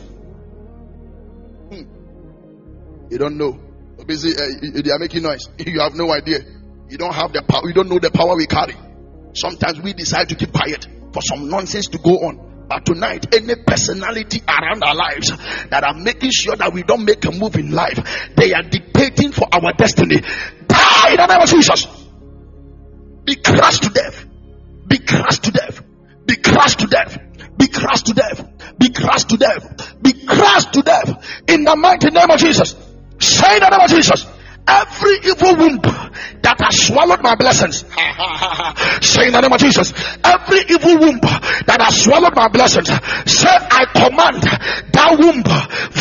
Hmm. 1.68 3.10
You 3.10 3.18
don't 3.18 3.36
know. 3.36 3.60
Busy, 4.06 4.32
uh, 4.32 4.80
they 4.82 4.90
are 4.90 4.98
making 4.98 5.22
noise. 5.22 5.50
You 5.58 5.80
have 5.80 5.94
no 5.94 6.10
idea. 6.14 6.38
You 6.88 6.96
don't 6.96 7.14
have 7.14 7.34
the 7.34 7.42
power. 7.42 7.68
You 7.68 7.74
don't 7.74 7.90
know 7.90 7.98
the 7.98 8.10
power 8.10 8.34
we 8.34 8.46
carry. 8.46 8.85
Sometimes 9.36 9.80
we 9.82 9.92
decide 9.92 10.30
to 10.30 10.34
keep 10.34 10.52
quiet 10.52 10.86
for 11.12 11.20
some 11.22 11.48
nonsense 11.48 11.88
to 11.88 11.98
go 11.98 12.26
on. 12.26 12.66
But 12.68 12.84
tonight, 12.84 13.32
any 13.34 13.54
personality 13.64 14.42
around 14.48 14.82
our 14.82 14.94
lives 14.94 15.30
that 15.68 15.84
are 15.84 15.94
making 15.94 16.30
sure 16.32 16.56
that 16.56 16.72
we 16.72 16.82
don't 16.82 17.04
make 17.04 17.24
a 17.24 17.30
move 17.30 17.54
in 17.56 17.70
life, 17.70 18.00
they 18.36 18.52
are 18.54 18.62
dictating 18.62 19.30
for 19.32 19.46
our 19.52 19.72
destiny. 19.74 20.16
Die 20.20 21.10
in 21.10 21.16
the 21.16 21.26
name 21.26 21.42
of 21.42 21.48
Jesus. 21.48 21.86
Be 23.24 23.36
crushed 23.36 23.84
to 23.84 23.90
death. 23.90 24.26
Be 24.88 24.98
crushed 24.98 25.44
to 25.44 25.50
death. 25.52 25.82
Be 26.26 26.36
crushed 26.36 26.80
to 26.80 26.86
death. 26.86 27.20
Be 27.58 27.68
crushed 27.68 28.06
to 28.06 28.14
death. 28.14 28.78
Be 28.78 28.90
crushed 28.90 29.28
to 29.28 29.36
death. 29.36 30.02
Be 30.02 30.12
crushed 30.26 30.72
to 30.72 30.82
death. 30.82 31.42
In 31.48 31.64
the 31.64 31.76
mighty 31.76 32.10
name 32.10 32.30
of 32.30 32.38
Jesus. 32.38 32.74
Say 33.20 33.56
in 33.56 33.60
the 33.60 33.70
name 33.70 33.80
of 33.80 33.90
Jesus. 33.90 34.26
Every 34.68 35.16
evil 35.22 35.56
womb 35.56 35.78
that 36.42 36.58
has 36.58 36.86
swallowed 36.86 37.22
my 37.22 37.34
blessings. 37.34 37.82
Say 39.02 39.26
in 39.26 39.32
the 39.32 39.40
name 39.40 39.52
of 39.52 39.60
Jesus. 39.60 39.94
Every 40.22 40.62
evil 40.66 40.98
womb 40.98 41.20
that 41.22 41.78
has 41.78 42.02
swallowed 42.02 42.34
my 42.34 42.48
blessings. 42.48 42.88
Say, 43.26 43.50
I 43.50 43.86
command 43.94 44.42
that 44.42 45.10
womb 45.18 45.42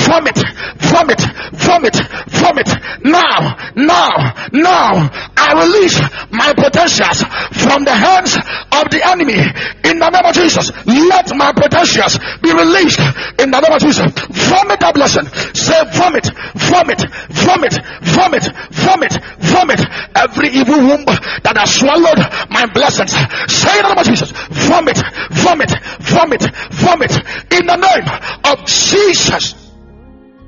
vomit, 0.05 0.37
vomit, 0.81 1.21
vomit, 1.53 1.95
vomit. 2.29 2.69
Now, 3.05 3.57
now, 3.75 4.33
now, 4.53 5.09
I 5.37 5.49
release 5.65 6.01
my 6.31 6.53
potentials 6.53 7.21
from 7.53 7.85
the 7.85 7.93
hands 7.93 8.37
of 8.37 8.85
the 8.89 9.01
enemy 9.05 9.41
in 9.85 9.99
the 9.99 10.09
name 10.09 10.25
of 10.25 10.33
Jesus. 10.33 10.71
Let 10.85 11.29
my 11.35 11.53
potentials 11.53 12.17
be 12.41 12.53
released 12.53 13.01
in 13.41 13.49
the 13.49 13.59
name 13.61 13.73
of 13.73 13.81
Jesus. 13.81 14.09
Vomit 14.49 14.79
that 14.81 14.93
blessing. 14.93 15.25
Say, 15.53 15.77
vomit, 15.97 16.29
vomit, 16.53 17.01
vomit, 17.29 17.75
vomit, 18.13 18.45
vomit, 18.71 19.13
vomit. 19.39 19.81
Every 20.15 20.49
evil 20.49 20.77
womb 20.77 21.05
that 21.05 21.55
has 21.57 21.75
swallowed 21.75 22.19
my 22.49 22.65
blessings. 22.73 23.11
Say 23.51 23.77
in 23.77 23.83
the 23.83 23.89
name 23.89 23.99
of 23.99 24.05
Jesus. 24.05 24.31
Vomit, 24.31 24.99
vomit, 25.31 25.71
vomit, 26.01 26.43
vomit. 26.71 27.13
In 27.51 27.65
the 27.67 27.77
name 27.77 28.07
of 28.45 28.65
Jesus. 28.65 29.53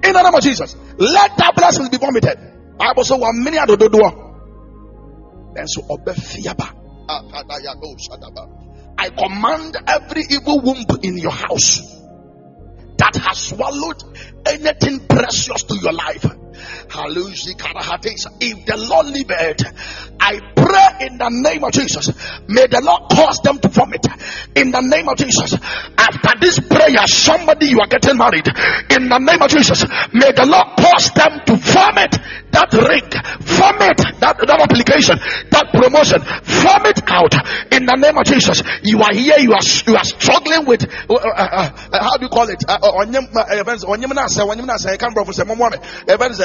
In 0.03 0.13
the 0.13 0.23
name 0.23 0.33
of 0.33 0.41
Jesus. 0.41 0.75
Let 0.97 1.37
that 1.37 1.53
blessing 1.55 1.89
be 1.91 1.97
vomited. 1.97 2.37
Bible 2.77 3.03
says 3.03 3.19
one 3.19 3.43
minute 3.43 3.67
do 3.67 3.77
do 3.77 3.89
Then 5.53 5.67
so. 5.67 5.81
I 8.99 9.09
command 9.09 9.77
every 9.87 10.23
evil 10.29 10.61
womb 10.61 10.85
in 11.03 11.17
your 11.17 11.31
house 11.31 11.81
that 12.97 13.15
has 13.15 13.37
swallowed 13.37 14.03
anything 14.45 15.05
precious 15.07 15.63
to 15.63 15.75
your 15.77 15.93
life 15.93 16.25
if 18.39 18.65
the 18.65 18.77
Lord 18.77 19.07
liveth, 19.07 19.63
I 20.19 20.39
pray 20.55 21.07
in 21.07 21.17
the 21.17 21.29
name 21.29 21.63
of 21.63 21.71
Jesus. 21.71 22.11
May 22.47 22.67
the 22.67 22.81
Lord 22.81 23.09
cause 23.11 23.39
them 23.43 23.59
to 23.59 23.69
vomit 23.69 24.05
in 24.55 24.71
the 24.71 24.81
name 24.81 25.07
of 25.07 25.17
Jesus. 25.17 25.53
After 25.97 26.33
this 26.41 26.59
prayer, 26.59 27.05
somebody 27.07 27.67
you 27.67 27.79
are 27.79 27.87
getting 27.87 28.17
married 28.17 28.47
in 28.89 29.09
the 29.09 29.19
name 29.19 29.41
of 29.41 29.49
Jesus. 29.49 29.85
May 30.13 30.31
the 30.33 30.45
Lord 30.45 30.67
cause 30.77 31.11
them 31.13 31.39
to 31.45 31.55
vomit 31.55 32.17
that 32.51 32.73
ring, 32.73 33.05
vomit 33.45 33.97
that, 34.19 34.37
that 34.41 34.59
application, 34.59 35.17
that 35.51 35.69
promotion, 35.71 36.19
vomit 36.43 36.97
out 37.07 37.33
in 37.71 37.85
the 37.85 37.95
name 37.95 38.17
of 38.17 38.25
Jesus. 38.25 38.63
You 38.83 39.01
are 39.05 39.13
here, 39.13 39.37
you 39.39 39.53
are 39.53 39.65
you 39.85 39.95
are 39.95 40.07
struggling 40.07 40.65
with 40.65 40.83
uh, 40.87 41.13
uh, 41.13 41.29
uh, 41.29 41.69
uh 41.93 42.03
how 42.03 42.17
do 42.17 42.25
you 42.25 42.33
call 42.33 42.49
it? 42.49 42.63
Uh, 42.67 42.79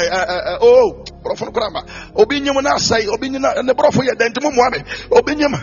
uh, 0.09 0.15
uh, 0.16 0.59
oh 0.61 1.05
borɔfo 1.23 1.47
no 1.47 1.53
korama 1.53 1.83
obi 2.16 2.41
nyim 2.41 2.55
no 2.62 2.70
asɛe 2.70 3.09
obi 3.09 3.31
me 3.31 3.39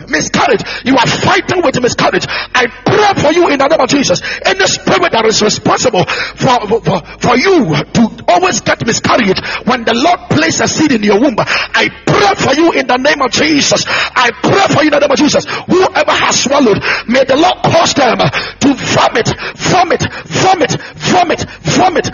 miscarriage. 0.08 0.62
You 0.84 0.96
are 0.96 1.06
fighting 1.06 1.62
with 1.62 1.80
miscarriage. 1.80 2.26
I 2.28 2.66
pray 2.66 3.22
for 3.22 3.32
you 3.32 3.48
in 3.48 3.58
the 3.58 3.66
name 3.68 3.80
of 3.80 3.88
Jesus. 3.88 4.20
Any 4.44 4.66
spirit 4.66 5.12
that 5.12 5.24
is 5.26 5.42
responsible 5.42 6.04
for, 6.04 6.80
for, 6.80 7.00
for 7.18 7.36
you 7.36 7.74
to 7.74 8.02
always 8.28 8.60
get 8.60 8.84
miscarriage 8.86 9.40
when 9.64 9.84
the 9.84 9.94
Lord 9.94 10.30
places 10.30 10.60
a 10.60 10.68
seed 10.68 10.92
in 10.92 11.02
your 11.02 11.20
womb 11.20 11.36
I 11.38 11.88
pray 12.06 12.34
for 12.36 12.54
you 12.54 12.72
in 12.72 12.86
the 12.86 12.96
name 12.96 13.20
of 13.22 13.30
Jesus. 13.30 13.84
I 13.86 14.30
pray 14.42 14.66
for 14.74 14.82
you 14.82 14.90
in 14.90 14.94
the 14.94 15.00
name 15.00 15.10
of 15.10 15.18
Jesus. 15.18 15.44
Whoever 15.44 16.12
has 16.12 16.44
swallowed 16.44 16.82
may 17.08 17.24
the 17.24 17.36
Lord 17.36 17.58
cause 17.64 17.94
them 17.94 18.18
to 18.18 18.68
vomit 18.74 19.28
vomit 19.56 20.02
vomit 20.26 20.72
vomit 21.00 21.40
vomit 21.64 22.06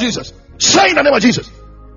Jesus. 0.00 0.32
Say 0.58 0.90
in 0.90 0.96
the 0.96 1.02
name 1.02 1.14
of 1.14 1.22
Jesus. 1.22 1.50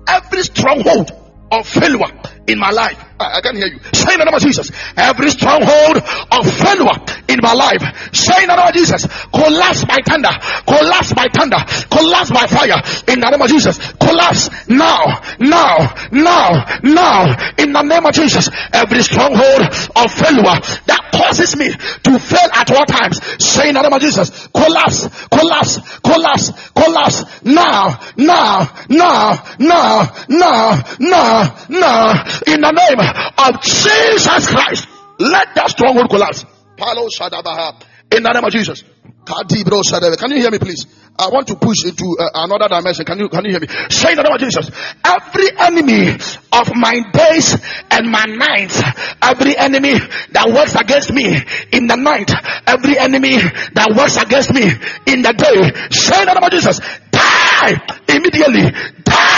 Every 0.06 0.42
stronghold 0.42 1.12
of 1.50 1.66
failure 1.66 2.20
in 2.46 2.58
my 2.58 2.70
life. 2.70 2.98
I 3.20 3.40
can't 3.40 3.56
hear 3.56 3.68
you. 3.68 3.78
Say 3.94 4.14
in 4.14 4.18
the 4.18 4.24
name 4.24 4.34
of 4.34 4.42
Jesus. 4.42 4.70
Every 4.96 5.30
stronghold 5.30 6.02
of 6.02 6.42
failure 6.50 6.98
in 7.30 7.38
my 7.40 7.54
life. 7.54 8.10
Say 8.10 8.42
in 8.42 8.48
the 8.48 8.56
name 8.56 8.66
of 8.66 8.74
Jesus. 8.74 9.06
Collapse 9.30 9.84
by 9.86 10.02
thunder. 10.02 10.34
Collapse 10.66 11.14
by 11.14 11.30
thunder. 11.30 11.62
Collapse 11.94 12.30
by 12.34 12.46
fire. 12.50 12.82
In 13.06 13.20
the 13.22 13.30
name 13.30 13.40
of 13.40 13.48
Jesus. 13.48 13.78
Collapse 14.02 14.50
now. 14.66 15.22
Now. 15.38 15.94
Now. 16.10 16.66
Now. 16.82 17.54
In 17.54 17.70
the 17.72 17.82
name 17.82 18.04
of 18.04 18.14
Jesus. 18.14 18.50
Every 18.72 19.02
stronghold 19.02 19.62
of 19.62 20.10
failure 20.10 20.58
that 20.90 21.02
causes 21.14 21.54
me 21.54 21.70
to 21.70 22.18
fail 22.18 22.50
at 22.50 22.66
all 22.74 22.86
times. 22.86 23.22
Say 23.38 23.68
in 23.68 23.78
the 23.78 23.82
name 23.82 23.94
of 23.94 24.02
Jesus. 24.02 24.48
Collapse. 24.50 25.06
Collapse. 25.30 25.78
Collapse. 26.02 26.50
Collapse. 26.74 27.44
Now. 27.46 27.94
Now. 28.16 28.74
Now. 28.88 29.38
Now. 29.62 30.10
Now. 30.26 30.82
Now. 30.98 31.56
Now. 31.68 32.24
In 32.50 32.58
the 32.60 32.72
name 32.74 33.03
of 33.38 33.62
Jesus 33.62 34.48
Christ. 34.48 34.88
Let 35.18 35.54
that 35.54 35.70
stronghold 35.70 36.10
collapse. 36.10 36.44
Palo 36.76 37.08
Shadabaha. 37.08 37.82
In 38.14 38.22
the 38.22 38.32
name 38.32 38.44
of 38.44 38.52
Jesus. 38.52 38.82
Can 39.24 40.30
you 40.30 40.36
hear 40.36 40.50
me, 40.50 40.58
please? 40.58 40.86
I 41.16 41.28
want 41.28 41.46
to 41.48 41.56
push 41.56 41.84
into 41.86 42.16
uh, 42.18 42.44
another 42.44 42.68
dimension. 42.68 43.04
Can 43.04 43.18
you 43.18 43.28
can 43.28 43.44
you 43.44 43.52
hear 43.52 43.60
me? 43.60 43.68
Say 43.88 44.10
in 44.12 44.16
the 44.16 44.22
name 44.24 44.34
of 44.34 44.40
Jesus. 44.40 44.68
Every 45.04 45.48
enemy 45.56 46.10
of 46.52 46.74
my 46.74 47.00
days 47.12 47.56
and 47.90 48.10
my 48.10 48.24
nights, 48.26 48.82
every 49.22 49.56
enemy 49.56 49.94
that 50.32 50.50
works 50.50 50.74
against 50.74 51.12
me 51.12 51.38
in 51.72 51.86
the 51.86 51.96
night, 51.96 52.30
every 52.66 52.98
enemy 52.98 53.38
that 53.38 53.94
works 53.96 54.16
against 54.18 54.52
me 54.52 54.66
in 55.06 55.22
the 55.22 55.32
day, 55.32 55.72
say 55.94 56.20
in 56.20 56.26
the 56.26 56.34
name 56.34 56.42
of 56.42 56.50
Jesus. 56.50 56.80
Die 57.14 57.72
immediately. 58.10 58.74
Die 59.06 59.33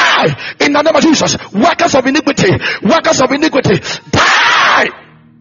in 0.61 0.73
the 0.73 0.83
name 0.83 0.97
of 0.97 1.03
Jesus. 1.03 1.37
Workers 1.53 1.95
of 1.95 2.07
iniquity, 2.07 2.53
workers 2.83 3.21
of 3.21 3.31
iniquity, 3.33 3.81
die 4.11 4.89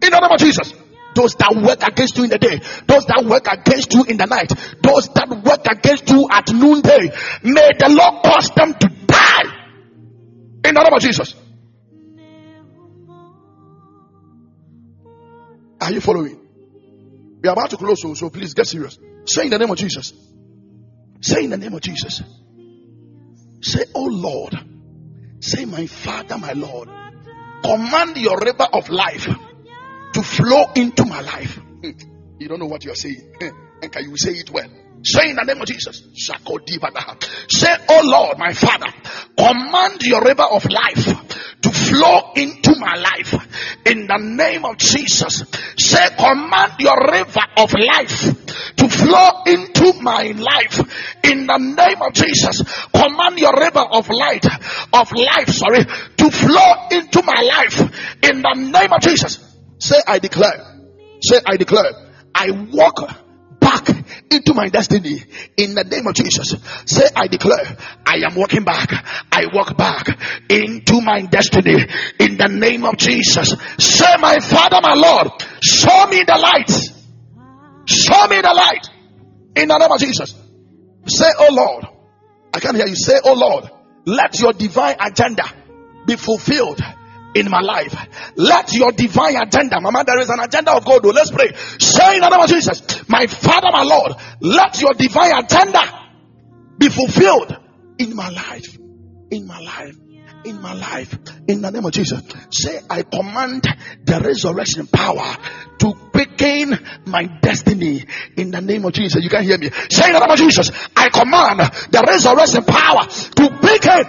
in 0.02 0.10
the 0.10 0.20
name 0.20 0.32
of 0.32 0.38
Jesus 0.38 0.72
those 1.16 1.34
that 1.36 1.56
work 1.56 1.82
against 1.82 2.18
you 2.18 2.24
in 2.24 2.30
the 2.30 2.38
day, 2.38 2.60
those 2.86 3.06
that 3.06 3.24
work 3.24 3.48
against 3.50 3.94
you 3.94 4.04
in 4.04 4.18
the 4.18 4.26
night, 4.26 4.52
those 4.82 5.08
that 5.14 5.28
work 5.42 5.64
against 5.64 6.10
you 6.10 6.28
at 6.30 6.52
noonday, 6.52 7.10
may 7.42 7.70
the 7.78 7.88
Lord 7.88 8.22
cause 8.22 8.50
them 8.50 8.74
to 8.74 8.88
die 9.06 9.48
in 10.62 10.74
the 10.74 10.82
name 10.82 10.92
of 10.92 11.00
Jesus. 11.00 11.34
Are 15.80 15.92
you 15.92 16.00
following? 16.00 16.40
We 17.42 17.48
are 17.48 17.52
about 17.52 17.70
to 17.70 17.76
close, 17.76 18.02
so, 18.02 18.14
so 18.14 18.30
please 18.30 18.54
get 18.54 18.66
serious. 18.66 18.98
Say 19.24 19.44
in 19.44 19.50
the 19.50 19.58
name 19.58 19.70
of 19.70 19.78
Jesus. 19.78 20.12
Say 21.20 21.44
in 21.44 21.50
the 21.50 21.56
name 21.56 21.74
of 21.74 21.80
Jesus. 21.80 22.22
Say, 23.60 23.84
Oh 23.94 24.06
Lord. 24.06 24.54
Say, 25.40 25.64
My 25.64 25.86
Father, 25.86 26.38
my 26.38 26.52
Lord. 26.52 26.88
Command 27.62 28.16
your 28.16 28.38
river 28.38 28.66
of 28.72 28.88
life 28.88 29.28
to 30.12 30.22
flow 30.22 30.72
into 30.76 31.04
my 31.04 31.20
life. 31.20 31.56
Hmm. 31.56 31.90
You 32.38 32.48
don't 32.48 32.58
know 32.58 32.66
what 32.66 32.84
you're 32.84 32.94
saying. 32.94 33.34
Hmm. 33.40 33.48
And 33.82 33.92
can 33.92 34.04
you 34.04 34.16
say 34.16 34.32
it 34.32 34.50
well? 34.50 34.68
Say 35.02 35.30
in 35.30 35.36
the 35.36 35.44
name 35.44 35.60
of 35.60 35.68
Jesus. 35.68 36.02
Say, 36.16 37.76
Oh 37.88 38.00
Lord, 38.04 38.38
my 38.38 38.52
Father, 38.52 38.92
command 39.36 40.02
your 40.02 40.22
river 40.22 40.42
of 40.42 40.64
life 40.64 41.55
to 41.66 41.72
flow 41.72 42.32
into 42.36 42.76
my 42.78 42.94
life. 42.94 43.34
In 43.86 44.06
the 44.06 44.18
name 44.18 44.64
of 44.64 44.76
Jesus. 44.78 45.42
Say, 45.76 46.08
command 46.16 46.74
your 46.78 46.96
river 47.10 47.40
of 47.56 47.72
life 47.72 48.76
to 48.76 48.88
flow 48.88 49.42
into 49.46 50.00
my 50.00 50.32
life. 50.36 50.78
In 51.24 51.46
the 51.46 51.58
name 51.58 52.02
of 52.02 52.12
Jesus. 52.12 52.62
Command 52.94 53.38
your 53.38 53.52
river 53.58 53.80
of 53.80 54.08
light, 54.08 54.46
of 54.92 55.10
life, 55.12 55.48
sorry, 55.48 55.84
to 55.84 56.30
flow 56.30 56.88
into 56.92 57.22
my 57.22 57.42
life. 57.42 57.80
In 58.22 58.42
the 58.42 58.54
name 58.54 58.92
of 58.92 59.00
Jesus. 59.00 59.42
Say, 59.78 59.96
I 60.06 60.20
declare. 60.20 60.86
Say, 61.20 61.40
I 61.44 61.56
declare. 61.56 61.90
I 62.32 62.50
walk 62.50 63.25
into 64.30 64.54
my 64.54 64.68
destiny 64.68 65.22
in 65.56 65.74
the 65.74 65.84
name 65.84 66.06
of 66.06 66.14
Jesus. 66.14 66.54
Say, 66.86 67.06
I 67.14 67.28
declare, 67.28 67.76
I 68.04 68.16
am 68.28 68.34
walking 68.34 68.64
back. 68.64 68.90
I 69.32 69.46
walk 69.52 69.76
back 69.76 70.08
into 70.48 71.00
my 71.00 71.22
destiny 71.22 71.86
in 72.18 72.36
the 72.36 72.48
name 72.48 72.84
of 72.84 72.96
Jesus. 72.96 73.54
Say, 73.78 74.16
my 74.18 74.38
Father, 74.40 74.80
my 74.82 74.94
Lord, 74.94 75.28
show 75.62 76.06
me 76.08 76.24
the 76.24 76.36
light. 76.36 76.70
Show 77.86 78.26
me 78.26 78.40
the 78.40 78.52
light 78.52 78.88
in 79.56 79.68
the 79.68 79.78
name 79.78 79.92
of 79.92 79.98
Jesus. 80.00 80.34
Say, 81.06 81.26
Oh 81.38 81.48
Lord, 81.52 81.86
I 82.52 82.60
can't 82.60 82.76
hear 82.76 82.86
you. 82.86 82.96
Say, 82.96 83.14
Oh 83.24 83.34
Lord, 83.34 83.70
let 84.04 84.38
your 84.40 84.52
divine 84.52 84.96
agenda 85.00 85.44
be 86.06 86.16
fulfilled 86.16 86.80
in 87.36 87.50
my 87.50 87.60
life. 87.60 87.94
Let 88.36 88.72
your 88.72 88.92
divine 88.92 89.36
agenda, 89.36 89.80
Mama, 89.80 90.04
there 90.06 90.18
is 90.20 90.30
an 90.30 90.40
agenda 90.40 90.72
of 90.74 90.84
God. 90.84 91.04
Let's 91.04 91.30
pray. 91.30 91.52
Say 91.78 92.16
in 92.16 92.20
the 92.22 92.28
name 92.30 92.40
of 92.40 92.48
Jesus, 92.48 93.08
my 93.08 93.26
Father, 93.26 93.68
my 93.70 93.82
Lord, 93.82 94.12
let 94.40 94.80
your 94.80 94.94
divine 94.94 95.32
agenda 95.44 95.80
be 96.78 96.88
fulfilled 96.88 97.56
in 97.98 98.16
my 98.16 98.30
life. 98.30 98.76
In 99.30 99.46
my 99.46 99.60
life. 99.60 99.96
In 100.44 100.62
my 100.62 100.74
life, 100.74 101.18
in 101.48 101.60
the 101.60 101.70
name 101.72 101.84
of 101.84 101.90
Jesus, 101.90 102.22
say, 102.52 102.78
I 102.88 103.02
command 103.02 103.66
the 104.04 104.20
resurrection 104.20 104.86
power 104.86 105.36
to 105.78 105.92
quicken 106.12 106.78
my 107.04 107.24
destiny 107.42 108.04
in 108.36 108.52
the 108.52 108.60
name 108.60 108.84
of 108.84 108.92
Jesus. 108.92 109.24
You 109.24 109.28
can 109.28 109.42
hear 109.42 109.58
me. 109.58 109.70
Say 109.90 110.06
in 110.06 110.12
the 110.12 110.20
name 110.20 110.30
of 110.30 110.38
Jesus, 110.38 110.70
I 110.94 111.08
command 111.08 111.58
the 111.90 112.04
resurrection 112.06 112.62
power 112.62 113.08
to 113.08 113.58
quicken 113.58 114.04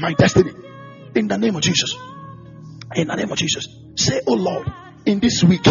my 0.00 0.14
destiny 0.14 0.50
in 1.14 1.28
the 1.28 1.38
name 1.38 1.54
of 1.54 1.62
Jesus. 1.62 1.94
In 2.94 3.08
the 3.08 3.16
name 3.16 3.30
of 3.30 3.38
Jesus. 3.38 3.68
Say, 3.96 4.20
Oh 4.26 4.34
Lord, 4.34 4.72
in 5.04 5.20
this 5.20 5.42
week, 5.44 5.66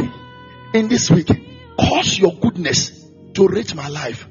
in 0.73 0.87
this 0.87 1.09
week, 1.09 1.29
cause 1.79 2.17
your 2.17 2.33
goodness 2.35 3.05
to 3.33 3.47
reach 3.47 3.73
my 3.75 3.87
life. 3.87 4.27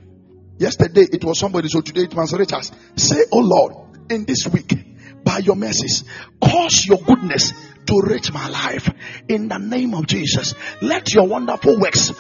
Yesterday 0.59 1.07
it 1.13 1.25
was 1.25 1.39
somebody, 1.39 1.69
so 1.69 1.81
today 1.81 2.03
it 2.03 2.15
must 2.15 2.33
reach 2.33 2.53
us. 2.53 2.71
Say, 2.97 3.25
Oh 3.33 3.41
Lord, 3.41 3.73
in 4.11 4.25
this 4.25 4.47
week, 4.47 4.73
by 5.25 5.39
your 5.39 5.57
mercies, 5.57 6.05
cause 6.41 6.87
your 6.87 6.99
goodness 6.99 7.53
to 7.87 8.01
reach 8.03 8.33
my 8.33 8.49
life. 8.49 8.91
In 9.29 9.49
the 9.49 9.59
name 9.59 9.95
of 9.95 10.07
Jesus, 10.07 10.55
let 10.83 11.13
your 11.13 11.27
wonderful 11.27 11.79
works 11.79 12.13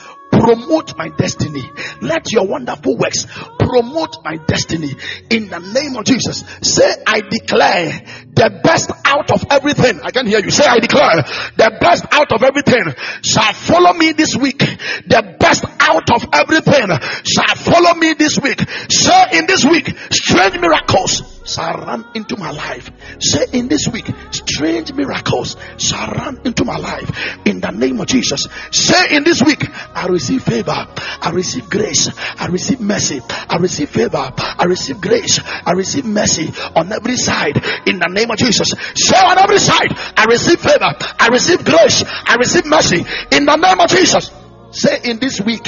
promote 0.47 0.97
my 0.97 1.09
destiny. 1.09 1.65
Let 2.01 2.31
your 2.31 2.47
wonderful 2.47 2.97
works 2.97 3.27
promote 3.59 4.23
my 4.25 4.37
destiny 4.47 4.95
in 5.29 5.49
the 5.49 5.59
name 5.59 5.97
of 5.97 6.05
Jesus. 6.05 6.45
Say, 6.63 6.87
I 7.05 7.21
declare 7.21 7.91
the 8.33 8.61
best 8.63 8.93
out 9.05 9.33
of 9.33 9.45
everything. 9.51 10.01
I 10.05 10.13
can 10.13 10.27
hear 10.27 10.39
you. 10.39 10.51
Say, 10.51 10.65
I 10.65 10.79
declare 10.79 11.23
the 11.57 11.77
best 11.81 12.05
out 12.13 12.31
of 12.31 12.45
everything 12.45 12.95
shall 13.23 13.53
follow 13.55 13.93
me 13.95 14.13
this 14.13 14.37
week. 14.37 14.59
The 14.59 15.37
best 15.41 15.65
out 15.81 16.09
of 16.15 16.29
everything 16.33 16.87
shall 17.27 17.57
follow 17.57 17.95
me 17.95 18.15
this 18.15 18.39
week. 18.39 18.61
Say, 18.89 19.39
in 19.39 19.47
this 19.47 19.65
week, 19.65 19.93
strange 20.11 20.61
miracles 20.61 21.36
shall 21.47 21.75
run 21.79 22.05
into 22.15 22.37
my 22.37 22.51
life. 22.51 22.91
Say, 23.21 23.47
in 23.53 23.69
this 23.69 23.89
week, 23.89 24.09
strange 24.31 24.93
miracles 24.93 25.57
shall 25.79 26.09
run 26.11 26.41
into 26.45 26.65
my 26.65 26.77
life 26.77 27.11
in 27.45 27.61
the 27.61 27.71
name 27.71 28.01
of 28.01 28.07
Jesus. 28.07 28.47
Say, 28.71 29.17
in 29.17 29.25
this 29.25 29.43
week, 29.43 29.65
I 29.95 30.07
receive 30.07 30.43
favor, 30.43 30.73
I 30.73 31.31
receive 31.33 31.69
grace, 31.71 32.11
I 32.39 32.47
receive 32.47 32.81
mercy, 32.81 33.21
I 33.31 33.57
receive 33.57 33.91
favor, 33.91 34.33
I 34.37 34.65
receive 34.65 35.01
grace, 35.01 35.41
I 35.45 35.73
receive 35.73 36.05
mercy 36.05 36.53
on 36.75 36.93
every 36.93 37.17
side 37.17 37.57
in 37.87 37.99
the 37.99 38.09
name 38.09 38.31
of 38.31 38.39
Jesus. 38.39 38.69
Say 38.95 39.17
on 39.17 39.39
every 39.39 39.59
side, 39.59 39.93
I 40.17 40.25
receive 40.25 40.61
favor, 40.61 40.95
I 41.19 41.29
receive 41.29 41.65
grace, 41.65 42.05
I 42.07 42.37
receive 42.37 42.67
mercy 42.67 43.05
in 43.33 43.47
the 43.47 43.57
name 43.57 43.81
of 43.81 43.89
Jesus. 43.89 44.31
Say 44.71 45.01
in 45.05 45.19
this 45.19 45.41
week, 45.41 45.67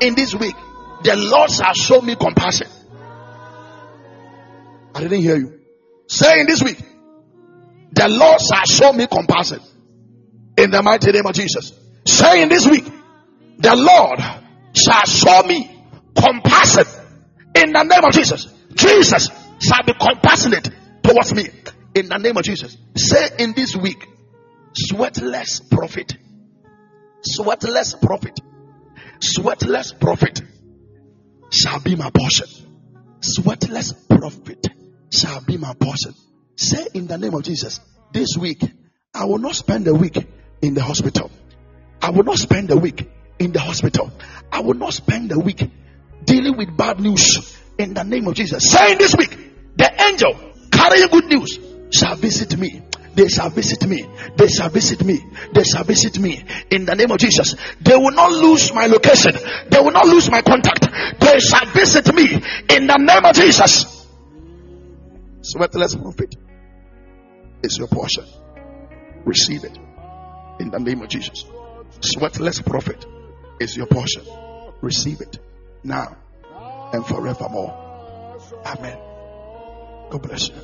in 0.00 0.14
this 0.14 0.34
week, 0.34 0.54
the 1.02 1.16
Lord 1.16 1.50
shall 1.50 1.74
show 1.74 2.00
me 2.00 2.16
compassion. 2.16 2.68
I 4.94 5.00
didn't 5.00 5.20
hear 5.20 5.36
you. 5.36 5.60
Say 6.08 6.40
in 6.40 6.46
this 6.46 6.62
week, 6.62 6.78
the 7.92 8.08
Lord 8.08 8.40
shall 8.40 8.64
show 8.64 8.92
me 8.92 9.06
compassion 9.06 9.60
in 10.56 10.70
the 10.70 10.82
mighty 10.82 11.10
name 11.12 11.26
of 11.26 11.34
Jesus. 11.34 11.72
Say 12.06 12.42
in 12.42 12.48
this 12.48 12.66
week, 12.66 12.84
the 13.58 13.74
Lord 13.74 14.20
shall 14.74 15.04
show 15.04 15.42
me 15.46 15.70
compassion 16.16 16.84
in 17.54 17.72
the 17.72 17.82
name 17.82 18.04
of 18.04 18.12
Jesus. 18.12 18.46
Jesus 18.74 19.28
shall 19.60 19.82
be 19.84 19.94
compassionate 19.94 20.68
towards 21.02 21.34
me 21.34 21.48
in 21.94 22.08
the 22.08 22.18
name 22.18 22.36
of 22.36 22.44
Jesus. 22.44 22.76
Say 22.96 23.30
in 23.38 23.52
this 23.54 23.74
week, 23.76 24.06
sweatless 24.90 25.70
profit, 25.70 26.16
sweatless 27.36 28.00
profit, 28.00 28.38
sweatless 29.20 29.98
profit 29.98 30.42
shall 31.50 31.80
be 31.80 31.96
my 31.96 32.10
portion. 32.10 32.46
Sweatless 33.20 33.94
profit 34.08 34.66
shall 35.14 35.40
be 35.40 35.56
my 35.56 35.74
portion. 35.74 36.14
Say 36.56 36.86
in 36.94 37.06
the 37.06 37.18
name 37.18 37.34
of 37.34 37.42
Jesus, 37.42 37.80
this 38.12 38.36
week 38.38 38.62
I 39.14 39.24
will 39.24 39.38
not 39.38 39.54
spend 39.54 39.86
a 39.88 39.94
week 39.94 40.18
in 40.62 40.74
the 40.74 40.82
hospital. 40.82 41.30
I 42.02 42.10
will 42.10 42.24
not 42.24 42.38
spend 42.38 42.70
a 42.70 42.76
week 42.76 43.08
in 43.38 43.52
the 43.52 43.60
hospital. 43.60 44.10
I 44.52 44.60
will 44.60 44.74
not 44.74 44.92
spend 44.92 45.32
a 45.32 45.38
week 45.38 45.62
dealing 46.24 46.56
with 46.56 46.76
bad 46.76 47.00
news 47.00 47.58
in 47.78 47.94
the 47.94 48.02
name 48.02 48.26
of 48.28 48.34
Jesus. 48.34 48.70
Saying 48.70 48.98
this 48.98 49.14
week, 49.16 49.36
the 49.76 50.02
angel 50.02 50.34
carrying 50.70 51.08
good 51.08 51.26
news 51.26 51.58
shall 51.90 52.16
visit 52.16 52.56
me 52.58 52.82
They 53.14 53.28
shall 53.28 53.48
visit 53.50 53.86
me. 53.86 54.04
They 54.36 54.48
shall 54.48 54.68
visit 54.68 55.04
me. 55.04 55.24
They 55.52 55.62
shall 55.62 55.84
visit 55.84 56.18
me 56.18 56.44
in 56.70 56.84
the 56.84 56.94
name 56.94 57.10
of 57.12 57.18
Jesus. 57.18 57.54
They 57.80 57.96
will 57.96 58.10
not 58.10 58.32
lose 58.32 58.72
my 58.74 58.86
location. 58.86 59.32
They 59.70 59.78
will 59.78 59.92
not 59.92 60.06
lose 60.06 60.30
my 60.30 60.42
contact. 60.42 60.86
They 61.20 61.38
shall 61.38 61.66
visit 61.66 62.12
me 62.12 62.34
in 62.70 62.86
the 62.86 62.96
name 62.98 63.24
of 63.24 63.34
Jesus. 63.34 64.03
Sweatless 65.44 66.00
profit 66.00 66.36
is 67.62 67.76
your 67.76 67.88
portion. 67.88 68.24
Receive 69.26 69.64
it 69.64 69.76
in 70.58 70.70
the 70.70 70.78
name 70.78 71.02
of 71.02 71.08
Jesus. 71.08 71.44
Sweatless 72.00 72.64
profit 72.64 73.04
is 73.60 73.76
your 73.76 73.86
portion. 73.86 74.22
Receive 74.80 75.20
it 75.20 75.38
now 75.82 76.16
and 76.94 77.06
forevermore. 77.06 78.38
Amen. 78.64 78.98
God 80.08 80.22
bless 80.22 80.48
you. 80.48 80.54